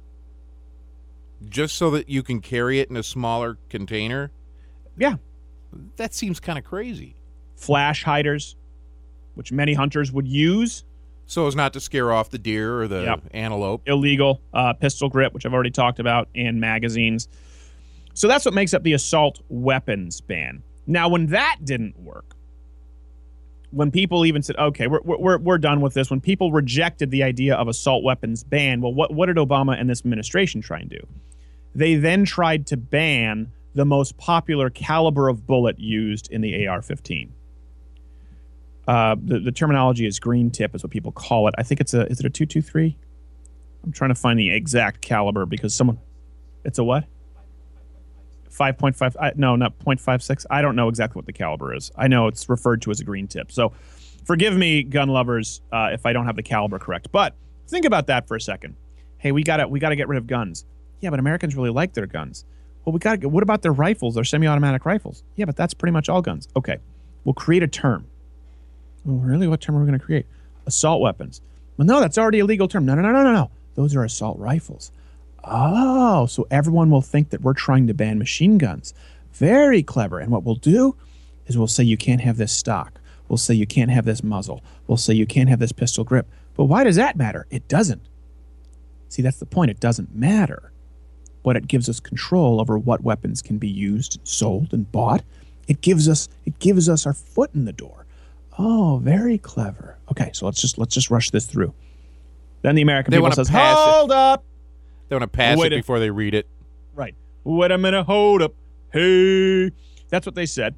just 1.48 1.76
so 1.76 1.88
that 1.92 2.08
you 2.08 2.20
can 2.20 2.40
carry 2.40 2.80
it 2.80 2.90
in 2.90 2.96
a 2.96 3.02
smaller 3.02 3.58
container. 3.68 4.32
Yeah. 4.98 5.16
That 5.96 6.12
seems 6.12 6.40
kind 6.40 6.58
of 6.58 6.64
crazy. 6.64 7.14
Flash 7.54 8.02
hiders, 8.02 8.56
which 9.36 9.52
many 9.52 9.74
hunters 9.74 10.10
would 10.10 10.26
use, 10.26 10.82
So 11.26 11.46
as 11.46 11.54
not 11.54 11.72
to 11.74 11.80
scare 11.80 12.10
off 12.10 12.30
the 12.30 12.38
deer 12.38 12.80
or 12.80 12.88
the 12.88 13.02
Yep. 13.04 13.22
antelope. 13.32 13.82
illegal. 13.86 14.40
Uh, 14.52 14.72
pistol 14.72 15.08
grip, 15.08 15.32
which 15.34 15.46
I've 15.46 15.52
already 15.54 15.70
talked 15.70 16.00
about, 16.00 16.28
and 16.34 16.58
magazines. 16.60 17.28
So 18.14 18.26
that's 18.26 18.44
what 18.44 18.54
makes 18.54 18.74
up 18.74 18.82
the 18.82 18.94
assault 18.94 19.40
weapons 19.48 20.20
ban. 20.20 20.62
Now, 20.88 21.08
when 21.08 21.26
that 21.26 21.58
didn't 21.64 22.00
work, 22.00 22.34
when 23.70 23.90
people 23.90 24.24
even 24.24 24.42
said, 24.42 24.56
okay, 24.56 24.86
we're, 24.86 25.00
we're, 25.02 25.38
we're 25.38 25.58
done 25.58 25.80
with 25.80 25.94
this, 25.94 26.10
when 26.10 26.20
people 26.20 26.52
rejected 26.52 27.10
the 27.10 27.22
idea 27.22 27.54
of 27.54 27.68
assault 27.68 28.02
weapons 28.02 28.42
ban, 28.42 28.80
well, 28.80 28.94
what, 28.94 29.12
what 29.12 29.26
did 29.26 29.36
Obama 29.36 29.78
and 29.78 29.90
this 29.90 30.00
administration 30.00 30.60
try 30.60 30.80
and 30.80 30.88
do? 30.88 31.00
They 31.74 31.96
then 31.96 32.24
tried 32.24 32.66
to 32.68 32.76
ban 32.76 33.52
the 33.74 33.84
most 33.84 34.16
popular 34.16 34.70
caliber 34.70 35.28
of 35.28 35.46
bullet 35.46 35.78
used 35.78 36.30
in 36.32 36.40
the 36.40 36.66
AR 36.66 36.82
15. 36.82 37.32
Uh, 38.86 39.16
the, 39.22 39.38
the 39.38 39.52
terminology 39.52 40.06
is 40.06 40.18
green 40.18 40.50
tip, 40.50 40.74
is 40.74 40.82
what 40.82 40.90
people 40.90 41.12
call 41.12 41.46
it. 41.46 41.54
I 41.58 41.62
think 41.62 41.80
it's 41.80 41.92
a, 41.92 42.06
is 42.06 42.20
it 42.20 42.26
a 42.26 42.30
223? 42.30 42.96
I'm 43.84 43.92
trying 43.92 44.08
to 44.08 44.14
find 44.14 44.38
the 44.38 44.50
exact 44.50 45.02
caliber 45.02 45.44
because 45.44 45.74
someone, 45.74 45.98
it's 46.64 46.78
a 46.78 46.84
what? 46.84 47.04
5.5 48.58 49.16
I, 49.20 49.32
no 49.36 49.56
not 49.56 49.78
0.56 49.78 50.44
i 50.50 50.60
don't 50.60 50.74
know 50.76 50.88
exactly 50.88 51.18
what 51.18 51.26
the 51.26 51.32
caliber 51.32 51.74
is. 51.74 51.90
I 51.96 52.08
know 52.08 52.26
it's 52.26 52.48
referred 52.48 52.82
to 52.82 52.90
as 52.90 53.00
a 53.00 53.04
green 53.04 53.28
tip. 53.28 53.52
So 53.52 53.72
forgive 54.24 54.56
me 54.56 54.82
gun 54.82 55.08
lovers 55.08 55.62
uh, 55.72 55.90
if 55.92 56.04
i 56.04 56.12
don't 56.12 56.26
have 56.26 56.36
the 56.36 56.42
caliber 56.42 56.78
correct. 56.78 57.10
But 57.12 57.34
think 57.68 57.84
about 57.84 58.06
that 58.08 58.26
for 58.26 58.36
a 58.36 58.40
second. 58.40 58.76
Hey 59.18 59.32
we 59.32 59.42
gotta 59.42 59.68
we 59.68 59.78
gotta 59.80 59.96
get 59.96 60.08
rid 60.08 60.18
of 60.18 60.26
guns. 60.26 60.64
Yeah 61.00 61.10
but 61.10 61.18
americans 61.18 61.54
really 61.54 61.70
like 61.70 61.94
their 61.94 62.06
guns. 62.06 62.44
Well 62.84 62.92
we 62.92 62.98
gotta 62.98 63.28
what 63.28 63.42
about 63.42 63.62
their 63.62 63.72
rifles 63.72 64.14
their 64.14 64.24
semi-automatic 64.24 64.84
rifles? 64.84 65.22
Yeah 65.36 65.44
but 65.44 65.56
that's 65.56 65.74
pretty 65.74 65.92
much 65.92 66.08
all 66.08 66.22
guns. 66.22 66.48
Okay 66.56 66.78
we'll 67.24 67.34
create 67.34 67.62
a 67.62 67.68
term. 67.68 68.06
Oh 69.06 69.12
really? 69.12 69.46
What 69.46 69.60
term 69.60 69.76
are 69.76 69.84
we 69.84 69.90
to 69.90 69.98
create? 69.98 70.26
Assault 70.66 71.00
weapons. 71.00 71.40
Well 71.76 71.86
no 71.86 72.00
that's 72.00 72.18
already 72.18 72.40
a 72.40 72.44
legal 72.44 72.66
term. 72.66 72.84
No 72.84 72.94
no 72.94 73.02
no 73.02 73.12
no 73.12 73.22
no 73.22 73.32
no. 73.32 73.50
Those 73.76 73.94
are 73.94 74.02
assault 74.02 74.38
rifles 74.38 74.90
Oh, 75.44 76.26
so 76.26 76.46
everyone 76.50 76.90
will 76.90 77.02
think 77.02 77.30
that 77.30 77.42
we're 77.42 77.54
trying 77.54 77.86
to 77.86 77.94
ban 77.94 78.18
machine 78.18 78.58
guns. 78.58 78.94
Very 79.32 79.82
clever. 79.82 80.18
And 80.18 80.30
what 80.30 80.44
we'll 80.44 80.56
do 80.56 80.96
is 81.46 81.56
we'll 81.56 81.66
say 81.66 81.84
you 81.84 81.96
can't 81.96 82.20
have 82.20 82.36
this 82.36 82.52
stock. 82.52 83.00
We'll 83.28 83.36
say 83.36 83.54
you 83.54 83.66
can't 83.66 83.90
have 83.90 84.04
this 84.04 84.22
muzzle. 84.24 84.62
We'll 84.86 84.96
say 84.96 85.14
you 85.14 85.26
can't 85.26 85.48
have 85.48 85.58
this 85.58 85.72
pistol 85.72 86.04
grip. 86.04 86.26
But 86.56 86.64
why 86.64 86.84
does 86.84 86.96
that 86.96 87.16
matter? 87.16 87.46
It 87.50 87.68
doesn't. 87.68 88.02
See, 89.08 89.22
that's 89.22 89.38
the 89.38 89.46
point. 89.46 89.70
It 89.70 89.80
doesn't 89.80 90.14
matter. 90.14 90.72
But 91.42 91.56
it 91.56 91.68
gives 91.68 91.88
us 91.88 92.00
control 92.00 92.60
over 92.60 92.76
what 92.76 93.02
weapons 93.02 93.40
can 93.40 93.58
be 93.58 93.68
used, 93.68 94.20
sold, 94.24 94.72
and 94.72 94.90
bought. 94.90 95.22
It 95.68 95.80
gives 95.82 96.08
us 96.08 96.28
it 96.46 96.58
gives 96.58 96.88
us 96.88 97.06
our 97.06 97.14
foot 97.14 97.54
in 97.54 97.64
the 97.64 97.72
door. 97.72 98.06
Oh, 98.58 99.00
very 99.02 99.38
clever. 99.38 99.96
Okay, 100.10 100.30
so 100.32 100.46
let's 100.46 100.60
just 100.60 100.78
let's 100.78 100.94
just 100.94 101.10
rush 101.10 101.30
this 101.30 101.46
through. 101.46 101.72
Then 102.62 102.74
the 102.74 102.82
American 102.82 103.12
They 103.12 103.18
people 103.18 103.30
says, 103.32 103.48
pass 103.48 103.78
it. 103.78 103.90
"Hold 103.90 104.10
up." 104.10 104.44
They 105.08 105.16
want 105.16 105.22
to 105.22 105.36
pass 105.36 105.58
Wait 105.58 105.72
it 105.72 105.76
a- 105.76 105.78
before 105.78 105.98
they 105.98 106.10
read 106.10 106.34
it. 106.34 106.46
Right. 106.94 107.14
Wait 107.44 107.70
a 107.70 107.78
minute. 107.78 108.04
Hold 108.04 108.42
up. 108.42 108.54
Hey, 108.92 109.70
that's 110.08 110.26
what 110.26 110.34
they 110.34 110.46
said. 110.46 110.74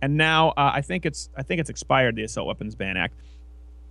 And 0.00 0.16
now 0.16 0.50
uh, 0.50 0.72
I 0.74 0.80
think 0.80 1.04
it's 1.06 1.28
I 1.36 1.42
think 1.42 1.60
it's 1.60 1.70
expired 1.70 2.16
the 2.16 2.22
Assault 2.22 2.46
Weapons 2.46 2.74
Ban 2.74 2.96
Act, 2.96 3.14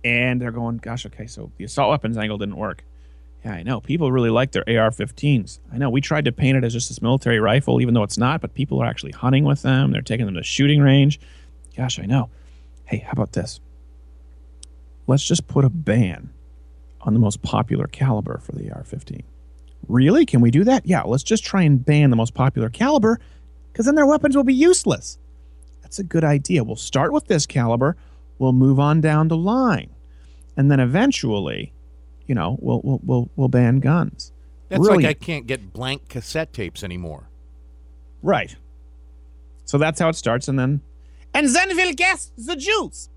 and 0.04 0.40
they're 0.40 0.52
going, 0.52 0.78
gosh, 0.78 1.04
okay, 1.06 1.26
so 1.26 1.52
the 1.58 1.64
assault 1.64 1.90
weapons 1.90 2.16
angle 2.16 2.38
didn't 2.38 2.56
work. 2.56 2.82
Yeah, 3.44 3.52
I 3.52 3.62
know. 3.62 3.80
People 3.80 4.10
really 4.10 4.30
like 4.30 4.50
their 4.50 4.64
AR-15s. 4.66 5.60
I 5.72 5.78
know. 5.78 5.90
We 5.90 6.00
tried 6.00 6.24
to 6.24 6.32
paint 6.32 6.56
it 6.56 6.64
as 6.64 6.72
just 6.72 6.88
this 6.88 7.00
military 7.00 7.38
rifle, 7.38 7.80
even 7.80 7.94
though 7.94 8.02
it's 8.02 8.18
not. 8.18 8.40
But 8.40 8.54
people 8.54 8.82
are 8.82 8.86
actually 8.86 9.12
hunting 9.12 9.44
with 9.44 9.62
them. 9.62 9.92
They're 9.92 10.02
taking 10.02 10.26
them 10.26 10.34
to 10.34 10.42
shooting 10.42 10.80
range. 10.80 11.20
Gosh, 11.76 12.00
I 12.00 12.06
know. 12.06 12.30
Hey, 12.84 12.98
how 12.98 13.12
about 13.12 13.32
this? 13.32 13.60
let's 15.08 15.24
just 15.24 15.48
put 15.48 15.64
a 15.64 15.70
ban 15.70 16.30
on 17.00 17.14
the 17.14 17.18
most 17.18 17.42
popular 17.42 17.86
caliber 17.88 18.38
for 18.38 18.52
the 18.52 18.70
AR-15. 18.70 19.22
Really? 19.88 20.26
Can 20.26 20.40
we 20.40 20.50
do 20.50 20.64
that? 20.64 20.86
Yeah, 20.86 21.02
let's 21.02 21.22
just 21.22 21.44
try 21.44 21.62
and 21.62 21.84
ban 21.84 22.10
the 22.10 22.16
most 22.16 22.34
popular 22.34 22.68
caliber 22.68 23.18
because 23.72 23.86
then 23.86 23.94
their 23.94 24.06
weapons 24.06 24.36
will 24.36 24.44
be 24.44 24.54
useless. 24.54 25.18
That's 25.82 25.98
a 25.98 26.04
good 26.04 26.24
idea. 26.24 26.62
We'll 26.64 26.76
start 26.76 27.12
with 27.12 27.26
this 27.26 27.46
caliber, 27.46 27.96
we'll 28.38 28.52
move 28.52 28.78
on 28.78 29.00
down 29.00 29.28
the 29.28 29.36
line, 29.36 29.88
and 30.56 30.70
then 30.70 30.80
eventually, 30.80 31.72
you 32.26 32.34
know, 32.34 32.58
we'll 32.60 32.82
we'll 32.84 33.00
we'll, 33.02 33.30
we'll 33.36 33.48
ban 33.48 33.80
guns. 33.80 34.32
That's 34.68 34.82
like 34.82 35.06
I 35.06 35.14
can't 35.14 35.46
get 35.46 35.72
blank 35.72 36.08
cassette 36.10 36.52
tapes 36.52 36.84
anymore. 36.84 37.30
Right. 38.22 38.54
So 39.64 39.78
that's 39.78 39.98
how 39.98 40.10
it 40.10 40.16
starts, 40.16 40.48
and 40.48 40.58
then 40.58 40.82
And 41.32 41.48
then 41.48 41.74
we'll 41.74 41.94
guess 41.94 42.30
the 42.36 42.56
Jews. 42.56 43.08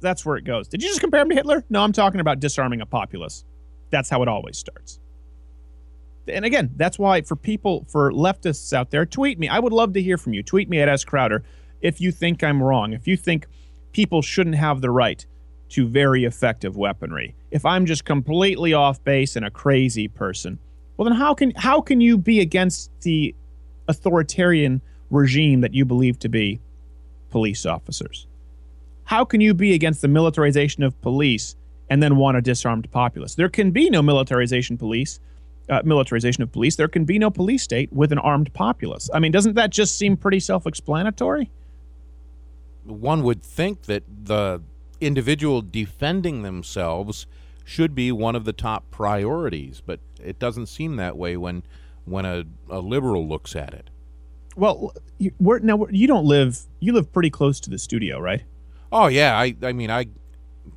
that's 0.00 0.24
where 0.24 0.36
it 0.36 0.44
goes. 0.44 0.68
Did 0.68 0.82
you 0.82 0.88
just 0.88 1.00
compare 1.00 1.22
him 1.22 1.30
to 1.30 1.34
Hitler? 1.34 1.64
No, 1.70 1.82
I'm 1.82 1.92
talking 1.92 2.20
about 2.20 2.38
disarming 2.38 2.80
a 2.80 2.86
populace. 2.86 3.44
That's 3.90 4.08
how 4.08 4.22
it 4.22 4.28
always 4.28 4.56
starts. 4.56 5.00
And 6.26 6.44
again, 6.44 6.70
that's 6.76 6.98
why 6.98 7.22
for 7.22 7.36
people, 7.36 7.86
for 7.88 8.10
leftists 8.12 8.72
out 8.72 8.90
there, 8.90 9.04
tweet 9.04 9.38
me. 9.38 9.48
I 9.48 9.58
would 9.58 9.72
love 9.72 9.92
to 9.94 10.02
hear 10.02 10.16
from 10.16 10.32
you. 10.32 10.42
Tweet 10.42 10.68
me 10.68 10.80
at 10.80 10.88
S. 10.88 11.04
Crowder 11.04 11.42
if 11.80 12.00
you 12.00 12.10
think 12.10 12.42
I'm 12.42 12.62
wrong. 12.62 12.92
If 12.92 13.06
you 13.06 13.16
think 13.16 13.46
people 13.92 14.22
shouldn't 14.22 14.56
have 14.56 14.80
the 14.80 14.90
right 14.90 15.24
to 15.70 15.86
very 15.86 16.24
effective 16.24 16.76
weaponry. 16.76 17.34
If 17.50 17.64
I'm 17.64 17.86
just 17.86 18.04
completely 18.04 18.72
off 18.72 19.02
base 19.04 19.36
and 19.36 19.44
a 19.44 19.50
crazy 19.50 20.08
person, 20.08 20.58
well 20.96 21.08
then 21.08 21.16
how 21.18 21.34
can 21.34 21.52
how 21.56 21.80
can 21.80 22.00
you 22.00 22.16
be 22.16 22.40
against 22.40 22.90
the 23.00 23.34
authoritarian 23.88 24.80
regime 25.10 25.60
that 25.60 25.74
you 25.74 25.84
believe 25.84 26.18
to 26.20 26.28
be 26.28 26.60
police 27.30 27.66
officers? 27.66 28.26
how 29.04 29.24
can 29.24 29.40
you 29.40 29.54
be 29.54 29.74
against 29.74 30.02
the 30.02 30.08
militarization 30.08 30.82
of 30.82 31.00
police 31.02 31.56
and 31.90 32.02
then 32.02 32.16
want 32.16 32.36
a 32.36 32.42
disarmed 32.42 32.90
populace? 32.90 33.34
There 33.34 33.48
can 33.48 33.70
be 33.70 33.90
no 33.90 34.02
militarization 34.02 34.78
police, 34.78 35.20
uh, 35.68 35.82
militarization 35.84 36.42
of 36.42 36.52
police. 36.52 36.76
There 36.76 36.88
can 36.88 37.04
be 37.04 37.18
no 37.18 37.30
police 37.30 37.62
state 37.62 37.92
with 37.92 38.12
an 38.12 38.18
armed 38.18 38.52
populace. 38.52 39.08
I 39.12 39.18
mean, 39.18 39.32
doesn't 39.32 39.54
that 39.54 39.70
just 39.70 39.96
seem 39.96 40.16
pretty 40.16 40.40
self-explanatory? 40.40 41.50
One 42.84 43.22
would 43.22 43.42
think 43.42 43.82
that 43.82 44.04
the 44.24 44.62
individual 45.00 45.62
defending 45.62 46.42
themselves 46.42 47.26
should 47.64 47.94
be 47.94 48.12
one 48.12 48.36
of 48.36 48.44
the 48.44 48.52
top 48.52 48.90
priorities, 48.90 49.82
but 49.84 50.00
it 50.22 50.38
doesn't 50.38 50.66
seem 50.66 50.96
that 50.96 51.16
way 51.16 51.36
when 51.36 51.62
when 52.04 52.26
a, 52.26 52.44
a 52.68 52.80
liberal 52.80 53.26
looks 53.26 53.56
at 53.56 53.72
it. 53.72 53.88
Well, 54.56 54.92
you, 55.16 55.32
we're, 55.40 55.58
now 55.60 55.76
we're, 55.76 55.90
you 55.90 56.06
don't 56.06 56.26
live. 56.26 56.60
You 56.80 56.92
live 56.92 57.10
pretty 57.12 57.30
close 57.30 57.58
to 57.60 57.70
the 57.70 57.78
studio, 57.78 58.20
right? 58.20 58.42
Oh 58.92 59.06
yeah, 59.06 59.38
I 59.38 59.56
I 59.62 59.72
mean 59.72 59.90
I 59.90 60.06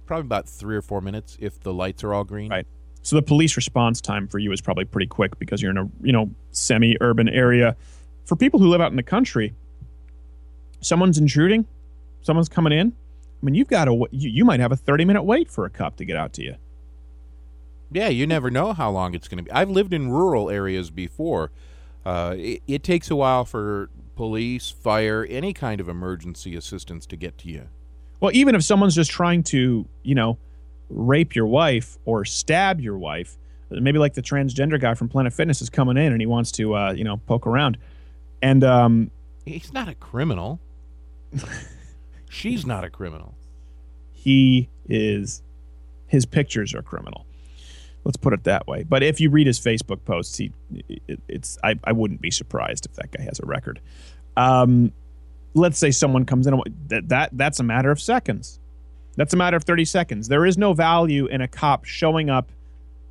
probably 0.05 0.25
about 0.25 0.47
three 0.47 0.75
or 0.75 0.81
four 0.81 1.01
minutes 1.01 1.37
if 1.39 1.59
the 1.59 1.73
lights 1.73 2.03
are 2.03 2.13
all 2.13 2.23
green. 2.23 2.49
Right. 2.49 2.65
So 3.07 3.15
the 3.15 3.21
police 3.21 3.55
response 3.55 4.01
time 4.01 4.27
for 4.27 4.37
you 4.37 4.51
is 4.51 4.59
probably 4.59 4.83
pretty 4.83 5.07
quick 5.07 5.39
because 5.39 5.61
you're 5.61 5.71
in 5.71 5.77
a 5.77 5.89
you 6.01 6.11
know 6.11 6.29
semi-urban 6.51 7.29
area. 7.29 7.77
For 8.25 8.35
people 8.35 8.59
who 8.59 8.67
live 8.67 8.81
out 8.81 8.91
in 8.91 8.97
the 8.97 9.01
country, 9.01 9.53
someone's 10.81 11.17
intruding, 11.17 11.65
someone's 12.21 12.49
coming 12.49 12.73
in. 12.73 12.87
I 12.91 13.45
mean, 13.45 13.55
you've 13.55 13.69
got 13.69 13.85
to 13.85 14.09
you, 14.11 14.29
you 14.29 14.43
might 14.43 14.59
have 14.59 14.73
a 14.73 14.75
30 14.75 15.05
minute 15.05 15.23
wait 15.23 15.49
for 15.49 15.63
a 15.63 15.69
cop 15.69 15.95
to 15.95 16.03
get 16.03 16.17
out 16.17 16.33
to 16.33 16.43
you. 16.43 16.55
Yeah, 17.93 18.09
you 18.09 18.27
never 18.27 18.51
know 18.51 18.73
how 18.73 18.89
long 18.89 19.13
it's 19.13 19.29
going 19.29 19.37
to 19.37 19.43
be. 19.45 19.51
I've 19.51 19.69
lived 19.69 19.93
in 19.93 20.11
rural 20.11 20.49
areas 20.49 20.89
before. 20.89 21.51
Uh, 22.05 22.35
it, 22.37 22.61
it 22.67 22.83
takes 22.83 23.09
a 23.09 23.15
while 23.15 23.45
for 23.45 23.89
police, 24.17 24.69
fire, 24.69 25.25
any 25.29 25.53
kind 25.53 25.79
of 25.79 25.87
emergency 25.87 26.57
assistance 26.57 27.05
to 27.05 27.15
get 27.15 27.37
to 27.37 27.47
you. 27.47 27.69
Well, 28.19 28.31
even 28.33 28.53
if 28.53 28.65
someone's 28.65 28.95
just 28.95 29.11
trying 29.11 29.43
to, 29.43 29.87
you 30.03 30.15
know, 30.15 30.37
rape 30.89 31.35
your 31.35 31.47
wife 31.47 31.97
or 32.05 32.25
stab 32.25 32.79
your 32.79 32.97
wife, 32.97 33.37
maybe 33.69 33.99
like 33.99 34.13
the 34.13 34.21
transgender 34.21 34.79
guy 34.79 34.93
from 34.93 35.09
Planet 35.09 35.33
Fitness 35.33 35.61
is 35.61 35.69
coming 35.69 35.97
in 35.97 36.11
and 36.11 36.21
he 36.21 36.25
wants 36.27 36.51
to, 36.53 36.75
uh, 36.75 36.91
you 36.91 37.03
know, 37.03 37.17
poke 37.27 37.45
around, 37.47 37.77
and 38.41 38.63
um, 38.63 39.11
He's 39.45 39.71
not 39.73 39.87
a 39.87 39.95
criminal. 39.95 40.59
She's 42.29 42.65
not 42.65 42.83
a 42.83 42.89
criminal. 42.89 43.35
he 44.13 44.69
is, 44.89 45.41
his 46.07 46.25
pictures 46.25 46.73
are 46.73 46.81
criminal. 46.81 47.25
Let's 48.03 48.17
put 48.17 48.33
it 48.33 48.43
that 48.45 48.67
way. 48.67 48.83
But 48.83 49.03
if 49.03 49.19
you 49.19 49.29
read 49.29 49.47
his 49.47 49.59
Facebook 49.59 50.03
posts, 50.05 50.37
he, 50.37 50.51
it, 51.07 51.19
it's 51.27 51.57
I, 51.63 51.75
I 51.83 51.91
wouldn't 51.91 52.21
be 52.21 52.31
surprised 52.31 52.85
if 52.85 52.93
that 52.93 53.11
guy 53.11 53.23
has 53.23 53.39
a 53.41 53.45
record. 53.45 53.81
Um, 54.37 54.93
let's 55.53 55.77
say 55.77 55.91
someone 55.91 56.25
comes 56.25 56.47
in, 56.47 56.53
and 56.53 56.63
that 56.87 57.09
that 57.09 57.29
that's 57.33 57.59
a 57.59 57.63
matter 57.63 57.91
of 57.91 57.99
seconds. 57.99 58.59
That's 59.17 59.33
a 59.33 59.37
matter 59.37 59.57
of 59.57 59.63
30 59.63 59.83
seconds. 59.83 60.27
There 60.27 60.45
is 60.45 60.57
no 60.57 60.73
value 60.73 61.25
in 61.25 61.41
a 61.41 61.47
cop 61.47 61.85
showing 61.85 62.29
up. 62.29 62.51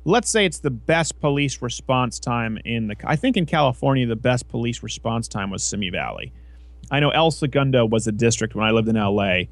Let's 0.05 0.29
say 0.29 0.45
it's 0.45 0.59
the 0.59 0.71
best 0.71 1.19
police 1.19 1.61
response 1.61 2.17
time 2.17 2.57
in 2.63 2.87
the. 2.87 2.95
I 3.03 3.17
think 3.17 3.35
in 3.35 3.45
California, 3.45 4.07
the 4.07 4.15
best 4.15 4.47
police 4.47 4.81
response 4.81 5.27
time 5.27 5.49
was 5.49 5.63
Simi 5.63 5.89
Valley. 5.89 6.31
I 6.89 7.01
know 7.01 7.09
El 7.09 7.29
Segundo 7.29 7.85
was 7.85 8.07
a 8.07 8.13
district 8.13 8.55
when 8.55 8.65
I 8.65 8.71
lived 8.71 8.87
in 8.87 8.95
LA 8.95 9.43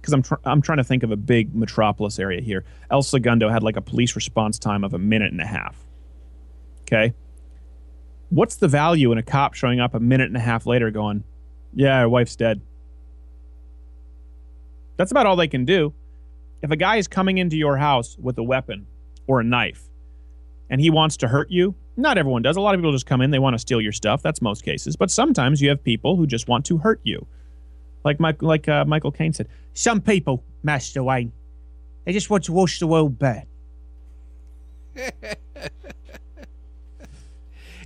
because 0.00 0.12
I'm, 0.12 0.22
tr- 0.22 0.34
I'm 0.44 0.62
trying 0.62 0.78
to 0.78 0.84
think 0.84 1.02
of 1.02 1.10
a 1.10 1.16
big 1.16 1.52
metropolis 1.52 2.20
area 2.20 2.40
here. 2.40 2.64
El 2.92 3.02
Segundo 3.02 3.48
had 3.48 3.64
like 3.64 3.76
a 3.76 3.80
police 3.80 4.14
response 4.14 4.56
time 4.56 4.84
of 4.84 4.94
a 4.94 4.98
minute 4.98 5.32
and 5.32 5.40
a 5.40 5.46
half. 5.46 5.76
Okay. 6.82 7.12
What's 8.30 8.54
the 8.56 8.68
value 8.68 9.10
in 9.10 9.18
a 9.18 9.22
cop 9.22 9.54
showing 9.54 9.80
up 9.80 9.94
a 9.94 10.00
minute 10.00 10.28
and 10.28 10.36
a 10.36 10.40
half 10.40 10.66
later 10.66 10.92
going, 10.92 11.24
yeah, 11.72 11.98
our 11.98 12.08
wife's 12.08 12.36
dead? 12.36 12.60
That's 14.96 15.10
about 15.10 15.26
all 15.26 15.34
they 15.34 15.48
can 15.48 15.64
do. 15.64 15.92
If 16.64 16.70
a 16.70 16.76
guy 16.76 16.96
is 16.96 17.06
coming 17.06 17.36
into 17.36 17.58
your 17.58 17.76
house 17.76 18.16
with 18.18 18.38
a 18.38 18.42
weapon 18.42 18.86
or 19.26 19.40
a 19.40 19.44
knife 19.44 19.82
and 20.70 20.80
he 20.80 20.88
wants 20.88 21.18
to 21.18 21.28
hurt 21.28 21.50
you, 21.50 21.74
not 21.94 22.16
everyone 22.16 22.40
does. 22.40 22.56
A 22.56 22.60
lot 22.62 22.74
of 22.74 22.80
people 22.80 22.90
just 22.90 23.04
come 23.04 23.20
in, 23.20 23.30
they 23.30 23.38
want 23.38 23.52
to 23.52 23.58
steal 23.58 23.82
your 23.82 23.92
stuff. 23.92 24.22
That's 24.22 24.40
most 24.40 24.64
cases. 24.64 24.96
But 24.96 25.10
sometimes 25.10 25.60
you 25.60 25.68
have 25.68 25.84
people 25.84 26.16
who 26.16 26.26
just 26.26 26.48
want 26.48 26.64
to 26.64 26.78
hurt 26.78 27.02
you. 27.04 27.26
Like 28.02 28.18
Mike, 28.18 28.40
like 28.40 28.66
uh, 28.66 28.86
Michael 28.86 29.10
Caine 29.12 29.34
said, 29.34 29.46
some 29.74 30.00
people, 30.00 30.42
Master 30.62 31.02
Wayne, 31.04 31.32
they 32.06 32.12
just 32.14 32.30
want 32.30 32.44
to 32.44 32.54
wash 32.54 32.78
the 32.78 32.86
world 32.86 33.18
bad. 33.18 33.46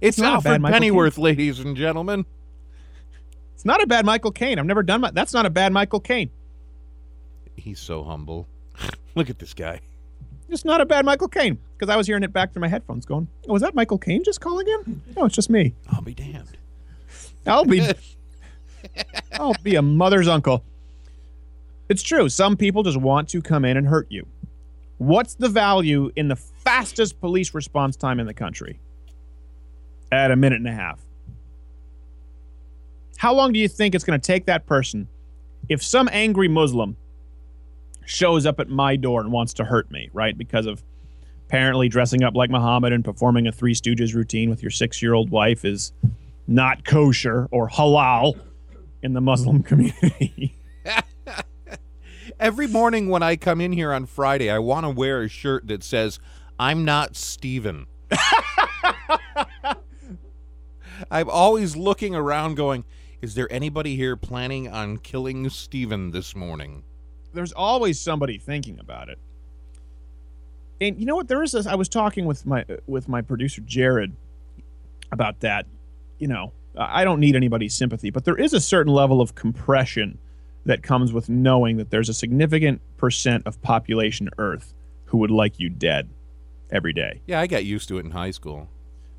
It's 0.01 0.17
not 0.17 0.39
a 0.39 0.43
bad 0.45 0.61
Alfred 0.61 0.73
Pennyworth, 0.73 1.19
ladies 1.19 1.59
and 1.59 1.77
gentlemen. 1.77 2.25
It's 3.55 3.65
not 3.65 3.83
a 3.83 3.87
bad 3.89 4.07
Michael 4.07 4.31
Caine. 4.31 4.61
I've 4.61 4.65
never 4.65 4.85
done 4.85 5.01
my. 5.01 5.11
That's 5.11 5.35
not 5.35 5.45
a 5.45 5.51
bad 5.51 5.73
Michael 5.73 5.99
Caine. 5.99 6.31
He's 7.57 7.81
so 7.81 8.05
humble. 8.05 8.47
Look 9.19 9.31
at 9.31 9.41
this 9.41 9.53
guy. 9.53 9.81
It's 10.49 10.65
not 10.65 10.81
a 10.81 10.87
bad 10.87 11.05
Michael 11.05 11.27
Caine 11.27 11.59
because 11.77 11.93
I 11.93 11.97
was 11.97 12.07
hearing 12.07 12.23
it 12.23 12.33
back 12.33 12.53
through 12.53 12.61
my 12.61 12.69
headphones, 12.69 13.05
going, 13.05 13.27
"Oh, 13.49 13.53
was 13.53 13.63
that 13.63 13.75
Michael 13.75 13.99
Caine 13.99 14.23
just 14.23 14.41
calling 14.41 14.69
in? 14.69 15.03
No, 15.17 15.25
it's 15.25 15.35
just 15.35 15.51
me. 15.51 15.75
I'll 15.91 16.03
be 16.03 16.15
damned. 16.15 16.57
I'll 17.45 17.65
be, 17.65 17.85
I'll 19.33 19.57
be 19.65 19.75
a 19.75 19.83
mother's 19.83 20.29
uncle." 20.29 20.63
It's 21.89 22.05
true. 22.05 22.29
Some 22.29 22.57
people 22.57 22.85
just 22.85 22.97
want 22.97 23.29
to 23.31 23.43
come 23.43 23.65
in 23.65 23.77
and 23.77 23.89
hurt 23.89 24.07
you. 24.09 24.25
What's 24.99 25.35
the 25.35 25.49
value 25.49 26.13
in 26.15 26.29
the 26.29 26.37
fastest 26.37 27.19
police 27.21 27.55
response 27.55 27.97
time 27.97 28.21
in 28.21 28.27
the 28.29 28.35
country? 28.35 28.79
At 30.13 30.31
a 30.31 30.37
minute 30.37 30.61
and 30.61 30.69
a 30.69 30.73
half. 30.73 31.01
How 33.17 33.35
long 33.35 33.53
do 33.53 33.59
you 33.59 33.67
think 33.67 33.97
it's 33.97 34.05
going 34.05 34.21
to 34.21 34.25
take 34.25 34.47
that 34.47 34.65
person 34.65 35.09
if 35.69 35.83
some 35.83 36.09
angry 36.13 36.47
Muslim 36.47 36.97
shows 38.09 38.47
up 38.47 38.59
at 38.59 38.69
my 38.71 38.97
door 38.97 39.21
and 39.21 39.31
wants 39.31 39.53
to 39.55 39.65
hurt 39.65 39.91
me, 39.91 40.09
right? 40.15 40.37
Because 40.37 40.65
of 40.65 40.83
apparently 41.47 41.89
dressing 41.89 42.23
up 42.23 42.35
like 42.35 42.49
Muhammad 42.51 42.93
and 42.93 43.05
performing 43.05 43.47
a 43.47 43.53
Three 43.53 43.75
Stooges 43.75 44.15
routine 44.15 44.49
with 44.49 44.63
your 44.63 44.71
six 44.71 45.03
year 45.03 45.13
old 45.13 45.31
wife 45.31 45.65
is 45.65 45.93
not 46.47 46.85
kosher 46.87 47.49
or 47.51 47.69
halal 47.69 48.41
in 49.03 49.13
the 49.13 49.21
Muslim 49.21 49.63
community. 49.65 50.57
Every 52.41 52.67
morning 52.67 53.09
when 53.09 53.23
I 53.23 53.37
come 53.37 53.61
in 53.61 53.73
here 53.73 53.93
on 53.93 54.07
Friday, 54.07 54.51
I 54.51 54.59
want 54.59 54.85
to 54.87 54.91
wear 54.91 55.23
a 55.23 55.29
shirt 55.29 55.67
that 55.69 55.83
says, 55.83 56.19
I'm 56.59 56.87
not 56.87 57.15
Steven. 57.15 57.87
I'm 61.11 61.29
always 61.29 61.77
looking 61.77 62.15
around 62.15 62.55
going, 62.55 62.85
is 63.21 63.35
there 63.35 63.53
anybody 63.53 63.97
here 63.97 64.17
planning 64.17 64.67
on 64.69 64.97
killing 64.99 65.51
Steven 65.51 66.11
this 66.11 66.35
morning? 66.35 66.85
There's 67.33 67.53
always 67.53 68.01
somebody 68.01 68.39
thinking 68.39 68.79
about 68.81 69.09
it. 69.09 69.19
And 70.81 70.99
you 70.99 71.07
know 71.07 71.17
what? 71.17 71.29
There 71.29 71.43
is 71.43 71.53
this. 71.53 71.67
I 71.67 71.75
was 71.75 71.89
talking 71.89 72.25
with 72.25 72.47
my 72.47 72.65
with 72.87 73.09
my 73.09 73.21
producer 73.21 73.61
Jared 73.63 74.15
about 75.11 75.41
that. 75.41 75.67
You 76.19 76.29
know, 76.29 76.53
I 76.77 77.05
don't 77.05 77.21
need 77.21 77.37
anybody's 77.37 77.75
sympathy, 77.75 78.11
but 78.11 78.25
there 78.25 78.37
is 78.37 78.53
a 78.53 78.61
certain 78.61 78.93
level 78.93 79.21
of 79.21 79.35
compression 79.35 80.19
that 80.65 80.83
comes 80.83 81.13
with 81.13 81.29
knowing 81.29 81.79
that 81.79 81.91
there's 81.91 82.09
a 82.09 82.15
significant 82.15 82.81
percent 82.97 83.47
of 83.47 83.61
population 83.63 84.29
Earth 84.39 84.75
who 85.07 85.19
would 85.19 85.31
like 85.31 85.59
you 85.59 85.69
dead 85.69 86.09
every 86.71 86.93
day. 86.93 87.23
Yeah, 87.27 87.41
I 87.41 87.47
got 87.47 87.65
used 87.65 87.89
to 87.89 87.99
it 87.99 88.05
in 88.05 88.11
high 88.11 88.31
school. 88.31 88.69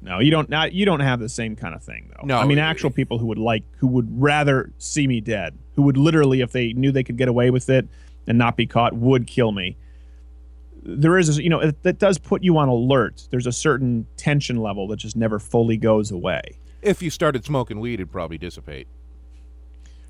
No, 0.02 0.20
you 0.20 0.32
don't. 0.32 0.50
Not 0.50 0.72
you 0.74 0.86
don't 0.86 1.02
have 1.02 1.20
the 1.20 1.28
same 1.30 1.56
kind 1.56 1.76
of 1.76 1.84
thing 1.84 2.10
though. 2.16 2.26
No, 2.26 2.38
I 2.38 2.46
mean 2.46 2.58
actual 2.58 2.90
people 2.90 3.18
who 3.18 3.26
would 3.28 3.38
like, 3.38 3.64
who 3.78 3.88
would 3.88 4.08
rather 4.22 4.72
see 4.78 5.08
me 5.08 5.20
dead, 5.22 5.58
who 5.76 5.82
would 5.84 5.98
literally, 5.98 6.42
if 6.42 6.52
they 6.54 6.72
knew 6.74 6.92
they 6.92 7.04
could 7.04 7.18
get 7.18 7.28
away 7.28 7.50
with 7.52 7.70
it 7.70 7.88
and 8.28 8.38
not 8.38 8.56
be 8.56 8.66
caught, 8.66 8.94
would 8.94 9.28
kill 9.28 9.52
me. 9.52 9.76
there 10.84 11.18
is, 11.18 11.38
a- 11.38 11.44
you 11.44 11.50
know, 11.50 11.60
it, 11.60 11.84
that 11.84 12.00
does 12.00 12.18
put 12.18 12.44
you 12.44 12.58
on 12.58 12.70
alert. 12.70 13.28
There's 13.32 13.48
a 13.48 13.52
certain 13.52 14.06
tension 14.16 14.58
level 14.58 14.88
that 14.88 14.98
just 14.98 15.16
never 15.18 15.38
fully 15.40 15.76
goes 15.78 16.12
away. 16.12 16.42
If 16.82 17.02
you 17.02 17.10
started 17.10 17.44
smoking 17.44 17.80
weed, 17.82 17.96
it'd 17.96 18.12
probably 18.12 18.38
dissipate. 18.38 18.88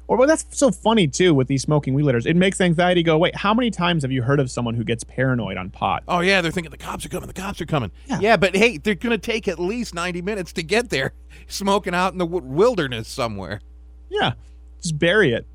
Or 0.09 0.17
well, 0.17 0.27
that's 0.27 0.43
so 0.57 0.71
funny 0.71 1.07
too 1.07 1.35
with 1.35 1.47
these 1.47 1.61
smoking 1.61 1.93
weed 1.93 2.01
litters. 2.01 2.25
It 2.25 2.35
makes 2.35 2.59
anxiety 2.59 3.03
go 3.03 3.13
away. 3.13 3.31
How 3.35 3.53
many 3.53 3.69
times 3.69 4.01
have 4.01 4.11
you 4.11 4.23
heard 4.23 4.39
of 4.39 4.49
someone 4.49 4.73
who 4.73 4.83
gets 4.83 5.03
paranoid 5.03 5.55
on 5.55 5.69
pot? 5.69 6.03
Oh 6.07 6.21
yeah, 6.21 6.41
they're 6.41 6.51
thinking 6.51 6.71
the 6.71 6.77
cops 6.77 7.05
are 7.05 7.09
coming. 7.09 7.27
The 7.27 7.33
cops 7.33 7.61
are 7.61 7.67
coming. 7.67 7.91
Yeah. 8.07 8.19
yeah 8.19 8.35
but 8.35 8.55
hey, 8.55 8.79
they're 8.79 8.95
gonna 8.95 9.19
take 9.19 9.47
at 9.47 9.59
least 9.59 9.93
ninety 9.93 10.23
minutes 10.23 10.51
to 10.53 10.63
get 10.63 10.89
there, 10.89 11.13
smoking 11.47 11.93
out 11.93 12.11
in 12.13 12.17
the 12.17 12.25
w- 12.25 12.43
wilderness 12.43 13.07
somewhere. 13.07 13.61
Yeah, 14.09 14.33
just 14.81 14.97
bury 14.97 15.31
it, 15.31 15.45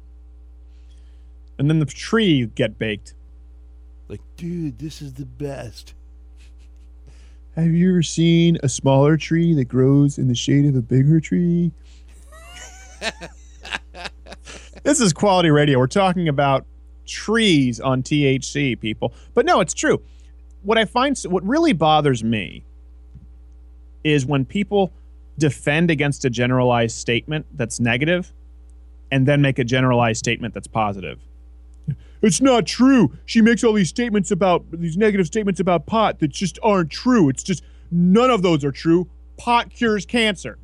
and 1.58 1.68
then 1.68 1.80
the 1.80 1.86
tree 1.86 2.46
get 2.46 2.78
baked. 2.78 3.14
Like, 4.06 4.20
dude, 4.36 4.78
this 4.78 5.02
is 5.02 5.14
the 5.14 5.26
best. 5.26 5.94
Have 7.56 7.72
you 7.72 7.90
ever 7.90 8.04
seen 8.04 8.56
a 8.62 8.68
smaller 8.68 9.16
tree 9.16 9.52
that 9.54 9.64
grows 9.64 10.16
in 10.16 10.28
the 10.28 10.34
shade 10.36 10.64
of 10.66 10.76
a 10.76 10.80
bigger 10.80 11.18
tree? 11.18 11.72
this 14.84 15.00
is 15.00 15.12
quality 15.12 15.50
radio. 15.50 15.78
We're 15.78 15.86
talking 15.88 16.28
about 16.28 16.64
trees 17.06 17.80
on 17.80 18.02
THC, 18.02 18.78
people. 18.78 19.12
But 19.34 19.44
no, 19.44 19.60
it's 19.60 19.74
true. 19.74 20.00
What 20.62 20.78
I 20.78 20.84
find, 20.84 21.18
what 21.24 21.44
really 21.44 21.72
bothers 21.72 22.22
me 22.22 22.64
is 24.04 24.24
when 24.24 24.44
people 24.44 24.92
defend 25.38 25.90
against 25.90 26.24
a 26.24 26.30
generalized 26.30 26.96
statement 26.96 27.46
that's 27.54 27.80
negative 27.80 28.32
and 29.10 29.26
then 29.26 29.42
make 29.42 29.58
a 29.58 29.64
generalized 29.64 30.18
statement 30.18 30.54
that's 30.54 30.66
positive. 30.66 31.18
It's 32.22 32.40
not 32.40 32.66
true. 32.66 33.12
She 33.26 33.42
makes 33.42 33.62
all 33.64 33.74
these 33.74 33.90
statements 33.90 34.30
about 34.30 34.64
these 34.70 34.96
negative 34.96 35.26
statements 35.26 35.60
about 35.60 35.86
pot 35.86 36.20
that 36.20 36.28
just 36.28 36.58
aren't 36.62 36.90
true. 36.90 37.28
It's 37.28 37.42
just 37.42 37.62
none 37.90 38.30
of 38.30 38.42
those 38.42 38.64
are 38.64 38.72
true. 38.72 39.08
Pot 39.36 39.70
cures 39.70 40.06
cancer. 40.06 40.58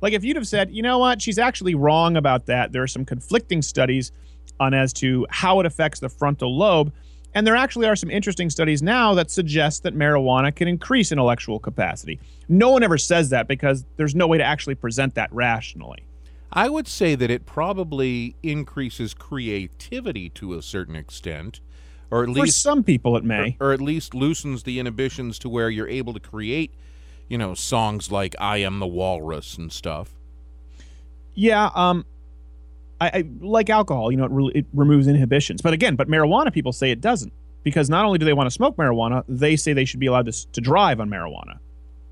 Like 0.00 0.12
if 0.12 0.24
you'd 0.24 0.36
have 0.36 0.46
said, 0.46 0.70
you 0.70 0.82
know 0.82 0.98
what, 0.98 1.22
she's 1.22 1.38
actually 1.38 1.74
wrong 1.74 2.16
about 2.16 2.46
that. 2.46 2.72
There 2.72 2.82
are 2.82 2.88
some 2.88 3.04
conflicting 3.04 3.62
studies 3.62 4.12
on 4.60 4.74
as 4.74 4.92
to 4.94 5.26
how 5.30 5.60
it 5.60 5.66
affects 5.66 6.00
the 6.00 6.08
frontal 6.08 6.56
lobe. 6.56 6.92
And 7.34 7.46
there 7.46 7.56
actually 7.56 7.86
are 7.86 7.96
some 7.96 8.10
interesting 8.10 8.48
studies 8.48 8.82
now 8.82 9.12
that 9.14 9.30
suggest 9.30 9.82
that 9.82 9.94
marijuana 9.94 10.54
can 10.54 10.68
increase 10.68 11.12
intellectual 11.12 11.58
capacity. 11.58 12.18
No 12.48 12.70
one 12.70 12.82
ever 12.82 12.96
says 12.96 13.28
that 13.30 13.46
because 13.46 13.84
there's 13.96 14.14
no 14.14 14.26
way 14.26 14.38
to 14.38 14.44
actually 14.44 14.74
present 14.74 15.14
that 15.16 15.30
rationally. 15.32 16.02
I 16.52 16.70
would 16.70 16.88
say 16.88 17.14
that 17.14 17.30
it 17.30 17.44
probably 17.44 18.36
increases 18.42 19.12
creativity 19.12 20.30
to 20.30 20.54
a 20.54 20.62
certain 20.62 20.96
extent, 20.96 21.60
or 22.10 22.22
at 22.22 22.28
For 22.28 22.40
least 22.40 22.62
some 22.62 22.82
people, 22.82 23.16
it 23.18 23.24
may. 23.24 23.56
or, 23.60 23.68
or 23.68 23.72
at 23.74 23.80
least 23.82 24.14
loosens 24.14 24.62
the 24.62 24.78
inhibitions 24.78 25.38
to 25.40 25.50
where 25.50 25.68
you're 25.68 25.88
able 25.88 26.14
to 26.14 26.20
create, 26.20 26.72
you 27.28 27.38
know, 27.38 27.54
songs 27.54 28.10
like 28.10 28.34
"I 28.38 28.58
Am 28.58 28.78
the 28.78 28.86
Walrus" 28.86 29.56
and 29.56 29.72
stuff. 29.72 30.10
Yeah, 31.34 31.70
um, 31.74 32.04
I, 33.00 33.08
I 33.08 33.24
like 33.40 33.70
alcohol. 33.70 34.10
You 34.10 34.18
know, 34.18 34.24
it, 34.24 34.30
re- 34.32 34.52
it 34.54 34.66
removes 34.72 35.06
inhibitions. 35.06 35.62
But 35.62 35.72
again, 35.72 35.96
but 35.96 36.08
marijuana 36.08 36.52
people 36.52 36.72
say 36.72 36.90
it 36.90 37.00
doesn't 37.00 37.32
because 37.62 37.90
not 37.90 38.04
only 38.04 38.18
do 38.18 38.24
they 38.24 38.32
want 38.32 38.46
to 38.46 38.50
smoke 38.50 38.76
marijuana, 38.76 39.24
they 39.28 39.56
say 39.56 39.72
they 39.72 39.84
should 39.84 40.00
be 40.00 40.06
allowed 40.06 40.26
to, 40.26 40.52
to 40.52 40.60
drive 40.60 41.00
on 41.00 41.10
marijuana 41.10 41.58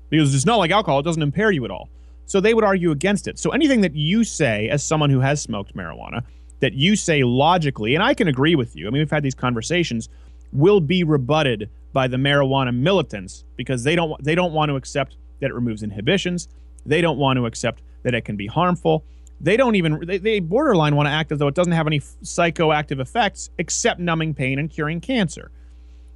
because 0.09 0.35
it's 0.35 0.45
not 0.45 0.57
like 0.57 0.71
alcohol; 0.71 0.99
it 0.99 1.03
doesn't 1.03 1.23
impair 1.23 1.51
you 1.51 1.65
at 1.65 1.71
all. 1.71 1.89
So 2.27 2.39
they 2.39 2.53
would 2.53 2.63
argue 2.63 2.91
against 2.91 3.27
it. 3.27 3.37
So 3.37 3.51
anything 3.51 3.81
that 3.81 3.95
you 3.95 4.23
say 4.23 4.67
as 4.69 4.83
someone 4.83 5.11
who 5.11 5.19
has 5.19 5.41
smoked 5.41 5.75
marijuana, 5.75 6.23
that 6.59 6.73
you 6.73 6.95
say 6.95 7.23
logically, 7.23 7.93
and 7.95 8.03
I 8.03 8.13
can 8.13 8.27
agree 8.27 8.55
with 8.55 8.75
you. 8.75 8.87
I 8.87 8.89
mean, 8.89 9.01
we've 9.01 9.11
had 9.11 9.23
these 9.23 9.35
conversations, 9.35 10.09
will 10.51 10.79
be 10.79 11.03
rebutted 11.03 11.69
by 11.95 12.07
the 12.07 12.17
marijuana 12.17 12.75
militants 12.75 13.45
because 13.55 13.83
they 13.83 13.95
don't 13.95 14.21
they 14.23 14.35
don't 14.35 14.51
want 14.53 14.69
to 14.69 14.75
accept 14.75 15.15
that 15.39 15.47
it 15.49 15.53
removes 15.55 15.81
inhibitions. 15.81 16.49
They 16.85 16.99
don't 17.01 17.17
want 17.17 17.37
to 17.37 17.45
accept 17.47 17.81
that 18.03 18.13
it 18.13 18.21
can 18.25 18.35
be 18.35 18.45
harmful. 18.47 19.03
They 19.41 19.57
don't 19.57 19.75
even 19.75 20.01
they, 20.05 20.17
they 20.19 20.39
borderline 20.41 20.95
want 20.95 21.07
to 21.07 21.11
act 21.11 21.31
as 21.31 21.39
though 21.39 21.47
it 21.47 21.55
doesn't 21.55 21.73
have 21.73 21.87
any 21.87 21.99
psychoactive 22.01 22.99
effects 22.99 23.49
except 23.57 23.99
numbing 23.99 24.33
pain 24.33 24.59
and 24.59 24.69
curing 24.69 24.99
cancer. 25.01 25.49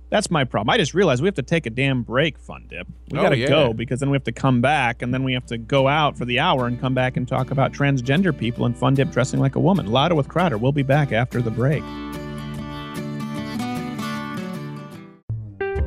That's 0.09 0.29
my 0.31 0.43
problem. 0.43 0.71
I 0.73 0.77
just 0.77 0.93
realized 0.95 1.21
we 1.21 1.27
have 1.27 1.35
to 1.35 1.43
take 1.43 1.65
a 1.67 1.69
damn 1.69 2.01
break, 2.01 2.37
Fun 2.39 2.65
Dip. 2.67 2.87
We 3.11 3.19
Oh, 3.19 3.21
got 3.21 3.29
to 3.29 3.37
yeah. 3.37 3.47
go 3.47 3.73
because 3.73 3.99
then 3.99 4.09
we 4.09 4.15
have 4.15 4.23
to 4.23 4.31
come 4.31 4.59
back 4.59 5.01
and 5.03 5.13
then 5.13 5.23
we 5.23 5.33
have 5.33 5.45
to 5.47 5.57
go 5.57 5.87
out 5.87 6.17
for 6.17 6.25
the 6.25 6.39
hour 6.39 6.65
and 6.65 6.79
come 6.81 6.95
back 6.95 7.15
and 7.15 7.27
talk 7.27 7.51
about 7.51 7.71
transgender 7.73 8.35
people 8.37 8.65
and 8.65 8.75
Fun 8.75 8.95
Dip 8.95 9.11
dressing 9.11 9.39
like 9.39 9.55
a 9.55 9.59
woman. 9.59 9.85
Louder 9.87 10.15
with 10.15 10.27
Crowder. 10.27 10.57
We'll 10.57 10.71
be 10.71 10.83
back 10.83 11.11
after 11.11 11.41
the 11.43 11.51
break. 11.51 11.83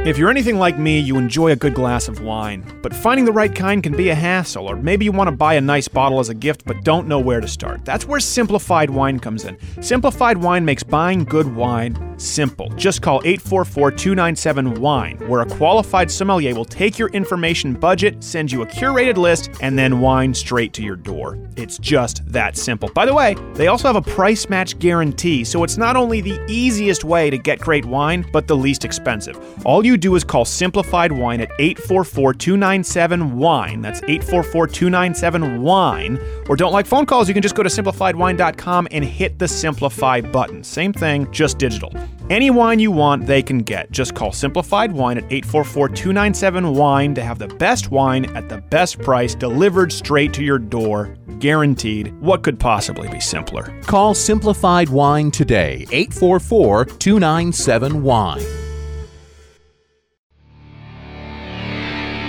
If 0.00 0.18
you're 0.18 0.30
anything 0.30 0.58
like 0.58 0.78
me, 0.78 0.98
you 0.98 1.16
enjoy 1.16 1.52
a 1.52 1.56
good 1.56 1.74
glass 1.74 2.08
of 2.08 2.22
wine, 2.22 2.64
but 2.82 2.92
finding 2.92 3.24
the 3.24 3.32
right 3.32 3.54
kind 3.54 3.82
can 3.82 3.96
be 3.96 4.08
a 4.08 4.14
hassle, 4.14 4.66
or 4.66 4.74
maybe 4.74 5.04
you 5.04 5.12
want 5.12 5.28
to 5.28 5.36
buy 5.36 5.54
a 5.54 5.60
nice 5.60 5.86
bottle 5.86 6.18
as 6.18 6.28
a 6.28 6.34
gift 6.34 6.64
but 6.64 6.82
don't 6.82 7.06
know 7.06 7.20
where 7.20 7.40
to 7.40 7.46
start. 7.46 7.84
That's 7.84 8.06
where 8.06 8.18
Simplified 8.18 8.90
Wine 8.90 9.20
comes 9.20 9.44
in. 9.44 9.56
Simplified 9.80 10.38
Wine 10.38 10.64
makes 10.64 10.82
buying 10.82 11.24
good 11.24 11.54
wine 11.54 12.11
simple. 12.22 12.68
Just 12.70 13.02
call 13.02 13.20
844 13.24 13.90
297 13.90 14.74
Wine, 14.80 15.16
where 15.28 15.40
a 15.42 15.46
qualified 15.46 16.10
sommelier 16.10 16.54
will 16.54 16.64
take 16.64 16.98
your 16.98 17.08
information 17.10 17.74
budget, 17.74 18.22
send 18.22 18.50
you 18.50 18.62
a 18.62 18.66
curated 18.66 19.16
list, 19.16 19.50
and 19.60 19.78
then 19.78 20.00
wine 20.00 20.32
straight 20.32 20.72
to 20.74 20.82
your 20.82 20.96
door. 20.96 21.38
It's 21.56 21.78
just 21.78 22.26
that 22.32 22.56
simple. 22.56 22.88
By 22.94 23.06
the 23.06 23.14
way, 23.14 23.34
they 23.54 23.66
also 23.66 23.88
have 23.88 23.96
a 23.96 24.10
price 24.10 24.48
match 24.48 24.78
guarantee, 24.78 25.44
so 25.44 25.64
it's 25.64 25.76
not 25.76 25.96
only 25.96 26.20
the 26.20 26.40
easiest 26.48 27.04
way 27.04 27.30
to 27.30 27.38
get 27.38 27.58
great 27.58 27.84
wine, 27.84 28.24
but 28.32 28.46
the 28.46 28.56
least 28.56 28.84
expensive. 28.84 29.38
All 29.66 29.84
you 29.84 29.96
do 29.96 30.14
is 30.14 30.24
call 30.24 30.44
Simplified 30.44 31.12
Wine 31.12 31.40
at 31.40 31.50
844 31.58 32.34
297 32.34 33.36
Wine. 33.36 33.82
That's 33.82 34.02
844 34.02 34.66
297 34.68 35.62
Wine. 35.62 36.18
Or 36.48 36.56
don't 36.56 36.72
like 36.72 36.86
phone 36.86 37.06
calls, 37.06 37.28
you 37.28 37.34
can 37.34 37.42
just 37.42 37.54
go 37.54 37.62
to 37.62 37.68
simplifiedwine.com 37.68 38.88
and 38.90 39.04
hit 39.04 39.38
the 39.38 39.48
Simplify 39.48 40.20
button. 40.20 40.62
Same 40.64 40.92
thing, 40.92 41.30
just 41.32 41.58
digital. 41.58 41.92
Any 42.30 42.50
wine 42.50 42.78
you 42.78 42.90
want, 42.90 43.26
they 43.26 43.42
can 43.42 43.58
get. 43.58 43.90
Just 43.90 44.14
call 44.14 44.32
Simplified 44.32 44.92
Wine 44.92 45.18
at 45.18 45.24
844 45.24 45.88
297 45.88 46.74
Wine 46.74 47.14
to 47.14 47.22
have 47.22 47.38
the 47.38 47.48
best 47.48 47.90
wine 47.90 48.24
at 48.36 48.48
the 48.48 48.58
best 48.58 48.98
price 49.00 49.34
delivered 49.34 49.92
straight 49.92 50.32
to 50.34 50.42
your 50.42 50.58
door. 50.58 51.16
Guaranteed. 51.38 52.18
What 52.20 52.42
could 52.42 52.58
possibly 52.58 53.08
be 53.08 53.20
simpler? 53.20 53.78
Call 53.82 54.14
Simplified 54.14 54.88
Wine 54.88 55.30
today, 55.30 55.86
844 55.90 56.84
297 56.86 58.02
Wine. 58.02 58.40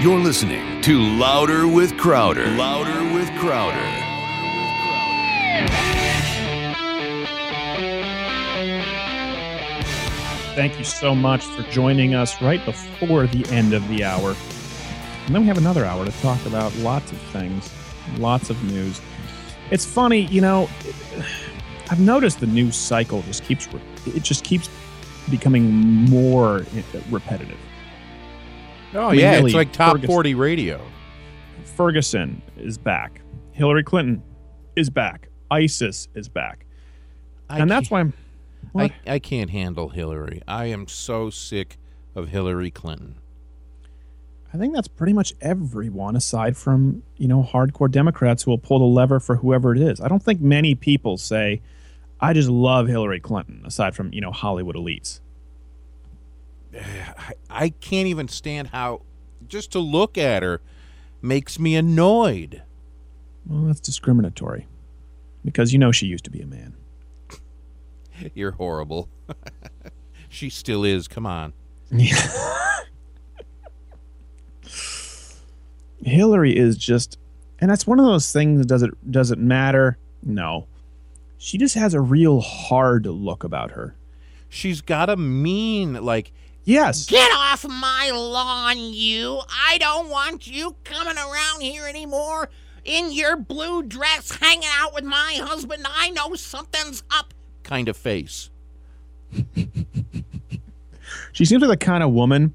You're 0.01 0.19
listening 0.19 0.81
to 0.81 0.99
Louder 0.99 1.65
with 1.65 1.97
Crowder. 1.97 2.45
Louder 2.47 3.13
with 3.13 3.29
Crowder. 3.39 4.03
Thank 10.55 10.77
you 10.77 10.83
so 10.85 11.15
much 11.15 11.43
for 11.45 11.63
joining 11.71 12.13
us 12.13 12.39
right 12.41 12.63
before 12.63 13.25
the 13.25 13.43
end 13.49 13.73
of 13.73 13.87
the 13.89 14.03
hour. 14.03 14.35
And 15.25 15.33
then 15.33 15.41
we 15.41 15.47
have 15.47 15.57
another 15.57 15.83
hour 15.83 16.05
to 16.05 16.11
talk 16.21 16.45
about 16.45 16.75
lots 16.77 17.11
of 17.11 17.17
things, 17.31 17.73
lots 18.17 18.49
of 18.51 18.63
news. 18.65 19.01
It's 19.71 19.85
funny, 19.85 20.25
you 20.27 20.41
know, 20.41 20.69
I've 21.89 21.99
noticed 21.99 22.39
the 22.39 22.47
news 22.47 22.75
cycle 22.75 23.23
just 23.23 23.43
keeps 23.45 23.67
it 24.05 24.21
just 24.23 24.43
keeps 24.43 24.69
becoming 25.29 25.71
more 25.71 26.65
repetitive. 27.09 27.57
Oh 28.93 29.11
yeah, 29.11 29.33
it's 29.37 29.55
like 29.55 29.71
top 29.71 29.93
Ferguson- 29.93 30.07
forty 30.07 30.35
radio. 30.35 30.85
Ferguson 31.63 32.41
is 32.57 32.77
back. 32.77 33.21
Hillary 33.53 33.83
Clinton 33.83 34.21
is 34.75 34.89
back. 34.89 35.29
ISIS 35.49 36.07
is 36.13 36.29
back. 36.29 36.65
I 37.49 37.59
and 37.59 37.71
that's 37.71 37.89
why 37.89 38.01
I'm 38.01 38.13
what? 38.71 38.91
I, 39.05 39.13
I 39.13 39.19
can't 39.19 39.49
handle 39.49 39.89
Hillary. 39.89 40.41
I 40.47 40.65
am 40.65 40.87
so 40.87 41.29
sick 41.29 41.77
of 42.15 42.29
Hillary 42.29 42.71
Clinton. 42.71 43.15
I 44.53 44.57
think 44.57 44.73
that's 44.73 44.87
pretty 44.87 45.13
much 45.13 45.33
everyone 45.41 46.15
aside 46.15 46.55
from, 46.55 47.01
you 47.17 47.27
know, 47.27 47.41
hardcore 47.41 47.89
Democrats 47.89 48.43
who 48.43 48.51
will 48.51 48.59
pull 48.59 48.79
the 48.79 48.85
lever 48.85 49.19
for 49.19 49.37
whoever 49.37 49.75
it 49.75 49.81
is. 49.81 49.99
I 49.99 50.07
don't 50.07 50.21
think 50.21 50.41
many 50.41 50.75
people 50.75 51.17
say, 51.17 51.61
I 52.19 52.33
just 52.33 52.49
love 52.49 52.87
Hillary 52.87 53.19
Clinton, 53.19 53.63
aside 53.65 53.95
from, 53.95 54.13
you 54.13 54.21
know, 54.21 54.31
Hollywood 54.31 54.75
elites. 54.75 55.21
I, 56.75 57.33
I 57.49 57.69
can't 57.69 58.07
even 58.07 58.27
stand 58.27 58.67
how 58.67 59.01
just 59.47 59.71
to 59.71 59.79
look 59.79 60.17
at 60.17 60.43
her 60.43 60.61
makes 61.21 61.57
me 61.57 61.75
annoyed. 61.75 62.61
Well, 63.47 63.63
that's 63.63 63.79
discriminatory. 63.79 64.67
Because 65.43 65.73
you 65.73 65.79
know 65.79 65.91
she 65.91 66.05
used 66.05 66.23
to 66.25 66.31
be 66.31 66.41
a 66.41 66.47
man. 66.47 66.75
You're 68.33 68.51
horrible. 68.51 69.09
she 70.29 70.49
still 70.49 70.83
is. 70.83 71.07
Come 71.07 71.25
on. 71.25 71.53
Hillary 76.03 76.57
is 76.57 76.75
just 76.77 77.17
and 77.59 77.69
that's 77.69 77.85
one 77.87 77.99
of 77.99 78.05
those 78.05 78.31
things 78.31 78.65
does 78.65 78.81
it 78.83 79.11
does 79.11 79.31
it 79.31 79.39
matter? 79.39 79.97
No. 80.21 80.67
She 81.37 81.57
just 81.57 81.75
has 81.75 81.93
a 81.93 82.01
real 82.01 82.41
hard 82.41 83.05
look 83.05 83.43
about 83.43 83.71
her. 83.71 83.95
She's 84.49 84.81
got 84.81 85.09
a 85.09 85.17
mean, 85.17 85.93
like 86.03 86.31
Yes. 86.65 87.07
Get 87.07 87.29
off 87.33 87.65
my 87.67 88.11
lawn, 88.13 88.77
you. 88.77 89.41
I 89.49 89.77
don't 89.79 90.09
want 90.09 90.47
you 90.47 90.77
coming 90.85 91.17
around 91.17 91.61
here 91.61 91.85
anymore 91.87 92.49
in 92.85 93.11
your 93.11 93.35
blue 93.35 93.83
dress 93.83 94.37
hanging 94.37 94.69
out 94.77 94.93
with 94.93 95.03
my 95.03 95.39
husband. 95.41 95.85
I 95.89 96.09
know 96.11 96.35
something's 96.35 97.03
up. 97.11 97.33
Kind 97.63 97.87
of 97.89 97.97
face. 97.97 98.49
She 101.33 101.45
seems 101.45 101.61
like 101.61 101.79
the 101.79 101.85
kind 101.85 102.03
of 102.03 102.11
woman 102.11 102.53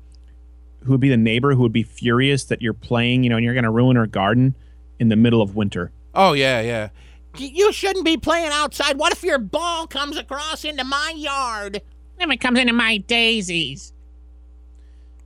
who 0.84 0.92
would 0.92 1.00
be 1.00 1.08
the 1.08 1.16
neighbor 1.16 1.54
who 1.54 1.62
would 1.62 1.72
be 1.72 1.82
furious 1.82 2.44
that 2.44 2.62
you're 2.62 2.72
playing, 2.72 3.24
you 3.24 3.30
know, 3.30 3.36
and 3.36 3.44
you're 3.44 3.54
going 3.54 3.64
to 3.64 3.70
ruin 3.70 3.96
her 3.96 4.06
garden 4.06 4.54
in 4.98 5.08
the 5.08 5.16
middle 5.16 5.42
of 5.42 5.56
winter. 5.56 5.90
Oh 6.14 6.32
yeah, 6.32 6.60
yeah. 6.60 6.88
You 7.36 7.72
shouldn't 7.72 8.04
be 8.04 8.16
playing 8.16 8.50
outside. 8.52 8.96
What 8.96 9.12
if 9.12 9.22
your 9.22 9.38
ball 9.38 9.86
comes 9.86 10.16
across 10.16 10.64
into 10.64 10.84
my 10.84 11.12
yard? 11.14 11.82
If 12.18 12.30
it 12.30 12.38
comes 12.38 12.58
into 12.58 12.72
my 12.72 12.98
daisies. 12.98 13.92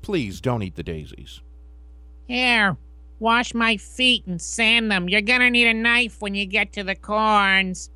Please 0.01 0.41
don't 0.41 0.63
eat 0.63 0.75
the 0.75 0.83
daisies. 0.83 1.41
Here, 2.27 2.77
wash 3.19 3.55
my 3.55 3.77
feet 3.77 4.27
and 4.27 4.41
sand 4.43 4.91
them. 4.91 5.09
You're 5.09 5.21
gonna 5.21 5.51
need 5.51 5.69
a 5.69 5.75
knife 5.75 6.21
when 6.21 6.35
you 6.35 6.45
get 6.45 6.73
to 6.73 6.85
the 6.85 6.97
corns. 6.97 7.91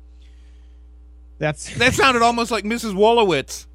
That's 1.39 1.75
That 1.77 1.93
sounded 1.93 2.21
almost 2.21 2.51
like 2.51 2.63
Mrs. 2.63 2.93
Wolowitz. 2.93 3.67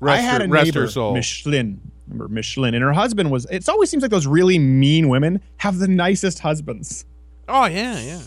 Rest 0.00 0.02
I 0.02 0.16
had 0.16 0.40
her, 0.40 0.46
a 0.46 0.50
rest 0.50 0.66
neighbor, 0.66 0.80
her 0.82 0.88
soul. 0.88 1.14
Michelin. 1.14 1.80
Remember 2.06 2.28
Michelin, 2.28 2.74
and 2.74 2.82
her 2.82 2.92
husband 2.92 3.30
was. 3.30 3.46
It 3.50 3.66
always 3.68 3.90
seems 3.90 4.02
like 4.02 4.10
those 4.10 4.26
really 4.26 4.58
mean 4.58 5.08
women 5.08 5.40
have 5.56 5.78
the 5.78 5.88
nicest 5.88 6.38
husbands, 6.38 7.06
oh 7.48 7.64
yeah, 7.64 7.98
yeah. 7.98 8.20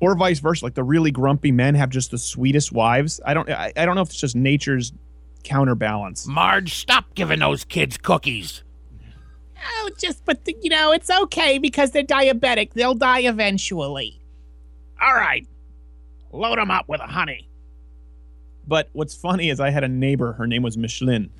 or 0.00 0.14
vice 0.14 0.38
versa. 0.38 0.64
Like 0.64 0.74
the 0.74 0.84
really 0.84 1.10
grumpy 1.10 1.50
men 1.50 1.74
have 1.74 1.90
just 1.90 2.12
the 2.12 2.18
sweetest 2.18 2.70
wives. 2.70 3.20
I 3.26 3.34
don't. 3.34 3.50
I, 3.50 3.72
I 3.76 3.84
don't 3.84 3.96
know 3.96 4.02
if 4.02 4.10
it's 4.10 4.20
just 4.20 4.36
nature's 4.36 4.92
counterbalance. 5.42 6.26
Marge, 6.26 6.74
stop 6.74 7.14
giving 7.14 7.40
those 7.40 7.64
kids 7.64 7.96
cookies. 7.96 8.62
Oh, 9.66 9.90
just, 9.98 10.24
but, 10.24 10.40
you 10.62 10.70
know, 10.70 10.92
it's 10.92 11.10
okay 11.10 11.58
because 11.58 11.92
they're 11.92 12.02
diabetic. 12.02 12.72
They'll 12.72 12.94
die 12.94 13.20
eventually. 13.20 14.20
All 15.00 15.14
right. 15.14 15.46
Load 16.34 16.58
them 16.58 16.70
up 16.70 16.88
with 16.88 17.00
honey. 17.00 17.48
But 18.66 18.88
what's 18.92 19.14
funny 19.14 19.50
is 19.50 19.60
I 19.60 19.70
had 19.70 19.84
a 19.84 19.88
neighbor. 19.88 20.32
Her 20.32 20.48
name 20.48 20.62
was 20.62 20.76
Michelin, 20.76 21.30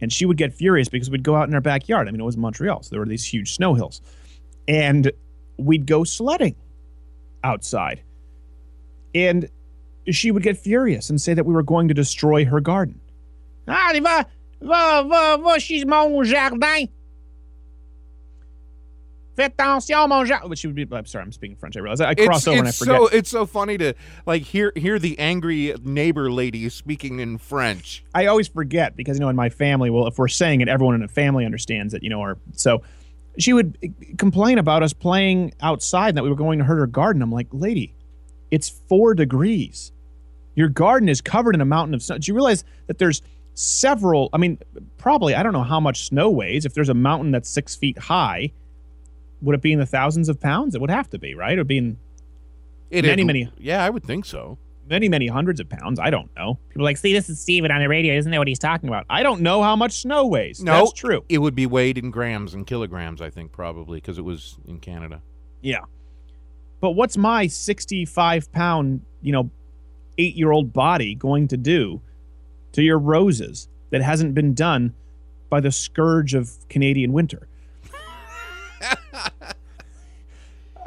and 0.00 0.10
she 0.10 0.24
would 0.24 0.38
get 0.38 0.54
furious 0.54 0.88
because 0.88 1.10
we'd 1.10 1.22
go 1.22 1.36
out 1.36 1.48
in 1.48 1.54
our 1.54 1.60
backyard. 1.60 2.08
I 2.08 2.12
mean, 2.12 2.20
it 2.20 2.24
was 2.24 2.38
Montreal, 2.38 2.82
so 2.82 2.88
there 2.90 3.00
were 3.00 3.06
these 3.06 3.26
huge 3.26 3.54
snow 3.54 3.74
hills, 3.74 4.00
and 4.66 5.12
we'd 5.58 5.86
go 5.86 6.02
sledding 6.02 6.56
outside, 7.44 8.00
and 9.14 9.50
she 10.10 10.30
would 10.30 10.42
get 10.42 10.56
furious 10.56 11.10
and 11.10 11.20
say 11.20 11.34
that 11.34 11.44
we 11.44 11.52
were 11.52 11.62
going 11.62 11.88
to 11.88 11.94
destroy 11.94 12.46
her 12.46 12.60
garden. 12.60 12.98
Ah, 13.68 13.92
va, 13.92 14.26
va, 14.62 15.04
va, 15.06 15.38
va 15.42 15.60
chez 15.60 15.84
mon 15.84 16.24
jardin. 16.24 16.88
Fais 19.36 19.46
attention, 19.46 20.08
mon 20.08 20.30
oh, 20.42 20.54
she 20.54 20.66
would 20.66 20.76
be. 20.76 20.86
I'm 20.92 21.06
sorry, 21.06 21.24
I'm 21.24 21.32
speaking 21.32 21.56
French. 21.56 21.76
I 21.76 21.80
realize 21.80 22.00
I 22.00 22.10
It's, 22.12 22.26
cross 22.26 22.46
over 22.46 22.58
and 22.58 22.68
I 22.68 22.72
forget. 22.72 22.96
so 22.96 23.06
it's 23.08 23.30
so 23.30 23.46
funny 23.46 23.78
to 23.78 23.94
like 24.26 24.42
hear 24.42 24.72
hear 24.76 24.98
the 24.98 25.18
angry 25.18 25.74
neighbor 25.82 26.30
lady 26.30 26.68
speaking 26.68 27.18
in 27.18 27.38
French. 27.38 28.04
I 28.14 28.26
always 28.26 28.48
forget 28.48 28.94
because 28.94 29.16
you 29.16 29.20
know 29.20 29.30
in 29.30 29.36
my 29.36 29.48
family, 29.48 29.88
well, 29.88 30.06
if 30.06 30.18
we're 30.18 30.28
saying 30.28 30.60
it, 30.60 30.68
everyone 30.68 30.94
in 30.94 31.00
the 31.00 31.08
family 31.08 31.46
understands 31.46 31.94
it, 31.94 32.02
you 32.02 32.10
know. 32.10 32.20
Or 32.20 32.38
so 32.52 32.82
she 33.38 33.54
would 33.54 33.78
complain 34.18 34.58
about 34.58 34.82
us 34.82 34.92
playing 34.92 35.54
outside 35.62 36.10
and 36.10 36.18
that 36.18 36.22
we 36.24 36.28
were 36.28 36.36
going 36.36 36.58
to 36.58 36.64
hurt 36.64 36.78
her 36.78 36.86
garden. 36.86 37.22
I'm 37.22 37.32
like, 37.32 37.48
lady, 37.52 37.94
it's 38.50 38.68
four 38.68 39.14
degrees. 39.14 39.92
Your 40.54 40.68
garden 40.68 41.08
is 41.08 41.22
covered 41.22 41.54
in 41.54 41.62
a 41.62 41.64
mountain 41.64 41.94
of 41.94 42.02
snow. 42.02 42.18
Do 42.18 42.30
you 42.30 42.34
realize 42.34 42.64
that 42.86 42.98
there's 42.98 43.22
several? 43.54 44.28
I 44.34 44.36
mean, 44.36 44.58
probably 44.98 45.34
I 45.34 45.42
don't 45.42 45.54
know 45.54 45.62
how 45.62 45.80
much 45.80 46.04
snow 46.06 46.30
weighs. 46.30 46.66
If 46.66 46.74
there's 46.74 46.90
a 46.90 46.94
mountain 46.94 47.30
that's 47.30 47.48
six 47.48 47.74
feet 47.74 47.98
high, 47.98 48.52
would 49.42 49.54
it 49.54 49.60
be 49.62 49.72
in 49.72 49.78
the 49.78 49.86
thousands 49.86 50.28
of 50.28 50.40
pounds? 50.40 50.74
It 50.74 50.80
would 50.80 50.90
have 50.90 51.10
to 51.10 51.18
be, 51.18 51.34
right? 51.34 51.52
It 51.52 51.58
would 51.60 51.66
be 51.68 51.78
in 51.78 51.98
It 52.90 53.04
Many, 53.04 53.22
is- 53.22 53.26
many- 53.26 53.48
Yeah, 53.58 53.84
I 53.84 53.90
would 53.90 54.04
think 54.04 54.24
so. 54.24 54.58
many, 54.88 55.08
many 55.08 55.26
hundreds 55.26 55.58
of 55.60 55.68
pounds. 55.68 55.98
I 55.98 56.10
don't 56.10 56.28
know. 56.36 56.58
People 56.68 56.82
are 56.82 56.84
like, 56.84 56.98
see, 56.98 57.12
this 57.14 57.30
is 57.30 57.40
Steven 57.40 57.70
on 57.70 57.80
the 57.80 57.88
radio. 57.88 58.14
Isn't 58.14 58.30
that 58.32 58.38
what 58.38 58.48
he's 58.48 58.58
talking 58.58 58.88
about? 58.88 59.06
I 59.08 59.22
don't 59.22 59.40
know 59.40 59.62
how 59.62 59.74
much 59.76 60.02
snow 60.02 60.26
weighs. 60.26 60.62
No, 60.62 60.72
That's 60.80 60.92
true. 60.92 61.24
It 61.30 61.38
would 61.38 61.54
be 61.54 61.64
weighed 61.66 61.96
in 61.96 62.10
grams 62.10 62.52
and 62.52 62.66
kilograms, 62.66 63.22
I 63.22 63.30
think, 63.30 63.52
probably, 63.52 63.98
because 63.98 64.18
it 64.18 64.22
was 64.24 64.58
in 64.66 64.80
Canada. 64.80 65.22
Yeah. 65.62 65.80
But 66.80 66.90
what's 66.90 67.16
my 67.16 67.46
65 67.46 68.52
pound, 68.52 69.00
you 69.22 69.32
know, 69.32 69.50
eight 70.18 70.34
year 70.34 70.50
old 70.52 70.72
body 70.74 71.14
going 71.14 71.48
to 71.48 71.56
do 71.56 72.00
to 72.72 72.82
your 72.82 72.98
roses 72.98 73.68
that 73.90 74.02
hasn't 74.02 74.34
been 74.34 74.52
done 74.52 74.92
by 75.48 75.60
the 75.60 75.72
scourge 75.72 76.34
of 76.34 76.50
Canadian 76.68 77.12
winter? 77.14 77.48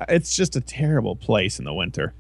it's 0.09 0.35
just 0.35 0.55
a 0.55 0.61
terrible 0.61 1.15
place 1.15 1.59
in 1.59 1.65
the 1.65 1.73
winter. 1.73 2.13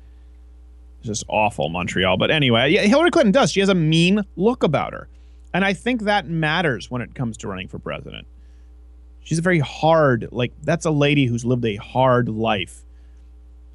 It's 0.99 1.07
just 1.07 1.23
awful, 1.27 1.69
Montreal. 1.69 2.17
But 2.17 2.31
anyway, 2.31 2.71
yeah, 2.71 2.81
Hillary 2.81 3.11
Clinton 3.11 3.31
does. 3.31 3.51
She 3.51 3.59
has 3.59 3.69
a 3.69 3.75
mean 3.75 4.21
look 4.35 4.63
about 4.63 4.93
her. 4.93 5.07
And 5.53 5.63
I 5.63 5.73
think 5.73 6.03
that 6.03 6.27
matters 6.27 6.91
when 6.91 7.01
it 7.01 7.15
comes 7.15 7.37
to 7.37 7.47
running 7.47 7.67
for 7.67 7.79
president. 7.79 8.27
She's 9.23 9.39
a 9.39 9.41
very 9.41 9.59
hard, 9.59 10.27
like, 10.31 10.51
that's 10.63 10.85
a 10.85 10.91
lady 10.91 11.25
who's 11.25 11.45
lived 11.45 11.65
a 11.65 11.77
hard 11.77 12.29
life 12.29 12.81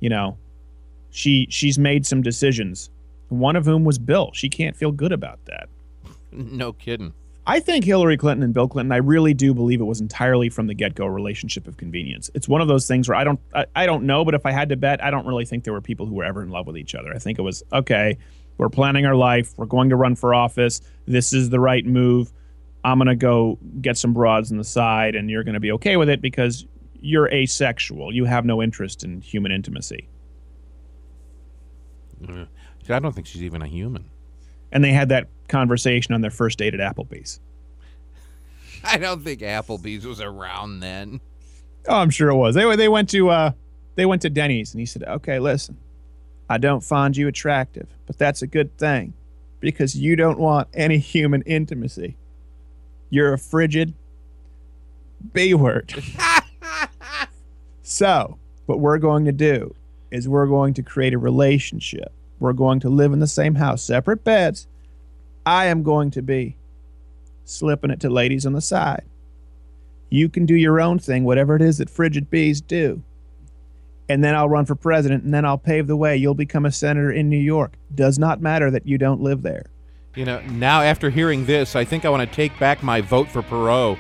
you 0.01 0.09
know 0.09 0.37
she 1.11 1.47
she's 1.51 1.79
made 1.79 2.05
some 2.05 2.23
decisions 2.23 2.91
one 3.29 3.55
of 3.55 3.67
whom 3.67 3.85
was 3.85 3.99
bill 3.99 4.31
she 4.33 4.49
can't 4.49 4.75
feel 4.75 4.91
good 4.91 5.13
about 5.13 5.39
that 5.45 5.69
No 6.33 6.73
kidding. 6.73 7.13
I 7.47 7.59
think 7.61 7.85
hillary 7.85 8.17
clinton 8.17 8.43
and 8.43 8.55
bill 8.55 8.69
clinton 8.69 8.93
i 8.93 8.97
really 8.97 9.35
do 9.35 9.53
believe 9.55 9.81
it 9.81 9.85
was 9.85 10.01
entirely 10.01 10.49
from 10.49 10.67
the 10.67 10.75
get-go 10.75 11.05
a 11.05 11.11
relationship 11.11 11.67
of 11.67 11.77
convenience. 11.77 12.31
It's 12.35 12.49
one 12.49 12.61
of 12.61 12.69
those 12.69 12.87
things 12.87 13.09
where 13.09 13.17
i 13.17 13.25
don't 13.25 13.41
I, 13.55 13.67
I 13.75 13.87
don't 13.87 14.05
know 14.05 14.25
but 14.25 14.35
if 14.35 14.47
i 14.47 14.51
had 14.51 14.69
to 14.71 14.77
bet 14.77 15.03
i 15.03 15.11
don't 15.11 15.27
really 15.27 15.45
think 15.45 15.65
there 15.65 15.73
were 15.73 15.81
people 15.81 16.07
who 16.07 16.15
were 16.15 16.25
ever 16.25 16.43
in 16.43 16.51
love 16.51 16.67
with 16.67 16.77
each 16.77 16.95
other. 16.95 17.15
I 17.15 17.19
think 17.19 17.39
it 17.39 17.43
was 17.43 17.63
okay 17.73 18.19
we're 18.59 18.69
planning 18.69 19.07
our 19.07 19.17
life 19.17 19.55
we're 19.57 19.67
going 19.67 19.89
to 19.91 19.97
run 19.97 20.15
for 20.15 20.35
office 20.35 20.81
this 21.07 21.33
is 21.33 21.51
the 21.51 21.61
right 21.61 21.87
move 21.87 22.33
i'm 22.85 22.99
going 22.99 23.09
to 23.09 23.17
go 23.17 23.59
get 23.81 23.97
some 23.97 24.13
broads 24.13 24.51
on 24.53 24.59
the 24.59 24.65
side 24.65 25.15
and 25.15 25.31
you're 25.31 25.45
going 25.45 25.55
to 25.55 25.61
be 25.61 25.73
okay 25.73 25.97
with 25.97 26.09
it 26.09 26.21
because 26.21 26.67
you're 27.01 27.29
asexual. 27.33 28.15
You 28.15 28.25
have 28.27 28.45
no 28.45 28.63
interest 28.63 29.05
in 29.05 29.21
human 29.21 29.53
intimacy. 29.53 30.09
I 32.89 32.99
don't 32.99 33.13
think 33.15 33.27
she's 33.27 33.43
even 33.43 33.63
a 33.63 33.67
human. 33.67 34.11
and 34.73 34.85
they 34.85 34.93
had 34.93 35.09
that 35.09 35.29
conversation 35.51 36.15
on 36.15 36.23
their 36.23 36.31
first 36.31 36.59
date 36.59 36.75
at 36.75 36.81
Applebee's. 36.81 37.41
I 38.83 38.97
don't 38.97 39.23
think 39.23 39.41
Applebee's 39.41 40.07
was 40.07 40.21
around 40.21 40.81
then. 40.81 41.21
Oh, 41.87 41.97
I'm 41.97 42.11
sure 42.11 42.31
it 42.31 42.37
was. 42.37 42.55
They 42.55 42.77
they 42.77 42.89
went 42.89 43.11
to 43.11 43.29
uh 43.29 43.53
they 43.97 44.07
went 44.07 44.23
to 44.23 44.31
Denny's 44.31 44.73
and 44.73 44.81
he 44.81 44.87
said, 44.87 45.03
"Okay, 45.05 45.39
listen. 45.39 45.77
I 46.49 46.59
don't 46.59 46.83
find 46.83 47.17
you 47.17 47.29
attractive, 47.29 47.87
but 48.07 48.19
that's 48.19 48.43
a 48.43 48.47
good 48.47 48.77
thing 48.77 49.13
because 49.61 49.95
you 49.95 50.17
don't 50.17 50.39
want 50.39 50.69
any 50.75 50.99
human 50.99 51.43
intimacy. 51.43 52.17
You're 53.09 53.33
a 53.33 53.39
frigid 53.39 53.95
B 55.33 55.55
word." 55.55 55.95
so, 57.83 58.39
what 58.67 58.81
we're 58.81 58.99
going 58.99 59.25
to 59.27 59.33
do 59.33 59.75
is 60.11 60.29
we're 60.29 60.47
going 60.47 60.75
to 60.75 60.83
create 60.83 61.15
a 61.15 61.19
relationship. 61.19 62.13
We're 62.39 62.53
going 62.53 62.81
to 62.81 62.89
live 62.89 63.13
in 63.13 63.21
the 63.21 63.27
same 63.27 63.57
house, 63.57 63.83
separate 63.83 64.25
beds. 64.25 64.67
I 65.51 65.67
am 65.67 65.83
going 65.83 66.13
to 66.13 66.23
be 66.23 66.57
slipping 67.45 67.91
it 67.91 67.99
to 68.01 68.09
ladies 68.09 68.47
on 68.47 68.53
the 68.53 68.61
side. 68.61 69.03
You 70.09 70.29
can 70.29 70.47
do 70.47 70.55
your 70.55 70.81
own 70.81 71.01
thing, 71.01 71.25
whatever 71.25 71.57
it 71.57 71.63
is 71.63 71.79
that 71.79 71.91
frigid 71.91 72.31
bees 72.31 72.61
do. 72.61 73.03
And 74.09 74.23
then 74.23 74.37
I'll 74.37 74.49
run 74.49 74.65
for 74.65 74.77
president, 74.77 75.25
and 75.25 75.35
then 75.35 75.45
I'll 75.45 75.59
pave 75.59 75.89
the 75.89 75.97
way. 75.97 76.17
You'll 76.17 76.35
become 76.35 76.67
a 76.67 76.71
senator 76.71 77.11
in 77.11 77.29
New 77.29 77.37
York. 77.37 77.73
Does 77.93 78.17
not 78.17 78.41
matter 78.41 78.71
that 78.71 78.87
you 78.87 78.97
don't 78.97 79.23
live 79.23 79.43
there. 79.43 79.67
You 80.15 80.25
know, 80.25 80.41
now 80.53 80.83
after 80.83 81.11
hearing 81.11 81.45
this, 81.47 81.75
I 81.75 81.85
think 81.85 82.05
I 82.05 82.11
want 82.11 82.29
to 82.29 82.33
take 82.33 82.57
back 82.61 82.85
my 82.85 83.01
vote 83.01 83.27
for 83.27 83.43
Perot. 83.43 83.99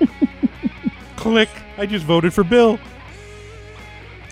Click. 1.16 1.48
I 1.78 1.86
just 1.86 2.04
voted 2.04 2.34
for 2.34 2.42
Bill. 2.42 2.76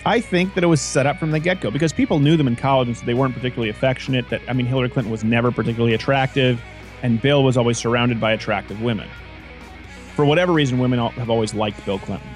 I 0.05 0.19
think 0.19 0.55
that 0.55 0.63
it 0.63 0.67
was 0.67 0.81
set 0.81 1.05
up 1.05 1.17
from 1.19 1.31
the 1.31 1.39
get 1.39 1.61
go 1.61 1.69
because 1.69 1.93
people 1.93 2.19
knew 2.19 2.35
them 2.35 2.47
in 2.47 2.55
college 2.55 2.87
and 2.87 2.97
so 2.97 3.05
they 3.05 3.13
weren't 3.13 3.35
particularly 3.35 3.69
affectionate. 3.69 4.27
That 4.29 4.41
I 4.47 4.53
mean, 4.53 4.65
Hillary 4.65 4.89
Clinton 4.89 5.11
was 5.11 5.23
never 5.23 5.51
particularly 5.51 5.93
attractive, 5.93 6.61
and 7.03 7.21
Bill 7.21 7.43
was 7.43 7.55
always 7.57 7.77
surrounded 7.77 8.19
by 8.19 8.31
attractive 8.31 8.81
women. 8.81 9.07
For 10.15 10.25
whatever 10.25 10.51
reason, 10.53 10.79
women 10.79 10.99
have 10.99 11.29
always 11.29 11.53
liked 11.53 11.83
Bill 11.85 11.99
Clinton. 11.99 12.27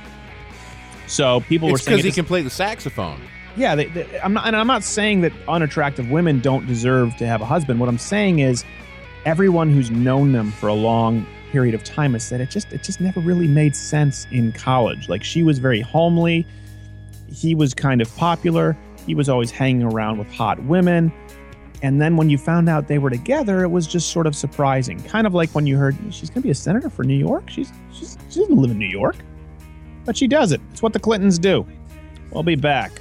So 1.08 1.42
people 1.42 1.70
were 1.70 1.76
It's 1.76 1.84
saying, 1.84 1.98
because 1.98 2.06
he 2.06 2.12
can 2.12 2.26
play 2.26 2.42
the 2.42 2.50
saxophone. 2.50 3.22
yeah, 3.56 3.76
they, 3.76 3.86
they, 3.86 4.20
I'm 4.22 4.34
not, 4.34 4.48
and 4.48 4.56
I'm 4.56 4.68
not 4.68 4.84
saying 4.84 5.22
that 5.22 5.34
unattractive 5.48 6.10
women 6.10 6.40
don't 6.40 6.66
deserve 6.68 7.16
to 7.18 7.28
have 7.28 7.42
a 7.42 7.46
husband. 7.46 7.80
What 7.80 7.90
I'm 7.90 7.98
saying 7.98 8.40
is, 8.40 8.64
everyone 9.26 9.72
who's 9.72 9.92
known 9.92 10.32
them 10.32 10.52
for 10.52 10.68
a 10.68 10.74
long 10.74 11.26
period 11.52 11.74
of 11.74 11.84
time 11.84 12.14
has 12.14 12.24
said 12.24 12.42
it 12.42 12.50
just 12.50 12.72
it 12.74 12.84
just 12.84 13.00
never 13.02 13.20
really 13.20 13.48
made 13.48 13.76
sense 13.76 14.28
in 14.32 14.52
college. 14.52 15.10
Like 15.10 15.24
she 15.24 15.42
was 15.44 15.60
very 15.60 15.82
homely, 15.82 16.46
he 17.36 17.54
was 17.56 17.74
kind 17.74 18.02
of 18.02 18.16
popular, 18.16 18.78
he 19.06 19.14
was 19.14 19.30
always 19.30 19.52
hanging 19.52 19.84
around 19.84 20.18
with 20.18 20.32
hot 20.32 20.64
women, 20.64 21.12
And 21.82 22.02
then 22.02 22.18
when 22.18 22.30
you 22.30 22.38
found 22.38 22.70
out 22.70 22.88
they 22.88 22.98
were 22.98 23.10
together, 23.10 23.62
it 23.64 23.70
was 23.70 23.86
just 23.86 24.10
sort 24.12 24.28
of 24.28 24.36
surprising. 24.36 25.02
Kind 25.04 25.28
of 25.28 25.34
like 25.34 25.52
when 25.52 25.68
you 25.68 25.78
heard 25.78 25.96
she's 26.10 26.30
going 26.30 26.42
to 26.42 26.48
be 26.48 26.50
a 26.50 26.56
senator 26.56 26.90
for 26.90 27.04
New 27.04 27.18
York. 27.18 27.50
She's, 27.50 27.72
she's 27.92 28.18
she 28.30 28.40
doesn't 28.40 28.56
live 28.58 28.72
in 28.72 28.80
New 28.80 28.88
York, 28.88 29.18
but 30.06 30.18
she 30.18 30.28
does 30.28 30.52
it. 30.52 30.62
It's 30.72 30.82
what 30.82 30.94
the 30.94 31.00
Clintons 31.00 31.38
do. 31.38 31.66
We'll 32.32 32.44
be 32.44 32.56
back. 32.56 32.92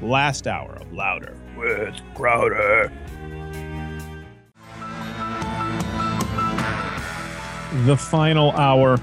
Last 0.00 0.46
hour 0.46 0.72
of 0.72 0.92
Louder 0.92 1.36
with 1.56 1.94
Crowder. 2.14 2.90
The 7.84 7.96
final 7.96 8.50
hour. 8.52 8.98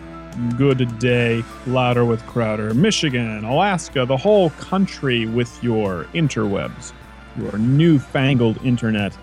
Good 0.57 0.99
day. 0.99 1.43
Louder 1.67 2.05
with 2.05 2.25
Crowder. 2.25 2.73
Michigan, 2.73 3.43
Alaska, 3.43 4.05
the 4.05 4.17
whole 4.17 4.51
country 4.51 5.25
with 5.25 5.63
your 5.63 6.05
interwebs, 6.13 6.93
your 7.37 7.57
newfangled 7.57 8.63
internet. 8.63 9.17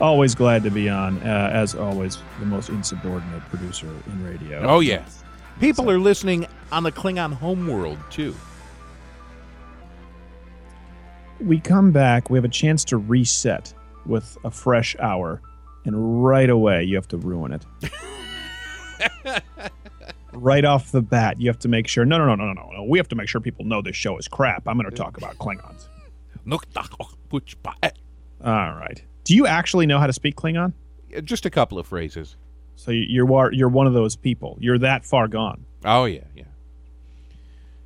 Always 0.00 0.34
glad 0.34 0.62
to 0.64 0.70
be 0.70 0.88
on. 0.88 1.18
Uh, 1.18 1.50
as 1.52 1.74
always, 1.74 2.18
the 2.40 2.46
most 2.46 2.68
insubordinate 2.68 3.42
producer 3.50 3.88
in 4.06 4.24
radio. 4.24 4.60
Oh, 4.60 4.80
yeah. 4.80 5.04
People 5.60 5.90
are 5.90 5.98
listening 5.98 6.46
on 6.70 6.84
the 6.84 6.92
Klingon 6.92 7.32
homeworld, 7.32 7.98
too. 8.10 8.34
we 11.40 11.60
come 11.60 11.92
back, 11.92 12.30
we 12.30 12.38
have 12.38 12.44
a 12.44 12.48
chance 12.48 12.84
to 12.84 12.96
reset 12.96 13.72
with 14.06 14.36
a 14.44 14.50
fresh 14.50 14.96
hour, 15.00 15.40
and 15.84 16.24
right 16.24 16.50
away 16.50 16.84
you 16.84 16.96
have 16.96 17.08
to 17.08 17.16
ruin 17.16 17.52
it. 17.52 17.64
right 20.42 20.64
off 20.64 20.90
the 20.92 21.02
bat, 21.02 21.40
you 21.40 21.48
have 21.48 21.58
to 21.60 21.68
make 21.68 21.86
sure. 21.88 22.04
No, 22.04 22.18
no, 22.18 22.26
no, 22.26 22.34
no, 22.36 22.52
no, 22.52 22.70
no. 22.70 22.84
We 22.84 22.98
have 22.98 23.08
to 23.08 23.16
make 23.16 23.28
sure 23.28 23.40
people 23.40 23.64
know 23.64 23.82
this 23.82 23.96
show 23.96 24.16
is 24.18 24.28
crap. 24.28 24.66
I'm 24.66 24.78
going 24.78 24.88
to 24.90 24.96
talk 24.96 25.16
about 25.16 25.36
Klingons. 25.38 25.86
All 28.44 28.52
right. 28.74 29.02
Do 29.24 29.34
you 29.34 29.46
actually 29.46 29.86
know 29.86 29.98
how 29.98 30.06
to 30.06 30.12
speak 30.12 30.36
Klingon? 30.36 30.72
Just 31.24 31.44
a 31.46 31.50
couple 31.50 31.78
of 31.78 31.86
phrases. 31.86 32.36
So 32.76 32.90
you- 32.90 33.06
you're 33.08 33.52
you're 33.52 33.68
one 33.68 33.86
of 33.86 33.92
those 33.92 34.16
people. 34.16 34.56
You're 34.60 34.78
that 34.78 35.04
far 35.04 35.28
gone. 35.28 35.64
Oh, 35.84 36.04
yeah, 36.04 36.20
yeah. 36.34 36.44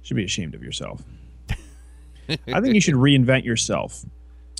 Should 0.03 0.16
be 0.16 0.24
ashamed 0.24 0.55
of 0.55 0.62
yourself. 0.62 1.03
I 2.29 2.61
think 2.61 2.74
you 2.74 2.81
should 2.81 2.95
reinvent 3.07 3.45
yourself. 3.45 4.05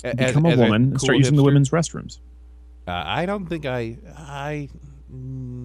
A- 0.03 0.15
Become 0.15 0.45
as- 0.47 0.51
a 0.51 0.53
as 0.53 0.57
woman 0.59 0.81
and 0.83 0.91
cool 0.93 0.99
start 0.99 1.17
using 1.17 1.35
the 1.35 1.43
women's 1.43 1.69
restrooms. 1.69 2.19
Uh, 2.87 2.91
I 3.05 3.25
don't 3.25 3.45
think 3.45 3.65
I. 3.65 3.97
I. 4.17 4.69
mm, 5.13 5.62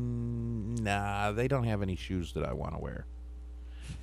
Nah, 0.88 1.32
they 1.32 1.48
don't 1.48 1.64
have 1.64 1.82
any 1.82 1.96
shoes 1.96 2.32
that 2.32 2.44
I 2.44 2.54
want 2.54 2.72
to 2.72 2.78
wear. 2.78 3.04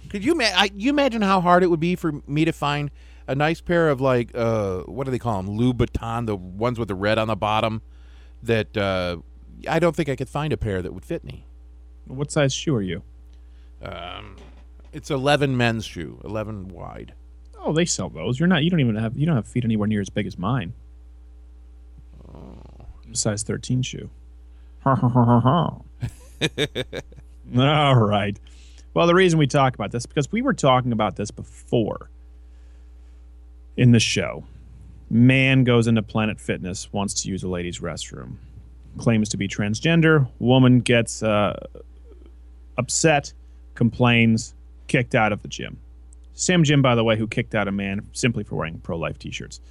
Could 0.09 0.23
you 0.23 0.35
ma- 0.35 0.43
I, 0.55 0.69
you 0.75 0.91
imagine 0.91 1.23
how 1.23 1.41
hard 1.41 1.63
it 1.63 1.67
would 1.67 1.79
be 1.79 1.95
for 1.95 2.21
me 2.27 2.45
to 2.45 2.51
find 2.51 2.91
a 3.27 3.33
nice 3.33 3.59
pair 3.59 3.89
of 3.89 3.99
like 3.99 4.29
uh 4.35 4.81
what 4.81 5.05
do 5.05 5.11
they 5.11 5.17
call 5.17 5.41
them 5.41 5.57
Louboutin 5.57 6.27
the 6.27 6.35
ones 6.35 6.77
with 6.77 6.87
the 6.87 6.93
red 6.95 7.17
on 7.17 7.27
the 7.27 7.35
bottom 7.35 7.81
that 8.43 8.77
uh 8.77 9.17
I 9.67 9.79
don't 9.79 9.95
think 9.95 10.09
I 10.09 10.15
could 10.15 10.29
find 10.29 10.53
a 10.53 10.57
pair 10.57 10.83
that 10.83 10.93
would 10.93 11.05
fit 11.05 11.23
me. 11.23 11.47
What 12.05 12.31
size 12.31 12.53
shoe 12.53 12.75
are 12.75 12.83
you? 12.83 13.01
Um, 13.81 14.35
it's 14.93 15.09
eleven 15.09 15.57
men's 15.57 15.85
shoe, 15.85 16.19
eleven 16.23 16.67
wide. 16.67 17.13
Oh, 17.59 17.73
they 17.73 17.85
sell 17.85 18.09
those. 18.09 18.39
You're 18.39 18.47
not. 18.47 18.63
You 18.63 18.69
don't 18.69 18.79
even 18.79 18.95
have. 18.95 19.17
You 19.17 19.25
don't 19.25 19.35
have 19.35 19.47
feet 19.47 19.65
anywhere 19.65 19.87
near 19.87 20.01
as 20.01 20.09
big 20.09 20.27
as 20.27 20.37
mine. 20.37 20.73
Size 23.13 23.43
13 23.43 23.81
shoe. 23.81 24.09
All 27.57 27.95
right. 27.95 28.37
Well, 28.93 29.07
the 29.07 29.15
reason 29.15 29.39
we 29.39 29.47
talk 29.47 29.75
about 29.75 29.91
this 29.91 30.05
because 30.05 30.31
we 30.31 30.41
were 30.41 30.53
talking 30.53 30.91
about 30.91 31.15
this 31.15 31.31
before 31.31 32.09
in 33.77 33.91
the 33.91 33.99
show. 33.99 34.43
Man 35.09 35.63
goes 35.63 35.87
into 35.87 36.01
Planet 36.01 36.39
Fitness, 36.39 36.91
wants 36.91 37.21
to 37.21 37.29
use 37.29 37.43
a 37.43 37.47
ladies' 37.47 37.79
restroom, 37.79 38.37
claims 38.97 39.29
to 39.29 39.37
be 39.37 39.47
transgender. 39.47 40.27
Woman 40.39 40.79
gets 40.79 41.21
uh, 41.21 41.59
upset, 42.77 43.31
complains, 43.75 44.55
kicked 44.87 45.13
out 45.13 45.31
of 45.31 45.41
the 45.41 45.47
gym. 45.47 45.77
Same 46.33 46.63
gym, 46.63 46.81
by 46.81 46.95
the 46.95 47.03
way, 47.03 47.17
who 47.17 47.27
kicked 47.27 47.53
out 47.53 47.67
a 47.67 47.71
man 47.71 48.07
simply 48.13 48.43
for 48.43 48.55
wearing 48.55 48.79
pro-life 48.79 49.19
T-shirts. 49.19 49.61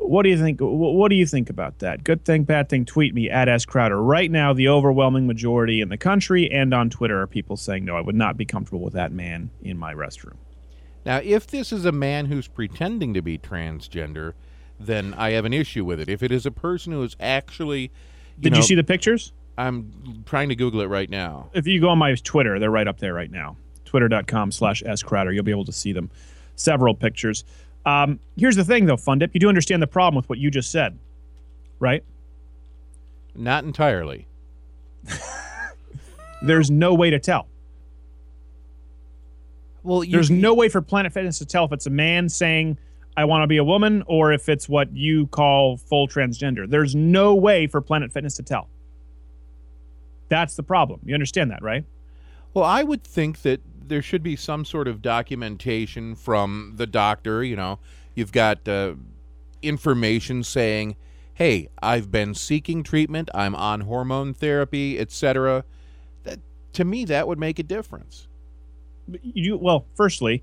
What 0.00 0.22
do 0.22 0.30
you 0.30 0.38
think? 0.38 0.58
What 0.60 1.08
do 1.08 1.16
you 1.16 1.26
think 1.26 1.50
about 1.50 1.80
that? 1.80 2.02
Good 2.02 2.24
thing, 2.24 2.44
bad 2.44 2.68
thing? 2.68 2.84
Tweet 2.84 3.14
me 3.14 3.28
at 3.28 3.48
S 3.48 3.64
Crowder. 3.64 4.02
Right 4.02 4.30
now, 4.30 4.52
the 4.52 4.68
overwhelming 4.68 5.26
majority 5.26 5.80
in 5.80 5.88
the 5.88 5.98
country 5.98 6.50
and 6.50 6.72
on 6.72 6.88
Twitter 6.88 7.20
are 7.20 7.26
people 7.26 7.56
saying, 7.56 7.84
"No, 7.84 7.96
I 7.96 8.00
would 8.00 8.14
not 8.14 8.36
be 8.36 8.44
comfortable 8.44 8.80
with 8.80 8.94
that 8.94 9.12
man 9.12 9.50
in 9.62 9.76
my 9.76 9.92
restroom." 9.92 10.36
Now, 11.04 11.20
if 11.22 11.46
this 11.46 11.72
is 11.72 11.84
a 11.84 11.92
man 11.92 12.26
who's 12.26 12.48
pretending 12.48 13.14
to 13.14 13.22
be 13.22 13.38
transgender, 13.38 14.32
then 14.80 15.14
I 15.14 15.30
have 15.30 15.44
an 15.44 15.52
issue 15.52 15.84
with 15.84 16.00
it. 16.00 16.08
If 16.08 16.22
it 16.22 16.32
is 16.32 16.46
a 16.46 16.50
person 16.50 16.92
who 16.92 17.02
is 17.02 17.16
actually, 17.20 17.82
you 17.82 17.90
Did 18.40 18.52
know, 18.52 18.58
you 18.58 18.62
see 18.62 18.74
the 18.74 18.84
pictures? 18.84 19.32
I'm 19.56 20.22
trying 20.24 20.48
to 20.50 20.56
Google 20.56 20.80
it 20.80 20.86
right 20.86 21.10
now. 21.10 21.50
If 21.52 21.66
you 21.66 21.80
go 21.80 21.88
on 21.88 21.98
my 21.98 22.14
Twitter, 22.14 22.58
they're 22.58 22.70
right 22.70 22.86
up 22.86 22.98
there 22.98 23.12
right 23.12 23.30
now. 23.30 23.56
Twitter.com 23.84 24.52
slash 24.52 24.82
S 24.86 25.02
Crowder. 25.02 25.32
You'll 25.32 25.44
be 25.44 25.50
able 25.50 25.64
to 25.64 25.72
see 25.72 25.92
them. 25.92 26.10
Several 26.54 26.94
pictures. 26.94 27.44
Um, 27.86 28.20
here's 28.36 28.56
the 28.56 28.64
thing, 28.64 28.86
though, 28.86 28.96
Fun 28.96 29.18
Dip. 29.18 29.30
You 29.32 29.40
do 29.40 29.48
understand 29.48 29.82
the 29.82 29.86
problem 29.86 30.16
with 30.16 30.28
what 30.28 30.38
you 30.38 30.50
just 30.50 30.70
said, 30.70 30.98
right? 31.78 32.04
Not 33.34 33.64
entirely. 33.64 34.26
There's 36.42 36.70
no 36.70 36.94
way 36.94 37.10
to 37.10 37.18
tell. 37.18 37.48
Well, 39.82 40.04
you, 40.04 40.12
There's 40.12 40.30
no 40.30 40.54
way 40.54 40.68
for 40.68 40.82
Planet 40.82 41.12
Fitness 41.12 41.38
to 41.38 41.46
tell 41.46 41.64
if 41.64 41.72
it's 41.72 41.86
a 41.86 41.90
man 41.90 42.28
saying, 42.28 42.78
I 43.16 43.24
want 43.24 43.42
to 43.42 43.46
be 43.46 43.56
a 43.56 43.64
woman, 43.64 44.04
or 44.06 44.32
if 44.32 44.48
it's 44.48 44.68
what 44.68 44.92
you 44.94 45.26
call 45.28 45.76
full 45.76 46.06
transgender. 46.06 46.68
There's 46.68 46.94
no 46.94 47.34
way 47.34 47.66
for 47.66 47.80
Planet 47.80 48.12
Fitness 48.12 48.34
to 48.34 48.42
tell. 48.42 48.68
That's 50.28 50.56
the 50.56 50.62
problem. 50.62 51.00
You 51.04 51.14
understand 51.14 51.50
that, 51.50 51.62
right? 51.62 51.84
Well, 52.54 52.64
I 52.64 52.82
would 52.82 53.02
think 53.02 53.42
that 53.42 53.60
there 53.88 54.02
should 54.02 54.22
be 54.22 54.36
some 54.36 54.64
sort 54.64 54.88
of 54.88 55.02
documentation 55.02 56.14
from 56.14 56.74
the 56.76 56.86
doctor. 56.86 57.42
You 57.44 57.56
know, 57.56 57.78
you've 58.14 58.32
got 58.32 58.66
uh, 58.68 58.94
information 59.62 60.42
saying, 60.42 60.96
"Hey, 61.34 61.68
I've 61.82 62.10
been 62.10 62.34
seeking 62.34 62.82
treatment. 62.82 63.30
I'm 63.34 63.54
on 63.54 63.82
hormone 63.82 64.34
therapy, 64.34 64.98
etc." 64.98 65.64
That 66.24 66.38
to 66.74 66.84
me, 66.84 67.04
that 67.06 67.26
would 67.28 67.38
make 67.38 67.58
a 67.58 67.62
difference. 67.62 68.28
you 69.22 69.56
well 69.56 69.86
firstly 69.94 70.42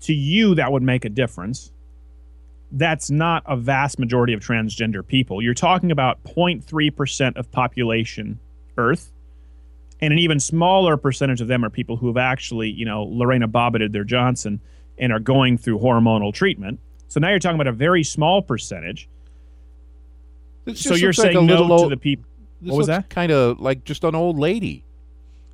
to 0.00 0.14
you 0.14 0.54
that 0.54 0.70
would 0.72 0.82
make 0.82 1.04
a 1.04 1.08
difference 1.08 1.72
that's 2.72 3.10
not 3.10 3.42
a 3.46 3.56
vast 3.56 3.98
majority 3.98 4.32
of 4.32 4.40
transgender 4.40 5.06
people 5.06 5.42
you're 5.42 5.54
talking 5.54 5.90
about 5.90 6.22
0.3% 6.24 7.36
of 7.36 7.50
population 7.50 8.38
earth 8.78 9.12
and 10.00 10.12
an 10.12 10.18
even 10.18 10.38
smaller 10.38 10.96
percentage 10.96 11.40
of 11.40 11.48
them 11.48 11.64
are 11.64 11.70
people 11.70 11.96
who 11.96 12.06
have 12.08 12.16
actually 12.16 12.70
you 12.70 12.84
know 12.84 13.04
lorena 13.04 13.48
bobbited 13.48 13.92
their 13.92 14.04
johnson 14.04 14.60
and 14.98 15.12
are 15.12 15.20
going 15.20 15.58
through 15.58 15.78
hormonal 15.78 16.32
treatment. 16.32 16.80
So 17.08 17.20
now 17.20 17.30
you're 17.30 17.38
talking 17.38 17.56
about 17.56 17.66
a 17.66 17.72
very 17.72 18.02
small 18.02 18.42
percentage. 18.42 19.08
So 20.74 20.94
you're 20.94 21.10
like 21.10 21.16
saying 21.16 21.36
a 21.36 21.42
no 21.42 21.62
little 21.62 21.84
to 21.84 21.88
the 21.88 21.96
people 21.96 22.24
what 22.60 22.76
was 22.76 22.86
that? 22.88 23.08
Kind 23.10 23.30
of 23.30 23.60
like 23.60 23.84
just 23.84 24.02
an 24.02 24.14
old 24.14 24.38
lady. 24.38 24.82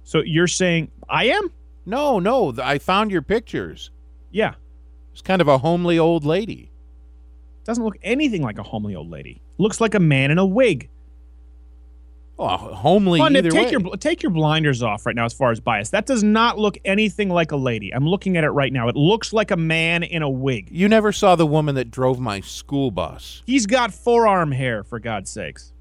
so 0.04 0.22
you're 0.24 0.46
saying 0.46 0.90
i 1.08 1.24
am? 1.26 1.50
No, 1.84 2.20
no, 2.20 2.54
I 2.62 2.78
found 2.78 3.10
your 3.10 3.22
pictures. 3.22 3.90
yeah. 4.30 4.54
It's 5.12 5.20
kind 5.20 5.42
of 5.42 5.48
a 5.48 5.58
homely 5.58 5.98
old 5.98 6.24
lady. 6.24 6.70
doesn't 7.64 7.84
look 7.84 7.98
anything 8.02 8.40
like 8.40 8.56
a 8.58 8.62
homely 8.62 8.94
old 8.94 9.10
lady. 9.10 9.42
Looks 9.58 9.78
like 9.78 9.94
a 9.94 10.00
man 10.00 10.30
in 10.30 10.38
a 10.38 10.46
wig 10.46 10.88
Oh, 12.38 12.56
homely 12.56 13.20
Fun, 13.20 13.36
either 13.36 13.50
take 13.50 13.66
way. 13.66 13.70
your 13.70 13.96
take 13.98 14.22
your 14.22 14.30
blinders 14.32 14.82
off 14.82 15.06
right 15.06 15.14
now 15.14 15.26
as 15.26 15.32
far 15.32 15.50
as 15.50 15.60
bias. 15.60 15.90
That 15.90 16.06
does 16.06 16.22
not 16.24 16.58
look 16.58 16.78
anything 16.84 17.28
like 17.28 17.52
a 17.52 17.56
lady. 17.56 17.94
I'm 17.94 18.08
looking 18.08 18.36
at 18.36 18.42
it 18.44 18.50
right 18.50 18.72
now. 18.72 18.88
It 18.88 18.96
looks 18.96 19.32
like 19.32 19.50
a 19.50 19.56
man 19.56 20.02
in 20.02 20.22
a 20.22 20.30
wig. 20.30 20.68
you 20.70 20.88
never 20.88 21.12
saw 21.12 21.36
the 21.36 21.46
woman 21.46 21.74
that 21.74 21.90
drove 21.90 22.18
my 22.18 22.40
school 22.40 22.90
bus. 22.90 23.42
He's 23.46 23.66
got 23.66 23.92
forearm 23.92 24.50
hair 24.52 24.82
for 24.82 24.98
God's 24.98 25.30
sakes. 25.30 25.72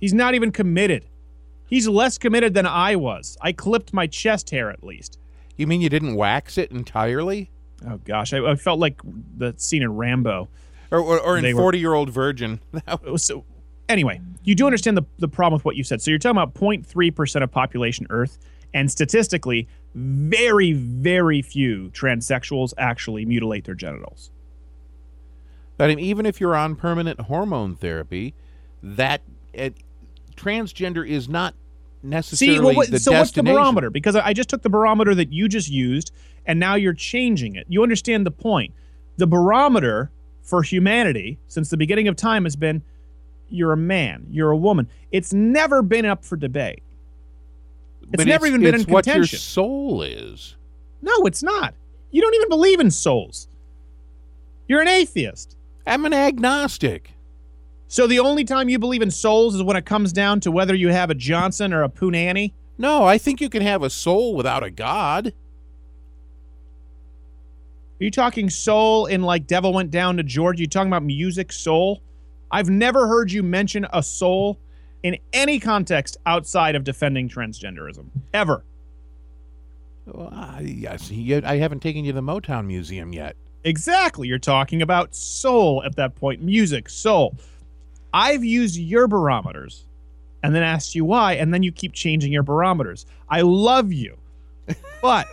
He's 0.00 0.14
not 0.14 0.34
even 0.34 0.50
committed. 0.50 1.06
He's 1.66 1.86
less 1.88 2.18
committed 2.18 2.54
than 2.54 2.66
I 2.66 2.96
was. 2.96 3.36
I 3.40 3.52
clipped 3.52 3.92
my 3.92 4.06
chest 4.06 4.50
hair 4.50 4.70
at 4.70 4.82
least. 4.82 5.18
You 5.56 5.66
mean 5.66 5.80
you 5.80 5.88
didn't 5.88 6.14
wax 6.14 6.58
it 6.58 6.70
entirely? 6.70 7.50
Oh 7.86 7.98
gosh, 8.04 8.32
I, 8.32 8.38
I 8.38 8.56
felt 8.56 8.80
like 8.80 9.00
the 9.36 9.54
scene 9.56 9.82
in 9.82 9.94
Rambo. 9.94 10.48
Or, 10.90 11.00
or, 11.00 11.20
or 11.20 11.38
in 11.38 11.56
40 11.56 11.78
year 11.78 11.94
old 11.94 12.10
virgin? 12.10 12.60
It 12.86 13.10
was 13.10 13.22
so 13.24 13.44
anyway, 13.88 14.20
you 14.44 14.54
do 14.54 14.66
understand 14.66 14.96
the, 14.96 15.04
the 15.18 15.28
problem 15.28 15.58
with 15.58 15.64
what 15.64 15.76
you 15.76 15.84
said. 15.84 16.02
So 16.02 16.10
you're 16.10 16.18
talking 16.18 16.36
about 16.36 16.54
0.3% 16.54 17.42
of 17.42 17.50
population 17.50 18.06
Earth, 18.10 18.38
and 18.72 18.90
statistically, 18.90 19.68
very, 19.94 20.72
very 20.72 21.42
few 21.42 21.90
transsexuals 21.90 22.74
actually 22.76 23.24
mutilate 23.24 23.64
their 23.64 23.74
genitals. 23.74 24.30
But 25.76 25.84
I 25.84 25.94
mean, 25.94 26.00
even 26.00 26.26
if 26.26 26.40
you're 26.40 26.56
on 26.56 26.76
permanent 26.76 27.20
hormone 27.22 27.74
therapy, 27.74 28.34
that 28.82 29.22
uh, 29.58 29.70
transgender 30.36 31.08
is 31.08 31.28
not 31.28 31.54
necessarily 32.02 32.56
See, 32.56 32.64
well, 32.64 32.74
what, 32.74 32.90
the 32.90 32.98
so 32.98 33.12
what's 33.12 33.32
the 33.32 33.42
barometer? 33.42 33.90
Because 33.90 34.14
I 34.14 34.32
just 34.32 34.48
took 34.48 34.62
the 34.62 34.68
barometer 34.68 35.14
that 35.14 35.32
you 35.32 35.48
just 35.48 35.68
used, 35.68 36.12
and 36.46 36.60
now 36.60 36.74
you're 36.74 36.92
changing 36.92 37.56
it. 37.56 37.66
You 37.68 37.82
understand 37.82 38.26
the 38.26 38.30
point. 38.30 38.74
The 39.16 39.26
barometer 39.26 40.10
for 40.42 40.62
humanity 40.62 41.38
since 41.48 41.70
the 41.70 41.76
beginning 41.76 42.06
of 42.06 42.16
time 42.16 42.44
has 42.44 42.56
been 42.56 42.82
you're 43.48 43.72
a 43.72 43.76
man, 43.76 44.26
you're 44.30 44.50
a 44.50 44.56
woman. 44.56 44.88
It's 45.12 45.32
never 45.32 45.82
been 45.82 46.04
up 46.04 46.24
for 46.24 46.36
debate. 46.36 46.82
It's 48.02 48.10
But 48.16 48.26
never 48.26 48.46
even 48.46 48.60
been 48.62 48.74
it's 48.74 48.84
in 48.84 48.92
what 48.92 49.06
your 49.06 49.14
contention. 49.14 49.38
soul 49.38 50.02
is. 50.02 50.56
No, 51.02 51.12
it's 51.26 51.42
not. 51.42 51.74
You 52.10 52.20
don't 52.22 52.34
even 52.34 52.48
believe 52.48 52.80
in 52.80 52.90
souls. 52.90 53.48
You're 54.68 54.80
an 54.80 54.88
atheist. 54.88 55.56
I'm 55.86 56.04
an 56.06 56.14
agnostic. 56.14 57.10
So 57.88 58.06
the 58.06 58.18
only 58.20 58.44
time 58.44 58.68
you 58.68 58.78
believe 58.78 59.02
in 59.02 59.10
souls 59.10 59.54
is 59.54 59.62
when 59.62 59.76
it 59.76 59.84
comes 59.84 60.12
down 60.12 60.40
to 60.40 60.50
whether 60.50 60.74
you 60.74 60.88
have 60.88 61.10
a 61.10 61.14
Johnson 61.14 61.72
or 61.72 61.82
a 61.82 61.88
Punani. 61.88 62.52
No, 62.78 63.04
I 63.04 63.18
think 63.18 63.40
you 63.40 63.48
can 63.48 63.62
have 63.62 63.82
a 63.82 63.90
soul 63.90 64.34
without 64.34 64.62
a 64.64 64.70
god. 64.70 65.28
Are 68.00 68.04
you 68.04 68.10
talking 68.10 68.50
soul 68.50 69.06
in 69.06 69.22
like 69.22 69.46
Devil 69.46 69.72
Went 69.72 69.90
Down 69.90 70.16
to 70.16 70.22
Georgia? 70.22 70.62
You 70.62 70.66
talking 70.66 70.88
about 70.88 71.04
music 71.04 71.52
soul? 71.52 72.02
I've 72.54 72.70
never 72.70 73.08
heard 73.08 73.32
you 73.32 73.42
mention 73.42 73.84
a 73.92 74.00
soul 74.00 74.60
in 75.02 75.18
any 75.32 75.58
context 75.58 76.16
outside 76.24 76.76
of 76.76 76.84
defending 76.84 77.28
transgenderism. 77.28 78.06
Ever. 78.32 78.62
Well, 80.06 80.28
I, 80.32 80.60
yes, 80.60 81.10
I 81.10 81.56
haven't 81.56 81.80
taken 81.80 82.04
you 82.04 82.12
to 82.12 82.20
the 82.20 82.22
Motown 82.22 82.66
Museum 82.66 83.12
yet. 83.12 83.34
Exactly. 83.64 84.28
You're 84.28 84.38
talking 84.38 84.82
about 84.82 85.16
soul 85.16 85.82
at 85.82 85.96
that 85.96 86.14
point. 86.14 86.42
Music, 86.42 86.88
soul. 86.88 87.34
I've 88.12 88.44
used 88.44 88.76
your 88.76 89.08
barometers 89.08 89.84
and 90.44 90.54
then 90.54 90.62
asked 90.62 90.94
you 90.94 91.04
why, 91.04 91.32
and 91.32 91.52
then 91.52 91.64
you 91.64 91.72
keep 91.72 91.92
changing 91.92 92.32
your 92.32 92.44
barometers. 92.44 93.04
I 93.28 93.40
love 93.40 93.92
you. 93.92 94.16
But 95.02 95.26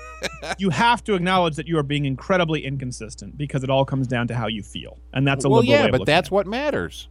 you 0.58 0.70
have 0.70 1.04
to 1.06 1.14
acknowledge 1.14 1.56
that 1.56 1.68
you 1.68 1.78
are 1.78 1.84
being 1.84 2.06
incredibly 2.06 2.66
inconsistent 2.66 3.38
because 3.38 3.64
it 3.64 3.70
all 3.70 3.86
comes 3.86 4.08
down 4.08 4.28
to 4.28 4.36
how 4.36 4.48
you 4.48 4.64
feel. 4.64 4.98
And 5.14 5.28
that's 5.28 5.46
a 5.46 5.50
well, 5.50 5.62
liberal 5.62 5.74
way 5.74 5.80
yeah, 5.82 5.86
of 5.86 5.92
but 5.92 6.06
that's 6.06 6.28
at 6.28 6.32
what 6.32 6.48
matters. 6.48 7.10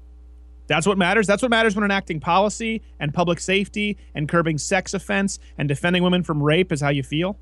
That's 0.66 0.87
what 0.87 0.99
matters. 0.99 1.27
That's 1.27 1.43
what 1.43 1.51
matters 1.51 1.74
when 1.74 1.85
enacting 1.85 2.20
policy 2.20 2.82
and 3.01 3.12
public 3.12 3.41
safety 3.41 3.99
and 4.15 4.28
curbing 4.28 4.57
sex 4.57 4.95
offense 4.95 5.41
and 5.59 5.69
defending 5.69 6.05
women 6.05 6.23
from 6.23 6.41
rape 6.41 6.70
is 6.70 6.81
how 6.81 6.91
you 6.91 7.03
feel. 7.03 7.37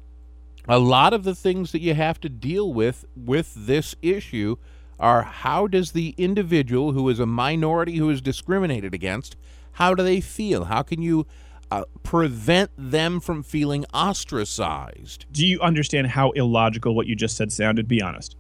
A 0.67 0.79
lot 0.79 1.13
of 1.13 1.25
the 1.25 1.35
things 1.35 1.73
that 1.73 1.83
you 1.83 1.95
have 1.95 2.21
to 2.21 2.29
deal 2.29 2.73
with 2.73 3.05
with 3.15 3.53
this 3.55 3.95
issue 4.01 4.57
are 4.99 5.23
how 5.23 5.67
does 5.67 5.93
the 5.93 6.15
individual 6.17 6.93
who 6.93 7.09
is 7.09 7.21
a 7.21 7.27
minority 7.27 7.97
who 7.97 8.11
is 8.11 8.21
discriminated 8.21 8.95
against, 8.95 9.37
how 9.73 9.95
do 9.95 10.03
they 10.03 10.21
feel? 10.21 10.65
How 10.65 10.83
can 10.83 11.03
you 11.03 11.27
uh, 11.71 11.85
prevent 12.03 12.71
them 12.77 13.21
from 13.21 13.43
feeling 13.43 13.85
ostracized? 13.95 15.27
Do 15.33 15.47
you 15.47 15.61
understand 15.61 16.07
how 16.09 16.31
illogical 16.33 16.95
what 16.95 17.07
you 17.07 17.15
just 17.15 17.37
said 17.37 17.53
sounded? 17.53 17.89
Be 17.89 18.03
honest. 18.03 18.37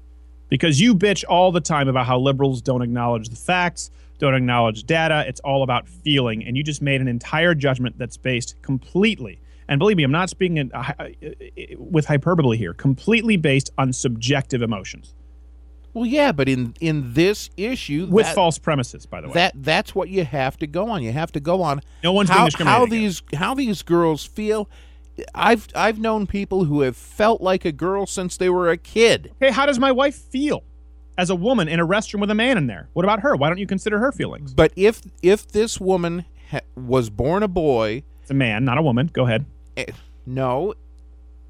Because 0.49 0.81
you 0.81 0.95
bitch 0.95 1.25
all 1.29 1.53
the 1.53 1.61
time 1.61 1.89
about 1.89 2.07
how 2.07 2.19
liberals 2.19 2.63
don't 2.63 2.83
acknowledge 2.83 3.29
the 3.29 3.37
facts, 3.37 3.91
don't 4.19 4.35
acknowledge 4.35 4.85
data. 4.85 5.25
It's 5.29 5.41
all 5.41 5.63
about 5.63 5.87
feeling. 5.89 6.45
And 6.45 6.57
you 6.57 6.65
just 6.65 6.81
made 6.81 7.01
an 7.01 7.09
entire 7.09 7.55
judgment 7.55 7.99
that's 7.99 8.17
based 8.17 8.57
completely, 8.63 9.41
and 9.69 9.79
believe 9.79 9.99
me, 9.99 10.03
I'm 10.03 10.11
not 10.11 10.31
speaking 10.31 10.57
in, 10.57 10.73
uh, 10.73 10.93
uh, 10.99 11.09
with 11.77 12.07
hyperbole 12.07 12.57
here, 12.57 12.73
completely 12.73 13.37
based 13.37 13.71
on 13.77 13.93
subjective 13.93 14.63
emotions 14.63 15.15
Well, 15.95 16.07
yeah, 16.07 16.33
but 16.33 16.49
in 16.49 16.75
in 16.81 17.15
this 17.15 17.51
issue, 17.57 18.07
with 18.11 18.27
that, 18.27 18.35
false 18.35 18.59
premises, 18.59 19.07
by 19.07 19.21
the 19.21 19.29
way. 19.29 19.35
that 19.35 19.53
that's 19.57 19.95
what 19.95 20.09
you 20.09 20.25
have 20.25 20.57
to 20.59 20.67
go 20.67 20.89
on. 20.91 21.03
You 21.03 21.13
have 21.13 21.33
to 21.33 21.41
go 21.41 21.63
on 21.63 21.81
no 22.05 22.13
one's 22.13 22.29
how, 22.31 22.49
how 22.61 22.87
these 22.87 23.23
how 23.35 23.55
these 23.55 23.83
girls 23.83 24.25
feel. 24.25 24.69
I've 25.35 25.67
I've 25.75 25.99
known 25.99 26.27
people 26.29 26.65
who 26.65 26.83
have 26.83 26.97
felt 26.97 27.41
like 27.41 27.65
a 27.65 27.73
girl 27.73 28.07
since 28.07 28.37
they 28.37 28.49
were 28.49 28.71
a 28.71 28.77
kid. 28.77 29.33
Hey, 29.41 29.51
how 29.51 29.67
does 29.67 29.79
my 29.79 29.91
wife 29.91 30.15
feel 30.15 30.63
as 31.17 31.31
a 31.31 31.35
woman 31.35 31.67
in 31.67 31.81
a 31.81 31.87
restroom 31.87 32.21
with 32.21 32.31
a 32.31 32.35
man 32.37 32.57
in 32.57 32.69
there? 32.69 32.89
What 32.93 33.05
about 33.05 33.21
her? 33.21 33.35
Why 33.35 33.49
don't 33.49 33.59
you 33.59 33.67
consider 33.67 33.99
her 33.99 34.13
feelings? 34.13 34.55
But 34.55 34.73
if 34.77 35.01
if 35.23 35.49
this 35.49 35.81
woman 35.81 36.25
ha- 36.51 36.61
was 36.77 37.11
born 37.11 37.43
a 37.43 37.49
boy, 37.49 38.05
It's 38.23 38.31
a 38.31 38.35
man, 38.35 38.65
not 38.65 38.79
a 38.79 38.83
woman. 38.83 39.11
Go 39.13 39.25
ahead. 39.27 39.47
eh, 39.77 39.87
no, 40.27 40.75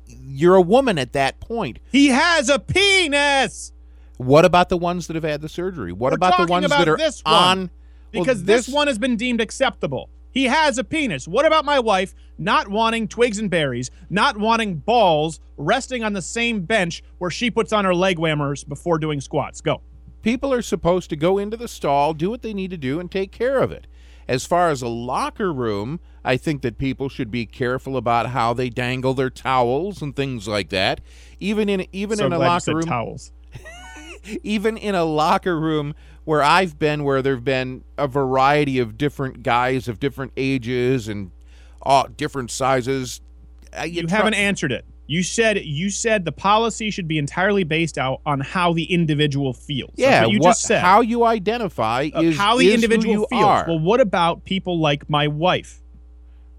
you're 0.07 0.55
a 0.57 0.63
woman 0.63 0.97
at 0.99 1.13
that 1.13 1.39
point. 1.41 1.79
He 1.93 2.07
has 2.09 2.49
a 2.49 2.59
penis 2.59 3.73
What 4.19 4.45
about 4.45 4.69
the 4.69 4.77
ones 4.77 5.07
that 5.07 5.15
have 5.15 5.25
had 5.25 5.41
the 5.41 5.49
surgery? 5.49 5.93
What 5.93 6.11
We're 6.11 6.17
about 6.17 6.37
the 6.37 6.47
ones 6.47 6.67
about 6.67 6.79
that 6.79 6.89
are 6.89 6.97
this 6.97 7.23
on? 7.25 7.59
well, 7.59 7.71
because 8.13 8.45
this, 8.45 8.69
one 8.69 8.87
has 8.89 8.99
been 8.99 9.17
deemed 9.17 9.41
acceptable. 9.41 10.11
He 10.31 10.45
has 10.45 10.77
a 10.77 10.85
penis. 10.85 11.27
What 11.27 11.47
about 11.47 11.65
my 11.65 11.79
wife 11.79 12.15
not 12.37 12.69
wanting 12.69 13.09
twigs 13.09 13.39
and 13.39 13.49
berries, 13.51 13.91
not 14.11 14.37
wanting 14.37 14.77
balls 14.77 15.41
resting 15.57 16.05
on 16.05 16.13
the 16.13 16.23
same 16.23 16.63
bench 16.63 17.03
where 17.19 17.31
she 17.31 17.51
puts 17.51 17.73
on 17.73 17.85
her 17.85 17.95
leg 17.95 18.19
whammers 18.19 18.67
before 18.69 18.99
doing 18.99 19.21
squats? 19.21 19.61
Go. 19.61 19.81
people 20.23 20.53
are 20.53 20.63
supposed 20.63 21.11
to 21.11 21.17
go 21.17 21.39
into 21.39 21.57
the 21.57 21.69
stall, 21.69 22.13
do 22.13 22.29
what 22.29 22.43
they 22.43 22.53
need 22.53 22.71
to 22.71 22.77
do, 22.77 23.01
and 23.01 23.11
take 23.11 23.33
care 23.33 23.61
of 23.61 23.73
it. 23.73 23.87
As 24.27 24.45
far 24.45 24.69
as 24.69 24.83
a 24.83 24.89
locker 24.89 25.53
room, 25.53 26.01
I 26.23 26.37
think 26.37 26.61
that 26.63 26.77
people 26.77 27.09
should 27.09 27.31
be 27.31 27.47
careful 27.47 27.97
about 27.97 28.27
how 28.31 28.53
they 28.53 28.69
dangle 28.69 29.15
their 29.15 29.31
towels 29.31 30.03
and 30.03 30.15
things 30.15 30.47
like 30.47 30.69
that. 30.69 31.01
Even 31.41 31.69
in 31.71 31.87
even 31.93 32.19
so 32.19 32.27
in 32.27 32.33
a 32.35 32.39
locker 32.39 32.75
room, 32.75 32.85
towels. 32.85 33.33
even 34.43 34.77
in 34.77 34.95
a 34.95 35.05
locker 35.05 35.59
room 35.59 35.95
where 36.25 36.43
I've 36.43 36.79
been, 36.79 37.05
where 37.05 37.23
there've 37.23 37.45
been 37.45 37.85
a 37.97 38.07
variety 38.07 38.79
of 38.79 38.99
different 38.99 39.43
guys 39.43 39.89
of 39.89 39.99
different 39.99 40.33
ages 40.37 41.09
and 41.09 41.31
uh, 41.85 42.05
different 42.17 42.51
sizes. 42.51 43.21
uh, 43.79 43.83
You 43.85 44.07
try- 44.07 44.17
haven't 44.19 44.35
answered 44.35 44.73
it. 44.73 44.85
You 45.11 45.23
said 45.23 45.65
you 45.65 45.89
said 45.89 46.27
the 46.27 46.33
policy 46.33 46.91
should 46.91 47.09
be 47.09 47.17
entirely 47.17 47.65
based 47.65 47.97
out 47.97 48.21
on 48.27 48.41
how 48.41 48.75
the 48.75 48.85
individual 48.93 49.55
feels. 49.55 49.93
Yeah, 49.97 50.27
you 50.27 50.39
what- 50.39 50.49
just 50.51 50.63
said. 50.63 50.83
how 50.83 51.01
you 51.01 51.25
identify 51.25 52.11
Uh, 52.15 52.21
is 52.21 52.37
how 52.37 52.59
the 52.59 52.69
is 52.69 52.75
individual 52.75 53.15
you 53.15 53.27
feels. 53.31 53.43
are. 53.43 53.65
Well, 53.67 53.79
what 53.79 54.01
about 54.03 54.45
people 54.45 54.79
like 54.79 55.09
my 55.09 55.27
wife, 55.27 55.81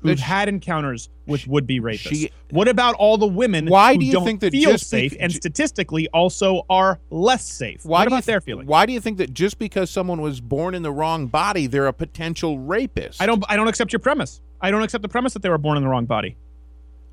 who've 0.02 0.20
had 0.20 0.50
encounters 0.50 1.10
with 1.26 1.48
would-be 1.48 1.80
rapists? 1.80 2.00
she- 2.10 2.32
what 2.52 2.68
about 2.68 2.96
all 2.96 3.18
the 3.18 3.28
women 3.28 3.68
Why 3.68 3.94
who 3.94 4.00
do 4.00 4.06
you 4.06 4.12
don't 4.14 4.26
think 4.26 4.40
that 4.42 4.52
feel 4.52 4.78
safe 4.78 5.12
bec- 5.12 5.22
and 5.22 5.32
statistically 5.32 6.08
also 6.10 6.66
are 6.70 7.00
less 7.10 7.46
safe? 7.48 7.86
Why 7.86 8.00
what 8.00 8.08
about 8.08 8.16
th- 8.18 8.26
their 8.26 8.42
feelings? 8.42 8.68
Why 8.68 8.86
do 8.86 8.94
you 8.94 9.00
think 9.00 9.18
that 9.18 9.34
just 9.34 9.60
because 9.60 9.90
someone 9.90 10.22
was 10.22 10.42
born 10.42 10.74
in 10.76 10.82
the 10.84 10.92
wrong 10.92 11.28
body, 11.28 11.68
they're 11.68 11.88
a 11.88 11.94
potential 11.94 12.60
rapist? 12.60 13.22
I 13.22 13.26
don't. 13.26 13.44
I 13.48 13.56
don't 13.56 13.68
accept 13.68 13.94
your 13.94 14.00
premise. 14.00 14.42
I 14.62 14.72
don't 14.72 14.84
accept 14.84 15.02
the 15.02 15.10
premise 15.10 15.34
that 15.34 15.42
they 15.42 15.50
were 15.50 15.58
born 15.58 15.78
in 15.78 15.84
the 15.84 15.90
wrong 15.90 16.06
body. 16.06 16.36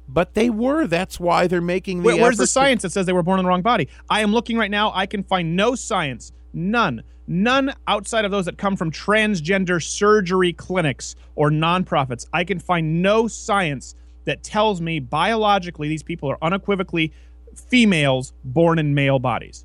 But 0.08 0.34
they 0.34 0.50
were. 0.50 0.86
That's 0.86 1.18
why 1.18 1.46
they're 1.48 1.60
making 1.60 1.98
the. 1.98 2.04
Where, 2.06 2.16
where's 2.16 2.36
the 2.36 2.42
effort 2.42 2.46
to- 2.46 2.52
science 2.52 2.82
that 2.82 2.92
says 2.92 3.06
they 3.06 3.12
were 3.12 3.22
born 3.24 3.40
in 3.40 3.44
the 3.44 3.48
wrong 3.48 3.62
body? 3.62 3.88
I 4.08 4.20
am 4.20 4.32
looking 4.32 4.56
right 4.56 4.70
now. 4.70 4.92
I 4.94 5.06
can 5.06 5.24
find 5.24 5.56
no 5.56 5.74
science, 5.74 6.32
none, 6.56 7.02
none 7.26 7.72
outside 7.86 8.24
of 8.24 8.30
those 8.30 8.46
that 8.46 8.58
come 8.58 8.76
from 8.76 8.90
transgender 8.90 9.82
surgery 9.82 10.52
clinics 10.52 11.14
or 11.36 11.50
nonprofits. 11.50 12.26
I 12.32 12.44
can 12.44 12.58
find 12.58 13.02
no 13.02 13.28
science 13.28 13.94
that 14.24 14.42
tells 14.42 14.80
me 14.80 14.98
biologically 14.98 15.88
these 15.88 16.02
people 16.02 16.28
are 16.30 16.38
unequivocally 16.42 17.12
females 17.54 18.32
born 18.44 18.78
in 18.78 18.94
male 18.94 19.18
bodies. 19.18 19.64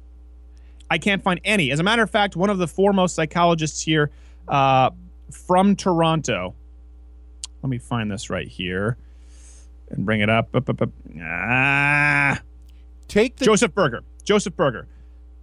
I 0.90 0.98
can't 0.98 1.24
find 1.24 1.40
any. 1.44 1.72
As 1.72 1.80
a 1.80 1.84
matter 1.84 2.04
of 2.04 2.10
fact, 2.10 2.36
one 2.36 2.50
of 2.50 2.58
the 2.58 2.68
foremost 2.68 3.16
psychologists 3.16 3.82
here 3.82 4.12
uh, 4.48 4.92
from 5.32 5.76
Toronto. 5.76 6.54
Let 7.64 7.70
me 7.70 7.78
find 7.78 8.12
this 8.12 8.30
right 8.30 8.48
here 8.48 8.98
and 9.90 10.06
bring 10.06 10.22
it 10.22 10.30
up. 10.30 10.56
up, 10.56 10.70
up, 10.70 10.82
up. 10.82 10.90
Ah. 11.22 12.42
Take 13.08 13.38
the. 13.38 13.46
Joseph 13.46 13.74
Berger. 13.74 14.04
Joseph 14.24 14.56
Berger, 14.56 14.88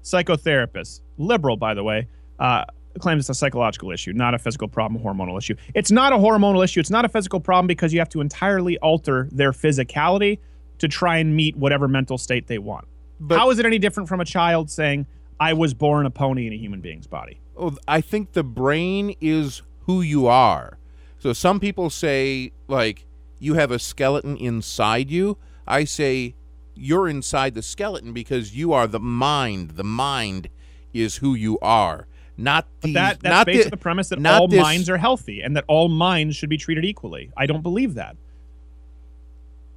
psychotherapist, 0.02 1.00
liberal, 1.18 1.56
by 1.56 1.74
the 1.74 1.84
way, 1.84 2.08
uh, 2.38 2.64
claims 2.98 3.22
it's 3.22 3.28
a 3.28 3.34
psychological 3.34 3.90
issue, 3.92 4.12
not 4.12 4.34
a 4.34 4.38
physical 4.38 4.66
problem, 4.68 5.02
hormonal 5.02 5.38
issue. 5.38 5.54
It's 5.74 5.90
not 5.90 6.12
a 6.12 6.16
hormonal 6.16 6.64
issue. 6.64 6.80
It's 6.80 6.90
not 6.90 7.04
a 7.04 7.08
physical 7.08 7.38
problem 7.40 7.66
because 7.66 7.92
you 7.92 7.98
have 8.00 8.08
to 8.10 8.20
entirely 8.20 8.78
alter 8.78 9.28
their 9.30 9.52
physicality 9.52 10.38
to 10.78 10.88
try 10.88 11.18
and 11.18 11.34
meet 11.36 11.56
whatever 11.56 11.86
mental 11.88 12.18
state 12.18 12.46
they 12.46 12.58
want. 12.58 12.86
But- 13.20 13.38
How 13.38 13.50
is 13.50 13.58
it 13.58 13.66
any 13.66 13.78
different 13.78 14.08
from 14.08 14.20
a 14.20 14.24
child 14.24 14.70
saying, 14.70 15.06
I 15.40 15.52
was 15.52 15.74
born 15.74 16.06
a 16.06 16.10
pony 16.10 16.46
in 16.46 16.52
a 16.52 16.56
human 16.56 16.80
being's 16.80 17.06
body? 17.06 17.40
Oh, 17.56 17.76
I 17.86 18.00
think 18.00 18.32
the 18.32 18.42
brain 18.44 19.14
is 19.20 19.62
who 19.82 20.00
you 20.02 20.26
are. 20.26 20.78
So 21.18 21.32
some 21.32 21.58
people 21.60 21.90
say 21.90 22.52
like 22.68 23.06
you 23.38 23.54
have 23.54 23.70
a 23.70 23.78
skeleton 23.78 24.36
inside 24.36 25.10
you. 25.10 25.36
I 25.66 25.84
say 25.84 26.34
you're 26.74 27.08
inside 27.08 27.54
the 27.54 27.62
skeleton 27.62 28.12
because 28.12 28.56
you 28.56 28.72
are 28.72 28.86
the 28.86 29.00
mind. 29.00 29.70
The 29.72 29.84
mind 29.84 30.48
is 30.92 31.16
who 31.16 31.34
you 31.34 31.58
are. 31.60 32.06
Not 32.36 32.66
the 32.80 32.92
That, 32.92 33.20
that's 33.20 33.32
not 33.32 33.46
based 33.46 33.60
the, 33.60 33.66
on 33.66 33.70
the 33.70 33.76
premise 33.76 34.08
that 34.10 34.24
all 34.24 34.46
this- 34.48 34.60
minds 34.62 34.88
are 34.88 34.96
healthy 34.96 35.40
and 35.42 35.56
that 35.56 35.64
all 35.66 35.88
minds 35.88 36.36
should 36.36 36.48
be 36.48 36.56
treated 36.56 36.84
equally. 36.84 37.30
I 37.36 37.46
don't 37.46 37.62
believe 37.62 37.94
that. 37.94 38.16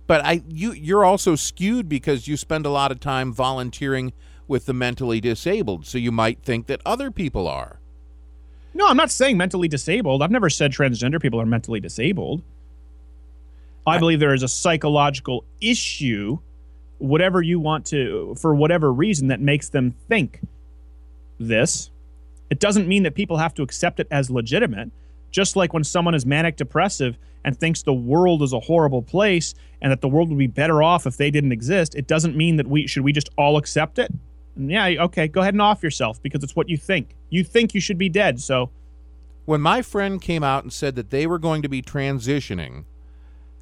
But 0.07 0.25
I 0.25 0.43
you 0.49 0.73
you're 0.73 1.05
also 1.05 1.35
skewed 1.35 1.87
because 1.87 2.27
you 2.27 2.35
spend 2.37 2.65
a 2.65 2.69
lot 2.69 2.91
of 2.91 2.99
time 2.99 3.31
volunteering 3.33 4.13
with 4.47 4.65
the 4.65 4.73
mentally 4.73 5.21
disabled. 5.21 5.85
So 5.85 5.97
you 5.97 6.11
might 6.11 6.43
think 6.43 6.67
that 6.67 6.81
other 6.85 7.09
people 7.11 7.47
are. 7.47 7.79
No, 8.73 8.87
I'm 8.87 8.97
not 8.97 9.09
saying 9.11 9.37
mentally 9.37 9.67
disabled. 9.67 10.21
I've 10.21 10.31
never 10.31 10.49
said 10.49 10.71
transgender 10.71 11.21
people 11.21 11.39
are 11.41 11.45
mentally 11.45 11.79
disabled. 11.79 12.43
I, 13.87 13.95
I- 13.95 13.99
believe 13.99 14.19
there 14.19 14.33
is 14.33 14.43
a 14.43 14.47
psychological 14.47 15.45
issue, 15.61 16.39
whatever 16.99 17.41
you 17.41 17.59
want 17.59 17.85
to, 17.87 18.35
for 18.37 18.53
whatever 18.53 18.91
reason, 18.93 19.27
that 19.29 19.39
makes 19.41 19.69
them 19.69 19.95
think 20.09 20.41
this. 21.47 21.91
It 22.49 22.59
doesn't 22.59 22.87
mean 22.87 23.03
that 23.03 23.15
people 23.15 23.37
have 23.37 23.53
to 23.55 23.63
accept 23.63 23.99
it 23.99 24.07
as 24.11 24.29
legitimate. 24.29 24.91
Just 25.31 25.55
like 25.55 25.73
when 25.73 25.83
someone 25.83 26.13
is 26.13 26.25
manic 26.25 26.57
depressive 26.57 27.17
and 27.45 27.57
thinks 27.57 27.83
the 27.83 27.93
world 27.93 28.43
is 28.43 28.51
a 28.53 28.59
horrible 28.59 29.01
place 29.01 29.53
and 29.81 29.91
that 29.91 30.01
the 30.01 30.09
world 30.09 30.29
would 30.29 30.37
be 30.37 30.47
better 30.47 30.83
off 30.83 31.07
if 31.07 31.15
they 31.17 31.31
didn't 31.31 31.53
exist, 31.53 31.95
it 31.95 32.07
doesn't 32.07 32.35
mean 32.35 32.57
that 32.57 32.67
we 32.67 32.87
should 32.87 33.03
we 33.03 33.13
just 33.13 33.29
all 33.37 33.57
accept 33.57 33.97
it. 33.97 34.11
And 34.57 34.69
yeah, 34.69 34.87
okay, 35.05 35.27
go 35.29 35.39
ahead 35.41 35.53
and 35.53 35.61
off 35.61 35.81
yourself 35.81 36.21
because 36.21 36.43
it's 36.43 36.55
what 36.55 36.67
you 36.67 36.75
think. 36.77 37.15
You 37.29 37.43
think 37.45 37.73
you 37.73 37.79
should 37.79 37.97
be 37.97 38.09
dead, 38.09 38.41
so 38.41 38.69
when 39.45 39.61
my 39.61 39.81
friend 39.81 40.21
came 40.21 40.43
out 40.43 40.63
and 40.63 40.71
said 40.71 40.95
that 40.95 41.09
they 41.09 41.25
were 41.25 41.39
going 41.39 41.61
to 41.61 41.69
be 41.69 41.81
transitioning, 41.81 42.85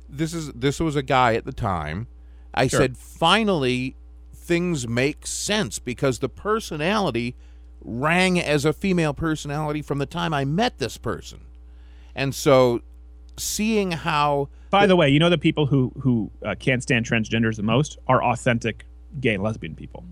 this 0.10 0.34
is 0.34 0.52
this 0.54 0.80
was 0.80 0.96
a 0.96 1.04
guy 1.04 1.36
at 1.36 1.46
the 1.46 1.54
time. 1.54 2.08
I 2.54 2.68
Sure. 2.68 2.82
said, 2.82 2.98
finally, 2.98 3.96
things 4.34 4.88
make 4.88 5.28
sense 5.28 5.78
because 5.78 6.20
the 6.20 6.30
personality 6.30 7.36
rang 7.82 8.40
as 8.40 8.66
a 8.66 8.74
female 8.74 9.14
personality 9.14 9.82
from 9.82 9.98
the 10.00 10.06
time 10.06 10.34
I 10.34 10.46
met 10.46 10.78
this 10.80 10.98
person, 10.98 11.40
and 12.16 12.34
so 12.36 12.82
seeing 13.38 13.92
how 13.92 14.50
By 14.70 14.86
the 14.86 14.96
way, 14.96 15.10
you 15.10 15.20
know 15.20 15.30
the 15.30 15.38
people 15.38 15.66
who 15.66 15.92
who 16.00 16.32
uh, 16.46 16.56
can't 16.60 16.84
stand 16.84 17.06
transgenders 17.06 17.56
the 17.56 17.64
most 17.64 17.98
are 18.08 18.24
authentic 18.24 18.86
gay 19.20 19.36
and 19.36 19.44
lesbian 19.44 19.76
people. 19.76 20.04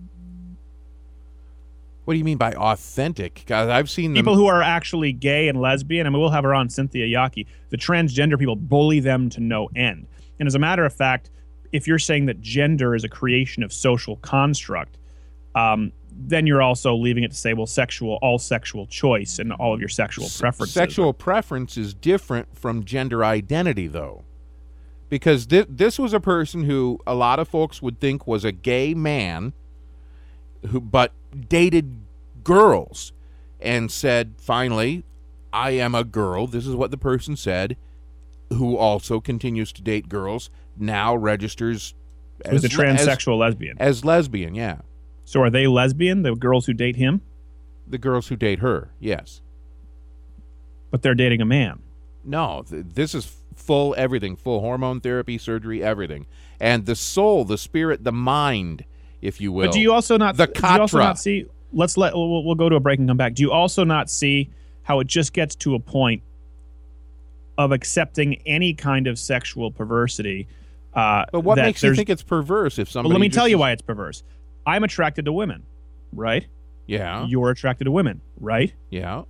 what 2.05 2.13
do 2.13 2.17
you 2.19 2.23
mean 2.23 2.37
by 2.37 2.53
authentic? 2.53 3.43
Guys, 3.47 3.67
I've 3.67 3.89
seen 3.89 4.13
them. 4.13 4.23
People 4.23 4.35
who 4.35 4.47
are 4.47 4.61
actually 4.61 5.11
gay 5.11 5.49
and 5.49 5.59
lesbian. 5.59 6.07
I 6.07 6.09
mean, 6.09 6.21
we'll 6.21 6.29
have 6.29 6.45
her 6.45 6.55
on 6.55 6.69
Cynthia 6.69 7.05
Yockey. 7.05 7.45
The 7.69 7.77
transgender 7.77 8.39
people 8.39 8.55
bully 8.55 9.01
them 9.01 9.29
to 9.31 9.41
no 9.41 9.69
end. 9.75 10.07
And 10.39 10.47
as 10.47 10.55
a 10.55 10.59
matter 10.59 10.85
of 10.85 10.93
fact, 10.93 11.29
if 11.73 11.85
you're 11.85 11.99
saying 11.99 12.27
that 12.27 12.39
gender 12.39 12.95
is 12.95 13.03
a 13.03 13.09
creation 13.09 13.61
of 13.61 13.73
social 13.73 14.15
construct, 14.17 14.97
um, 15.53 15.91
then 16.19 16.47
you're 16.47 16.61
also 16.61 16.95
leaving 16.95 17.23
it 17.23 17.31
to 17.31 17.37
say, 17.37 17.53
well, 17.53 17.67
sexual, 17.67 18.17
all 18.21 18.39
sexual 18.39 18.87
choice 18.87 19.39
and 19.39 19.53
all 19.53 19.73
of 19.73 19.79
your 19.79 19.89
sexual 19.89 20.27
preferences. 20.39 20.73
Sexual 20.73 21.13
preference 21.13 21.77
is 21.77 21.93
different 21.93 22.57
from 22.57 22.83
gender 22.83 23.23
identity, 23.23 23.87
though. 23.87 24.23
Because 25.09 25.45
thi- 25.45 25.65
this 25.69 25.97
was 25.97 26.13
a 26.13 26.19
person 26.19 26.63
who 26.63 26.99
a 27.07 27.15
lot 27.15 27.39
of 27.39 27.47
folks 27.47 27.81
would 27.81 27.99
think 27.99 28.27
was 28.27 28.43
a 28.43 28.51
gay 28.51 28.93
man, 28.93 29.53
who 30.69 30.81
but 30.81 31.13
dated 31.47 32.01
girls 32.43 33.13
and 33.61 33.91
said, 33.91 34.33
finally, 34.37 35.03
I 35.53 35.71
am 35.71 35.95
a 35.95 36.03
girl. 36.03 36.47
This 36.47 36.67
is 36.67 36.75
what 36.75 36.91
the 36.91 36.97
person 36.97 37.35
said, 37.37 37.77
who 38.51 38.75
also 38.75 39.19
continues 39.19 39.71
to 39.73 39.81
date 39.81 40.09
girls, 40.09 40.49
now 40.77 41.15
registers 41.15 41.93
as 42.43 42.63
a 42.63 42.67
as 42.67 42.77
le- 42.77 42.85
as- 42.85 43.07
transsexual 43.07 43.37
lesbian. 43.37 43.77
As 43.79 44.03
lesbian, 44.03 44.55
yeah. 44.55 44.79
So 45.27 45.41
are 45.41 45.49
they 45.49 45.67
lesbian, 45.67 46.21
the 46.21 46.35
girls 46.35 46.67
who 46.67 46.73
date 46.73 46.95
him? 46.95 47.19
The 47.85 47.97
girls 47.97 48.29
who 48.29 48.37
date 48.37 48.59
her, 48.59 48.91
yes. 48.97 49.41
But 50.89 51.01
they're 51.01 51.15
dating 51.15 51.41
a 51.41 51.45
man. 51.45 51.81
No, 52.23 52.63
th- 52.67 52.85
this 52.93 53.13
is 53.13 53.35
full 53.53 53.93
everything, 53.97 54.37
full 54.37 54.61
hormone 54.61 55.01
therapy, 55.01 55.37
surgery, 55.37 55.83
everything, 55.83 56.27
and 56.61 56.85
the 56.85 56.95
soul, 56.95 57.43
the 57.43 57.57
spirit, 57.57 58.05
the 58.05 58.13
mind, 58.13 58.85
if 59.21 59.41
you 59.41 59.51
will. 59.51 59.65
But 59.65 59.73
do 59.73 59.81
you 59.81 59.91
also 59.91 60.15
not? 60.15 60.37
the 60.37 60.47
do 60.47 60.61
you 60.65 60.79
also 60.79 60.99
not 60.99 61.19
see? 61.19 61.45
Let's 61.73 61.97
let 61.97 62.15
we'll, 62.15 62.45
we'll 62.45 62.55
go 62.55 62.69
to 62.69 62.77
a 62.77 62.79
break 62.79 62.97
and 62.97 63.09
come 63.09 63.17
back. 63.17 63.33
Do 63.33 63.43
you 63.43 63.51
also 63.51 63.83
not 63.83 64.09
see 64.09 64.49
how 64.83 65.01
it 65.01 65.07
just 65.07 65.33
gets 65.33 65.55
to 65.55 65.75
a 65.75 65.79
point 65.79 66.23
of 67.57 67.73
accepting 67.73 68.35
any 68.45 68.73
kind 68.73 69.07
of 69.07 69.19
sexual 69.19 69.71
perversity? 69.71 70.47
Uh, 70.93 71.25
But 71.33 71.41
what 71.41 71.57
makes 71.57 71.83
you 71.83 71.93
think 71.95 72.09
it's 72.09 72.23
perverse 72.23 72.79
if 72.79 72.95
Well, 72.95 73.03
let 73.09 73.19
me 73.19 73.27
tell 73.27 73.49
you 73.49 73.57
why 73.57 73.71
it's 73.71 73.81
perverse. 73.81 74.23
I'm 74.67 74.83
attracted 74.83 75.25
to 75.25 75.31
women, 75.33 75.63
right? 76.13 76.45
Yeah, 76.85 77.25
You're 77.25 77.49
attracted 77.49 77.85
to 77.85 77.91
women, 77.91 78.21
right? 78.39 78.73
yeah. 78.91 79.23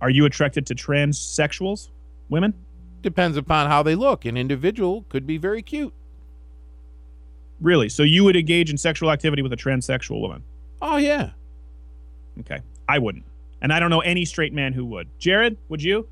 Are 0.00 0.10
you 0.10 0.26
attracted 0.26 0.66
to 0.66 0.74
transsexuals, 0.76 1.88
women? 2.28 2.54
Depends 3.02 3.36
upon 3.36 3.68
how 3.68 3.82
they 3.82 3.94
look. 3.96 4.24
An 4.26 4.36
individual 4.36 5.04
could 5.08 5.26
be 5.26 5.38
very 5.38 5.60
cute. 5.62 5.92
Really? 7.60 7.88
So 7.88 8.04
you 8.04 8.22
would 8.24 8.36
engage 8.36 8.70
in 8.70 8.78
sexual 8.78 9.10
activity 9.10 9.42
with 9.42 9.52
a 9.52 9.56
transsexual 9.56 10.20
woman? 10.20 10.44
Oh 10.80 10.96
yeah. 10.98 11.30
Okay. 12.40 12.60
I 12.88 12.98
wouldn't. 12.98 13.24
And 13.60 13.72
I 13.72 13.80
don't 13.80 13.90
know 13.90 14.00
any 14.00 14.24
straight 14.24 14.52
man 14.52 14.72
who 14.72 14.84
would. 14.86 15.08
Jared, 15.18 15.56
would 15.68 15.82
you? 15.82 16.06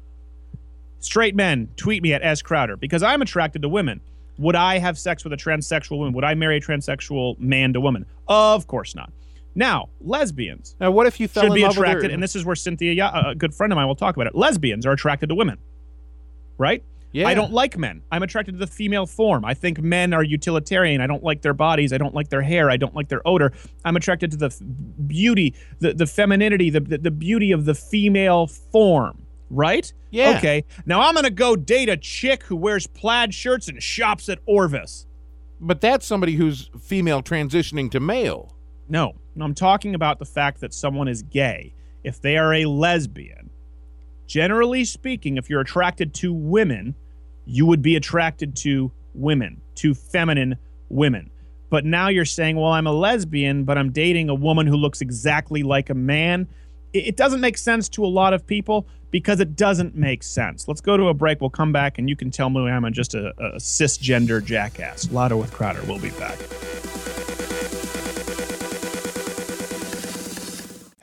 Straight 0.99 1.37
men, 1.37 1.69
tweet 1.77 2.03
me 2.03 2.13
at 2.13 2.23
S 2.25 2.43
Crowder 2.43 2.77
because 2.77 3.03
I'm 3.05 3.23
attracted 3.23 3.63
to 3.63 3.69
women. 3.69 4.01
Would 4.39 4.57
I 4.57 4.79
have 4.79 4.99
sex 4.99 5.25
with 5.25 5.33
a 5.33 5.37
transsexual 5.37 5.99
woman? 5.99 6.13
Would 6.15 6.25
I 6.25 6.35
marry 6.35 6.57
a 6.59 6.61
transsexual 6.61 7.39
man 7.39 7.73
to 7.73 7.81
woman? 7.81 8.07
Of 8.29 8.67
course 8.67 8.95
not. 8.95 9.13
Now, 9.55 9.89
lesbians 10.03 10.77
Now, 10.79 10.91
what 10.91 11.07
if 11.07 11.19
you 11.19 11.29
fell 11.29 11.45
should 11.45 11.53
in 11.53 11.55
be 11.55 11.63
love 11.63 11.79
with 11.79 11.89
attracted, 11.89 12.11
and 12.11 12.23
this 12.23 12.37
is 12.37 12.45
where 12.45 12.55
Cynthia, 12.57 12.93
Ya- 12.93 13.09
uh, 13.09 13.31
a 13.31 13.35
good 13.35 13.55
friend 13.55 13.73
of 13.73 13.77
mine, 13.77 13.87
will 13.87 13.95
talk 13.95 14.15
about 14.15 14.27
it. 14.27 14.35
Lesbians 14.35 14.85
are 14.85 14.93
attracted 14.93 15.31
to 15.31 15.35
women, 15.35 15.57
right? 16.59 16.83
yeah. 17.13 17.27
I 17.27 17.33
don't 17.33 17.53
like 17.53 17.79
men. 17.79 18.03
I'm 18.13 18.23
attracted 18.23 18.53
to 18.53 18.59
the 18.59 18.67
female 18.67 19.07
form. 19.07 19.47
I 19.47 19.55
think 19.55 19.81
men 19.81 20.13
are 20.13 20.23
utilitarian. 20.23 21.01
I 21.01 21.07
don't 21.07 21.23
like 21.25 21.41
their 21.41 21.55
bodies. 21.55 21.95
I 21.95 21.99
don't 21.99 22.15
like 22.15 22.29
their 22.29 22.43
hair. 22.43 22.71
I 22.71 22.77
don't 22.77 22.95
like 22.95 23.09
their 23.09 23.27
odor. 23.27 23.53
I'm 23.87 23.97
attracted 23.97 24.31
to 24.33 24.37
the 24.37 24.47
f- 24.47 24.61
beauty, 25.07 25.55
the, 25.79 25.95
the 25.95 26.07
femininity, 26.07 26.69
the, 26.69 26.81
the, 26.81 26.99
the 26.99 27.11
beauty 27.11 27.53
of 27.53 27.65
the 27.65 27.75
female 27.75 28.47
form, 28.47 29.23
right? 29.51 29.93
Yeah. 30.11 30.37
Okay. 30.39 30.65
Now 30.85 31.01
I'm 31.01 31.15
going 31.15 31.25
to 31.25 31.31
go 31.31 31.57
date 31.57 31.89
a 31.89 31.97
chick 31.97 32.43
who 32.45 32.57
wears 32.57 32.87
plaid 32.87 33.35
shirts 33.35 33.69
and 33.69 33.83
shops 33.83 34.29
at 34.29 34.39
Orvis. 34.47 35.07
But 35.61 35.81
that's 35.81 36.07
somebody 36.07 36.35
who's 36.35 36.71
female 36.81 37.23
transitioning 37.23 37.91
to 37.93 38.01
male. 38.01 38.55
No, 38.89 39.15
no, 39.35 39.45
I'm 39.45 39.55
talking 39.55 39.95
about 39.95 40.19
the 40.19 40.25
fact 40.25 40.61
that 40.61 40.75
someone 40.75 41.09
is 41.09 41.23
gay. 41.23 41.75
If 42.05 42.21
they 42.21 42.37
are 42.37 42.55
a 42.55 42.67
lesbian, 42.67 43.51
generally 44.27 44.85
speaking, 44.85 45.37
if 45.37 45.51
you're 45.51 45.61
attracted 45.61 46.15
to 46.15 46.33
women, 46.33 46.95
you 47.47 47.67
would 47.67 47.83
be 47.83 47.97
attracted 47.97 48.55
to 48.57 48.93
women, 49.15 49.61
to 49.77 49.95
feminine 49.95 50.57
women. 50.89 51.31
But 51.69 51.85
now 51.85 52.09
you're 52.09 52.25
saying, 52.25 52.57
well, 52.57 52.73
I'm 52.73 52.87
a 52.87 52.93
lesbian, 52.93 53.65
but 53.65 53.77
I'm 53.77 53.91
dating 53.91 54.29
a 54.29 54.35
woman 54.35 54.67
who 54.67 54.77
looks 54.77 55.01
exactly 55.01 55.63
like 55.63 55.91
a 55.91 55.95
man. 55.95 56.47
It 56.93 57.17
doesn't 57.17 57.41
make 57.41 57.59
sense 57.59 57.89
to 57.91 58.05
a 58.05 58.07
lot 58.07 58.35
of 58.35 58.47
people 58.47 58.87
because 59.17 59.41
it 59.41 59.57
doesn't 59.57 59.95
make 59.95 60.23
sense. 60.23 60.69
Let's 60.69 60.83
go 60.83 60.99
to 60.99 61.09
a 61.09 61.15
break. 61.15 61.41
We'll 61.41 61.49
come 61.49 61.73
back 61.73 61.97
and 61.97 62.07
you 62.07 62.15
can 62.15 62.31
tell 62.31 62.51
me 62.51 62.71
I'm 62.71 62.93
just 62.93 63.15
a, 63.15 63.31
a 63.43 63.57
cisgender 63.57 64.45
jackass. 64.45 65.11
Louder 65.11 65.39
with 65.39 65.51
Crowder. 65.53 65.81
We'll 65.87 65.99
be 65.99 66.11
back. 66.11 66.39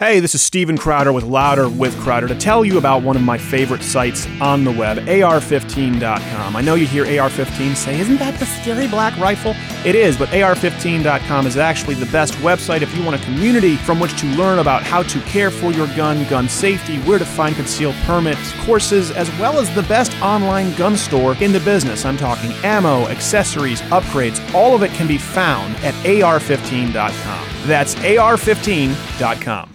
Hey, 0.04 0.20
this 0.20 0.36
is 0.36 0.42
Steven 0.42 0.78
Crowder 0.78 1.14
with 1.14 1.24
Louder 1.24 1.70
with 1.70 1.98
Crowder 2.02 2.28
to 2.28 2.36
tell 2.36 2.66
you 2.66 2.78
about 2.78 3.04
one 3.04 3.16
of 3.16 3.22
my 3.22 3.38
favorite 3.38 3.82
sites 3.82 4.28
on 4.42 4.66
the 4.66 4.72
web, 4.72 4.98
AR15.com. 4.98 6.58
I 6.58 6.62
know 6.62 6.76
you 6.76 6.86
hear 6.86 7.06
AR15 7.06 7.74
say, 7.74 7.98
Isn't 8.02 8.18
that 8.18 8.38
the 8.38 8.46
scary 8.46 8.90
black 8.90 9.18
rifle? 9.18 9.56
It 9.86 9.96
is, 9.96 10.18
but 10.18 10.28
AR15.com 10.32 11.48
is 11.48 11.56
actually 11.56 11.96
the 11.96 12.06
best 12.08 12.34
website 12.40 12.82
if 12.82 12.94
you 12.98 13.06
want 13.06 13.16
a 13.16 13.24
community 13.24 13.78
from 13.78 14.02
which 14.02 14.20
to 14.20 14.26
learn 14.36 14.60
about 14.60 14.84
how 14.84 15.04
to 15.04 15.22
care 15.22 15.50
for 15.50 15.72
your 15.72 15.88
gun, 15.96 16.28
gun 16.28 16.50
safety, 16.50 17.00
where 17.04 17.18
to 17.18 17.26
find 17.26 17.56
concealed 17.56 17.96
permits, 18.04 18.52
courses, 18.66 19.10
as 19.10 19.30
well 19.40 19.58
as 19.58 19.74
the 19.74 19.84
best 19.84 20.12
online 20.22 20.76
gun 20.76 20.98
store 20.98 21.38
in 21.42 21.54
the 21.54 21.62
business. 21.62 22.04
I'm 22.04 22.18
talking 22.18 22.52
ammo, 22.66 23.08
accessories, 23.08 23.80
upgrades. 23.84 24.54
All 24.54 24.76
of 24.76 24.84
it 24.84 24.92
can 24.92 25.08
be 25.08 25.18
found 25.18 25.78
at 25.78 25.94
AR15.com. 26.04 27.48
That's 27.68 27.96
AR15.com. 27.96 29.73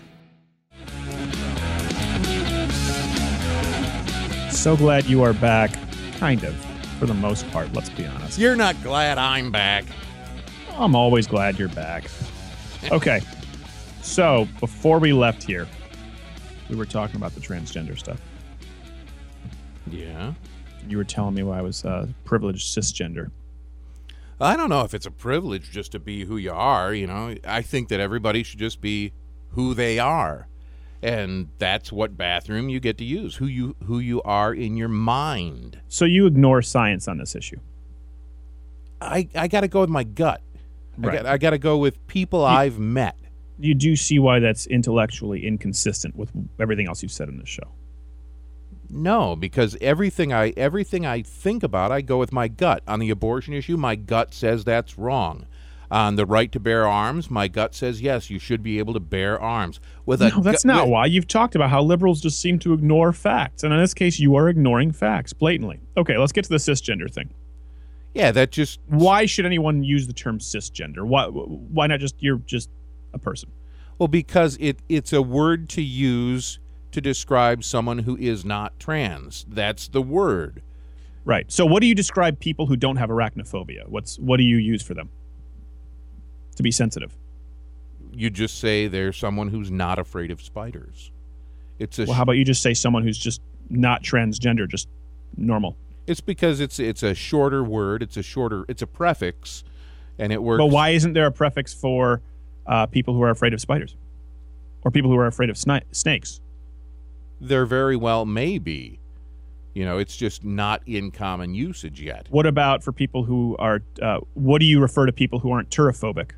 So 4.58 4.76
glad 4.76 5.06
you 5.06 5.22
are 5.22 5.32
back. 5.34 5.70
Kind 6.18 6.42
of, 6.42 6.52
for 6.98 7.06
the 7.06 7.14
most 7.14 7.48
part, 7.52 7.72
let's 7.74 7.90
be 7.90 8.04
honest. 8.04 8.40
You're 8.40 8.56
not 8.56 8.74
glad 8.82 9.16
I'm 9.16 9.52
back. 9.52 9.84
I'm 10.72 10.96
always 10.96 11.28
glad 11.28 11.60
you're 11.60 11.68
back. 11.68 12.10
Okay. 12.90 13.20
So, 14.02 14.48
before 14.58 14.98
we 14.98 15.12
left 15.12 15.44
here, 15.44 15.68
we 16.68 16.74
were 16.74 16.86
talking 16.86 17.14
about 17.14 17.36
the 17.36 17.40
transgender 17.40 17.96
stuff. 17.96 18.20
Yeah. 19.92 20.34
You 20.88 20.96
were 20.96 21.04
telling 21.04 21.36
me 21.36 21.44
why 21.44 21.60
I 21.60 21.62
was 21.62 21.84
uh, 21.84 22.08
privileged 22.24 22.76
cisgender. 22.76 23.30
I 24.40 24.56
don't 24.56 24.70
know 24.70 24.82
if 24.82 24.92
it's 24.92 25.06
a 25.06 25.12
privilege 25.12 25.70
just 25.70 25.92
to 25.92 26.00
be 26.00 26.24
who 26.24 26.36
you 26.36 26.52
are. 26.52 26.92
You 26.92 27.06
know, 27.06 27.36
I 27.46 27.62
think 27.62 27.90
that 27.90 28.00
everybody 28.00 28.42
should 28.42 28.58
just 28.58 28.80
be 28.80 29.12
who 29.50 29.72
they 29.74 30.00
are, 30.00 30.47
and 31.02 31.48
that's 31.58 31.92
what 31.92 32.16
bathroom 32.16 32.68
you 32.68 32.80
get 32.80 32.98
to 32.98 33.04
use. 33.04 33.36
Who 33.36 33.46
you 33.46 33.76
who 33.84 33.98
you 33.98 34.22
are 34.22 34.52
in 34.54 34.76
your 34.76 34.88
mind. 34.88 35.80
So, 35.88 36.04
you 36.04 36.26
ignore 36.26 36.62
science 36.62 37.08
on 37.08 37.18
this 37.18 37.34
issue. 37.34 37.60
I 39.00 39.28
I 39.34 39.48
got 39.48 39.60
to 39.60 39.68
go 39.68 39.80
with 39.80 39.90
my 39.90 40.04
gut. 40.04 40.42
Right. 40.96 41.14
I 41.14 41.16
got 41.16 41.26
I 41.26 41.38
got 41.38 41.50
to 41.50 41.58
go 41.58 41.78
with 41.78 42.04
people 42.06 42.44
I've 42.44 42.78
met. 42.78 43.16
You 43.60 43.74
do 43.74 43.96
see 43.96 44.18
why 44.18 44.38
that's 44.38 44.66
intellectually 44.66 45.46
inconsistent 45.46 46.16
with 46.16 46.30
everything 46.60 46.88
else 46.88 47.02
you've 47.02 47.12
said 47.12 47.28
in 47.28 47.38
this 47.38 47.48
show. 47.48 47.68
No, 48.90 49.36
because 49.36 49.76
everything 49.80 50.32
I 50.32 50.50
everything 50.56 51.04
I 51.04 51.22
think 51.22 51.62
about, 51.62 51.92
I 51.92 52.00
go 52.00 52.18
with 52.18 52.32
my 52.32 52.48
gut. 52.48 52.82
On 52.88 52.98
the 52.98 53.10
abortion 53.10 53.54
issue, 53.54 53.76
my 53.76 53.94
gut 53.96 54.32
says 54.32 54.64
that's 54.64 54.98
wrong. 54.98 55.46
On 55.90 56.16
the 56.16 56.26
right 56.26 56.52
to 56.52 56.60
bear 56.60 56.86
arms, 56.86 57.30
my 57.30 57.48
gut 57.48 57.74
says 57.74 58.02
yes, 58.02 58.28
you 58.28 58.38
should 58.38 58.62
be 58.62 58.78
able 58.78 58.92
to 58.92 59.00
bear 59.00 59.40
arms. 59.40 59.80
With 60.04 60.20
a 60.20 60.28
No, 60.28 60.40
that's 60.42 60.62
gu- 60.62 60.68
not 60.68 60.84
with- 60.84 60.92
why. 60.92 61.06
You've 61.06 61.26
talked 61.28 61.54
about 61.54 61.70
how 61.70 61.82
liberals 61.82 62.20
just 62.20 62.40
seem 62.40 62.58
to 62.60 62.74
ignore 62.74 63.12
facts. 63.12 63.62
And 63.64 63.72
in 63.72 63.80
this 63.80 63.94
case, 63.94 64.18
you 64.18 64.34
are 64.36 64.48
ignoring 64.50 64.92
facts 64.92 65.32
blatantly. 65.32 65.80
Okay, 65.96 66.18
let's 66.18 66.32
get 66.32 66.44
to 66.44 66.50
the 66.50 66.56
cisgender 66.56 67.10
thing. 67.10 67.30
Yeah, 68.14 68.32
that 68.32 68.50
just 68.50 68.80
Why 68.86 69.24
should 69.26 69.46
anyone 69.46 69.82
use 69.82 70.06
the 70.06 70.12
term 70.12 70.38
cisgender? 70.40 71.06
Why, 71.06 71.26
why 71.26 71.86
not 71.86 72.00
just, 72.00 72.16
you're 72.20 72.38
just 72.46 72.68
a 73.14 73.18
person? 73.18 73.50
well 73.98 74.06
because 74.08 74.56
it 74.60 74.78
it's 74.88 75.12
a 75.12 75.20
word 75.20 75.68
to 75.70 75.82
use 75.82 76.60
to 76.92 77.00
describe 77.00 77.64
someone 77.64 77.98
who 78.00 78.16
is 78.16 78.44
not 78.44 78.78
trans. 78.78 79.44
That's 79.48 79.88
the 79.88 80.00
word. 80.02 80.62
Right. 81.24 81.50
So, 81.50 81.66
what 81.66 81.80
do 81.80 81.86
you 81.88 81.94
describe 81.96 82.38
people 82.38 82.66
who 82.66 82.76
don't 82.76 82.96
have 82.96 83.10
arachnophobia? 83.10 83.88
What's 83.88 84.18
what 84.18 84.36
do 84.36 84.44
you 84.44 84.56
use 84.56 84.82
for 84.82 84.94
them 84.94 85.08
to 86.58 86.62
be 86.62 86.70
sensitive? 86.70 87.16
You 88.12 88.30
just 88.30 88.58
say 88.58 88.86
they're 88.86 89.12
someone 89.12 89.48
who's 89.48 89.70
not 89.70 89.98
afraid 89.98 90.30
of 90.30 90.42
spiders. 90.42 91.10
It's 91.78 91.98
a 91.98 92.04
Well, 92.04 92.14
how 92.14 92.24
about 92.24 92.32
you 92.32 92.44
just 92.44 92.62
say 92.62 92.74
someone 92.74 93.02
who's 93.02 93.18
just 93.18 93.40
not 93.70 94.02
transgender, 94.02 94.68
just 94.68 94.88
normal? 95.36 95.76
It's 96.06 96.20
because 96.20 96.60
it's 96.60 96.78
it's 96.78 97.02
a 97.02 97.14
shorter 97.14 97.62
word. 97.62 98.02
It's 98.02 98.16
a 98.16 98.22
shorter. 98.22 98.64
It's 98.68 98.82
a 98.82 98.86
prefix, 98.86 99.62
and 100.18 100.32
it 100.32 100.42
works. 100.42 100.58
But 100.58 100.66
why 100.66 100.90
isn't 100.90 101.12
there 101.12 101.26
a 101.26 101.32
prefix 101.32 101.72
for 101.72 102.22
uh, 102.66 102.86
people 102.86 103.14
who 103.14 103.22
are 103.22 103.30
afraid 103.30 103.54
of 103.54 103.60
spiders 103.60 103.94
or 104.82 104.90
people 104.90 105.10
who 105.10 105.18
are 105.18 105.26
afraid 105.26 105.50
of 105.50 105.56
sni- 105.56 105.82
snakes? 105.92 106.40
There 107.40 107.66
very 107.66 107.96
well 107.96 108.24
may 108.24 108.58
be. 108.58 108.98
You 109.74 109.84
know, 109.84 109.98
it's 109.98 110.16
just 110.16 110.44
not 110.44 110.82
in 110.86 111.12
common 111.12 111.54
usage 111.54 112.00
yet. 112.00 112.26
What 112.30 112.46
about 112.46 112.82
for 112.82 112.90
people 112.90 113.22
who 113.22 113.54
are? 113.58 113.80
Uh, 114.02 114.18
what 114.34 114.58
do 114.58 114.64
you 114.64 114.80
refer 114.80 115.06
to 115.06 115.12
people 115.12 115.38
who 115.38 115.52
aren't 115.52 115.70
turophobic? 115.70 116.30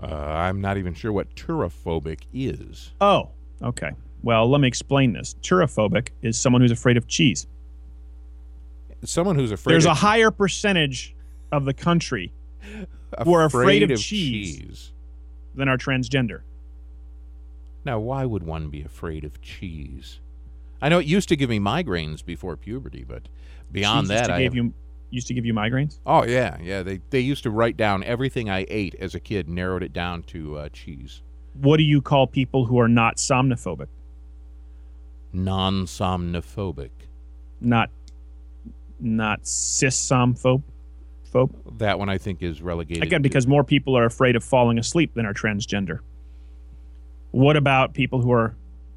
Uh, 0.00 0.06
I'm 0.06 0.60
not 0.60 0.76
even 0.78 0.94
sure 0.94 1.12
what 1.12 1.34
turophobic 1.34 2.20
is. 2.32 2.92
Oh, 3.00 3.30
okay. 3.62 3.90
Well, 4.22 4.48
let 4.48 4.60
me 4.60 4.68
explain 4.68 5.12
this. 5.12 5.34
Turophobic 5.42 6.08
is 6.22 6.38
someone 6.38 6.62
who's 6.62 6.70
afraid 6.72 6.96
of 6.96 7.06
cheese. 7.08 7.46
Someone 9.04 9.36
who's 9.36 9.52
afraid. 9.52 9.72
There's 9.74 9.86
of, 9.86 9.92
a 9.92 9.94
higher 9.94 10.30
percentage 10.30 11.14
of 11.52 11.64
the 11.64 11.74
country 11.74 12.32
who 13.24 13.32
are 13.34 13.44
afraid 13.44 13.82
of 13.90 13.98
cheese. 14.00 14.56
cheese. 14.58 14.92
than 15.54 15.68
are 15.68 15.78
transgender. 15.78 16.40
Now, 17.84 17.98
why 18.00 18.24
would 18.24 18.42
one 18.42 18.70
be 18.70 18.82
afraid 18.82 19.24
of 19.24 19.40
cheese? 19.40 20.18
I 20.82 20.88
know 20.88 20.98
it 20.98 21.06
used 21.06 21.28
to 21.30 21.36
give 21.36 21.48
me 21.50 21.58
migraines 21.58 22.24
before 22.24 22.56
puberty, 22.56 23.04
but 23.06 23.22
beyond 23.72 24.06
Cheese 24.06 24.10
used 24.10 24.22
that, 24.24 24.26
to 24.28 24.34
I 24.34 24.38
give 24.42 24.52
have- 24.52 24.64
you 24.64 24.74
used 25.10 25.26
to 25.28 25.34
give 25.34 25.44
you 25.46 25.54
migraines. 25.54 25.98
oh 26.06 26.24
yeah, 26.24 26.58
yeah. 26.62 26.82
They 26.82 27.00
they 27.10 27.20
used 27.20 27.42
to 27.44 27.50
write 27.50 27.76
down 27.76 28.02
everything 28.04 28.50
I 28.50 28.66
ate 28.68 28.94
as 28.96 29.14
a 29.14 29.20
kid, 29.20 29.48
narrowed 29.48 29.82
it 29.82 29.92
down 29.92 30.22
to 30.24 30.56
uh, 30.58 30.68
cheese. 30.70 31.22
What 31.54 31.78
do 31.78 31.82
you 31.82 32.00
call 32.00 32.26
people 32.26 32.66
who 32.66 32.78
are 32.78 32.88
not 32.88 33.16
somnophobic? 33.16 33.88
Non-somnophobic. 35.32 36.90
Not 37.60 37.90
not 39.00 39.46
cis-somphobe? 39.46 40.62
Phobe? 41.32 41.52
That 41.78 41.98
one 41.98 42.08
I 42.08 42.18
think 42.18 42.42
is 42.42 42.62
relegated. 42.62 43.02
Again, 43.02 43.20
to- 43.20 43.28
because 43.28 43.46
more 43.46 43.62
people 43.62 43.96
are 43.96 44.04
afraid 44.04 44.34
of 44.36 44.42
falling 44.42 44.78
asleep 44.78 45.14
than 45.14 45.26
are 45.26 45.34
transgender. 45.34 46.00
What 47.30 47.56
about 47.56 47.92
people 47.94 48.20
who 48.22 48.32
are 48.32 48.54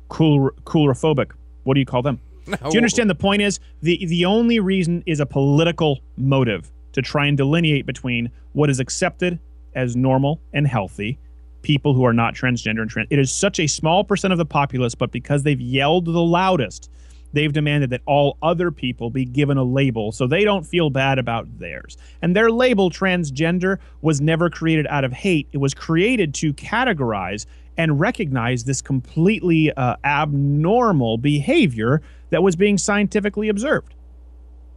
cool 0.07 0.49
coulrophobic? 0.63 1.31
What 1.63 1.73
do 1.75 1.79
you 1.79 1.85
call 1.85 2.01
them? 2.01 2.19
Do 2.45 2.57
you 2.71 2.77
understand 2.77 3.09
the 3.09 3.15
point 3.15 3.41
is? 3.41 3.59
The 3.81 4.05
the 4.05 4.25
only 4.25 4.59
reason 4.59 5.03
is 5.05 5.19
a 5.19 5.25
political 5.25 5.99
motive 6.17 6.71
to 6.93 7.01
try 7.01 7.25
and 7.25 7.37
delineate 7.37 7.85
between 7.85 8.31
what 8.53 8.69
is 8.69 8.79
accepted 8.79 9.39
as 9.75 9.95
normal 9.95 10.39
and 10.53 10.67
healthy 10.67 11.17
people 11.61 11.93
who 11.93 12.03
are 12.03 12.13
not 12.13 12.33
transgender 12.33 12.81
and 12.81 12.89
trans 12.89 13.07
it 13.11 13.19
is 13.19 13.31
such 13.31 13.59
a 13.59 13.67
small 13.67 14.03
percent 14.03 14.31
of 14.31 14.39
the 14.39 14.45
populace 14.45 14.95
but 14.95 15.11
because 15.11 15.43
they've 15.43 15.61
yelled 15.61 16.05
the 16.05 16.11
loudest 16.11 16.89
they've 17.33 17.53
demanded 17.53 17.89
that 17.89 18.01
all 18.05 18.37
other 18.41 18.71
people 18.71 19.09
be 19.09 19.25
given 19.25 19.57
a 19.57 19.63
label 19.63 20.11
so 20.11 20.27
they 20.27 20.43
don't 20.43 20.65
feel 20.65 20.89
bad 20.89 21.19
about 21.19 21.47
theirs. 21.59 21.97
And 22.21 22.35
their 22.35 22.51
label 22.51 22.89
transgender 22.89 23.77
was 24.01 24.21
never 24.21 24.49
created 24.49 24.87
out 24.87 25.03
of 25.03 25.13
hate. 25.13 25.47
It 25.51 25.57
was 25.57 25.73
created 25.73 26.33
to 26.35 26.53
categorize 26.53 27.45
and 27.77 27.99
recognize 27.99 28.63
this 28.63 28.81
completely 28.81 29.71
uh, 29.73 29.95
abnormal 30.03 31.17
behavior 31.17 32.01
that 32.29 32.43
was 32.43 32.55
being 32.55 32.77
scientifically 32.77 33.49
observed. 33.49 33.93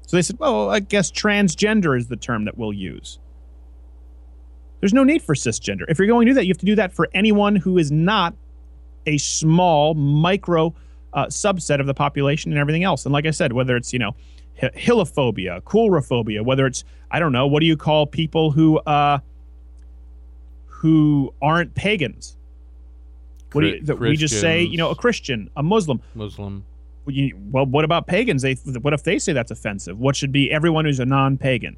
So 0.07 0.17
they 0.17 0.23
said, 0.23 0.39
well, 0.39 0.71
I 0.71 0.81
guess 0.81 1.11
transgender 1.11 1.97
is 1.99 2.09
the 2.09 2.17
term 2.17 2.45
that 2.45 2.59
we'll 2.59 2.73
use. 2.73 3.19
There's 4.81 4.93
no 4.93 5.05
need 5.05 5.23
for 5.23 5.35
cisgender. 5.35 5.85
If 5.89 5.99
you're 5.99 6.09
going 6.09 6.27
to 6.27 6.31
do 6.31 6.35
that, 6.35 6.45
you 6.45 6.51
have 6.51 6.59
to 6.59 6.67
do 6.67 6.75
that 6.77 6.93
for 6.93 7.09
anyone 7.15 7.57
who 7.57 7.79
is 7.79 7.91
not 7.91 8.35
a 9.07 9.19
small 9.19 9.95
micro 9.95 10.75
uh, 11.15 11.27
subset 11.27 11.81
of 11.81 11.87
the 11.87 11.95
population 11.95 12.53
and 12.53 12.59
everything 12.59 12.85
else. 12.85 13.07
And 13.07 13.13
like 13.13 13.27
I 13.27 13.31
said, 13.31 13.53
whether 13.53 13.77
it's, 13.77 13.93
you 13.93 13.99
know, 13.99 14.15
hi- 14.61 14.71
hilophobia, 14.77 15.63
coulrophobia, 15.63 16.45
whether 16.45 16.67
it's, 16.67 16.85
I 17.11 17.19
don't 17.19 17.33
know, 17.33 17.47
what 17.47 17.61
do 17.61 17.67
you 17.67 17.77
call 17.77 18.07
people 18.07 18.51
who, 18.51 18.79
uh, 18.81 19.21
who 20.67 21.33
aren't 21.41 21.75
pagans? 21.75 22.37
What 23.55 23.61
do 23.63 23.69
you, 23.69 23.81
that 23.83 23.99
we 23.99 24.17
just 24.17 24.41
say, 24.41 24.63
you 24.63 24.77
know, 24.77 24.91
a 24.91 24.95
Christian, 24.95 25.49
a 25.57 25.63
Muslim. 25.63 26.01
Muslim. 26.15 26.65
Well, 27.07 27.67
what 27.67 27.85
about 27.85 28.07
pagans? 28.07 28.43
They, 28.43 28.55
what 28.55 28.93
if 28.93 29.03
they 29.03 29.19
say 29.19 29.33
that's 29.33 29.51
offensive? 29.51 29.99
What 29.99 30.17
should 30.17 30.33
be 30.33 30.51
everyone 30.51 30.85
who's 30.87 31.01
a 31.01 31.05
non-pagan? 31.05 31.77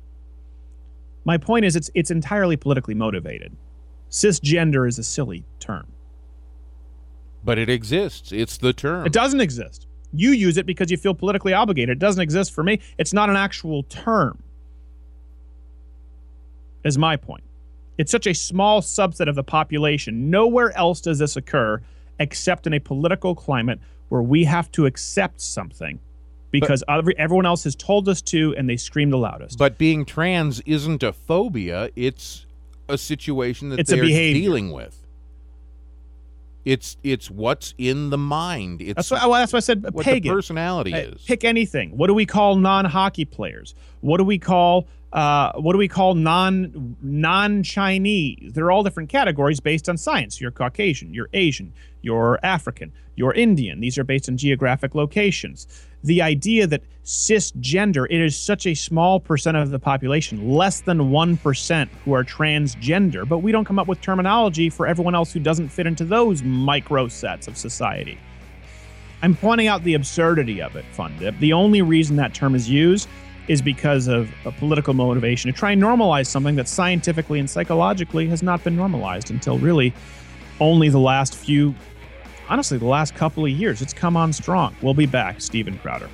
My 1.24 1.36
point 1.36 1.64
is, 1.64 1.74
it's 1.74 1.90
it's 1.94 2.10
entirely 2.10 2.56
politically 2.56 2.94
motivated. 2.94 3.56
Cisgender 4.10 4.88
is 4.88 4.98
a 4.98 5.02
silly 5.02 5.44
term. 5.58 5.86
But 7.44 7.58
it 7.58 7.68
exists. 7.68 8.32
It's 8.32 8.56
the 8.56 8.72
term. 8.72 9.04
It 9.04 9.12
doesn't 9.12 9.40
exist. 9.40 9.86
You 10.12 10.30
use 10.30 10.56
it 10.56 10.66
because 10.66 10.90
you 10.90 10.96
feel 10.96 11.14
politically 11.14 11.52
obligated. 11.52 11.96
It 11.96 11.98
doesn't 11.98 12.22
exist 12.22 12.52
for 12.52 12.62
me. 12.62 12.80
It's 12.96 13.12
not 13.12 13.28
an 13.28 13.36
actual 13.36 13.82
term. 13.82 14.42
Is 16.84 16.96
my 16.96 17.16
point. 17.16 17.42
It's 17.98 18.10
such 18.12 18.26
a 18.26 18.34
small 18.34 18.80
subset 18.82 19.28
of 19.28 19.34
the 19.34 19.42
population. 19.42 20.30
Nowhere 20.30 20.76
else 20.76 21.00
does 21.00 21.18
this 21.18 21.36
occur 21.36 21.80
except 22.18 22.66
in 22.66 22.72
a 22.74 22.78
political 22.80 23.34
climate 23.34 23.78
where 24.08 24.22
we 24.22 24.44
have 24.44 24.70
to 24.72 24.86
accept 24.86 25.40
something 25.40 25.98
because 26.50 26.82
every, 26.88 27.16
everyone 27.18 27.46
else 27.46 27.64
has 27.64 27.74
told 27.74 28.08
us 28.08 28.22
to 28.22 28.54
and 28.56 28.68
they 28.68 28.76
scream 28.76 29.10
the 29.10 29.18
loudest. 29.18 29.58
But 29.58 29.78
being 29.78 30.04
trans 30.04 30.60
isn't 30.60 31.02
a 31.02 31.12
phobia. 31.12 31.90
It's 31.96 32.46
a 32.88 32.96
situation 32.96 33.70
that 33.70 33.80
It's 33.80 33.90
they're 33.90 34.04
dealing 34.04 34.72
with. 34.72 35.02
It's 36.64 36.96
it's 37.04 37.30
what's 37.30 37.74
in 37.78 38.10
the 38.10 38.18
mind. 38.18 38.82
It's 38.82 38.94
that's 38.96 39.10
why, 39.12 39.24
well, 39.26 39.34
that's 39.38 39.52
why 39.52 39.58
I 39.58 39.60
said 39.60 39.84
what 39.92 40.04
pagan. 40.04 40.28
the 40.28 40.34
personality 40.34 40.92
Uh, 40.94 40.98
is. 40.98 41.22
Pick 41.22 41.44
anything. 41.44 41.90
What 41.96 42.08
do 42.08 42.14
we 42.14 42.26
call 42.26 42.56
non-hockey 42.56 43.26
players? 43.26 43.76
What 44.00 44.16
do 44.18 44.24
we 44.24 44.38
call 44.38 44.88
uh, 45.12 45.52
what 45.52 45.72
do 45.72 45.78
we 45.78 45.88
call 45.88 46.14
non 46.14 46.96
non-Chinese? 47.00 48.52
They're 48.52 48.70
all 48.70 48.82
different 48.82 49.08
categories 49.08 49.60
based 49.60 49.88
on 49.88 49.96
science. 49.96 50.40
You're 50.40 50.50
Caucasian, 50.50 51.14
you're 51.14 51.28
Asian, 51.32 51.72
you're 52.02 52.38
African, 52.42 52.92
you're 53.14 53.32
Indian. 53.32 53.80
These 53.80 53.98
are 53.98 54.04
based 54.04 54.28
on 54.28 54.36
geographic 54.36 54.94
locations. 54.94 55.66
The 56.02 56.22
idea 56.22 56.66
that 56.66 56.82
cisgender, 57.04 58.06
it 58.10 58.20
is 58.20 58.36
such 58.36 58.66
a 58.66 58.74
small 58.74 59.18
percent 59.18 59.56
of 59.56 59.70
the 59.70 59.78
population, 59.78 60.50
less 60.50 60.80
than 60.80 60.98
1% 60.98 61.88
who 62.04 62.12
are 62.12 62.22
transgender, 62.22 63.28
but 63.28 63.38
we 63.38 63.52
don't 63.52 63.64
come 63.64 63.78
up 63.78 63.88
with 63.88 64.00
terminology 64.00 64.70
for 64.70 64.86
everyone 64.86 65.14
else 65.14 65.32
who 65.32 65.40
doesn't 65.40 65.68
fit 65.68 65.86
into 65.86 66.04
those 66.04 66.42
micro 66.42 67.08
sets 67.08 67.48
of 67.48 67.56
society. 67.56 68.18
I'm 69.22 69.34
pointing 69.34 69.66
out 69.66 69.82
the 69.82 69.94
absurdity 69.94 70.60
of 70.60 70.76
it, 70.76 70.84
Fun 70.92 71.16
Dip. 71.18 71.36
The 71.38 71.52
only 71.54 71.80
reason 71.80 72.16
that 72.16 72.34
term 72.34 72.54
is 72.54 72.68
used 72.68 73.08
is 73.48 73.62
because 73.62 74.08
of 74.08 74.30
a 74.44 74.52
political 74.52 74.94
motivation 74.94 75.50
to 75.52 75.56
try 75.56 75.72
and 75.72 75.82
normalize 75.82 76.26
something 76.26 76.56
that 76.56 76.68
scientifically 76.68 77.38
and 77.38 77.48
psychologically 77.48 78.26
has 78.28 78.42
not 78.42 78.62
been 78.64 78.76
normalized 78.76 79.30
until 79.30 79.58
really 79.58 79.92
only 80.60 80.88
the 80.88 80.98
last 80.98 81.34
few, 81.34 81.74
honestly, 82.48 82.78
the 82.78 82.84
last 82.86 83.14
couple 83.14 83.44
of 83.44 83.50
years. 83.50 83.82
It's 83.82 83.92
come 83.92 84.16
on 84.16 84.32
strong. 84.32 84.74
We'll 84.82 84.94
be 84.94 85.06
back, 85.06 85.40
Steven 85.40 85.78
Crowder. 85.78 86.10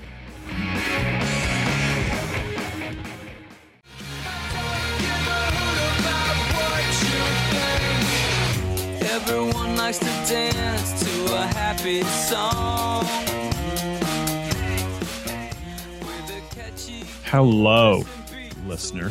Everyone 9.01 9.77
likes 9.77 9.99
to 9.99 10.05
dance 10.05 11.05
to 11.05 11.35
a 11.35 11.47
happy 11.47 12.03
song. 12.03 13.32
Hello, 17.33 18.05
listener. 18.67 19.11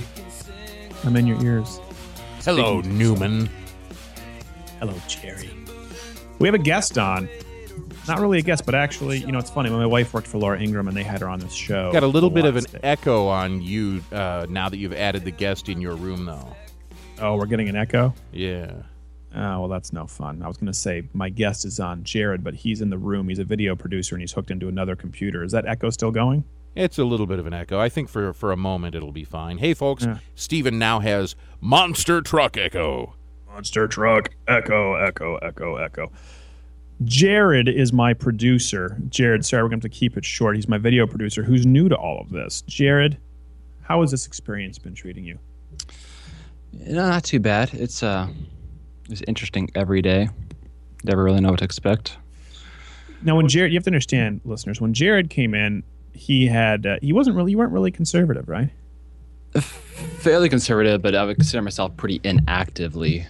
I'm 1.04 1.16
in 1.16 1.26
your 1.26 1.44
ears. 1.44 1.80
Hello, 2.46 2.80
Newman. 2.82 3.50
Hello, 4.78 4.94
Jerry. 5.08 5.50
We 6.38 6.48
have 6.48 6.54
a 6.54 6.60
guest 6.60 7.00
on. 7.00 7.28
Not 8.08 8.20
really 8.20 8.38
a 8.38 8.44
guest, 8.44 8.64
but 8.64 8.76
actually, 8.76 9.22
you 9.22 9.32
know, 9.32 9.40
it's 9.40 9.50
funny. 9.50 9.72
My 9.72 9.88
wife 9.88 10.14
worked 10.14 10.28
for 10.28 10.38
Laura 10.38 10.62
Ingraham, 10.62 10.88
and 10.88 10.96
they 10.96 11.02
had 11.02 11.22
her 11.22 11.28
on 11.28 11.40
this 11.40 11.52
show. 11.52 11.92
Got 11.92 12.04
a 12.04 12.08
little 12.08 12.30
bit 12.30 12.46
of 12.46 12.58
an 12.58 12.66
Wednesday. 12.66 12.80
echo 12.84 13.26
on 13.26 13.60
you 13.60 14.04
uh, 14.12 14.46
now 14.48 14.70
that 14.70 14.78
you've 14.78 14.94
added 14.94 15.26
the 15.26 15.32
guest 15.32 15.68
in 15.68 15.82
your 15.82 15.96
room, 15.96 16.26
though. 16.26 16.56
Oh, 17.18 17.38
we're 17.38 17.48
getting 17.48 17.70
an 17.70 17.76
echo. 17.76 18.14
Yeah. 18.32 18.72
Oh, 19.34 19.62
well, 19.62 19.68
that's 19.68 19.94
no 19.94 20.06
fun. 20.06 20.44
I 20.44 20.48
was 20.48 20.58
going 20.58 20.72
to 20.72 20.78
say 20.78 21.10
my 21.14 21.30
guest 21.30 21.66
is 21.66 21.80
on 21.80 22.04
Jared, 22.04 22.44
but 22.44 22.54
he's 22.54 22.82
in 22.82 22.92
the 22.92 23.00
room. 23.00 23.30
He's 23.30 23.40
a 23.40 23.46
video 23.46 23.76
producer 23.76 24.14
and 24.14 24.22
he's 24.22 24.32
hooked 24.32 24.52
into 24.52 24.68
another 24.68 24.96
computer. 24.96 25.44
Is 25.44 25.54
that 25.54 25.66
echo 25.66 25.90
still 25.90 26.12
going? 26.12 26.44
It's 26.76 26.98
a 26.98 27.04
little 27.04 27.26
bit 27.26 27.38
of 27.40 27.46
an 27.46 27.54
echo. 27.54 27.80
I 27.80 27.90
think 27.90 28.08
for 28.10 28.34
for 28.34 28.52
a 28.52 28.58
moment 28.58 28.96
it'll 28.96 29.12
be 29.12 29.24
fine. 29.26 29.58
Hey, 29.58 29.74
folks, 29.74 30.06
Yeah. 30.06 30.20
Steven 30.36 30.80
now 30.80 31.00
has 31.00 31.36
monster 31.60 32.22
truck 32.22 32.58
echo. 32.58 33.16
Monster 33.48 33.88
truck, 33.88 34.30
echo, 34.48 34.96
echo, 34.96 35.36
echo, 35.38 35.76
echo. 35.76 36.12
Jared 37.04 37.68
is 37.68 37.92
my 37.92 38.14
producer. 38.14 38.98
Jared, 39.10 39.44
sorry, 39.46 39.64
we're 39.64 39.70
going 39.70 39.82
to 39.82 39.86
have 39.88 39.92
to 39.92 39.98
keep 40.00 40.16
it 40.18 40.24
short. 40.24 40.56
He's 40.56 40.68
my 40.70 40.78
video 40.78 41.08
producer 41.08 41.44
who's 41.44 41.66
new 41.66 41.90
to 41.90 41.96
all 41.96 42.22
of 42.22 42.30
this. 42.30 42.62
Jared, 42.68 43.18
how 43.82 44.02
has 44.02 44.12
this 44.12 44.26
experience 44.28 44.78
been 44.78 44.94
treating 44.94 45.26
you? 45.26 45.40
No, 46.72 47.10
not 47.10 47.24
too 47.26 47.40
bad. 47.40 47.74
It's 47.74 48.02
uh, 48.04 48.28
it's 49.10 49.22
interesting 49.28 49.70
every 49.76 50.02
day. 50.02 50.30
Never 51.04 51.24
really 51.24 51.42
know 51.42 51.50
what 51.50 51.60
to 51.60 51.66
expect. 51.66 52.18
Now, 53.24 53.36
when 53.36 53.48
Jared, 53.50 53.72
you 53.72 53.78
have 53.78 53.84
to 53.84 53.90
understand, 53.90 54.42
listeners, 54.46 54.80
when 54.80 54.94
Jared 54.94 55.30
came 55.30 55.54
in, 55.54 55.84
he 56.14 56.48
had, 56.48 56.86
uh, 56.86 56.98
he 57.02 57.14
wasn't 57.14 57.36
really, 57.36 57.52
you 57.52 57.58
weren't 57.58 57.72
really 57.72 57.92
conservative, 57.92 58.48
right? 58.50 58.70
Fairly 59.54 60.50
conservative, 60.50 61.02
but 61.02 61.16
I 61.16 61.26
would 61.26 61.36
consider 61.38 61.62
myself 61.62 61.96
pretty 61.98 62.20
inactively 62.24 63.26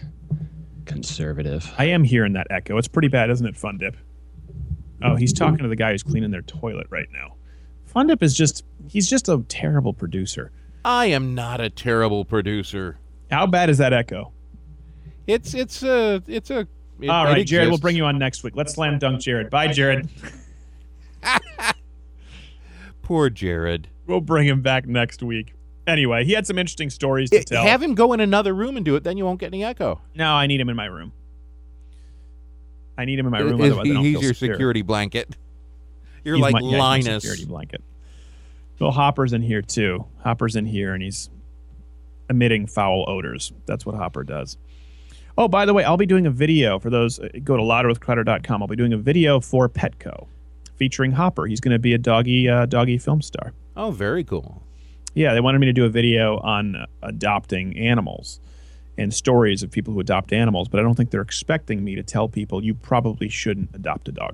conservative. 0.85 1.71
I 1.77 1.85
am 1.85 2.03
hearing 2.03 2.33
that 2.33 2.47
echo. 2.49 2.77
It's 2.77 2.87
pretty 2.87 3.07
bad, 3.07 3.29
isn't 3.29 3.45
it, 3.45 3.57
Fun 3.57 3.77
Dip? 3.77 3.95
Oh, 5.03 5.15
he's 5.15 5.33
talking 5.33 5.59
to 5.59 5.67
the 5.67 5.75
guy 5.75 5.91
who's 5.91 6.03
cleaning 6.03 6.29
their 6.31 6.43
toilet 6.43 6.87
right 6.91 7.07
now. 7.11 7.35
Fun 7.85 8.07
Dip 8.07 8.21
is 8.21 8.35
just, 8.35 8.63
he's 8.87 9.09
just 9.09 9.29
a 9.29 9.43
terrible 9.47 9.93
producer. 9.93 10.51
I 10.85 11.07
am 11.07 11.33
not 11.35 11.59
a 11.59 11.69
terrible 11.69 12.23
producer. 12.25 12.99
How 13.31 13.47
bad 13.47 13.69
is 13.69 13.77
that 13.79 13.93
echo? 13.93 14.31
It's 15.27 15.53
it's 15.53 15.83
a 15.83 16.21
it's 16.27 16.49
a. 16.49 16.67
it- 16.99 17.09
All 17.09 17.25
it 17.27 17.29
right, 17.29 17.45
Jared, 17.45 17.69
we'll 17.69 17.77
bring 17.77 17.95
you 17.95 18.05
on 18.05 18.17
next 18.17 18.43
week. 18.43 18.55
Let's 18.55 18.73
slam 18.73 18.97
dunk 18.99 19.21
Jared. 19.21 19.49
Bye, 19.51 19.67
Jared. 19.67 20.09
Poor 23.11 23.29
Jared. 23.29 23.89
We'll 24.07 24.21
bring 24.21 24.47
him 24.47 24.61
back 24.61 24.88
next 24.88 25.21
week. 25.21 25.53
Anyway, 25.85 26.23
he 26.23 26.31
had 26.31 26.47
some 26.47 26.57
interesting 26.57 26.89
stories 26.89 27.29
to 27.31 27.39
It- 27.39 27.47
tell. 27.47 27.61
have 27.61 27.83
him 27.83 27.93
go 27.93 28.13
in 28.13 28.21
another 28.21 28.53
room 28.55 28.77
and 28.77 28.85
do 28.85 28.95
it. 28.95 29.03
Then 29.03 29.17
you 29.17 29.25
won't 29.25 29.38
get 29.38 29.47
any 29.47 29.65
echo. 29.65 29.99
no, 30.15 30.31
I 30.31 30.47
need 30.47 30.61
him 30.61 30.69
in 30.69 30.77
my 30.77 30.85
room. 30.85 31.11
I 32.97 33.03
need 33.03 33.19
him 33.19 33.25
in 33.25 33.31
my 33.33 33.39
room. 33.39 33.59
Is- 33.59 33.71
otherwise 33.73 33.89
I 33.89 33.93
don't 33.93 34.05
he's 34.05 34.13
feel 34.15 34.23
your 34.23 34.33
secure. 34.33 34.53
security 34.53 34.81
blanket. 34.81 35.35
You're 36.23 36.35
He's 36.35 36.41
like 36.41 36.53
my- 36.53 36.61
yeah, 36.61 36.77
Linus. 36.77 37.23
security 37.23 37.43
blanket. 37.43 37.83
Bill 38.79 38.91
Hopper's 38.91 39.33
in 39.33 39.41
here 39.41 39.61
too. 39.61 40.05
Hopper's 40.19 40.55
in 40.55 40.65
here 40.65 40.93
and 40.93 41.03
he's 41.03 41.29
emitting 42.29 42.65
foul 42.65 43.03
odors. 43.09 43.51
That's 43.65 43.85
what 43.85 43.95
Hopper 43.95 44.23
does. 44.23 44.57
Oh, 45.38 45.49
by 45.49 45.65
the 45.65 45.73
way, 45.73 45.83
I'll 45.83 45.97
be 45.97 46.05
doing 46.05 46.25
a 46.27 46.31
video 46.31 46.79
for 46.79 46.89
those. 46.89 47.19
uh, 47.19 47.27
Go 47.43 47.57
to 47.57 47.63
louderwithcrowder.com. 47.63 48.61
I'll 48.61 48.67
be 48.69 48.77
doing 48.77 48.93
a 48.93 48.97
video 48.97 49.41
for 49.41 49.67
Petco 49.67 50.27
featuring 50.81 51.11
Hopper. 51.11 51.45
He's 51.45 51.59
going 51.59 51.73
to 51.73 51.79
be 51.79 51.93
a 51.93 51.99
doggy 51.99 52.49
uh, 52.49 52.65
doggy 52.65 52.97
film 52.97 53.21
star. 53.21 53.53
Oh, 53.77 53.91
very 53.91 54.23
cool. 54.23 54.63
Yeah, 55.13 55.35
they 55.35 55.39
wanted 55.39 55.59
me 55.59 55.67
to 55.67 55.73
do 55.73 55.85
a 55.85 55.89
video 55.89 56.39
on 56.39 56.75
uh, 56.75 56.87
adopting 57.03 57.77
animals 57.77 58.39
and 58.97 59.13
stories 59.13 59.61
of 59.61 59.69
people 59.69 59.93
who 59.93 59.99
adopt 59.99 60.33
animals, 60.33 60.67
but 60.69 60.79
I 60.79 60.83
don't 60.83 60.95
think 60.95 61.11
they're 61.11 61.21
expecting 61.21 61.83
me 61.83 61.93
to 61.93 62.01
tell 62.01 62.27
people 62.27 62.63
you 62.63 62.73
probably 62.73 63.29
shouldn't 63.29 63.69
adopt 63.75 64.07
a 64.07 64.11
dog. 64.11 64.33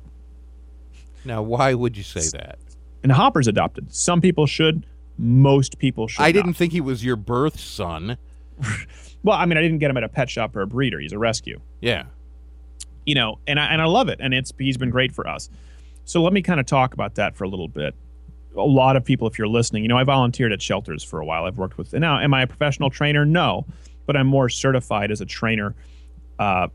Now, 1.25 1.41
why 1.41 1.73
would 1.73 1.97
you 1.97 2.03
say 2.03 2.37
that? 2.37 2.59
And 3.03 3.11
Hopper's 3.11 3.49
adopted. 3.49 3.93
Some 3.93 4.21
people 4.21 4.45
should. 4.45 4.85
Most 5.17 5.79
people 5.79 6.07
should. 6.07 6.21
I 6.21 6.27
not. 6.27 6.33
didn't 6.33 6.53
think 6.53 6.71
he 6.71 6.79
was 6.79 7.03
your 7.03 7.17
birth 7.17 7.59
son. 7.59 8.17
Well, 9.23 9.35
I 9.35 9.45
mean, 9.45 9.57
I 9.57 9.61
didn't 9.61 9.79
get 9.79 9.89
him 9.89 9.97
at 9.97 10.03
a 10.03 10.09
pet 10.09 10.29
shop 10.29 10.55
or 10.55 10.61
a 10.61 10.67
breeder. 10.67 10.99
He's 10.99 11.11
a 11.11 11.17
rescue. 11.17 11.59
Yeah. 11.81 12.03
You 13.05 13.15
know, 13.15 13.39
and 13.45 13.59
I 13.59 13.65
and 13.65 13.81
I 13.81 13.85
love 13.85 14.07
it, 14.07 14.19
and 14.21 14.33
it's 14.33 14.53
he's 14.57 14.77
been 14.77 14.91
great 14.91 15.11
for 15.11 15.27
us. 15.27 15.49
So 16.07 16.23
let 16.23 16.31
me 16.31 16.41
kind 16.41 16.57
of 16.57 16.65
talk 16.65 16.93
about 16.93 17.15
that 17.15 17.35
for 17.35 17.43
a 17.43 17.49
little 17.49 17.67
bit. 17.67 17.93
A 18.55 18.61
lot 18.61 18.95
of 18.95 19.03
people, 19.03 19.27
if 19.27 19.37
you're 19.37 19.49
listening, 19.49 19.83
you 19.83 19.89
know, 19.89 19.97
I 19.97 20.05
volunteered 20.05 20.53
at 20.53 20.61
shelters 20.61 21.03
for 21.03 21.19
a 21.19 21.25
while. 21.25 21.43
I've 21.43 21.57
worked 21.57 21.77
with. 21.77 21.91
Now, 21.93 22.17
am 22.19 22.33
I 22.33 22.43
a 22.43 22.47
professional 22.47 22.89
trainer? 22.89 23.25
No, 23.25 23.65
but 24.05 24.15
I'm 24.15 24.25
more 24.25 24.47
certified 24.47 25.11
as 25.11 25.19
a 25.19 25.25
trainer 25.25 25.75
uh, 26.39 26.69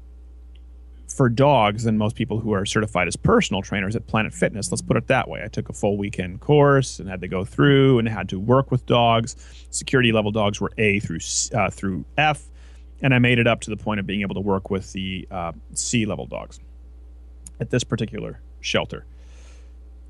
for 1.08 1.30
dogs 1.30 1.84
than 1.84 1.96
most 1.96 2.14
people 2.14 2.40
who 2.40 2.52
are 2.52 2.66
certified 2.66 3.08
as 3.08 3.16
personal 3.16 3.62
trainers 3.62 3.96
at 3.96 4.06
Planet 4.06 4.34
Fitness. 4.34 4.70
Let's 4.70 4.82
put 4.82 4.98
it 4.98 5.06
that 5.06 5.28
way. 5.28 5.42
I 5.42 5.48
took 5.48 5.70
a 5.70 5.72
full 5.72 5.96
weekend 5.96 6.40
course 6.40 6.98
and 6.98 7.08
had 7.08 7.22
to 7.22 7.28
go 7.28 7.42
through 7.42 8.00
and 8.00 8.08
had 8.10 8.28
to 8.28 8.38
work 8.38 8.70
with 8.70 8.84
dogs. 8.84 9.34
Security 9.70 10.12
level 10.12 10.30
dogs 10.30 10.60
were 10.60 10.72
A 10.76 11.00
through 11.00 11.20
uh, 11.54 11.70
through 11.70 12.04
F, 12.18 12.44
and 13.00 13.14
I 13.14 13.18
made 13.18 13.38
it 13.38 13.46
up 13.46 13.62
to 13.62 13.70
the 13.70 13.78
point 13.78 13.98
of 13.98 14.06
being 14.06 14.20
able 14.20 14.34
to 14.34 14.42
work 14.42 14.68
with 14.68 14.92
the 14.92 15.26
uh, 15.30 15.52
C 15.72 16.04
level 16.04 16.26
dogs 16.26 16.60
at 17.60 17.70
this 17.70 17.82
particular 17.82 18.42
shelter. 18.60 19.06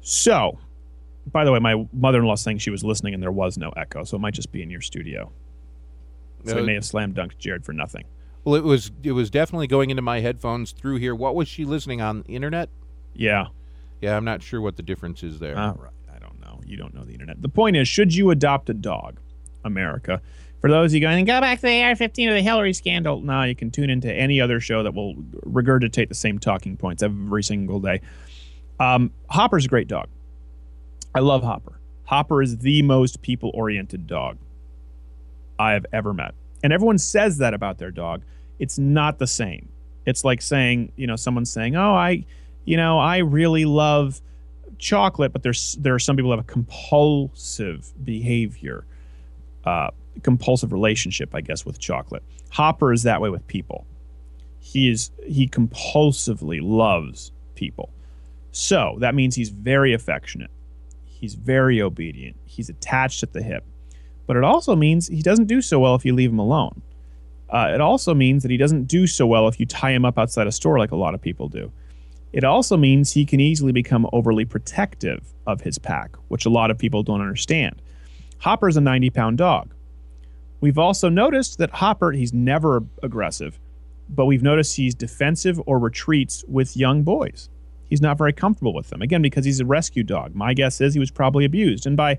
So, 0.03 0.59
by 1.31 1.45
the 1.45 1.53
way, 1.53 1.59
my 1.61 1.87
mother-in-law 1.93 2.35
saying 2.35 2.59
she 2.59 2.71
was 2.71 2.85
listening 2.85 3.15
and 3.15 3.23
there 3.23 3.33
was 3.33 3.57
no 3.57 3.71
echo, 3.71 4.05
so 4.05 4.17
it 4.17 4.21
might 4.21 4.35
just 4.35 4.53
be 4.53 4.63
in 4.63 4.69
your 4.71 4.81
studio. 4.81 5.31
So 6.45 6.59
Uh, 6.59 6.63
may 6.63 6.75
have 6.75 6.85
slam 6.85 7.15
dunked 7.15 7.39
Jared 7.39 7.65
for 7.65 7.73
nothing. 7.73 8.05
Well, 8.45 8.57
it 8.57 8.65
was 8.65 8.91
it 9.05 9.13
was 9.13 9.31
definitely 9.31 9.69
going 9.69 9.91
into 9.91 10.03
my 10.03 10.21
headphones 10.21 10.73
through 10.73 10.97
here. 10.97 11.15
What 11.15 11.37
was 11.37 11.47
she 11.47 11.65
listening 11.65 12.01
on 12.01 12.23
the 12.23 12.35
internet? 12.35 12.69
Yeah. 13.15 13.47
Yeah, 14.01 14.17
I'm 14.17 14.25
not 14.25 14.43
sure 14.43 14.61
what 14.61 14.77
the 14.77 14.83
difference 14.83 15.23
is 15.23 15.39
there. 15.39 15.57
All 15.57 15.75
right. 15.81 15.93
I 16.13 16.19
don't 16.19 16.41
know. 16.41 16.61
You 16.67 16.77
don't 16.77 16.93
know 16.93 17.05
the 17.05 17.13
internet. 17.13 17.41
The 17.41 17.49
point 17.49 17.77
is, 17.77 17.87
should 17.87 18.13
you 18.13 18.31
adopt 18.33 18.69
a 18.69 18.75
dog, 18.75 19.21
America? 19.65 20.21
For 20.61 20.69
those 20.69 20.91
of 20.91 20.95
you 20.95 21.01
going, 21.01 21.25
go 21.25 21.41
back 21.41 21.59
to 21.61 21.67
the 21.67 21.83
AR-15 21.83 22.29
or 22.29 22.35
the 22.35 22.43
Hillary 22.43 22.73
scandal. 22.73 23.21
No, 23.21 23.43
you 23.43 23.55
can 23.55 23.71
tune 23.71 23.91
into 23.91 24.13
any 24.13 24.41
other 24.41 24.59
show 24.59 24.83
that 24.83 24.95
will 24.95 25.15
regurgitate 25.47 26.09
the 26.09 26.15
same 26.15 26.39
talking 26.41 26.77
points 26.77 27.03
every 27.03 27.43
single 27.45 27.79
day. 27.81 28.01
Um, 28.83 29.13
Hopper's 29.31 29.65
a 29.65 29.69
great 29.69 29.87
dog. 29.87 30.09
I 31.15 31.21
love 31.21 31.45
Hopper. 31.45 31.79
Hopper 32.05 32.43
is 32.43 32.59
the 32.59 32.83
most 32.83 33.23
people-oriented 33.23 34.09
dog 34.09 34.39
I 35.57 35.73
have 35.75 35.87
ever 35.93 36.13
met. 36.13 36.35
And 36.65 36.73
everyone 36.73 36.99
says 36.99 37.39
that 37.39 37.55
about 37.55 37.79
their 37.79 37.93
dog. 37.93 38.23
It's 38.59 38.79
not 38.79 39.21
the 39.21 39.27
same. 39.29 39.69
It's 40.05 40.25
like 40.25 40.43
saying, 40.43 40.91
you 40.97 41.07
know, 41.07 41.15
someone's 41.15 41.51
saying, 41.51 41.77
"Oh, 41.77 41.95
I, 41.95 42.25
you 42.65 42.77
know, 42.77 42.99
I 42.99 43.19
really 43.19 43.67
love 43.67 44.21
chocolate," 44.79 45.33
but 45.33 45.45
there's 45.45 45.77
there 45.77 45.95
are 45.95 46.01
some 46.01 46.17
people 46.17 46.33
who 46.33 46.37
have 46.37 46.45
a 46.45 46.53
compulsive 46.53 47.93
behavior, 48.05 48.85
uh, 49.65 49.91
compulsive 50.25 50.73
relationship, 50.73 51.37
I 51.37 51.41
guess, 51.41 51.65
with 51.65 51.79
chocolate. 51.79 52.25
Hopper 52.51 52.93
is 52.93 53.05
that 53.05 53.21
way 53.21 53.31
with 53.31 53.47
people. 53.47 53.87
He 54.59 54.91
is 54.91 55.13
he 55.25 55.47
compulsively 55.47 56.61
loves 56.61 57.31
people. 57.55 57.91
So 58.53 58.97
that 59.01 59.15
means 59.15 59.35
he's 59.35 59.49
very 59.49 59.93
affectionate. 59.93 60.51
He's 61.05 61.35
very 61.35 61.81
obedient. 61.81 62.37
He's 62.45 62.69
attached 62.69 63.23
at 63.23 63.33
the 63.33 63.43
hip. 63.43 63.65
But 64.27 64.37
it 64.37 64.45
also 64.45 64.77
means 64.77 65.09
he 65.09 65.23
doesn't 65.23 65.47
do 65.47 65.61
so 65.61 65.81
well 65.81 65.95
if 65.95 66.05
you 66.05 66.15
leave 66.15 66.31
him 66.31 66.39
alone. 66.39 66.83
Uh, 67.49 67.71
it 67.75 67.81
also 67.81 68.15
means 68.15 68.43
that 68.43 68.51
he 68.51 68.57
doesn't 68.57 68.85
do 68.85 69.07
so 69.07 69.27
well 69.27 69.49
if 69.49 69.61
you 69.61 69.67
tie 69.67 69.91
him 69.91 70.05
up 70.05 70.19
outside 70.19 70.47
a 70.47 70.53
store 70.53 70.79
like 70.79 70.91
a 70.91 70.97
lot 70.97 71.15
of 71.15 71.21
people 71.21 71.49
do. 71.49 71.71
It 72.33 72.45
also 72.45 72.77
means 72.77 73.13
he 73.13 73.27
can 73.27 73.41
easily 73.41 73.73
become 73.73 74.09
overly 74.13 74.45
protective 74.45 75.35
of 75.47 75.61
his 75.61 75.79
pack, 75.79 76.17
which 76.29 76.47
a 76.47 76.51
lot 76.51 76.71
of 76.71 76.79
people 76.79 77.03
don't 77.03 77.21
understand. 77.21 77.83
Hopper's 78.39 78.77
a 78.77 78.81
90 78.81 79.11
pound 79.11 79.39
dog. 79.39 79.75
We've 80.61 80.79
also 80.79 81.09
noticed 81.09 81.59
that 81.59 81.71
Hopper, 81.71 82.13
he's 82.13 82.33
never 82.33 82.85
aggressive, 83.03 83.59
but 84.09 84.27
we've 84.27 84.43
noticed 84.43 84.77
he's 84.77 84.95
defensive 84.95 85.61
or 85.67 85.79
retreats 85.79 86.45
with 86.49 86.77
young 86.77 87.03
boys. 87.03 87.51
He's 87.93 88.01
not 88.01 88.17
very 88.17 88.33
comfortable 88.33 88.73
with 88.73 88.89
them. 88.89 89.03
Again, 89.03 89.21
because 89.21 89.45
he's 89.45 89.61
a 89.61 89.67
rescue 89.67 90.03
dog. 90.03 90.35
My 90.35 90.55
guess 90.55 90.81
is 90.81 90.95
he 90.95 90.99
was 90.99 91.11
probably 91.11 91.45
abused. 91.45 91.87
And 91.87 91.95
by 91.95 92.17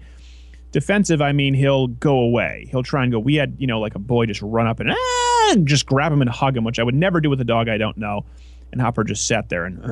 defensive, 0.71 1.19
I 1.19 1.31
mean 1.31 1.55
he'll 1.55 1.87
go 1.87 2.15
away. 2.15 2.67
He'll 2.69 2.83
try 2.83 3.01
and 3.01 3.11
go. 3.11 3.17
We 3.17 3.33
had, 3.37 3.55
you 3.57 3.65
know, 3.65 3.79
like 3.79 3.95
a 3.95 3.99
boy 3.99 4.27
just 4.27 4.43
run 4.43 4.67
up 4.67 4.79
and, 4.79 4.91
ah, 4.91 5.51
and 5.51 5.67
just 5.67 5.87
grab 5.87 6.11
him 6.11 6.21
and 6.21 6.29
hug 6.29 6.55
him, 6.55 6.63
which 6.63 6.77
I 6.77 6.83
would 6.83 6.93
never 6.93 7.19
do 7.19 7.27
with 7.31 7.41
a 7.41 7.43
dog 7.43 7.69
I 7.69 7.79
don't 7.79 7.97
know. 7.97 8.23
And 8.71 8.81
Hopper 8.81 9.03
just 9.03 9.25
sat 9.27 9.49
there 9.49 9.65
and. 9.65 9.83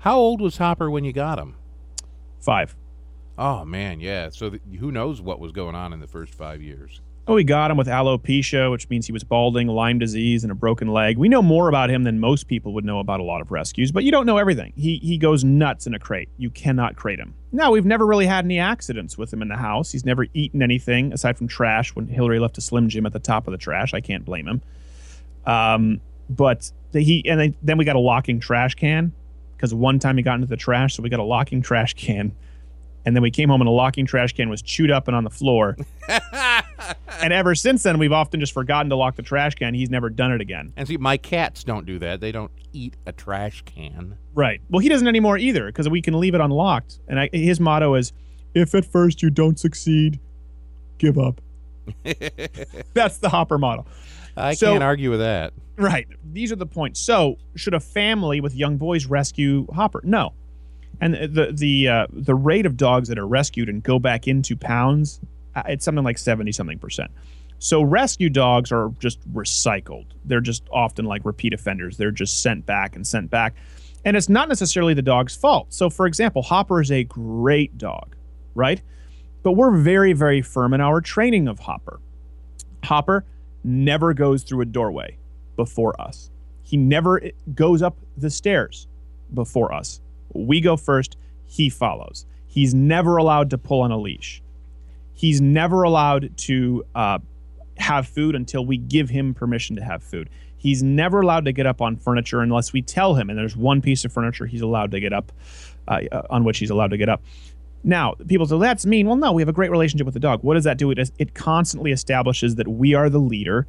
How 0.00 0.18
old 0.18 0.42
was 0.42 0.58
Hopper 0.58 0.90
when 0.90 1.04
you 1.04 1.14
got 1.14 1.38
him? 1.38 1.56
Five. 2.38 2.76
Oh 3.38 3.64
man, 3.64 3.98
yeah. 3.98 4.28
So 4.28 4.50
th- 4.50 4.60
who 4.78 4.92
knows 4.92 5.22
what 5.22 5.40
was 5.40 5.52
going 5.52 5.74
on 5.74 5.94
in 5.94 6.00
the 6.00 6.06
first 6.06 6.34
five 6.34 6.60
years? 6.60 7.00
Oh, 7.26 7.34
we 7.34 7.44
got 7.44 7.70
him 7.70 7.78
with 7.78 7.86
alopecia, 7.86 8.70
which 8.70 8.90
means 8.90 9.06
he 9.06 9.12
was 9.12 9.24
balding, 9.24 9.66
Lyme 9.66 9.98
disease, 9.98 10.44
and 10.44 10.52
a 10.52 10.54
broken 10.54 10.88
leg. 10.88 11.16
We 11.16 11.30
know 11.30 11.40
more 11.40 11.68
about 11.68 11.88
him 11.88 12.04
than 12.04 12.20
most 12.20 12.48
people 12.48 12.74
would 12.74 12.84
know 12.84 12.98
about 12.98 13.18
a 13.18 13.22
lot 13.22 13.40
of 13.40 13.50
rescues, 13.50 13.90
but 13.90 14.04
you 14.04 14.10
don't 14.10 14.26
know 14.26 14.36
everything. 14.36 14.74
He 14.76 14.98
he 14.98 15.16
goes 15.16 15.42
nuts 15.42 15.86
in 15.86 15.94
a 15.94 15.98
crate. 15.98 16.28
You 16.36 16.50
cannot 16.50 16.96
crate 16.96 17.18
him. 17.18 17.34
No, 17.50 17.70
we've 17.70 17.86
never 17.86 18.04
really 18.04 18.26
had 18.26 18.44
any 18.44 18.58
accidents 18.58 19.16
with 19.16 19.32
him 19.32 19.40
in 19.40 19.48
the 19.48 19.56
house. 19.56 19.90
He's 19.90 20.04
never 20.04 20.26
eaten 20.34 20.60
anything 20.60 21.14
aside 21.14 21.38
from 21.38 21.48
trash. 21.48 21.94
When 21.94 22.08
Hillary 22.08 22.40
left 22.40 22.58
a 22.58 22.60
Slim 22.60 22.90
Jim 22.90 23.06
at 23.06 23.14
the 23.14 23.20
top 23.20 23.46
of 23.46 23.52
the 23.52 23.58
trash, 23.58 23.94
I 23.94 24.02
can't 24.02 24.24
blame 24.26 24.46
him. 24.46 24.62
Um, 25.46 26.00
but 26.28 26.70
the, 26.92 27.00
he 27.00 27.26
and 27.26 27.54
then 27.62 27.78
we 27.78 27.86
got 27.86 27.96
a 27.96 28.00
locking 28.00 28.38
trash 28.38 28.74
can 28.74 29.12
because 29.56 29.72
one 29.72 29.98
time 29.98 30.18
he 30.18 30.22
got 30.22 30.34
into 30.34 30.46
the 30.46 30.58
trash, 30.58 30.94
so 30.94 31.02
we 31.02 31.08
got 31.08 31.20
a 31.20 31.24
locking 31.24 31.62
trash 31.62 31.94
can. 31.94 32.32
And 33.06 33.14
then 33.14 33.22
we 33.22 33.30
came 33.30 33.48
home 33.50 33.60
and 33.60 33.68
a 33.68 33.72
locking 33.72 34.06
trash 34.06 34.32
can 34.32 34.48
was 34.48 34.62
chewed 34.62 34.90
up 34.90 35.08
and 35.08 35.16
on 35.16 35.24
the 35.24 35.30
floor. 35.30 35.76
and 36.08 37.32
ever 37.32 37.54
since 37.54 37.82
then, 37.82 37.98
we've 37.98 38.12
often 38.12 38.40
just 38.40 38.52
forgotten 38.52 38.88
to 38.90 38.96
lock 38.96 39.16
the 39.16 39.22
trash 39.22 39.54
can. 39.54 39.74
He's 39.74 39.90
never 39.90 40.08
done 40.10 40.32
it 40.32 40.40
again. 40.40 40.72
And 40.76 40.88
see, 40.88 40.96
my 40.96 41.16
cats 41.16 41.64
don't 41.64 41.84
do 41.86 41.98
that. 41.98 42.20
They 42.20 42.32
don't 42.32 42.50
eat 42.72 42.94
a 43.06 43.12
trash 43.12 43.62
can. 43.66 44.16
Right. 44.34 44.60
Well, 44.70 44.80
he 44.80 44.88
doesn't 44.88 45.06
anymore 45.06 45.36
either 45.38 45.66
because 45.66 45.88
we 45.88 46.00
can 46.02 46.18
leave 46.18 46.34
it 46.34 46.40
unlocked. 46.40 46.98
And 47.08 47.20
I, 47.20 47.28
his 47.32 47.60
motto 47.60 47.94
is, 47.94 48.12
"If 48.54 48.74
at 48.74 48.84
first 48.84 49.22
you 49.22 49.30
don't 49.30 49.58
succeed, 49.58 50.18
give 50.98 51.18
up." 51.18 51.40
That's 52.94 53.18
the 53.18 53.28
Hopper 53.28 53.58
model. 53.58 53.86
I 54.36 54.54
So- 54.54 54.72
can't 54.72 54.82
argue 54.82 55.10
with 55.10 55.20
that. 55.20 55.52
Right. 55.76 56.06
These 56.32 56.52
are 56.52 56.56
the 56.56 56.66
points. 56.66 57.00
So, 57.00 57.36
should 57.56 57.74
a 57.74 57.80
family 57.80 58.40
with 58.40 58.54
young 58.54 58.76
boys 58.76 59.06
rescue 59.06 59.66
Hopper? 59.74 60.00
No. 60.04 60.32
And 61.00 61.14
the 61.14 61.52
the 61.52 61.88
uh, 61.88 62.06
the 62.10 62.34
rate 62.34 62.66
of 62.66 62.76
dogs 62.76 63.08
that 63.08 63.18
are 63.18 63.26
rescued 63.26 63.68
and 63.68 63.82
go 63.82 63.98
back 63.98 64.28
into 64.28 64.56
pounds, 64.56 65.20
uh, 65.54 65.62
it's 65.66 65.84
something 65.84 66.04
like 66.04 66.18
seventy 66.18 66.52
something 66.52 66.78
percent. 66.78 67.10
So 67.58 67.82
rescue 67.82 68.30
dogs 68.30 68.72
are 68.72 68.92
just 68.98 69.20
recycled. 69.32 70.06
They're 70.24 70.40
just 70.40 70.64
often 70.70 71.04
like 71.04 71.24
repeat 71.24 71.54
offenders. 71.54 71.96
They're 71.96 72.10
just 72.10 72.42
sent 72.42 72.66
back 72.66 72.96
and 72.96 73.06
sent 73.06 73.30
back, 73.30 73.54
and 74.04 74.16
it's 74.16 74.28
not 74.28 74.48
necessarily 74.48 74.94
the 74.94 75.02
dog's 75.02 75.36
fault. 75.36 75.72
So, 75.72 75.90
for 75.90 76.06
example, 76.06 76.42
Hopper 76.42 76.80
is 76.80 76.90
a 76.90 77.04
great 77.04 77.76
dog, 77.78 78.16
right? 78.54 78.80
But 79.42 79.52
we're 79.52 79.76
very 79.76 80.12
very 80.12 80.42
firm 80.42 80.74
in 80.74 80.80
our 80.80 81.00
training 81.00 81.48
of 81.48 81.58
Hopper. 81.58 82.00
Hopper 82.84 83.24
never 83.64 84.12
goes 84.14 84.42
through 84.42 84.60
a 84.60 84.66
doorway 84.66 85.16
before 85.56 85.98
us. 86.00 86.30
He 86.62 86.76
never 86.76 87.20
goes 87.54 87.82
up 87.82 87.96
the 88.16 88.30
stairs 88.30 88.88
before 89.32 89.72
us. 89.72 90.00
We 90.34 90.60
go 90.60 90.76
first, 90.76 91.16
he 91.46 91.70
follows. 91.70 92.26
He's 92.46 92.74
never 92.74 93.16
allowed 93.16 93.50
to 93.50 93.58
pull 93.58 93.82
on 93.82 93.90
a 93.90 93.98
leash. 93.98 94.42
He's 95.14 95.40
never 95.40 95.82
allowed 95.82 96.36
to 96.38 96.84
uh, 96.94 97.18
have 97.78 98.06
food 98.06 98.34
until 98.34 98.64
we 98.64 98.76
give 98.76 99.10
him 99.10 99.34
permission 99.34 99.76
to 99.76 99.82
have 99.82 100.02
food. 100.02 100.28
He's 100.56 100.82
never 100.82 101.20
allowed 101.20 101.44
to 101.44 101.52
get 101.52 101.66
up 101.66 101.80
on 101.80 101.96
furniture 101.96 102.40
unless 102.40 102.72
we 102.72 102.82
tell 102.82 103.14
him, 103.14 103.28
and 103.28 103.38
there's 103.38 103.56
one 103.56 103.80
piece 103.80 104.04
of 104.04 104.12
furniture 104.12 104.46
he's 104.46 104.62
allowed 104.62 104.90
to 104.92 105.00
get 105.00 105.12
up, 105.12 105.30
uh, 105.86 106.00
uh, 106.10 106.22
on 106.30 106.44
which 106.44 106.58
he's 106.58 106.70
allowed 106.70 106.90
to 106.90 106.96
get 106.96 107.08
up. 107.08 107.22
Now, 107.82 108.14
people 108.26 108.46
say, 108.46 108.58
that's 108.58 108.86
mean. 108.86 109.06
Well, 109.06 109.16
no, 109.16 109.32
we 109.32 109.42
have 109.42 109.48
a 109.48 109.52
great 109.52 109.70
relationship 109.70 110.06
with 110.06 110.14
the 110.14 110.20
dog. 110.20 110.42
What 110.42 110.54
does 110.54 110.64
that 110.64 110.78
do? 110.78 110.90
It, 110.90 111.10
it 111.18 111.34
constantly 111.34 111.92
establishes 111.92 112.54
that 112.54 112.66
we 112.66 112.94
are 112.94 113.10
the 113.10 113.18
leader 113.18 113.66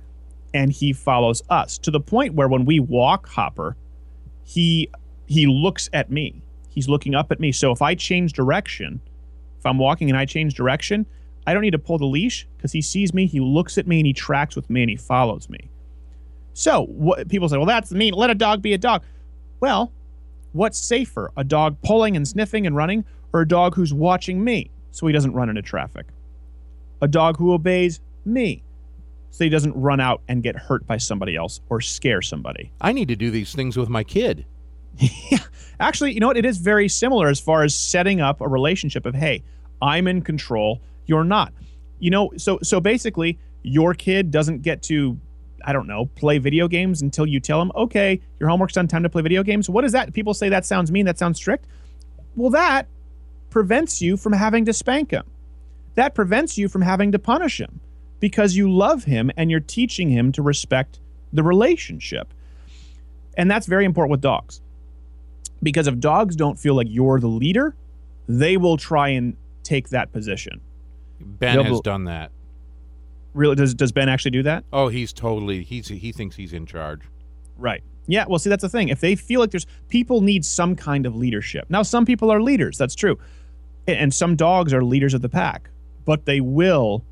and 0.55 0.71
he 0.71 0.93
follows 0.93 1.43
us 1.49 1.77
to 1.77 1.91
the 1.91 1.99
point 1.99 2.33
where 2.33 2.47
when 2.47 2.63
we 2.63 2.79
walk 2.79 3.27
Hopper, 3.27 3.75
he 4.45 4.89
he 5.27 5.45
looks 5.45 5.89
at 5.91 6.09
me. 6.09 6.41
He's 6.75 6.87
looking 6.87 7.15
up 7.15 7.31
at 7.31 7.39
me. 7.39 7.51
So 7.51 7.71
if 7.71 7.81
I 7.81 7.95
change 7.95 8.33
direction, 8.33 9.01
if 9.57 9.65
I'm 9.65 9.79
walking 9.79 10.09
and 10.09 10.17
I 10.17 10.25
change 10.25 10.53
direction, 10.53 11.05
I 11.47 11.53
don't 11.53 11.61
need 11.63 11.71
to 11.71 11.79
pull 11.79 11.97
the 11.97 12.05
leash 12.05 12.47
because 12.57 12.71
he 12.71 12.81
sees 12.81 13.13
me, 13.13 13.25
he 13.25 13.39
looks 13.39 13.77
at 13.77 13.87
me, 13.87 13.99
and 13.99 14.07
he 14.07 14.13
tracks 14.13 14.55
with 14.55 14.69
me 14.69 14.81
and 14.81 14.89
he 14.89 14.95
follows 14.95 15.49
me. 15.49 15.69
So 16.53 16.85
what 16.85 17.27
people 17.29 17.49
say, 17.49 17.57
well, 17.57 17.65
that's 17.65 17.91
mean. 17.91 18.13
Let 18.13 18.29
a 18.29 18.35
dog 18.35 18.61
be 18.61 18.73
a 18.73 18.77
dog. 18.77 19.03
Well, 19.59 19.91
what's 20.53 20.77
safer, 20.77 21.31
a 21.37 21.43
dog 21.43 21.77
pulling 21.81 22.15
and 22.15 22.27
sniffing 22.27 22.67
and 22.67 22.75
running, 22.75 23.05
or 23.33 23.41
a 23.41 23.47
dog 23.47 23.75
who's 23.75 23.93
watching 23.93 24.43
me 24.43 24.69
so 24.91 25.07
he 25.07 25.13
doesn't 25.13 25.33
run 25.33 25.49
into 25.49 25.61
traffic? 25.61 26.07
A 27.01 27.07
dog 27.07 27.37
who 27.37 27.53
obeys 27.53 27.99
me 28.25 28.63
so 29.31 29.43
he 29.43 29.49
doesn't 29.49 29.75
run 29.75 29.99
out 29.99 30.21
and 30.29 30.41
get 30.41 30.55
hurt 30.55 30.87
by 30.87 30.97
somebody 30.97 31.35
else 31.35 31.59
or 31.69 31.81
scare 31.81 32.21
somebody. 32.21 32.71
I 32.79 32.93
need 32.93 33.09
to 33.09 33.17
do 33.17 33.31
these 33.31 33.53
things 33.53 33.75
with 33.75 33.89
my 33.89 34.03
kid. 34.03 34.45
Actually, 35.79 36.13
you 36.13 36.19
know 36.19 36.27
what? 36.27 36.37
It 36.37 36.45
is 36.45 36.57
very 36.57 36.87
similar 36.87 37.27
as 37.27 37.39
far 37.39 37.63
as 37.63 37.75
setting 37.75 38.21
up 38.21 38.41
a 38.41 38.47
relationship 38.47 39.05
of, 39.05 39.15
hey, 39.15 39.43
I'm 39.81 40.07
in 40.07 40.21
control, 40.21 40.81
you're 41.05 41.23
not. 41.23 41.53
You 41.99 42.11
know, 42.11 42.31
so 42.37 42.59
so 42.61 42.79
basically, 42.79 43.37
your 43.63 43.93
kid 43.93 44.31
doesn't 44.31 44.61
get 44.61 44.81
to, 44.83 45.19
I 45.63 45.73
don't 45.73 45.87
know, 45.87 46.05
play 46.15 46.37
video 46.37 46.67
games 46.67 47.01
until 47.01 47.25
you 47.25 47.39
tell 47.39 47.61
him, 47.61 47.71
okay, 47.75 48.21
your 48.39 48.49
homework's 48.49 48.73
done, 48.73 48.87
time 48.87 49.03
to 49.03 49.09
play 49.09 49.21
video 49.21 49.43
games. 49.43 49.69
What 49.69 49.83
is 49.83 49.91
that? 49.93 50.13
People 50.13 50.33
say 50.33 50.49
that 50.49 50.65
sounds 50.65 50.91
mean, 50.91 51.05
that 51.05 51.17
sounds 51.17 51.37
strict. 51.37 51.65
Well, 52.35 52.51
that 52.51 52.87
prevents 53.49 54.01
you 54.01 54.17
from 54.17 54.33
having 54.33 54.65
to 54.65 54.73
spank 54.73 55.11
him. 55.11 55.23
That 55.95 56.13
prevents 56.13 56.57
you 56.57 56.67
from 56.67 56.81
having 56.81 57.13
to 57.13 57.19
punish 57.19 57.59
him 57.59 57.79
because 58.19 58.55
you 58.55 58.71
love 58.71 59.05
him 59.05 59.31
and 59.37 59.49
you're 59.49 59.61
teaching 59.61 60.09
him 60.09 60.31
to 60.33 60.41
respect 60.41 60.99
the 61.31 61.43
relationship. 61.43 62.33
And 63.37 63.49
that's 63.49 63.65
very 63.65 63.85
important 63.85 64.11
with 64.11 64.21
dogs. 64.21 64.61
Because 65.63 65.87
if 65.87 65.99
dogs 65.99 66.35
don't 66.35 66.59
feel 66.59 66.75
like 66.75 66.87
you're 66.89 67.19
the 67.19 67.27
leader, 67.27 67.75
they 68.27 68.57
will 68.57 68.77
try 68.77 69.09
and 69.09 69.35
take 69.63 69.89
that 69.89 70.11
position. 70.11 70.61
Ben 71.19 71.55
They'll 71.55 71.63
has 71.65 71.81
done 71.81 72.05
that. 72.05 72.31
Really 73.33 73.55
does 73.55 73.73
does 73.73 73.91
Ben 73.91 74.07
actually 74.07 74.31
do 74.31 74.43
that? 74.43 74.63
Oh, 74.71 74.87
he's 74.87 75.11
totally 75.11 75.63
he's 75.63 75.87
he 75.87 76.11
thinks 76.11 76.35
he's 76.35 76.53
in 76.53 76.65
charge. 76.65 77.01
Right. 77.57 77.83
Yeah, 78.07 78.25
well 78.27 78.39
see 78.39 78.49
that's 78.49 78.61
the 78.61 78.69
thing. 78.69 78.89
If 78.89 78.99
they 79.01 79.15
feel 79.15 79.39
like 79.39 79.51
there's 79.51 79.65
people 79.89 80.21
need 80.21 80.45
some 80.45 80.75
kind 80.75 81.05
of 81.05 81.15
leadership. 81.15 81.65
Now 81.69 81.81
some 81.81 82.05
people 82.05 82.31
are 82.31 82.41
leaders, 82.41 82.77
that's 82.77 82.95
true. 82.95 83.17
And 83.87 84.13
some 84.13 84.35
dogs 84.35 84.73
are 84.73 84.83
leaders 84.83 85.13
of 85.13 85.21
the 85.21 85.29
pack, 85.29 85.69
but 86.05 86.25
they 86.25 86.39
will 86.39 87.03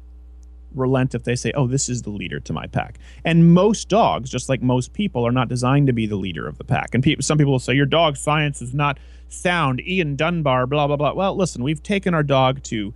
relent 0.75 1.15
if 1.15 1.23
they 1.23 1.35
say, 1.35 1.51
"Oh, 1.55 1.67
this 1.67 1.89
is 1.89 2.01
the 2.01 2.09
leader 2.09 2.39
to 2.41 2.53
my 2.53 2.67
pack." 2.67 2.99
And 3.23 3.53
most 3.53 3.89
dogs, 3.89 4.29
just 4.29 4.49
like 4.49 4.61
most 4.61 4.93
people, 4.93 5.25
are 5.25 5.31
not 5.31 5.49
designed 5.49 5.87
to 5.87 5.93
be 5.93 6.05
the 6.05 6.15
leader 6.15 6.47
of 6.47 6.57
the 6.57 6.63
pack. 6.63 6.93
And 6.93 7.03
pe- 7.03 7.17
some 7.21 7.37
people 7.37 7.53
will 7.53 7.59
say 7.59 7.73
your 7.73 7.85
dog 7.85 8.17
science 8.17 8.61
is 8.61 8.73
not 8.73 8.99
sound. 9.29 9.81
Ian 9.81 10.15
Dunbar, 10.15 10.67
blah 10.67 10.87
blah 10.87 10.97
blah. 10.97 11.13
Well, 11.13 11.35
listen, 11.35 11.63
we've 11.63 11.83
taken 11.83 12.13
our 12.13 12.23
dog 12.23 12.63
to 12.63 12.93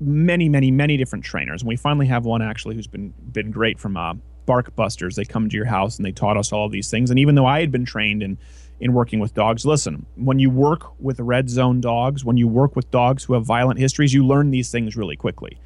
many, 0.00 0.48
many, 0.48 0.70
many 0.70 0.96
different 0.96 1.24
trainers, 1.24 1.62
and 1.62 1.68
we 1.68 1.76
finally 1.76 2.06
have 2.06 2.24
one 2.24 2.42
actually 2.42 2.74
who's 2.74 2.86
been 2.86 3.12
been 3.32 3.50
great 3.50 3.78
from 3.78 3.96
uh, 3.96 4.14
Bark 4.46 4.74
Busters. 4.74 5.16
They 5.16 5.24
come 5.24 5.48
to 5.48 5.56
your 5.56 5.66
house 5.66 5.96
and 5.96 6.04
they 6.04 6.12
taught 6.12 6.36
us 6.36 6.52
all 6.52 6.68
these 6.68 6.90
things. 6.90 7.10
And 7.10 7.18
even 7.18 7.34
though 7.34 7.46
I 7.46 7.60
had 7.60 7.70
been 7.70 7.84
trained 7.84 8.22
in 8.22 8.38
in 8.80 8.92
working 8.92 9.20
with 9.20 9.32
dogs, 9.34 9.64
listen, 9.64 10.06
when 10.16 10.40
you 10.40 10.50
work 10.50 11.00
with 11.00 11.20
red 11.20 11.48
zone 11.48 11.80
dogs, 11.80 12.24
when 12.24 12.36
you 12.36 12.48
work 12.48 12.74
with 12.74 12.90
dogs 12.90 13.24
who 13.24 13.34
have 13.34 13.44
violent 13.44 13.78
histories, 13.78 14.12
you 14.12 14.26
learn 14.26 14.50
these 14.50 14.70
things 14.70 14.96
really 14.96 15.16
quickly. 15.16 15.58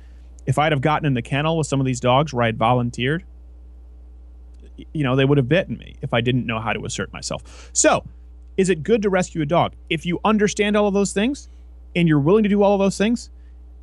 If 0.47 0.59
I'd 0.59 0.73
have 0.73 0.81
gotten 0.81 1.07
in 1.07 1.15
the 1.15 1.23
kennel 1.23 1.59
with 1.59 1.67
some 1.67 1.81
of 1.81 1.87
these 1.87 2.01
dogs 2.01 2.33
where 2.33 2.45
I'd 2.45 2.57
volunteered, 2.57 3.25
you 4.93 5.03
know, 5.05 5.17
they 5.17 5.25
would 5.25 5.39
have 5.39 5.49
bitten 5.49 5.77
me 5.79 5.97
if 6.03 6.13
I 6.15 6.21
didn't 6.21 6.47
know 6.47 6.61
how 6.61 6.73
to 6.73 6.85
assert 6.85 7.13
myself. 7.13 7.71
So, 7.73 8.05
is 8.57 8.69
it 8.71 8.83
good 8.83 9.03
to 9.03 9.11
rescue 9.11 9.43
a 9.43 9.47
dog? 9.47 9.75
If 9.91 10.07
you 10.07 10.21
understand 10.25 10.77
all 10.77 10.87
of 10.87 10.95
those 10.95 11.13
things 11.13 11.49
and 11.95 12.09
you're 12.09 12.21
willing 12.21 12.43
to 12.43 12.49
do 12.49 12.63
all 12.63 12.75
of 12.75 12.79
those 12.79 12.97
things 12.97 13.31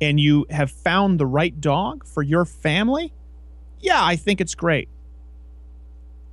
and 0.00 0.18
you 0.18 0.46
have 0.50 0.70
found 0.70 1.20
the 1.20 1.26
right 1.26 1.60
dog 1.60 2.04
for 2.06 2.22
your 2.22 2.44
family, 2.44 3.12
yeah, 3.80 4.04
I 4.04 4.16
think 4.16 4.40
it's 4.40 4.54
great. 4.54 4.88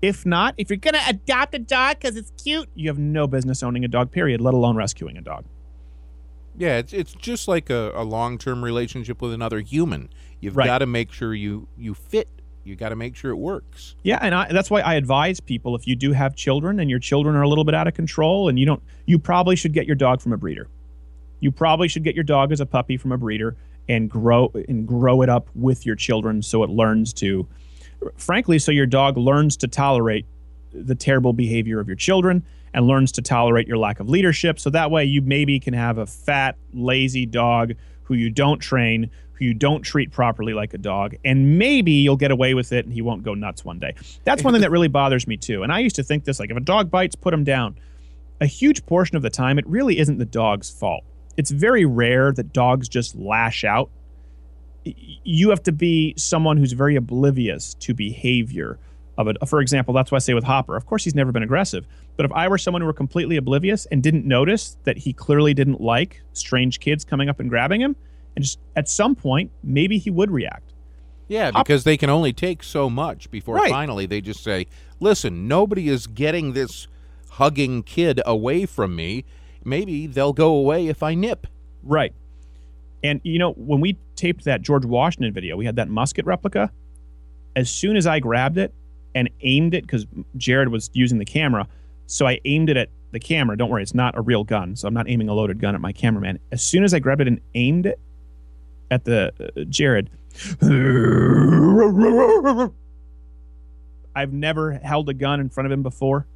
If 0.01 0.25
not, 0.25 0.55
if 0.57 0.69
you're 0.69 0.77
Gonna 0.77 1.01
adopt 1.07 1.53
a 1.53 1.59
dog 1.59 1.99
because 1.99 2.15
it's 2.15 2.31
cute. 2.41 2.67
you 2.73 2.89
have 2.89 2.97
no 2.97 3.27
business 3.27 3.61
owning 3.61 3.85
a 3.85 3.87
dog, 3.87 4.11
period, 4.11 4.41
let 4.41 4.55
alone 4.55 4.75
rescuing 4.75 5.17
a 5.17 5.21
dog. 5.21 5.45
Yeah, 6.57 6.77
it's 6.77 6.93
it's 6.93 7.13
just 7.13 7.47
like 7.47 7.69
a, 7.69 7.91
a 7.95 8.03
long 8.03 8.37
term 8.37 8.63
relationship 8.63 9.21
with 9.21 9.33
another 9.33 9.59
human. 9.59 10.09
You've 10.39 10.55
Right. 10.57 10.65
got 10.65 10.79
to 10.79 10.85
make 10.85 11.11
sure 11.11 11.33
you 11.33 11.67
you 11.77 11.93
fit. 11.93 12.27
You 12.63 12.75
got 12.75 12.89
to 12.89 12.95
make 12.95 13.15
sure 13.15 13.31
it 13.31 13.37
works. 13.37 13.95
Yeah, 14.03 14.19
and 14.21 14.35
I, 14.35 14.51
that's 14.51 14.69
why 14.69 14.81
I 14.81 14.93
advise 14.93 15.39
people 15.39 15.75
if 15.75 15.87
you 15.87 15.95
do 15.95 16.11
have 16.11 16.35
children 16.35 16.79
and 16.79 16.89
your 16.91 16.99
children 16.99 17.35
are 17.35 17.41
a 17.41 17.49
little 17.49 17.63
bit 17.63 17.73
out 17.73 17.87
of 17.87 17.95
control 17.95 18.49
and 18.49 18.59
you 18.59 18.67
don't, 18.67 18.83
you 19.07 19.17
probably 19.17 19.55
should 19.55 19.73
get 19.73 19.87
your 19.87 19.95
dog 19.95 20.21
from 20.21 20.31
a 20.31 20.37
breeder. 20.37 20.67
You 21.39 21.51
probably 21.51 21.87
should 21.87 22.03
get 22.03 22.13
your 22.13 22.23
dog 22.23 22.51
as 22.51 22.59
a 22.61 22.67
puppy 22.67 22.97
from 22.97 23.11
a 23.13 23.17
breeder 23.17 23.55
and 23.89 24.07
grow 24.07 24.51
and 24.69 24.87
grow 24.87 25.23
it 25.23 25.29
up 25.29 25.49
with 25.55 25.87
your 25.87 25.95
children 25.95 26.43
so 26.43 26.61
it 26.61 26.69
learns 26.69 27.13
to, 27.13 27.47
frankly, 28.15 28.59
so 28.59 28.71
your 28.71 28.85
dog 28.85 29.17
learns 29.17 29.57
to 29.57 29.67
tolerate 29.67 30.27
the 30.71 30.93
terrible 30.93 31.33
behavior 31.33 31.79
of 31.79 31.87
your 31.87 31.95
children 31.97 32.43
and 32.73 32.87
learns 32.87 33.11
to 33.13 33.21
tolerate 33.21 33.67
your 33.67 33.77
lack 33.77 33.99
of 33.99 34.09
leadership. 34.09 34.59
So 34.59 34.69
that 34.69 34.91
way 34.91 35.05
you 35.05 35.21
maybe 35.21 35.59
can 35.59 35.73
have 35.73 35.97
a 35.97 36.05
fat, 36.05 36.55
lazy 36.73 37.25
dog 37.25 37.73
who 38.03 38.13
you 38.13 38.29
don't 38.29 38.59
train, 38.59 39.09
who 39.33 39.45
you 39.45 39.53
don't 39.53 39.81
treat 39.81 40.11
properly 40.11 40.53
like 40.53 40.73
a 40.73 40.77
dog, 40.77 41.15
and 41.25 41.57
maybe 41.57 41.91
you'll 41.91 42.17
get 42.17 42.31
away 42.31 42.53
with 42.53 42.71
it 42.71 42.85
and 42.85 42.93
he 42.93 43.01
won't 43.01 43.23
go 43.23 43.33
nuts 43.33 43.65
one 43.65 43.79
day. 43.79 43.95
That's 44.23 44.43
one 44.43 44.53
thing 44.53 44.61
that 44.61 44.71
really 44.71 44.87
bothers 44.87 45.27
me 45.27 45.37
too. 45.37 45.63
And 45.63 45.71
I 45.71 45.79
used 45.79 45.95
to 45.97 46.03
think 46.03 46.23
this 46.23 46.39
like 46.39 46.49
if 46.49 46.57
a 46.57 46.61
dog 46.61 46.89
bites, 46.91 47.15
put 47.15 47.33
him 47.33 47.43
down. 47.43 47.77
A 48.39 48.45
huge 48.45 48.85
portion 48.85 49.15
of 49.15 49.21
the 49.21 49.29
time, 49.29 49.59
it 49.59 49.67
really 49.67 49.99
isn't 49.99 50.17
the 50.17 50.25
dog's 50.25 50.69
fault. 50.69 51.03
It's 51.37 51.51
very 51.51 51.85
rare 51.85 52.31
that 52.31 52.53
dogs 52.53 52.89
just 52.89 53.15
lash 53.15 53.63
out. 53.63 53.89
You 54.83 55.49
have 55.51 55.61
to 55.63 55.71
be 55.71 56.15
someone 56.17 56.57
who's 56.57 56.73
very 56.73 56.95
oblivious 56.95 57.75
to 57.75 57.93
behavior 57.93 58.79
of 59.17 59.27
it. 59.27 59.37
For 59.47 59.61
example, 59.61 59.93
that's 59.93 60.11
why 60.11 60.17
I 60.17 60.19
say 60.19 60.33
with 60.33 60.43
Hopper, 60.43 60.75
of 60.75 60.85
course, 60.85 61.03
he's 61.03 61.15
never 61.15 61.31
been 61.31 61.43
aggressive. 61.43 61.85
But 62.17 62.25
if 62.25 62.31
I 62.31 62.47
were 62.47 62.57
someone 62.57 62.81
who 62.81 62.87
were 62.87 62.93
completely 62.93 63.37
oblivious 63.37 63.85
and 63.87 64.01
didn't 64.01 64.25
notice 64.25 64.77
that 64.83 64.97
he 64.97 65.13
clearly 65.13 65.53
didn't 65.53 65.81
like 65.81 66.21
strange 66.33 66.79
kids 66.79 67.03
coming 67.03 67.29
up 67.29 67.39
and 67.39 67.49
grabbing 67.49 67.81
him, 67.81 67.95
and 68.35 68.43
just 68.43 68.59
at 68.75 68.87
some 68.87 69.15
point, 69.15 69.51
maybe 69.63 69.97
he 69.97 70.09
would 70.09 70.31
react. 70.31 70.73
Yeah, 71.27 71.51
because 71.51 71.85
they 71.85 71.95
can 71.95 72.09
only 72.09 72.33
take 72.33 72.61
so 72.61 72.89
much 72.89 73.31
before 73.31 73.55
Right. 73.55 73.69
finally 73.71 74.05
they 74.05 74.19
just 74.19 74.43
say, 74.43 74.67
"Listen, 74.99 75.47
nobody 75.47 75.87
is 75.87 76.07
getting 76.07 76.53
this 76.53 76.87
hugging 77.31 77.83
kid 77.83 78.21
away 78.25 78.65
from 78.65 78.95
me. 78.95 79.23
Maybe 79.63 80.07
they'll 80.07 80.33
go 80.33 80.53
away 80.53 80.87
if 80.87 81.01
I 81.01 81.13
nip." 81.15 81.47
Right. 81.83 82.13
And 83.03 83.21
you 83.23 83.39
know, 83.39 83.53
when 83.53 83.79
we 83.79 83.97
taped 84.21 84.43
that 84.45 84.61
George 84.61 84.85
Washington 84.85 85.33
video. 85.33 85.57
We 85.57 85.65
had 85.65 85.75
that 85.77 85.89
musket 85.89 86.25
replica. 86.27 86.71
As 87.55 87.71
soon 87.71 87.97
as 87.97 88.05
I 88.05 88.19
grabbed 88.19 88.59
it 88.59 88.71
and 89.15 89.29
aimed 89.41 89.73
it, 89.73 89.83
because 89.83 90.05
Jared 90.37 90.69
was 90.69 90.89
using 90.93 91.17
the 91.19 91.25
camera, 91.25 91.67
so 92.07 92.25
I 92.27 92.39
aimed 92.45 92.69
it 92.69 92.77
at 92.77 92.89
the 93.11 93.19
camera. 93.19 93.57
Don't 93.57 93.69
worry, 93.69 93.83
it's 93.83 93.93
not 93.93 94.17
a 94.17 94.21
real 94.21 94.43
gun, 94.43 94.75
so 94.75 94.87
I'm 94.87 94.93
not 94.93 95.09
aiming 95.09 95.27
a 95.29 95.33
loaded 95.33 95.59
gun 95.59 95.75
at 95.75 95.81
my 95.81 95.91
cameraman. 95.91 96.39
As 96.51 96.61
soon 96.61 96.83
as 96.83 96.93
I 96.93 96.99
grabbed 96.99 97.21
it 97.21 97.27
and 97.27 97.41
aimed 97.55 97.85
it 97.85 97.99
at 98.89 99.03
the 99.05 99.33
uh, 99.57 99.63
Jared, 99.69 100.09
I've 104.15 104.33
never 104.33 104.73
held 104.73 105.09
a 105.09 105.13
gun 105.13 105.39
in 105.39 105.49
front 105.49 105.65
of 105.65 105.71
him 105.71 105.83
before. 105.83 106.27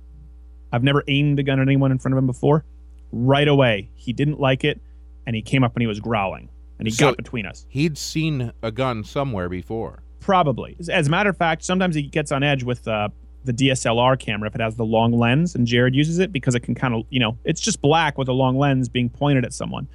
I've 0.72 0.84
never 0.84 1.04
aimed 1.08 1.40
a 1.40 1.44
gun 1.44 1.60
at 1.60 1.64
anyone 1.64 1.92
in 1.92 2.00
front 2.00 2.14
of 2.14 2.18
him 2.18 2.28
before. 2.28 2.64
Right 3.12 3.48
away, 3.48 3.90
he 3.96 4.14
didn't 4.14 4.40
like 4.40 4.64
it, 4.64 4.80
and 5.26 5.36
he 5.36 5.42
came 5.42 5.64
up 5.64 5.76
and 5.76 5.82
he 5.82 5.88
was 5.88 6.00
growling, 6.00 6.50
and 6.80 6.88
he 6.88 6.92
So- 6.94 7.08
got 7.08 7.18
between 7.18 7.46
us. 7.46 7.66
He'd 7.70 7.98
seen 7.98 8.52
a 8.62 8.72
gun 8.72 9.04
somewhere 9.04 9.50
before. 9.50 10.04
Probably. 10.26 10.76
As- 10.90 11.06
a 11.06 11.10
matter 11.12 11.30
of 11.30 11.38
fact, 11.38 11.64
sometimes 11.64 11.94
he 11.96 12.02
gets 12.02 12.32
on 12.32 12.42
edge 12.42 12.64
with 12.64 12.88
uh, 12.88 13.10
the 13.44 13.54
DSLR 13.54 14.18
camera 14.20 14.50
if 14.50 14.56
it 14.56 14.62
has 14.62 14.76
the 14.76 14.84
long 14.86 15.14
lens, 15.14 15.54
and 15.54 15.68
Jared 15.68 15.94
uses 15.94 16.18
it 16.18 16.32
because 16.32 16.56
it 16.56 16.62
can 16.62 16.74
kind 16.74 16.96
of, 16.96 17.04
you 17.12 17.20
know, 17.20 17.38
it's 17.44 17.62
just 17.62 17.80
black 17.80 18.18
with 18.18 18.28
a 18.28 18.34
long 18.34 18.58
lens 18.58 18.90
being 18.90 19.08
pointed 19.08 19.46
at 19.46 19.54
someone, 19.54 19.88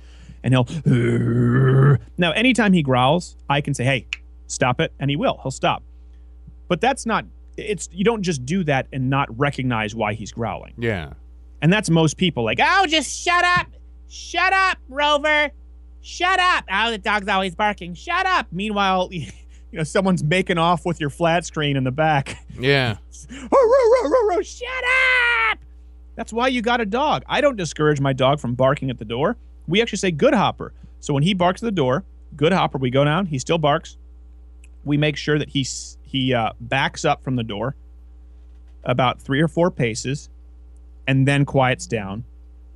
and 0.44 0.54
he'll. 0.54 0.68
Now, 2.16 2.30
anytime 2.32 2.72
he 2.72 2.82
growls, 2.82 3.36
I 3.48 3.60
can 3.60 3.74
say, 3.74 3.82
"Hey, 3.84 4.06
stop 4.46 4.80
it," 4.80 4.92
and 5.00 5.10
he 5.10 5.16
will. 5.16 5.40
He'll 5.42 5.50
stop. 5.50 5.82
But 6.68 6.80
that's 6.80 7.06
not. 7.06 7.24
It's 7.56 7.88
you 7.92 8.04
don't 8.04 8.22
just 8.22 8.46
do 8.46 8.62
that 8.64 8.86
and 8.92 9.10
not 9.10 9.36
recognize 9.36 9.94
why 9.96 10.14
he's 10.14 10.30
growling, 10.30 10.74
Yeah. 10.78 11.14
and 11.60 11.72
that's 11.72 11.90
most 11.90 12.16
people. 12.18 12.44
Like, 12.44 12.60
Oh, 12.62 12.86
just 12.86 13.20
shut 13.24 13.44
up. 13.44 13.66
Shut 14.08 14.52
up, 14.52 14.78
Rover. 14.88 15.50
Shut 16.02 16.38
up. 16.38 16.64
Oh, 16.72 16.90
the 16.92 16.98
dog's 16.98 17.28
always 17.28 17.54
barking. 17.56 17.94
Shut 17.94 18.24
up. 18.26 18.46
meanwhile, 18.52 19.10
you 19.70 19.78
know, 19.78 19.84
someone's 19.84 20.24
making 20.24 20.58
off 20.58 20.84
with 20.84 21.00
your 21.00 21.10
flat 21.10 21.44
screen 21.44 21.76
in 21.76 21.84
the 21.84 21.90
back. 21.90 22.44
Yeah. 22.58 22.96
Shut 24.42 24.68
up! 25.50 25.58
That's 26.16 26.32
why 26.32 26.48
you 26.48 26.62
got 26.62 26.80
a 26.80 26.86
dog. 26.86 27.24
I 27.28 27.40
don't 27.40 27.56
discourage 27.56 28.00
my 28.00 28.12
dog 28.12 28.40
from 28.40 28.54
barking 28.54 28.90
at 28.90 28.98
the 28.98 29.04
door. 29.04 29.36
We 29.68 29.80
actually 29.80 29.98
say 29.98 30.10
good 30.10 30.34
hopper. 30.34 30.72
So 31.00 31.14
when 31.14 31.22
he 31.22 31.34
barks 31.34 31.62
at 31.62 31.66
the 31.66 31.72
door, 31.72 32.04
good 32.36 32.52
hopper, 32.52 32.78
we 32.78 32.90
go 32.90 33.04
down, 33.04 33.26
he 33.26 33.38
still 33.38 33.58
barks. 33.58 33.96
We 34.84 34.96
make 34.96 35.16
sure 35.16 35.38
that 35.38 35.48
he 35.48 35.66
he 36.02 36.34
uh, 36.34 36.52
backs 36.60 37.04
up 37.04 37.22
from 37.22 37.36
the 37.36 37.44
door 37.44 37.76
about 38.84 39.20
three 39.20 39.40
or 39.40 39.48
four 39.48 39.70
paces 39.70 40.28
and 41.06 41.26
then 41.28 41.44
quiets 41.44 41.86
down 41.86 42.24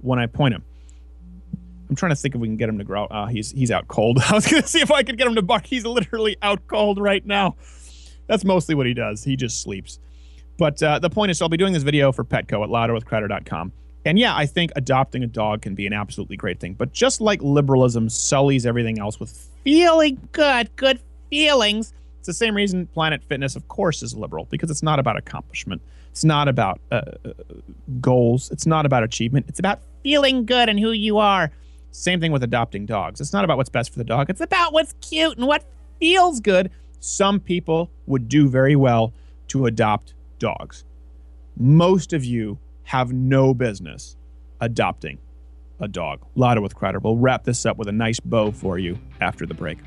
when 0.03 0.19
I 0.19 0.27
point 0.27 0.55
him. 0.55 0.65
I'm 1.95 1.97
trying 1.97 2.11
to 2.11 2.17
think 2.17 2.35
if 2.35 2.41
we 2.41 2.49
can 2.49 2.57
get 2.57 2.69
him 2.69 2.79
to 2.79 2.85
growl. 2.85 3.07
Uh, 3.09 3.27
he's 3.27 3.53
he's 3.53 3.71
out 3.71 3.87
cold. 3.87 4.19
I 4.29 4.35
was 4.35 4.49
gonna 4.49 4.67
see 4.67 4.81
if 4.81 4.91
I 4.91 5.05
could 5.05 5.17
get 5.17 5.29
him 5.29 5.37
to 5.37 5.43
bark. 5.43 5.65
He's 5.65 5.87
literally 5.87 6.37
out 6.43 6.67
cold 6.67 6.99
right 6.99 7.25
now. 7.25 7.55
That's 8.27 8.45
mostly 8.45 8.75
what 8.75 8.87
he 8.87 8.95
does. 8.95 9.23
He 9.23 9.37
just 9.37 9.63
sleeps. 9.63 10.01
But 10.59 10.83
uh, 10.83 10.99
the 10.99 11.09
point 11.09 11.31
is, 11.31 11.39
so 11.39 11.45
I'll 11.45 11.49
be 11.49 11.57
doing 11.57 11.73
this 11.73 11.85
video 11.85 12.11
for 12.11 12.25
Petco 12.25 12.65
at 12.65 12.69
louderwithcrowder.com. 12.69 13.71
And 14.07 14.19
yeah, 14.19 14.35
I 14.35 14.45
think 14.45 14.73
adopting 14.75 15.23
a 15.23 15.29
dog 15.29 15.63
can 15.63 15.77
be 15.77 15.87
an 15.87 15.93
absolutely 15.93 16.37
great 16.37 16.59
thing. 16.59 16.75
But 16.75 16.93
just 16.93 17.21
like 17.21 17.41
liberalism 17.41 18.09
sullies 18.09 18.67
everything 18.67 18.99
else 18.99 19.21
with 19.21 19.49
Feeling 19.63 20.29
good. 20.33 20.75
Good 20.75 20.99
feelings. 21.31 21.95
it's 22.19 22.27
the 22.27 22.35
same 22.35 22.57
reason 22.57 22.89
Planet 22.89 23.23
Fitness, 23.29 23.55
of 23.55 23.69
course, 23.69 24.03
is 24.03 24.17
liberal 24.17 24.49
because 24.51 24.69
it's 24.69 24.83
not 24.83 24.99
about 24.99 25.17
accomplishment. 25.17 25.81
It's 26.11 26.25
not 26.25 26.49
about 26.49 26.81
uh, 26.91 27.03
uh, 27.25 27.33
goals. 28.01 28.51
It's 28.51 28.67
not 28.67 28.85
about 28.85 29.05
achievement. 29.05 29.47
It's 29.49 29.61
about 29.61 29.81
Feeling 30.03 30.45
good 30.45 30.69
and 30.69 30.79
who 30.79 30.91
you 30.91 31.17
are. 31.17 31.51
Same 31.97 32.19
thing 32.19 32.33
with 32.33 32.43
adopting 32.43 32.87
dogs. 32.87 33.21
It's 33.21 33.33
not 33.33 33.45
about 33.45 33.57
what's 33.57 33.71
best 33.71 33.93
for 33.93 33.99
the 33.99 34.05
dog. 34.05 34.29
It's 34.29 34.41
about 34.41 34.73
what's 34.73 34.95
cute 35.01 35.39
and 35.39 35.47
what 35.47 35.65
feels 36.01 36.41
good. 36.41 36.73
Some 36.99 37.39
people 37.39 37.89
would 38.07 38.29
do 38.29 38.49
very 38.49 38.75
well 38.75 39.13
to 39.49 39.67
adopt 39.67 40.13
dogs. 40.41 40.85
Most 41.57 42.13
of 42.13 42.25
you 42.25 42.59
have 42.83 43.13
no 43.13 43.55
business 43.55 44.17
adopting 44.61 45.19
a 45.79 45.87
dog. 45.87 46.21
Louder 46.35 46.61
with 46.61 46.75
Crowder. 46.75 46.99
We'll 46.99 47.17
wrap 47.17 47.45
this 47.45 47.65
up 47.65 47.77
with 47.77 47.87
a 47.87 47.93
nice 47.93 48.19
bow 48.19 48.51
for 48.51 48.77
you 48.77 48.99
after 49.21 49.47
the 49.47 49.55
break. 49.55 49.79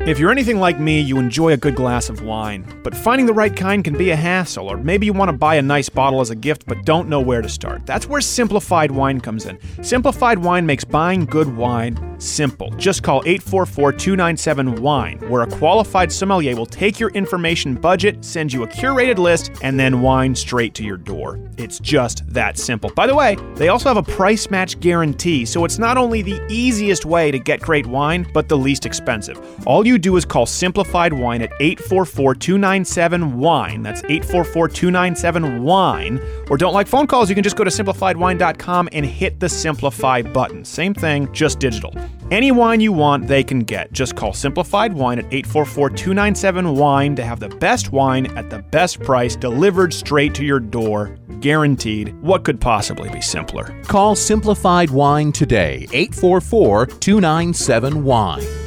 If 0.00 0.18
you're 0.18 0.30
anything 0.30 0.58
like 0.60 0.78
me, 0.78 1.00
you 1.00 1.18
enjoy 1.18 1.52
a 1.52 1.56
good 1.56 1.76
glass 1.76 2.10
of 2.10 2.20
wine, 2.20 2.66
but 2.82 2.94
finding 2.94 3.24
the 3.24 3.32
right 3.32 3.54
kind 3.56 3.82
can 3.82 3.96
be 3.96 4.10
a 4.10 4.16
hassle, 4.16 4.68
or 4.68 4.76
maybe 4.76 5.06
you 5.06 5.14
want 5.14 5.30
to 5.30 5.36
buy 5.36 5.54
a 5.54 5.62
nice 5.62 5.88
bottle 5.88 6.20
as 6.20 6.28
a 6.28 6.34
gift 6.34 6.66
but 6.66 6.84
don't 6.84 7.08
know 7.08 7.20
where 7.20 7.40
to 7.40 7.48
start. 7.48 7.86
That's 7.86 8.06
where 8.06 8.20
Simplified 8.20 8.90
Wine 8.90 9.18
comes 9.18 9.46
in. 9.46 9.58
Simplified 9.82 10.38
Wine 10.40 10.66
makes 10.66 10.84
buying 10.84 11.24
good 11.24 11.56
wine 11.56 12.13
simple. 12.24 12.70
Just 12.70 13.02
call 13.02 13.22
844 13.26 13.92
297 13.92 14.82
WINE, 14.82 15.18
where 15.28 15.42
a 15.42 15.46
qualified 15.46 16.10
sommelier 16.10 16.56
will 16.56 16.66
take 16.66 16.98
your 16.98 17.10
information 17.10 17.74
budget, 17.74 18.24
send 18.24 18.52
you 18.52 18.62
a 18.62 18.68
curated 18.68 19.18
list, 19.18 19.52
and 19.62 19.78
then 19.78 20.00
wine 20.00 20.34
straight 20.34 20.74
to 20.74 20.84
your 20.84 20.96
door. 20.96 21.38
It's 21.56 21.78
just 21.78 22.26
that 22.32 22.58
simple. 22.58 22.90
By 22.90 23.06
the 23.06 23.14
way, 23.14 23.36
they 23.54 23.68
also 23.68 23.88
have 23.88 23.96
a 23.96 24.02
price 24.02 24.50
match 24.50 24.80
guarantee, 24.80 25.44
so 25.44 25.64
it's 25.64 25.78
not 25.78 25.96
only 25.96 26.22
the 26.22 26.40
easiest 26.48 27.04
way 27.04 27.30
to 27.30 27.38
get 27.38 27.60
great 27.60 27.86
wine, 27.86 28.26
but 28.32 28.48
the 28.48 28.56
least 28.56 28.86
expensive. 28.86 29.38
All 29.66 29.86
you 29.86 29.98
do 29.98 30.16
is 30.16 30.24
call 30.24 30.46
Simplified 30.46 31.12
Wine 31.12 31.42
at 31.42 31.52
844 31.60 32.34
297 32.34 33.38
WINE. 33.38 33.82
That's 33.82 34.02
844 34.04 34.68
297 34.68 35.62
WINE. 35.62 36.20
Or 36.50 36.56
don't 36.56 36.74
like 36.74 36.86
phone 36.86 37.06
calls, 37.06 37.28
you 37.28 37.34
can 37.34 37.44
just 37.44 37.56
go 37.56 37.64
to 37.64 37.70
simplifiedwine.com 37.70 38.88
and 38.92 39.06
hit 39.06 39.40
the 39.40 39.48
Simplify 39.48 40.22
button. 40.22 40.64
Same 40.64 40.94
thing, 40.94 41.32
just 41.32 41.58
digital. 41.58 41.94
Any 42.30 42.52
wine 42.52 42.80
you 42.80 42.92
want, 42.92 43.28
they 43.28 43.44
can 43.44 43.60
get. 43.60 43.92
Just 43.92 44.16
call 44.16 44.32
Simplified 44.32 44.92
Wine 44.92 45.18
at 45.18 45.26
844 45.26 45.90
297 45.90 46.74
WINE 46.74 47.16
to 47.16 47.24
have 47.24 47.40
the 47.40 47.48
best 47.48 47.92
wine 47.92 48.26
at 48.36 48.50
the 48.50 48.60
best 48.60 49.00
price 49.00 49.36
delivered 49.36 49.92
straight 49.92 50.34
to 50.34 50.44
your 50.44 50.60
door. 50.60 51.16
Guaranteed. 51.40 52.18
What 52.22 52.44
could 52.44 52.60
possibly 52.60 53.10
be 53.10 53.20
simpler? 53.20 53.80
Call 53.84 54.16
Simplified 54.16 54.90
Wine 54.90 55.32
today, 55.32 55.86
844 55.92 56.86
297 56.86 58.04
Wine. 58.04 58.63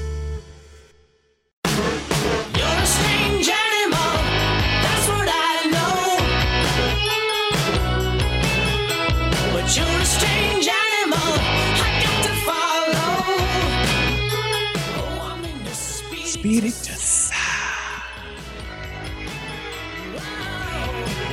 Spirit. 16.65 17.33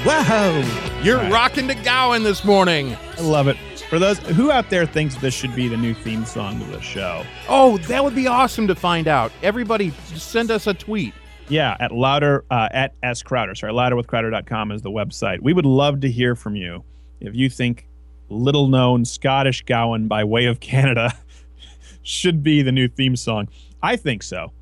Whoa! 0.06 1.00
You're 1.02 1.18
rocking 1.30 1.66
to 1.68 1.74
Gowan 1.74 2.22
this 2.24 2.44
morning. 2.44 2.94
I 3.16 3.20
love 3.22 3.48
it. 3.48 3.56
For 3.88 3.98
those 3.98 4.18
who 4.18 4.50
out 4.50 4.68
there 4.70 4.84
thinks 4.86 5.14
this 5.16 5.32
should 5.34 5.54
be 5.54 5.68
the 5.68 5.76
new 5.76 5.94
theme 5.94 6.24
song 6.26 6.60
of 6.60 6.70
the 6.72 6.80
show, 6.80 7.24
Oh, 7.48 7.78
that 7.78 8.02
would 8.04 8.14
be 8.14 8.26
awesome 8.26 8.66
to 8.66 8.74
find 8.74 9.08
out. 9.08 9.32
Everybody, 9.42 9.90
send 10.14 10.50
us 10.50 10.66
a 10.66 10.74
tweet. 10.74 11.14
yeah, 11.48 11.76
at 11.80 11.92
louder 11.92 12.44
uh, 12.50 12.68
at 12.72 12.94
s 13.02 13.22
crowder. 13.22 13.54
Sorry, 13.54 13.72
louderwithcrowder.com 13.72 14.72
is 14.72 14.82
the 14.82 14.90
website. 14.90 15.40
We 15.40 15.52
would 15.54 15.66
love 15.66 16.00
to 16.00 16.10
hear 16.10 16.34
from 16.34 16.54
you 16.56 16.84
if 17.20 17.34
you 17.34 17.48
think 17.48 17.86
little 18.28 18.68
known 18.68 19.04
Scottish 19.04 19.64
Gowan 19.64 20.08
by 20.08 20.24
way 20.24 20.46
of 20.46 20.60
Canada 20.60 21.12
should 22.02 22.42
be 22.42 22.60
the 22.62 22.72
new 22.72 22.88
theme 22.88 23.16
song. 23.16 23.48
I 23.82 23.96
think 23.96 24.22
so. 24.22 24.52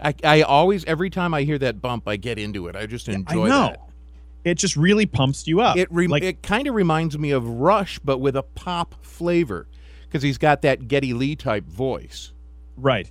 I, 0.00 0.14
I 0.24 0.42
always, 0.42 0.84
every 0.84 1.10
time 1.10 1.34
I 1.34 1.42
hear 1.42 1.58
that 1.58 1.80
bump, 1.80 2.06
I 2.08 2.16
get 2.16 2.38
into 2.38 2.66
it. 2.68 2.76
I 2.76 2.86
just 2.86 3.08
enjoy 3.08 3.46
I 3.46 3.48
know. 3.48 3.66
that. 3.68 3.80
It 4.44 4.54
just 4.58 4.76
really 4.76 5.06
pumps 5.06 5.46
you 5.46 5.60
up. 5.60 5.76
It 5.76 5.88
re- 5.90 6.06
like 6.06 6.22
it 6.22 6.42
kind 6.42 6.66
of 6.66 6.74
reminds 6.74 7.18
me 7.18 7.30
of 7.30 7.46
Rush, 7.48 7.98
but 8.00 8.18
with 8.18 8.36
a 8.36 8.42
pop 8.42 8.94
flavor, 9.02 9.66
because 10.02 10.22
he's 10.22 10.36
got 10.36 10.62
that 10.62 10.86
Geddy 10.88 11.14
Lee 11.14 11.36
type 11.36 11.64
voice. 11.64 12.32
right. 12.76 13.10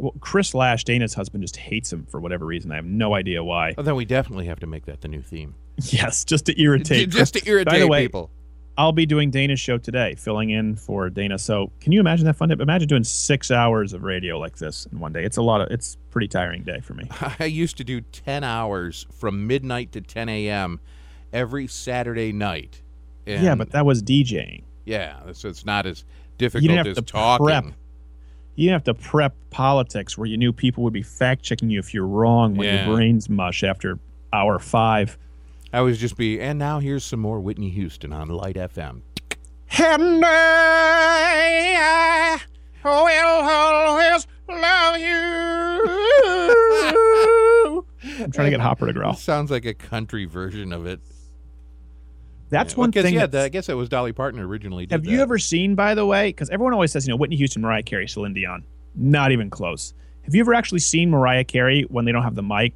Well, 0.00 0.12
Chris 0.20 0.52
Loesch, 0.52 0.84
Dana's 0.84 1.14
husband, 1.14 1.42
just 1.42 1.56
hates 1.56 1.92
him 1.92 2.06
for 2.06 2.20
whatever 2.20 2.46
reason. 2.46 2.70
I 2.70 2.76
have 2.76 2.84
no 2.84 3.14
idea 3.14 3.42
why. 3.42 3.74
Oh, 3.76 3.82
then 3.82 3.96
we 3.96 4.04
definitely 4.04 4.46
have 4.46 4.60
to 4.60 4.66
make 4.68 4.86
that 4.86 5.00
the 5.00 5.08
new 5.08 5.22
theme, 5.22 5.56
Yes, 5.82 6.24
just 6.24 6.46
to 6.46 6.60
irritate. 6.62 7.10
just 7.10 7.34
to 7.34 7.42
irritate 7.48 7.72
By 7.72 7.78
the 7.80 7.88
way, 7.88 8.04
people. 8.04 8.30
I'll 8.78 8.92
be 8.92 9.04
doing 9.06 9.30
Dana's 9.30 9.58
show 9.58 9.76
today, 9.76 10.14
filling 10.14 10.50
in 10.50 10.76
for 10.76 11.10
Dana. 11.10 11.36
So, 11.38 11.72
can 11.80 11.90
you 11.92 11.98
imagine 12.00 12.24
that 12.26 12.36
fun? 12.36 12.50
Imagine 12.52 12.86
doing 12.88 13.02
six 13.04 13.50
hours 13.50 13.92
of 13.92 14.04
radio 14.04 14.38
like 14.38 14.56
this 14.56 14.86
in 14.92 15.00
one 15.00 15.12
day. 15.12 15.24
It's 15.24 15.36
a 15.36 15.42
lot 15.42 15.60
of. 15.60 15.70
It's 15.72 15.96
pretty 16.10 16.28
tiring 16.28 16.62
day 16.62 16.78
for 16.80 16.94
me. 16.94 17.08
I 17.40 17.44
used 17.46 17.76
to 17.78 17.84
do 17.84 18.00
ten 18.00 18.44
hours 18.44 19.06
from 19.12 19.46
midnight 19.48 19.90
to 19.92 20.00
ten 20.00 20.28
a.m. 20.28 20.78
every 21.32 21.66
Saturday 21.66 22.32
night. 22.32 22.80
And 23.26 23.42
yeah, 23.42 23.54
but 23.56 23.72
that 23.72 23.84
was 23.84 24.02
DJing. 24.02 24.62
yeah, 24.86 25.32
so 25.32 25.48
it's 25.48 25.66
not 25.66 25.84
as 25.84 26.04
difficult 26.38 26.62
You 26.62 26.68
didn't 26.68 26.86
have 26.86 26.86
as 26.86 26.96
to 26.98 27.02
talking. 27.02 27.46
prep. 27.46 27.64
You 28.54 28.68
didn't 28.68 28.86
have 28.86 28.96
to 28.96 29.02
prep 29.02 29.34
politics 29.50 30.16
where 30.16 30.26
you 30.26 30.36
knew 30.36 30.52
people 30.52 30.82
would 30.84 30.92
be 30.92 31.02
fact 31.02 31.42
checking 31.42 31.68
you 31.68 31.78
if 31.78 31.92
you're 31.92 32.06
wrong 32.06 32.56
when 32.56 32.66
Yeah. 32.68 32.86
your 32.86 32.96
brain's 32.96 33.28
mush 33.28 33.62
after 33.64 33.98
hour 34.32 34.58
five. 34.58 35.18
I 35.72 35.80
was 35.82 35.98
just 35.98 36.16
be, 36.16 36.40
and 36.40 36.58
now 36.58 36.78
here's 36.78 37.04
some 37.04 37.20
more 37.20 37.40
Whitney 37.40 37.68
Houston 37.70 38.12
on 38.12 38.28
Light 38.28 38.56
FM. 38.56 39.02
And 39.78 40.24
I 40.24 42.38
will 42.84 43.48
always 43.48 44.26
love 44.48 44.98
you. 44.98 45.06
I'm 48.24 48.32
trying 48.32 48.46
to 48.46 48.50
get 48.50 48.60
Hopper 48.60 48.86
to 48.86 48.92
growl. 48.92 49.14
Sounds 49.14 49.50
like 49.50 49.64
a 49.66 49.74
country 49.74 50.24
version 50.24 50.72
of 50.72 50.86
it. 50.86 51.00
That's 52.50 52.72
Yeah, 52.72 52.78
one 52.78 52.90
well, 52.94 53.04
thing. 53.04 53.14
Yeah, 53.14 53.26
I 53.32 53.48
guess 53.50 53.68
it 53.68 53.74
was 53.74 53.90
Dolly 53.90 54.12
Parton 54.12 54.40
originally. 54.40 54.86
Did 54.86 54.92
have 54.92 55.04
you 55.04 55.20
ever 55.20 55.38
seen, 55.38 55.74
by 55.74 55.94
the 55.94 56.06
way, 56.06 56.30
because 56.30 56.48
everyone 56.48 56.72
always 56.72 56.90
says, 56.92 57.06
you 57.06 57.12
know, 57.12 57.16
Whitney 57.16 57.36
Houston, 57.36 57.60
Mariah 57.60 57.82
Carey, 57.82 58.08
Celine 58.08 58.32
Dion. 58.32 58.64
Not 58.94 59.32
even 59.32 59.50
close. 59.50 59.92
Have 60.22 60.34
you 60.34 60.40
ever 60.40 60.54
actually 60.54 60.78
seen 60.80 61.10
Mariah 61.10 61.44
Carey 61.44 61.82
when 61.88 62.06
they 62.06 62.12
don't 62.12 62.22
have 62.22 62.34
the 62.34 62.42
mic, 62.42 62.72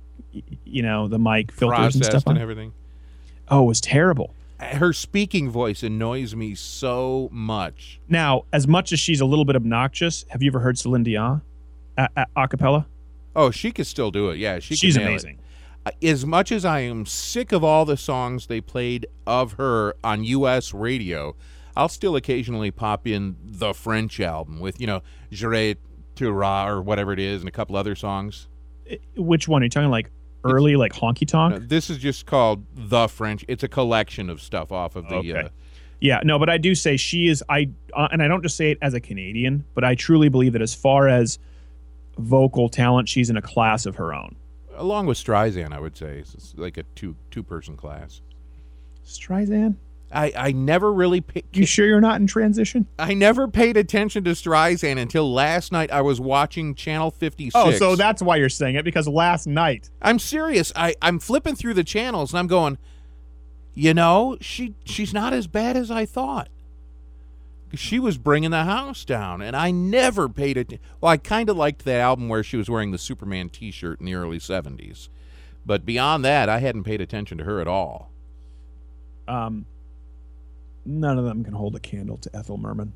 you 0.65 0.83
know, 0.83 1.09
the 1.09 1.19
mic 1.19 1.53
filters 1.53 1.95
and 1.95 2.03
processed 2.03 2.11
stuff 2.11 2.27
and 2.27 2.37
on? 2.37 2.43
everything? 2.43 2.73
Oh, 3.53 3.65
it 3.65 3.67
was 3.67 3.81
terrible. 3.83 4.35
Her 4.59 4.93
speaking 4.95 5.51
voice 5.51 5.83
annoys 5.83 6.35
me 6.35 6.55
so 6.55 7.29
much. 7.31 8.01
Now, 8.09 8.45
as 8.53 8.67
much 8.67 8.93
as 8.93 8.99
she's 8.99 9.21
a 9.21 9.27
little 9.27 9.45
bit 9.45 9.57
obnoxious, 9.57 10.25
have 10.31 10.43
you 10.43 10.51
ever 10.51 10.61
heard 10.61 10.79
Celine 10.79 11.03
Dion 11.03 11.43
a, 11.99 12.09
a, 12.17 12.27
a 12.35 12.49
cappella? 12.49 12.87
Oh, 13.37 13.51
she 13.51 13.73
could 13.73 13.87
still 13.87 14.11
do 14.11 14.31
it. 14.31 14.39
Yeah, 14.39 14.59
she. 14.59 14.75
She's 14.75 14.95
can 14.95 15.03
nail 15.05 15.09
it. 15.11 15.13
amazing. 15.13 15.39
Uh, 15.85 15.91
As 16.03 16.25
much 16.25 16.51
as 16.51 16.65
I 16.65 16.81
am 16.81 17.05
sick 17.05 17.53
of 17.53 17.63
all 17.63 17.85
the 17.85 17.97
songs 17.99 18.47
they 18.47 18.61
played 18.63 19.07
of 19.27 19.53
her 19.55 19.97
on 20.03 20.25
U.S. 20.25 20.73
radio, 20.73 21.35
I'll 21.77 21.89
still 21.91 22.17
occasionally 22.17 22.71
pop 22.71 23.07
in 23.07 23.37
the 23.45 23.75
French 23.75 24.19
album 24.19 24.61
with 24.61 24.81
you 24.81 24.87
know 24.87 25.03
"J'irai 25.31 25.77
tu 26.15 26.31
Ra" 26.31 26.69
or 26.69 26.81
whatever 26.81 27.13
it 27.13 27.19
is, 27.19 27.43
and 27.43 27.49
a 27.49 27.53
couple 27.53 27.77
other 27.77 27.95
songs. 27.97 28.49
Which 29.17 29.47
one 29.49 29.61
are 29.63 29.65
you 29.67 29.71
talking? 29.71 29.91
Like 29.91 30.11
early, 30.45 30.77
like 30.77 30.93
honky 30.93 31.27
tonk? 31.27 31.55
No, 31.55 31.59
this 31.61 31.91
is 31.91 31.99
just 31.99 32.27
called 32.27 32.65
the 32.75 33.09
French. 33.09 33.45
It's 33.49 33.63
a 33.63 33.69
collection 33.69 34.29
of 34.31 34.41
stuff 34.41 34.73
off 34.73 34.97
of 34.97 35.09
the. 35.09 35.17
Okay. 35.17 35.33
Uh, 35.33 35.49
Yeah, 36.01 36.21
no, 36.25 36.39
but 36.39 36.51
I 36.51 36.59
do 36.59 36.75
say 36.75 36.97
she 36.97 37.29
is. 37.29 37.45
I 37.49 37.69
uh, 37.95 38.09
and 38.11 38.23
I 38.23 38.29
don't 38.29 38.43
just 38.43 38.57
say 38.57 38.71
it 38.73 38.79
as 38.83 38.95
a 38.95 39.01
Canadian, 39.01 39.65
but 39.75 39.85
I 39.85 39.95
truly 39.95 40.29
believe 40.29 40.53
that 40.55 40.63
as 40.63 40.75
far 40.75 41.07
as 41.09 41.39
vocal 42.19 42.69
talent, 42.69 43.09
she's 43.09 43.31
in 43.31 43.37
a 43.37 43.43
class 43.43 43.87
of 43.87 43.97
her 43.97 44.13
own. 44.13 44.35
along 44.77 45.07
with 45.07 45.17
Streisand, 45.19 45.73
I 45.73 45.79
would 45.81 45.97
say 45.97 46.19
it's 46.19 46.55
like 46.57 46.77
a 46.77 46.83
two 46.95 47.15
two 47.31 47.43
person 47.43 47.77
class. 47.77 48.21
Streisand, 49.07 49.77
I 50.13 50.33
I 50.37 50.53
never 50.53 50.93
really 50.93 51.21
pa- 51.21 51.41
you 51.53 51.67
sure 51.67 51.87
you're 51.87 52.01
not 52.01 52.21
in 52.21 52.27
transition? 52.27 52.87
I 52.99 53.15
never 53.15 53.49
paid 53.49 53.77
attention 53.77 54.25
to 54.25 54.31
Streisand 54.31 54.99
until 54.99 55.33
last 55.33 55.73
night. 55.73 55.91
I 55.91 56.03
was 56.03 56.21
watching 56.21 56.75
Channel 56.75 57.11
56. 57.11 57.53
Oh, 57.55 57.73
so 57.73 57.97
that's 57.97 58.23
why 58.23 58.37
you're 58.37 58.49
saying 58.49 58.77
it 58.77 58.85
because 58.85 59.09
last 59.09 59.47
night. 59.47 59.91
I'm 60.01 60.19
serious. 60.19 60.73
I 60.77 60.95
I'm 61.03 61.19
flipping 61.19 61.55
through 61.57 61.75
the 61.75 61.85
channels 61.85 62.33
and 62.33 62.39
I'm 62.39 62.47
going, 62.47 62.79
you 63.75 63.95
know, 63.95 64.37
she 64.41 64.75
she's 64.85 65.15
not 65.15 65.33
as 65.33 65.47
bad 65.47 65.77
as 65.77 65.91
I 65.91 66.05
thought. 66.07 66.49
She 67.75 67.99
was 67.99 68.19
bringing 68.19 68.51
the 68.51 68.65
house 68.65 69.03
down, 69.03 69.41
and 69.41 69.57
I 69.57 69.71
never 69.71 70.29
paid 70.29 70.59
it. 70.59 70.79
Well, 71.01 71.11
I 71.11 71.17
kind 71.17 71.49
of 71.49 71.57
liked 71.57 71.87
that 71.87 72.01
album 72.01 72.29
where 72.29 72.43
she 72.43 72.59
was 72.59 72.69
wearing 72.69 72.91
the 72.91 72.99
Superman 72.99 73.49
T-shirt 73.49 73.99
in 73.99 74.05
the 74.05 74.15
early 74.15 74.39
'70s, 74.39 75.09
but 75.65 75.87
beyond 75.87 76.23
that, 76.23 76.51
I 76.51 76.59
hadn't 76.59 76.85
paid 76.85 77.01
attention 77.01 77.39
to 77.39 77.45
her 77.45 77.61
at 77.61 77.67
all. 77.67 78.11
Um, 79.27 79.65
none 80.85 81.19
of 81.19 81.25
them 81.25 81.45
can 81.45 81.55
hold 81.55 81.75
a 81.77 81.81
candle 81.81 82.17
to 82.19 82.37
Ethel 82.37 82.59
Merman. 82.59 82.93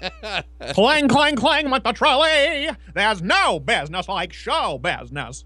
clang, 0.72 1.08
clang, 1.08 1.36
clang 1.36 1.70
with 1.70 1.82
the 1.82 1.92
trolley. 1.92 2.70
There's 2.94 3.22
no 3.22 3.58
business 3.60 4.08
like 4.08 4.32
show 4.32 4.78
business. 4.78 5.44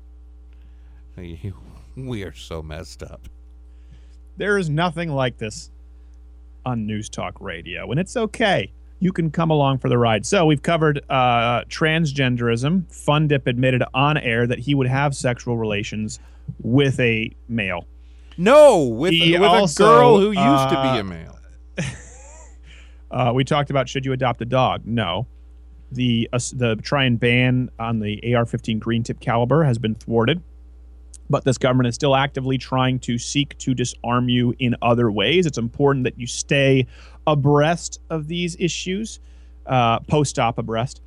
We 1.97 2.23
are 2.25 2.35
so 2.35 2.63
messed 2.63 3.03
up. 3.03 3.29
There 4.37 4.59
is 4.59 4.71
nothing 4.71 5.11
like 5.11 5.39
this 5.39 5.71
on 6.65 6.87
News 6.87 7.09
Talk 7.09 7.41
Radio, 7.41 7.91
and 7.91 8.01
it's 8.01 8.17
okay. 8.17 8.73
You 8.99 9.13
can 9.13 9.31
come 9.31 9.51
along 9.51 9.79
for 9.79 9.89
the 9.89 9.99
ride. 9.99 10.25
So 10.25 10.47
we've 10.47 10.63
covered 10.63 11.03
uh, 11.11 11.65
transgenderism. 11.65 12.91
Fun 12.93 13.29
Dip 13.29 13.47
admitted 13.47 13.83
on 13.93 14.17
air 14.17 14.47
that 14.47 14.61
he 14.61 14.75
would 14.75 14.87
have 14.87 15.15
sexual 15.15 15.57
relations 15.57 16.21
with 16.63 16.99
a 17.01 17.31
male. 17.49 17.87
No, 18.37 18.85
with, 18.85 19.13
He 19.13 19.39
with 19.39 19.49
also, 19.49 19.85
a 19.85 19.89
girl 19.89 20.19
who 20.19 20.29
used 20.29 20.37
to 20.71 20.79
uh, 20.79 20.95
be 20.95 20.99
a 21.01 21.05
male. 21.05 21.39
Uh, 23.13 23.31
we 23.35 23.45
talked 23.45 23.69
about 23.69 23.89
should 23.89 24.07
you 24.07 24.13
adopt 24.13 24.41
a 24.41 24.45
dog? 24.47 24.87
No. 24.87 25.27
The 25.91 26.31
uh, 26.33 26.39
the 26.55 26.77
try 26.77 27.05
and 27.05 27.21
ban 27.21 27.71
on 27.79 27.99
the 27.99 28.35
AR-15 28.35 28.81
green 28.81 29.03
tip 29.03 29.21
caliber 29.21 29.65
has 29.65 29.77
been 29.77 29.95
thwarted, 29.95 30.43
but 31.29 31.45
this 31.45 31.59
government 31.59 31.89
is 31.89 31.95
still 31.95 32.17
actively 32.17 32.57
trying 32.57 32.99
to 33.01 33.19
seek 33.19 33.59
to 33.59 33.75
disarm 33.75 34.31
you 34.31 34.55
in 34.59 34.75
other 34.81 35.11
ways. 35.11 35.45
It's 35.45 35.59
important 35.59 36.05
that 36.05 36.19
you 36.19 36.27
stay 36.27 36.87
abreast 37.27 38.01
of 38.09 38.29
these 38.29 38.57
issues, 38.59 39.21
uh, 39.67 40.01
post-op 40.01 40.57
abreast, 40.57 41.03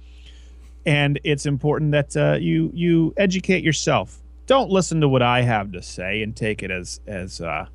and 0.86 1.20
it's 1.24 1.48
important 1.48 1.92
that 1.94 2.16
uh, 2.16 2.38
you 2.40 2.70
you 2.76 3.16
educate 3.18 3.64
yourself. 3.64 4.22
Don't 4.48 4.70
listen 4.70 5.02
to 5.02 5.10
what 5.10 5.22
I 5.22 5.42
have 5.42 5.72
to 5.72 5.82
say 5.82 6.22
and 6.22 6.36
take 6.36 6.62
it 6.64 6.72
as 6.72 7.00
as 7.08 7.42
uh, 7.42 7.68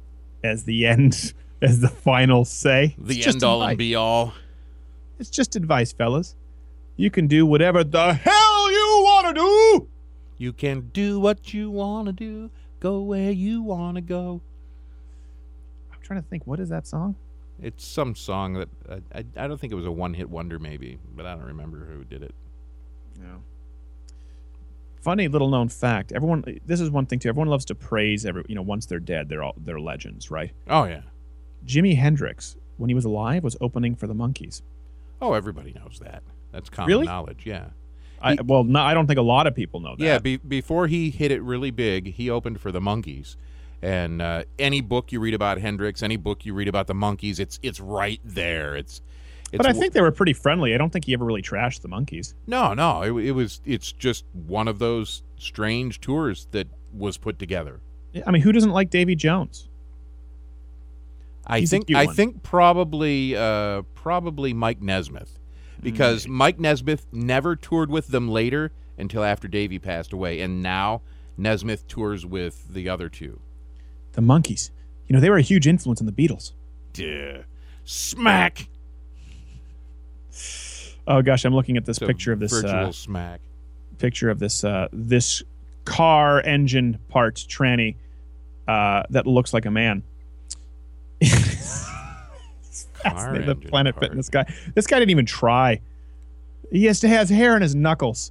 as 0.44 0.64
the 0.64 0.86
end 0.86 1.34
as 1.62 1.80
the 1.80 1.88
final 1.88 2.44
say. 2.44 2.94
The 2.98 3.16
It's 3.16 3.24
just 3.24 3.36
end 3.36 3.44
all 3.44 3.62
advice. 3.62 3.70
and 3.72 3.78
be 3.78 3.94
all. 3.94 4.32
It's 5.18 5.30
just 5.30 5.56
advice, 5.56 5.92
fellas. 5.92 6.36
You 6.96 7.10
can 7.10 7.26
do 7.26 7.44
whatever 7.46 7.82
the 7.84 8.14
hell 8.14 8.70
you 8.72 9.00
want 9.04 9.26
to 9.28 9.42
do. 9.42 9.88
You 10.38 10.52
can 10.52 10.90
do 10.92 11.18
what 11.20 11.52
you 11.52 11.70
want 11.70 12.06
to 12.06 12.12
do, 12.12 12.50
go 12.78 13.02
where 13.02 13.30
you 13.30 13.62
want 13.62 13.96
to 13.96 14.00
go. 14.00 14.40
I'm 15.92 15.98
trying 16.02 16.22
to 16.22 16.28
think. 16.28 16.46
What 16.46 16.60
is 16.60 16.68
that 16.70 16.86
song? 16.86 17.16
It's 17.62 17.84
some 17.86 18.14
song 18.14 18.54
that 18.54 18.68
I, 18.88 19.18
I, 19.18 19.24
I 19.36 19.46
don't 19.48 19.60
think 19.60 19.72
it 19.72 19.76
was 19.76 19.84
a 19.84 19.92
one 19.92 20.14
hit 20.14 20.30
wonder, 20.30 20.58
maybe, 20.58 20.98
but 21.14 21.26
I 21.26 21.34
don't 21.34 21.44
remember 21.44 21.84
who 21.84 22.04
did 22.04 22.22
it. 22.22 22.34
No. 23.18 23.42
Funny 25.00 25.28
little 25.28 25.48
known 25.48 25.68
fact. 25.68 26.12
Everyone. 26.12 26.44
This 26.66 26.80
is 26.80 26.90
one 26.90 27.06
thing 27.06 27.18
too. 27.18 27.28
Everyone 27.28 27.48
loves 27.48 27.64
to 27.66 27.74
praise 27.74 28.26
every. 28.26 28.44
You 28.48 28.54
know, 28.54 28.62
once 28.62 28.86
they're 28.86 29.00
dead, 29.00 29.28
they're 29.28 29.42
all 29.42 29.54
they're 29.56 29.80
legends, 29.80 30.30
right? 30.30 30.52
Oh, 30.68 30.84
yeah. 30.84 31.02
Jimi 31.66 31.96
Hendrix, 31.96 32.56
when 32.76 32.88
he 32.88 32.94
was 32.94 33.04
alive, 33.04 33.42
was 33.44 33.56
opening 33.60 33.94
for 33.94 34.06
the 34.06 34.14
Monkees. 34.14 34.62
Oh, 35.20 35.34
everybody 35.34 35.72
knows 35.72 36.00
that. 36.02 36.22
That's 36.52 36.68
common 36.70 36.88
Really? 36.88 37.06
knowledge, 37.06 37.42
yeah. 37.44 37.66
I, 38.22 38.36
well, 38.44 38.64
no, 38.64 38.80
I 38.80 38.92
don't 38.92 39.06
think 39.06 39.18
a 39.18 39.22
lot 39.22 39.46
of 39.46 39.54
people 39.54 39.80
know 39.80 39.96
that. 39.96 40.04
Yeah, 40.04 40.18
be, 40.18 40.36
before 40.36 40.86
he 40.88 41.08
hit 41.10 41.30
it 41.30 41.42
really 41.42 41.70
big, 41.70 42.14
he 42.14 42.28
opened 42.28 42.60
for 42.60 42.70
the 42.70 42.80
Monkees. 42.80 43.36
And 43.82 44.20
uh, 44.20 44.44
any 44.58 44.82
book 44.82 45.10
you 45.10 45.20
read 45.20 45.32
about 45.32 45.58
Hendrix, 45.58 46.02
any 46.02 46.16
book 46.16 46.44
you 46.44 46.52
read 46.52 46.68
about 46.68 46.86
the 46.86 46.92
Monkees, 46.94 47.40
it's 47.40 47.58
it's 47.62 47.80
right 47.80 48.20
there. 48.22 48.76
It's 48.76 49.00
but 49.52 49.66
I 49.66 49.72
think 49.72 49.92
they 49.92 50.00
were 50.00 50.10
pretty 50.12 50.32
friendly. 50.32 50.74
I 50.74 50.78
don't 50.78 50.90
think 50.92 51.04
he 51.06 51.12
ever 51.12 51.24
really 51.24 51.42
trashed 51.42 51.80
the 51.82 51.88
Monkees. 51.88 52.34
no, 52.46 52.74
no, 52.74 53.02
it, 53.02 53.26
it 53.26 53.32
was 53.32 53.60
it's 53.64 53.92
just 53.92 54.24
one 54.32 54.68
of 54.68 54.78
those 54.78 55.22
strange 55.36 56.00
tours 56.00 56.46
that 56.52 56.68
was 56.92 57.16
put 57.18 57.38
together. 57.38 57.80
I 58.26 58.30
mean, 58.30 58.42
who 58.42 58.52
doesn't 58.52 58.70
like 58.72 58.90
Davy 58.90 59.14
Jones? 59.14 59.68
I 61.46 61.60
He's 61.60 61.70
think 61.70 61.92
I 61.94 62.06
one. 62.06 62.14
think 62.14 62.42
probably 62.42 63.34
uh, 63.36 63.82
probably 63.94 64.52
Mike 64.52 64.80
Nesmith 64.82 65.38
because 65.80 66.24
Hmm. 66.26 66.32
Mike 66.32 66.60
Nesmith 66.60 67.06
never 67.12 67.56
toured 67.56 67.90
with 67.90 68.08
them 68.08 68.28
later 68.28 68.70
until 68.98 69.24
after 69.24 69.48
Davy 69.48 69.78
passed 69.78 70.12
away, 70.12 70.40
and 70.40 70.62
now 70.62 71.00
Nesmith 71.38 71.88
tours 71.88 72.26
with 72.26 72.72
the 72.72 72.88
other 72.88 73.08
two. 73.08 73.40
The 74.12 74.20
Monkees. 74.20 74.70
You 75.08 75.14
know, 75.14 75.20
they 75.20 75.30
were 75.30 75.38
a 75.38 75.42
huge 75.42 75.66
influence 75.66 76.00
on 76.00 76.06
the 76.06 76.12
Beatles. 76.12 76.52
Duh. 76.92 77.42
Smack. 77.84 78.68
Oh 81.06 81.22
gosh, 81.22 81.44
I'm 81.44 81.54
looking 81.54 81.76
at 81.76 81.84
this 81.84 81.98
picture 81.98 82.32
of 82.32 82.40
this 82.40 82.52
virtual 82.52 82.86
uh, 82.88 82.92
smack. 82.92 83.40
picture 83.98 84.30
of 84.30 84.38
this 84.38 84.64
uh, 84.64 84.88
this 84.92 85.42
car 85.84 86.40
engine 86.40 86.98
part 87.08 87.34
tranny 87.36 87.96
uh, 88.68 89.02
that 89.10 89.26
looks 89.26 89.52
like 89.52 89.66
a 89.66 89.70
man. 89.70 90.02
The 93.02 93.56
Planet 93.68 93.94
part. 93.94 94.08
Fitness 94.08 94.28
guy. 94.28 94.44
This 94.74 94.86
guy 94.86 94.98
didn't 94.98 95.10
even 95.10 95.24
try. 95.24 95.80
He 96.70 96.84
has 96.84 97.00
to 97.00 97.08
has 97.08 97.30
hair 97.30 97.56
in 97.56 97.62
his 97.62 97.74
knuckles. 97.74 98.30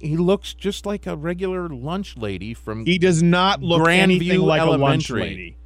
He 0.00 0.16
looks 0.16 0.54
just 0.54 0.86
like 0.86 1.06
a 1.06 1.14
regular 1.14 1.68
lunch 1.68 2.16
lady 2.16 2.54
from. 2.54 2.86
He 2.86 2.98
does 2.98 3.22
not 3.22 3.62
look 3.62 3.82
Grandview 3.82 3.98
anything 3.98 4.40
like 4.40 4.62
a 4.62 4.70
lunch 4.70 5.10
lady. 5.10 5.56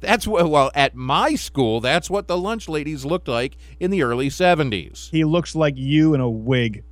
That's 0.00 0.26
what. 0.26 0.48
Well, 0.48 0.70
at 0.74 0.94
my 0.94 1.34
school, 1.34 1.80
that's 1.80 2.10
what 2.10 2.26
the 2.26 2.36
lunch 2.36 2.68
ladies 2.68 3.04
looked 3.04 3.28
like 3.28 3.56
in 3.78 3.90
the 3.90 4.02
early 4.02 4.28
'70s. 4.28 5.10
He 5.10 5.24
looks 5.24 5.54
like 5.54 5.74
you 5.76 6.14
in 6.14 6.20
a 6.20 6.30
wig. 6.30 6.84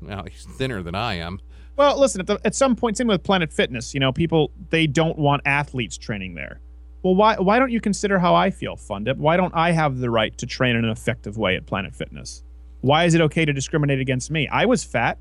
Well, 0.00 0.24
he's 0.30 0.44
thinner 0.44 0.82
than 0.82 0.94
I 0.94 1.14
am. 1.14 1.40
Well, 1.76 1.98
listen, 1.98 2.22
at, 2.22 2.26
the, 2.26 2.40
at 2.44 2.54
some 2.54 2.74
point, 2.74 2.96
same 2.96 3.06
with 3.06 3.22
Planet 3.22 3.52
Fitness, 3.52 3.92
you 3.92 4.00
know, 4.00 4.10
people 4.10 4.50
they 4.70 4.86
don't 4.86 5.18
want 5.18 5.42
athletes 5.44 5.98
training 5.98 6.34
there. 6.34 6.60
Well, 7.02 7.14
why 7.14 7.36
why 7.36 7.58
don't 7.58 7.70
you 7.70 7.80
consider 7.80 8.18
how 8.18 8.34
I 8.34 8.50
feel, 8.50 8.76
Fun 8.76 9.04
Dip? 9.04 9.16
Why 9.16 9.36
don't 9.36 9.54
I 9.54 9.72
have 9.72 9.98
the 9.98 10.10
right 10.10 10.36
to 10.38 10.46
train 10.46 10.76
in 10.76 10.84
an 10.84 10.90
effective 10.90 11.38
way 11.38 11.56
at 11.56 11.66
Planet 11.66 11.94
Fitness? 11.94 12.42
Why 12.80 13.04
is 13.04 13.14
it 13.14 13.20
okay 13.22 13.44
to 13.44 13.52
discriminate 13.52 14.00
against 14.00 14.30
me? 14.30 14.48
I 14.48 14.66
was 14.66 14.84
fat. 14.84 15.18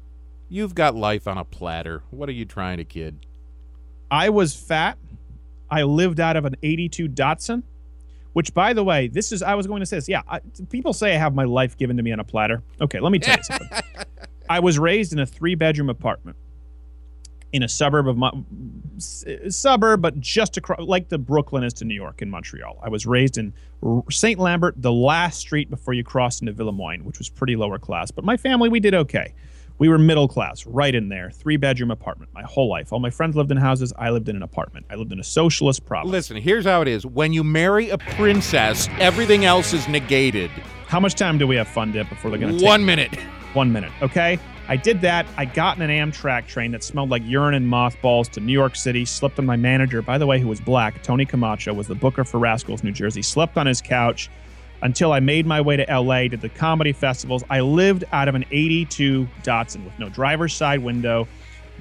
You've 0.49 0.75
got 0.75 0.95
life 0.95 1.27
on 1.27 1.37
a 1.37 1.43
platter. 1.43 2.03
What 2.11 2.29
are 2.29 2.33
you 2.33 2.45
trying 2.45 2.77
to 2.77 2.85
kid? 2.85 3.25
I 4.09 4.29
was 4.29 4.55
fat. 4.55 4.97
I 5.69 5.83
lived 5.83 6.19
out 6.19 6.35
of 6.37 6.45
an 6.45 6.55
82 6.63 7.09
Datsun 7.09 7.63
Which, 8.33 8.53
by 8.53 8.73
the 8.73 8.83
way, 8.83 9.07
this 9.07 9.31
is, 9.31 9.41
I 9.41 9.55
was 9.55 9.65
going 9.67 9.79
to 9.79 9.85
say 9.85 9.97
this. 9.97 10.09
Yeah, 10.09 10.21
I, 10.27 10.39
people 10.69 10.93
say 10.93 11.15
I 11.15 11.17
have 11.17 11.33
my 11.33 11.45
life 11.45 11.77
given 11.77 11.97
to 11.97 12.03
me 12.03 12.11
on 12.11 12.19
a 12.19 12.23
platter. 12.23 12.61
Okay, 12.81 12.99
let 12.99 13.11
me 13.11 13.19
tell 13.19 13.37
you 13.37 13.43
something. 13.45 13.69
I 14.49 14.59
was 14.59 14.77
raised 14.77 15.13
in 15.13 15.19
a 15.19 15.25
three 15.25 15.55
bedroom 15.55 15.89
apartment 15.89 16.37
in 17.53 17.63
a 17.63 17.69
suburb 17.69 18.07
of 18.09 18.17
my 18.17 18.31
s- 18.97 19.23
suburb, 19.49 20.01
but 20.01 20.19
just 20.19 20.57
across, 20.57 20.81
like 20.81 21.07
the 21.07 21.17
Brooklyn 21.17 21.63
is 21.63 21.73
to 21.75 21.85
New 21.85 21.95
York 21.95 22.21
in 22.21 22.29
Montreal. 22.29 22.77
I 22.83 22.89
was 22.89 23.05
raised 23.05 23.37
in 23.37 23.53
St. 24.09 24.37
Lambert, 24.39 24.75
the 24.77 24.91
last 24.91 25.39
street 25.39 25.69
before 25.69 25.93
you 25.93 26.03
cross 26.03 26.41
into 26.41 26.51
Ville 26.51 26.73
LeMoyne, 26.73 27.03
which 27.03 27.17
was 27.17 27.29
pretty 27.29 27.55
lower 27.55 27.79
class. 27.79 28.11
But 28.11 28.25
my 28.25 28.35
family, 28.35 28.67
we 28.67 28.81
did 28.81 28.93
okay. 28.93 29.33
We 29.77 29.89
were 29.89 29.97
middle 29.97 30.29
class, 30.29 30.65
right 30.65 30.95
in 30.95 31.09
there. 31.09 31.29
Three 31.31 31.57
bedroom 31.57 31.91
apartment 31.91 32.31
my 32.33 32.43
whole 32.43 32.69
life. 32.69 32.93
All 32.93 32.99
my 32.99 33.09
friends 33.09 33.35
lived 33.35 33.51
in 33.51 33.57
houses. 33.57 33.91
I 33.97 34.09
lived 34.09 34.29
in 34.29 34.37
an 34.37 34.43
apartment. 34.43 34.85
I 34.89 34.95
lived 34.95 35.11
in 35.11 35.19
a 35.19 35.23
socialist 35.23 35.85
province. 35.85 36.11
Listen, 36.11 36.37
here's 36.37 36.63
how 36.63 36.81
it 36.81 36.87
is. 36.87 37.05
When 37.05 37.33
you 37.33 37.43
marry 37.43 37.89
a 37.89 37.97
princess, 37.97 38.87
everything 38.99 39.43
else 39.43 39.73
is 39.73 39.85
negated. 39.89 40.49
How 40.87 41.01
much 41.01 41.15
time 41.15 41.37
do 41.37 41.45
we 41.45 41.57
have, 41.57 41.67
Fun 41.67 41.91
Dip, 41.91 42.07
before 42.07 42.31
they're 42.31 42.39
going 42.39 42.53
to 42.53 42.59
take 42.59 42.65
One 42.65 42.85
minute. 42.85 43.13
One 43.53 43.71
minute, 43.73 43.91
okay? 44.01 44.39
I 44.69 44.77
did 44.77 45.01
that. 45.01 45.25
I 45.35 45.43
got 45.43 45.77
in 45.77 45.89
an 45.89 46.11
Amtrak 46.11 46.47
train 46.47 46.71
that 46.71 46.83
smelled 46.83 47.09
like 47.09 47.23
urine 47.25 47.53
and 47.53 47.67
mothballs 47.67 48.29
to 48.29 48.39
New 48.39 48.53
York 48.53 48.77
City. 48.77 49.03
Slept 49.03 49.39
on 49.39 49.45
my 49.45 49.57
manager, 49.57 50.01
by 50.01 50.17
the 50.17 50.25
way, 50.25 50.39
who 50.39 50.47
was 50.47 50.61
black. 50.61 51.03
Tony 51.03 51.25
Camacho 51.25 51.73
was 51.73 51.87
the 51.87 51.95
booker 51.95 52.23
for 52.23 52.39
Rascals, 52.39 52.81
New 52.81 52.93
Jersey. 52.93 53.21
Slept 53.21 53.57
on 53.57 53.67
his 53.67 53.81
couch 53.81 54.29
until 54.85 55.11
I 55.11 55.19
made 55.19 55.47
my 55.47 55.61
way 55.61 55.77
to 55.77 55.99
LA, 55.99 56.27
did 56.27 56.41
the 56.41 56.49
comedy 56.49 56.93
festivals. 56.93 57.43
I 57.49 57.59
lived 57.61 58.03
out 58.11 58.27
of 58.27 58.35
an 58.35 58.45
82 58.51 59.27
Datsun 59.41 59.83
with 59.83 59.97
no 59.97 60.09
driver's 60.09 60.53
side 60.53 60.79
window, 60.79 61.27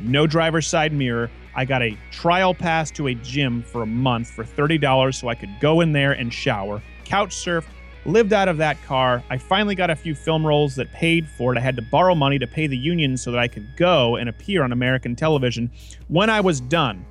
no 0.01 0.27
driver's 0.27 0.67
side 0.67 0.91
mirror. 0.91 1.31
I 1.55 1.67
got 1.67 1.83
a 1.83 1.99
trial 2.11 2.55
pass 2.55 2.91
to 2.93 3.09
a 3.09 3.15
gym 3.17 3.63
for 3.63 3.83
a 3.83 3.87
month 3.87 4.31
for 4.31 4.43
$30 4.43 5.15
so 5.15 5.29
I 5.29 5.35
could 5.35 5.51
go 5.61 5.83
in 5.83 5.93
there 5.93 6.13
and 6.13 6.33
shower. 6.33 6.83
Couch 7.05 7.37
surfed, 7.37 7.67
lived 8.07 8.33
out 8.33 8.49
of 8.49 8.57
that 8.57 8.83
car. 8.85 9.23
I 9.29 9.37
finally 9.37 9.75
got 9.75 9.91
a 9.91 9.97
few 9.97 10.15
film 10.15 10.47
roles 10.47 10.75
that 10.77 10.91
paid 10.93 11.29
for 11.29 11.53
it. 11.53 11.59
I 11.59 11.61
had 11.61 11.77
to 11.77 11.83
borrow 11.83 12.15
money 12.15 12.39
to 12.39 12.47
pay 12.47 12.67
the 12.67 12.79
union 12.79 13.19
so 13.19 13.31
that 13.33 13.39
I 13.39 13.49
could 13.49 13.69
go 13.77 14.17
and 14.17 14.31
appear 14.31 14.65
on 14.65 14.73
American 14.73 15.15
television. 15.15 15.71
When 16.09 16.31
I 16.31 16.41
was 16.41 16.59
done, 16.59 17.05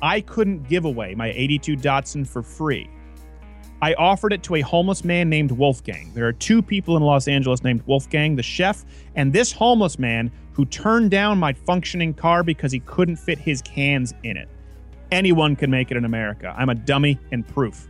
I 0.00 0.20
couldn't 0.20 0.68
give 0.68 0.84
away 0.84 1.16
my 1.16 1.30
82 1.30 1.76
Datsun 1.76 2.24
for 2.24 2.44
free. 2.44 2.88
I 3.84 3.92
offered 3.98 4.32
it 4.32 4.42
to 4.44 4.54
a 4.54 4.62
homeless 4.62 5.04
man 5.04 5.28
named 5.28 5.52
Wolfgang. 5.52 6.10
There 6.14 6.26
are 6.26 6.32
two 6.32 6.62
people 6.62 6.96
in 6.96 7.02
Los 7.02 7.28
Angeles 7.28 7.62
named 7.62 7.82
Wolfgang, 7.84 8.34
the 8.34 8.42
chef, 8.42 8.82
and 9.14 9.30
this 9.30 9.52
homeless 9.52 9.98
man 9.98 10.32
who 10.54 10.64
turned 10.64 11.10
down 11.10 11.36
my 11.36 11.52
functioning 11.52 12.14
car 12.14 12.42
because 12.42 12.72
he 12.72 12.80
couldn't 12.80 13.16
fit 13.16 13.38
his 13.38 13.60
cans 13.60 14.14
in 14.22 14.38
it. 14.38 14.48
Anyone 15.12 15.54
can 15.54 15.70
make 15.70 15.90
it 15.90 15.98
in 15.98 16.06
America. 16.06 16.54
I'm 16.56 16.70
a 16.70 16.74
dummy 16.74 17.20
and 17.30 17.46
proof. 17.46 17.86